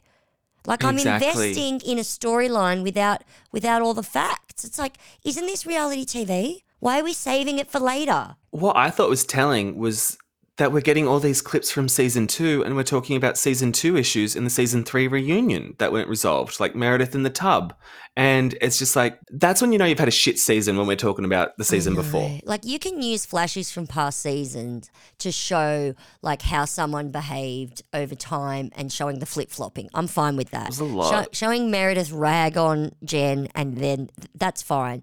Like 0.66 0.82
I'm 0.82 0.94
Exactly. 0.94 1.28
investing 1.50 1.82
in 1.86 1.98
a 1.98 2.00
storyline 2.00 2.82
without 2.82 3.22
without 3.52 3.82
all 3.82 3.92
the 3.92 4.02
facts. 4.02 4.64
It's 4.64 4.78
like, 4.78 4.96
isn't 5.22 5.44
this 5.44 5.66
reality 5.66 6.06
TV? 6.06 6.62
Why 6.80 6.98
are 7.00 7.04
we 7.04 7.12
saving 7.12 7.58
it 7.58 7.70
for 7.70 7.78
later? 7.78 8.36
What 8.52 8.74
I 8.74 8.88
thought 8.88 9.10
was 9.10 9.26
telling 9.26 9.76
was 9.76 10.16
that 10.56 10.72
we're 10.72 10.80
getting 10.80 11.08
all 11.08 11.18
these 11.18 11.42
clips 11.42 11.70
from 11.70 11.88
season 11.88 12.28
two, 12.28 12.62
and 12.64 12.76
we're 12.76 12.84
talking 12.84 13.16
about 13.16 13.36
season 13.36 13.72
two 13.72 13.96
issues 13.96 14.36
in 14.36 14.44
the 14.44 14.50
season 14.50 14.84
three 14.84 15.08
reunion 15.08 15.74
that 15.78 15.92
weren't 15.92 16.08
resolved, 16.08 16.60
like 16.60 16.76
Meredith 16.76 17.14
in 17.14 17.24
the 17.24 17.30
tub. 17.30 17.74
And 18.16 18.54
it's 18.60 18.78
just 18.78 18.94
like, 18.94 19.18
that's 19.30 19.60
when 19.60 19.72
you 19.72 19.78
know 19.78 19.84
you've 19.84 19.98
had 19.98 20.06
a 20.06 20.12
shit 20.12 20.38
season 20.38 20.76
when 20.76 20.86
we're 20.86 20.94
talking 20.94 21.24
about 21.24 21.56
the 21.58 21.64
season 21.64 21.96
before. 21.96 22.38
Like 22.44 22.64
you 22.64 22.78
can 22.78 23.02
use 23.02 23.26
flashes 23.26 23.72
from 23.72 23.88
past 23.88 24.20
seasons 24.20 24.88
to 25.18 25.32
show 25.32 25.94
like 26.22 26.42
how 26.42 26.66
someone 26.66 27.10
behaved 27.10 27.82
over 27.92 28.14
time 28.14 28.70
and 28.76 28.92
showing 28.92 29.18
the 29.18 29.26
flip 29.26 29.50
flopping. 29.50 29.90
I'm 29.92 30.06
fine 30.06 30.36
with 30.36 30.50
that. 30.50 30.68
was 30.68 30.78
a 30.78 30.84
lot. 30.84 31.34
showing 31.34 31.72
Meredith 31.72 32.12
rag 32.12 32.56
on 32.56 32.92
Jen 33.02 33.48
and 33.56 33.78
then 33.78 34.10
th- 34.20 34.30
that's 34.36 34.62
fine. 34.62 35.02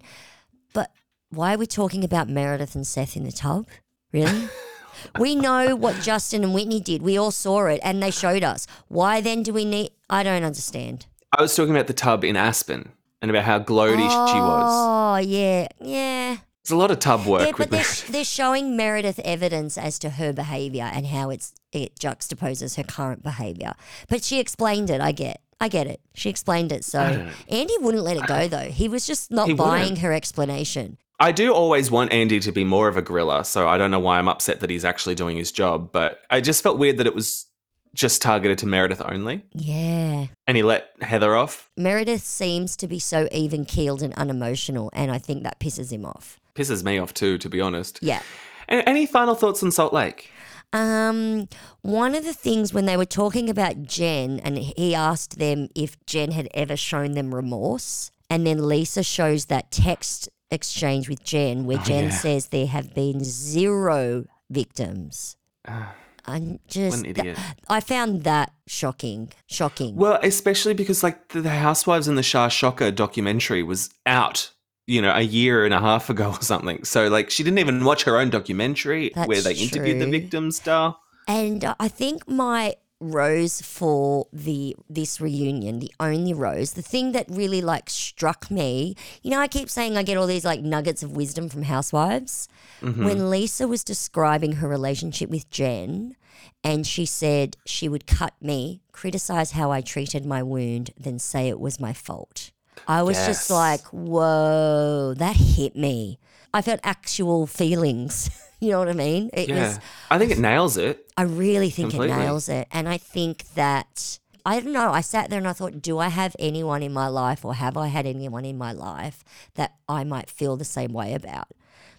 But 0.72 0.90
why 1.28 1.54
are 1.54 1.58
we 1.58 1.66
talking 1.66 2.04
about 2.04 2.30
Meredith 2.30 2.74
and 2.74 2.86
Seth 2.86 3.14
in 3.18 3.24
the 3.24 3.32
tub? 3.32 3.68
Really? 4.10 4.48
we 5.18 5.34
know 5.34 5.76
what 5.76 6.00
Justin 6.02 6.44
and 6.44 6.54
Whitney 6.54 6.80
did. 6.80 7.02
We 7.02 7.16
all 7.18 7.30
saw 7.30 7.66
it 7.66 7.80
and 7.82 8.02
they 8.02 8.10
showed 8.10 8.44
us. 8.44 8.66
Why 8.88 9.20
then 9.20 9.42
do 9.42 9.52
we 9.52 9.64
need 9.64 9.90
I 10.10 10.22
don't 10.22 10.44
understand. 10.44 11.06
I 11.36 11.40
was 11.40 11.56
talking 11.56 11.74
about 11.74 11.86
the 11.86 11.94
tub 11.94 12.24
in 12.24 12.36
Aspen 12.36 12.90
and 13.22 13.30
about 13.30 13.44
how 13.44 13.58
gloaty 13.60 14.08
she 14.08 14.38
was. 14.38 14.70
Oh, 14.70 15.16
yeah. 15.16 15.68
Yeah. 15.80 16.36
There's 16.62 16.72
a 16.72 16.76
lot 16.76 16.90
of 16.90 16.98
tub 16.98 17.26
work 17.26 17.40
Yeah, 17.40 17.46
with 17.48 17.56
but 17.56 17.70
they're, 17.70 18.10
they're 18.10 18.24
showing 18.24 18.76
Meredith 18.76 19.18
evidence 19.24 19.76
as 19.78 19.98
to 20.00 20.10
her 20.10 20.32
behavior 20.32 20.84
and 20.84 21.06
how 21.06 21.30
it's 21.30 21.54
it 21.72 21.96
juxtaposes 21.96 22.76
her 22.76 22.84
current 22.84 23.22
behavior. 23.22 23.72
But 24.08 24.22
she 24.22 24.38
explained 24.38 24.90
it. 24.90 25.00
I 25.00 25.12
get. 25.12 25.40
I 25.60 25.68
get 25.68 25.86
it. 25.86 26.00
She 26.14 26.28
explained 26.28 26.70
it. 26.72 26.84
So 26.84 27.28
Andy 27.48 27.74
wouldn't 27.80 28.04
let 28.04 28.16
it 28.16 28.26
go 28.26 28.48
though. 28.48 28.70
He 28.70 28.88
was 28.88 29.06
just 29.06 29.30
not 29.30 29.56
buying 29.56 29.82
wouldn't. 29.82 29.98
her 30.00 30.12
explanation. 30.12 30.98
I 31.22 31.30
do 31.30 31.54
always 31.54 31.88
want 31.88 32.12
Andy 32.12 32.40
to 32.40 32.50
be 32.50 32.64
more 32.64 32.88
of 32.88 32.96
a 32.96 33.02
griller, 33.02 33.46
so 33.46 33.68
I 33.68 33.78
don't 33.78 33.92
know 33.92 34.00
why 34.00 34.18
I'm 34.18 34.28
upset 34.28 34.58
that 34.60 34.70
he's 34.70 34.84
actually 34.84 35.14
doing 35.14 35.36
his 35.36 35.52
job, 35.52 35.92
but 35.92 36.20
I 36.30 36.40
just 36.40 36.62
felt 36.64 36.78
weird 36.78 36.96
that 36.96 37.06
it 37.06 37.14
was 37.14 37.46
just 37.94 38.20
targeted 38.22 38.58
to 38.58 38.66
Meredith 38.66 39.00
only, 39.04 39.44
Yeah. 39.52 40.26
and 40.48 40.56
he 40.56 40.64
let 40.64 40.90
Heather 41.00 41.36
off. 41.36 41.70
Meredith 41.76 42.22
seems 42.24 42.74
to 42.78 42.88
be 42.88 42.98
so 42.98 43.28
even 43.30 43.64
keeled 43.64 44.02
and 44.02 44.12
unemotional, 44.14 44.90
and 44.94 45.12
I 45.12 45.18
think 45.18 45.44
that 45.44 45.60
pisses 45.60 45.92
him 45.92 46.04
off. 46.04 46.40
Pisses 46.56 46.82
me 46.82 46.98
off 46.98 47.14
too, 47.14 47.38
to 47.38 47.48
be 47.48 47.60
honest. 47.60 48.00
Yeah. 48.02 48.20
Any 48.68 49.06
final 49.06 49.36
thoughts 49.36 49.62
on 49.62 49.70
Salt 49.70 49.92
Lake? 49.92 50.28
Um, 50.72 51.48
one 51.82 52.14
of 52.16 52.24
the 52.24 52.32
things 52.32 52.72
when 52.74 52.86
they 52.86 52.96
were 52.96 53.04
talking 53.04 53.48
about 53.48 53.82
Jen, 53.82 54.40
and 54.40 54.58
he 54.58 54.92
asked 54.94 55.38
them 55.38 55.68
if 55.76 56.02
Jen 56.06 56.32
had 56.32 56.48
ever 56.54 56.76
shown 56.76 57.12
them 57.12 57.32
remorse, 57.34 58.10
and 58.30 58.44
then 58.46 58.66
Lisa 58.66 59.02
shows 59.04 59.44
that 59.46 59.70
text 59.70 60.28
exchange 60.52 61.08
with 61.08 61.24
Jen 61.24 61.64
where 61.64 61.78
oh, 61.78 61.84
Jen 61.84 62.04
yeah. 62.04 62.10
says 62.10 62.46
there 62.48 62.66
have 62.66 62.94
been 62.94 63.24
zero 63.24 64.26
victims. 64.50 65.36
Ah. 65.66 65.94
I'm 66.24 66.60
just, 66.68 66.98
What 66.98 67.06
an 67.06 67.10
idiot. 67.10 67.38
I 67.68 67.80
found 67.80 68.22
that 68.24 68.52
shocking, 68.66 69.32
shocking. 69.48 69.96
Well, 69.96 70.20
especially 70.22 70.74
because 70.74 71.02
like 71.02 71.28
the, 71.28 71.40
the 71.40 71.50
Housewives 71.50 72.06
and 72.06 72.16
the 72.16 72.22
Shah 72.22 72.48
Shocker 72.48 72.92
documentary 72.92 73.62
was 73.62 73.90
out, 74.06 74.52
you 74.86 75.02
know, 75.02 75.12
a 75.12 75.22
year 75.22 75.64
and 75.64 75.74
a 75.74 75.80
half 75.80 76.10
ago 76.10 76.30
or 76.30 76.42
something. 76.42 76.84
So 76.84 77.08
like 77.08 77.30
she 77.30 77.42
didn't 77.42 77.58
even 77.58 77.84
watch 77.84 78.04
her 78.04 78.18
own 78.18 78.30
documentary 78.30 79.10
where 79.14 79.40
That's 79.40 79.44
they 79.44 79.54
interviewed 79.54 80.00
the 80.00 80.04
true. 80.04 80.12
victims. 80.12 80.56
Star. 80.56 80.96
And 81.26 81.74
I 81.80 81.88
think 81.88 82.28
my 82.28 82.76
rose 83.02 83.60
for 83.60 84.26
the 84.32 84.76
this 84.88 85.20
reunion, 85.20 85.80
the 85.80 85.92
only 85.98 86.32
rose, 86.32 86.72
the 86.74 86.82
thing 86.82 87.12
that 87.12 87.26
really 87.28 87.60
like 87.60 87.90
struck 87.90 88.50
me, 88.50 88.94
you 89.22 89.30
know, 89.30 89.40
I 89.40 89.48
keep 89.48 89.68
saying 89.68 89.96
I 89.96 90.02
get 90.02 90.16
all 90.16 90.26
these 90.26 90.44
like 90.44 90.60
nuggets 90.60 91.02
of 91.02 91.16
wisdom 91.16 91.48
from 91.48 91.62
housewives. 91.64 92.48
Mm-hmm. 92.80 93.04
When 93.04 93.30
Lisa 93.30 93.66
was 93.68 93.82
describing 93.84 94.52
her 94.52 94.68
relationship 94.68 95.28
with 95.30 95.50
Jen, 95.50 96.16
and 96.64 96.86
she 96.86 97.04
said 97.06 97.56
she 97.66 97.88
would 97.88 98.06
cut 98.06 98.34
me, 98.40 98.80
criticize 98.92 99.52
how 99.52 99.70
I 99.72 99.80
treated 99.80 100.24
my 100.24 100.42
wound, 100.42 100.90
then 100.98 101.18
say 101.18 101.48
it 101.48 101.60
was 101.60 101.80
my 101.80 101.92
fault. 101.92 102.50
I 102.86 103.02
was 103.02 103.16
Yes. 103.16 103.26
just 103.26 103.50
like, 103.50 103.82
whoa, 103.92 105.14
that 105.16 105.36
hit 105.36 105.76
me. 105.76 106.18
I 106.54 106.62
felt 106.62 106.80
actual 106.84 107.46
feelings. 107.46 108.30
you 108.62 108.70
know 108.70 108.78
what 108.78 108.88
I 108.88 108.92
mean? 108.94 109.28
It 109.32 109.48
Yeah, 109.48 109.68
was 109.68 109.80
I 110.10 110.18
think 110.18 110.30
it 110.30 110.38
nails 110.38 110.76
it. 110.76 111.10
I 111.16 111.22
really 111.22 111.68
think 111.70 111.90
Completely. 111.90 112.16
it 112.16 112.20
nails 112.20 112.48
it. 112.48 112.68
And 112.70 112.88
I 112.88 112.96
think 112.96 113.44
that, 113.54 114.18
I 114.46 114.60
don't 114.60 114.72
know, 114.72 114.90
I 114.92 115.00
sat 115.02 115.28
there 115.30 115.38
and 115.38 115.48
I 115.48 115.52
thought, 115.52 115.82
do 115.82 115.98
I 115.98 116.08
have 116.08 116.34
anyone 116.38 116.82
in 116.82 116.92
my 116.92 117.08
life 117.08 117.44
or 117.44 117.54
have 117.54 117.76
I 117.76 117.88
had 117.88 118.06
anyone 118.06 118.44
in 118.44 118.56
my 118.56 118.72
life 118.72 119.24
that 119.54 119.74
I 119.88 120.04
might 120.04 120.30
feel 120.30 120.56
the 120.56 120.64
same 120.64 120.92
way 120.92 121.12
about? 121.12 121.48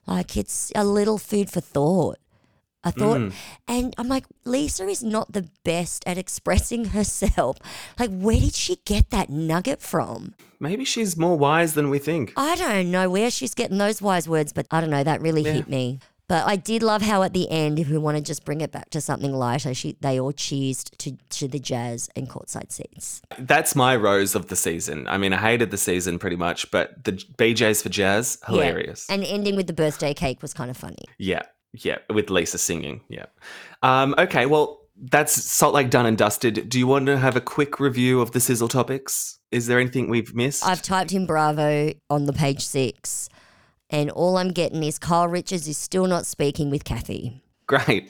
Like 0.07 0.35
it's 0.37 0.71
a 0.75 0.83
little 0.83 1.17
food 1.17 1.49
for 1.49 1.61
thought. 1.61 2.17
I 2.85 2.91
thought, 2.91 3.17
Mm. 3.17 3.33
and 3.65 3.93
I'm 3.97 4.09
like, 4.09 4.25
Lisa 4.43 4.85
is 4.87 5.01
not 5.01 5.31
the 5.31 5.47
best 5.63 6.03
at 6.05 6.17
expressing 6.17 6.83
herself. 6.95 7.55
Like, 7.97 8.09
where 8.11 8.39
did 8.41 8.55
she 8.55 8.75
get 8.83 9.09
that 9.11 9.29
nugget 9.29 9.81
from? 9.81 10.33
Maybe 10.59 10.83
she's 10.83 11.15
more 11.15 11.37
wise 11.37 11.75
than 11.75 11.89
we 11.89 11.97
think. 11.99 12.33
I 12.35 12.55
don't 12.55 12.91
know 12.91 13.09
where 13.09 13.31
she's 13.31 13.53
getting 13.53 13.77
those 13.77 14.01
wise 14.01 14.27
words, 14.27 14.51
but 14.51 14.65
I 14.69 14.81
don't 14.81 14.89
know. 14.89 15.01
That 15.03 15.21
really 15.21 15.43
hit 15.43 15.69
me. 15.69 15.99
But 16.29 16.47
I 16.47 16.55
did 16.55 16.81
love 16.83 17.01
how 17.01 17.21
at 17.23 17.33
the 17.33 17.49
end, 17.51 17.79
if 17.79 17.89
we 17.89 17.97
want 17.97 18.17
to 18.17 18.23
just 18.23 18.45
bring 18.45 18.61
it 18.61 18.71
back 18.71 18.89
to 18.91 19.01
something 19.01 19.33
lighter, 19.33 19.73
she 19.73 19.97
they 19.99 20.19
all 20.19 20.31
cheersed 20.31 20.97
to, 20.99 21.17
to 21.31 21.47
the 21.47 21.59
jazz 21.59 22.09
and 22.15 22.29
courtside 22.29 22.71
seats. 22.71 23.21
That's 23.37 23.75
my 23.75 23.95
rose 23.95 24.33
of 24.33 24.47
the 24.47 24.55
season. 24.55 25.07
I 25.07 25.17
mean, 25.17 25.33
I 25.33 25.37
hated 25.37 25.69
the 25.71 25.77
season 25.77 26.19
pretty 26.19 26.37
much, 26.37 26.71
but 26.71 27.03
the 27.03 27.11
BJ's 27.13 27.81
for 27.81 27.89
Jazz, 27.89 28.37
Yeah. 28.43 28.51
hilarious. 28.51 29.05
And 29.09 29.23
ending 29.23 29.55
with 29.57 29.67
the 29.67 29.73
birthday 29.73 30.13
cake 30.13 30.41
was 30.41 30.53
kind 30.53 30.71
of 30.71 30.77
funny. 30.77 31.03
Yeah, 31.17 31.41
yeah, 31.73 31.97
with 32.09 32.29
Lisa 32.29 32.57
singing. 32.57 33.01
Yeah. 33.09 33.25
Um, 33.81 34.15
okay, 34.17 34.45
well, 34.45 34.79
that's 34.95 35.33
Salt 35.33 35.73
Lake 35.73 35.89
done 35.89 36.05
and 36.05 36.17
dusted. 36.17 36.69
Do 36.69 36.79
you 36.79 36.87
want 36.87 37.07
to 37.07 37.17
have 37.17 37.35
a 37.35 37.41
quick 37.41 37.79
review 37.79 38.21
of 38.21 38.31
the 38.31 38.39
sizzle 38.39 38.67
topics? 38.69 39.39
Is 39.51 39.67
there 39.67 39.79
anything 39.79 40.09
we've 40.09 40.33
missed? 40.33 40.65
I've 40.65 40.81
typed 40.81 41.11
in 41.11 41.25
Bravo 41.25 41.93
on 42.09 42.25
the 42.25 42.33
page 42.33 42.61
six, 42.65 43.27
and 43.93 44.09
all 44.11 44.37
I'm 44.37 44.49
getting 44.51 44.83
is 44.83 44.99
Kyle 44.99 45.27
Richards 45.29 45.67
is 45.69 45.77
still 45.77 46.07
not 46.07 46.25
speaking 46.25 46.69
with 46.69 46.83
Kathy. 46.83 47.41
Great. 47.67 48.09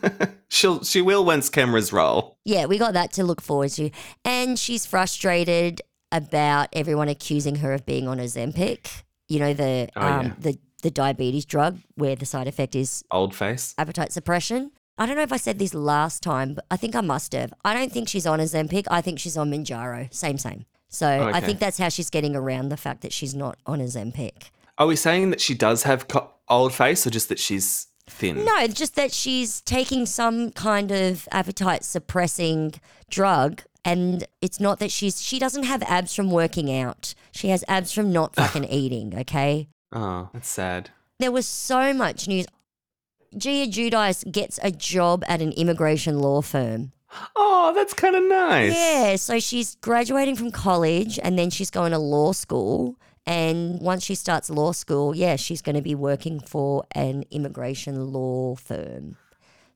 She'll 0.48 0.84
she 0.84 1.00
will 1.02 1.24
once 1.24 1.48
cameras 1.48 1.92
roll. 1.92 2.36
Yeah, 2.44 2.66
we 2.66 2.78
got 2.78 2.92
that 2.92 3.12
to 3.14 3.24
look 3.24 3.40
forward 3.40 3.70
to. 3.72 3.90
And 4.24 4.58
she's 4.58 4.86
frustrated 4.86 5.80
about 6.12 6.68
everyone 6.72 7.08
accusing 7.08 7.56
her 7.56 7.72
of 7.72 7.86
being 7.86 8.06
on 8.06 8.18
Ozempic. 8.18 9.02
You 9.28 9.38
know, 9.40 9.54
the 9.54 9.88
Oh, 9.96 10.06
um, 10.06 10.26
yeah. 10.26 10.32
the 10.38 10.58
the 10.82 10.90
diabetes 10.90 11.44
drug 11.46 11.78
where 11.94 12.14
the 12.16 12.26
side 12.26 12.46
effect 12.48 12.74
is 12.74 13.02
Old 13.10 13.34
face. 13.34 13.74
appetite 13.78 14.12
suppression. 14.12 14.72
I 14.98 15.06
don't 15.06 15.16
know 15.16 15.22
if 15.22 15.32
I 15.32 15.36
said 15.38 15.58
this 15.58 15.72
last 15.74 16.22
time, 16.22 16.54
but 16.54 16.64
I 16.70 16.76
think 16.76 16.94
I 16.94 17.00
must 17.00 17.32
have. 17.32 17.54
I 17.64 17.72
don't 17.72 17.90
think 17.90 18.08
she's 18.08 18.26
on 18.26 18.40
Ozempic. 18.40 18.86
I 18.90 19.00
think 19.00 19.18
she's 19.18 19.36
on 19.38 19.50
Mounjaro. 19.50 20.12
Same, 20.12 20.36
same. 20.38 20.66
So 20.88 21.06
I 21.08 21.30
Okay. 21.38 21.40
think 21.46 21.58
that's 21.60 21.78
how 21.78 21.88
she's 21.88 22.10
getting 22.10 22.36
around 22.36 22.68
the 22.68 22.76
fact 22.76 23.00
that 23.00 23.12
she's 23.12 23.34
not 23.34 23.56
on 23.64 23.78
Ozempic. 23.80 24.50
Are 24.82 24.86
we 24.86 24.96
saying 24.96 25.30
that 25.30 25.40
she 25.40 25.54
does 25.54 25.84
have 25.84 26.08
co- 26.08 26.28
old 26.48 26.74
face 26.74 27.06
or 27.06 27.10
just 27.10 27.28
that 27.28 27.38
she's 27.38 27.86
thin? 28.08 28.44
No, 28.44 28.66
just 28.66 28.96
that 28.96 29.12
she's 29.12 29.60
taking 29.60 30.06
some 30.06 30.50
kind 30.50 30.90
of 30.90 31.28
appetite 31.30 31.84
suppressing 31.84 32.74
drug. 33.08 33.62
And 33.84 34.26
it's 34.40 34.58
not 34.58 34.80
that 34.80 34.90
she's 34.90 35.22
she 35.22 35.38
doesn't 35.38 35.62
have 35.62 35.84
abs 35.84 36.16
from 36.16 36.32
working 36.32 36.76
out. 36.76 37.14
She 37.30 37.50
has 37.50 37.62
abs 37.68 37.92
from 37.92 38.12
not 38.12 38.34
fucking 38.34 38.64
eating, 38.64 39.16
okay? 39.20 39.68
Oh, 39.92 40.30
that's 40.32 40.48
sad. 40.48 40.90
There 41.20 41.30
was 41.30 41.46
so 41.46 41.94
much 41.94 42.26
news. 42.26 42.46
Gia 43.38 43.68
Giudice 43.68 44.32
gets 44.32 44.58
a 44.64 44.72
job 44.72 45.22
at 45.28 45.40
an 45.40 45.52
immigration 45.52 46.18
law 46.18 46.42
firm. 46.42 46.90
Oh, 47.36 47.72
that's 47.72 47.94
kind 47.94 48.16
of 48.16 48.24
nice. 48.24 48.74
Yeah, 48.74 49.14
so 49.14 49.38
she's 49.38 49.76
graduating 49.76 50.34
from 50.34 50.50
college 50.50 51.20
and 51.22 51.38
then 51.38 51.50
she's 51.50 51.70
going 51.70 51.92
to 51.92 51.98
law 51.98 52.32
school. 52.32 52.96
And 53.26 53.80
once 53.80 54.02
she 54.04 54.14
starts 54.14 54.50
law 54.50 54.72
school, 54.72 55.14
yeah, 55.14 55.36
she's 55.36 55.62
going 55.62 55.76
to 55.76 55.82
be 55.82 55.94
working 55.94 56.40
for 56.40 56.84
an 56.92 57.24
immigration 57.30 58.12
law 58.12 58.56
firm. 58.56 59.16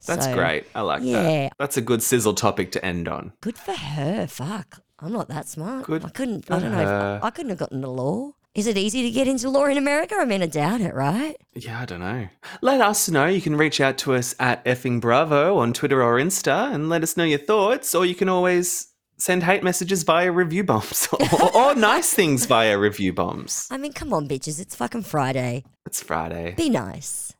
That's 0.06 0.26
So, 0.26 0.34
great. 0.34 0.66
I 0.74 0.80
like 0.82 1.02
yeah. 1.02 1.22
that. 1.22 1.52
That's 1.58 1.76
a 1.76 1.80
good 1.80 2.02
sizzle 2.02 2.34
topic 2.34 2.72
to 2.72 2.84
end 2.84 3.08
on. 3.08 3.32
Good 3.40 3.56
for 3.58 3.72
her. 3.72 4.26
Fuck. 4.26 4.80
I'm 4.98 5.12
not 5.12 5.28
that 5.28 5.46
smart. 5.48 5.86
Good 5.86 6.04
I 6.04 6.08
couldn't. 6.08 6.50
I 6.50 6.58
don't 6.58 6.72
know. 6.72 7.16
If, 7.16 7.24
I 7.24 7.30
couldn't 7.30 7.50
have 7.50 7.58
gotten 7.58 7.78
into 7.78 7.90
law. 7.90 8.32
Is 8.54 8.66
it 8.66 8.78
easy 8.78 9.02
to 9.02 9.10
get 9.10 9.28
into 9.28 9.50
law 9.50 9.66
in 9.66 9.76
America? 9.76 10.14
I 10.18 10.24
mean, 10.24 10.42
I 10.42 10.46
doubt 10.46 10.80
it, 10.80 10.94
right? 10.94 11.36
Yeah, 11.54 11.82
I 11.82 11.84
don't 11.84 12.00
know. 12.00 12.28
Let 12.62 12.80
us 12.80 13.06
know. 13.08 13.26
You 13.26 13.42
can 13.42 13.54
reach 13.56 13.82
out 13.82 13.98
to 13.98 14.14
us 14.14 14.34
at 14.40 14.64
effing 14.64 14.98
Bravo 14.98 15.58
on 15.58 15.74
Twitter 15.74 16.02
or 16.02 16.14
Insta 16.16 16.72
and 16.74 16.88
let 16.88 17.02
us 17.02 17.18
know 17.18 17.24
your 17.24 17.38
thoughts, 17.38 17.94
or 17.94 18.06
you 18.06 18.14
can 18.14 18.30
always 18.30 18.88
send 19.18 19.42
hate 19.42 19.62
messages 19.62 20.02
via 20.02 20.30
review 20.30 20.64
bombs 20.64 21.08
or, 21.42 21.56
or 21.56 21.74
nice 21.74 22.12
things 22.12 22.46
via 22.46 22.78
review 22.78 23.12
bombs. 23.12 23.68
I 23.70 23.78
mean, 23.78 23.92
come 23.92 24.12
on, 24.12 24.28
bitches. 24.28 24.60
It's 24.60 24.74
fucking 24.74 25.02
Friday. 25.02 25.64
It's 25.86 26.02
Friday. 26.02 26.54
Be 26.56 26.68
nice. 26.70 27.32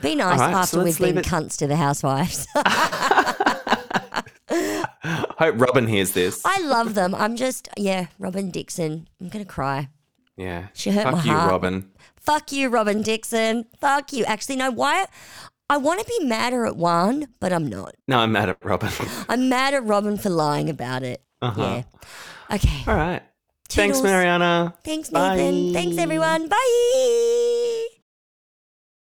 Be 0.00 0.14
nice 0.14 0.40
right, 0.40 0.52
after 0.54 0.78
so 0.78 0.84
we've 0.84 0.98
been 0.98 1.18
it- 1.18 1.24
cunts 1.24 1.56
to 1.58 1.66
the 1.66 1.76
housewives. 1.76 2.46
I 2.54 4.24
hope 5.38 5.60
Robin 5.60 5.86
hears 5.86 6.12
this. 6.12 6.42
I 6.44 6.60
love 6.62 6.94
them. 6.94 7.14
I'm 7.14 7.36
just, 7.36 7.68
yeah, 7.76 8.06
Robin 8.18 8.50
Dixon. 8.50 9.08
I'm 9.20 9.28
going 9.28 9.44
to 9.44 9.50
cry. 9.50 9.88
Yeah. 10.36 10.68
She 10.74 10.90
hurt 10.90 11.04
Fuck 11.04 11.14
my 11.14 11.22
you, 11.22 11.30
heart. 11.32 11.50
Robin. 11.50 11.90
Fuck 12.20 12.52
you, 12.52 12.68
Robin 12.70 13.02
Dixon. 13.02 13.66
Fuck 13.80 14.12
you. 14.12 14.24
Actually, 14.24 14.56
no, 14.56 14.70
why? 14.70 15.06
I 15.68 15.78
want 15.78 16.00
to 16.00 16.06
be 16.06 16.26
madder 16.26 16.66
at 16.66 16.76
one, 16.76 17.28
but 17.40 17.52
I'm 17.52 17.66
not. 17.66 17.94
No, 18.06 18.18
I'm 18.18 18.32
mad 18.32 18.48
at 18.50 18.64
Robin. 18.64 18.90
I'm 19.28 19.48
mad 19.48 19.74
at 19.74 19.84
Robin 19.84 20.18
for 20.18 20.28
lying 20.28 20.68
about 20.68 21.02
it. 21.02 21.22
Uh-huh. 21.40 21.82
Yeah. 22.50 22.54
Okay. 22.56 22.84
All 22.86 22.94
right. 22.96 23.22
Thanks, 23.68 24.02
Mariana. 24.02 24.74
Thanks, 24.84 25.10
Bye. 25.10 25.36
Nathan. 25.36 25.72
Thanks, 25.72 25.98
everyone. 25.98 26.48
Bye. 26.48 27.80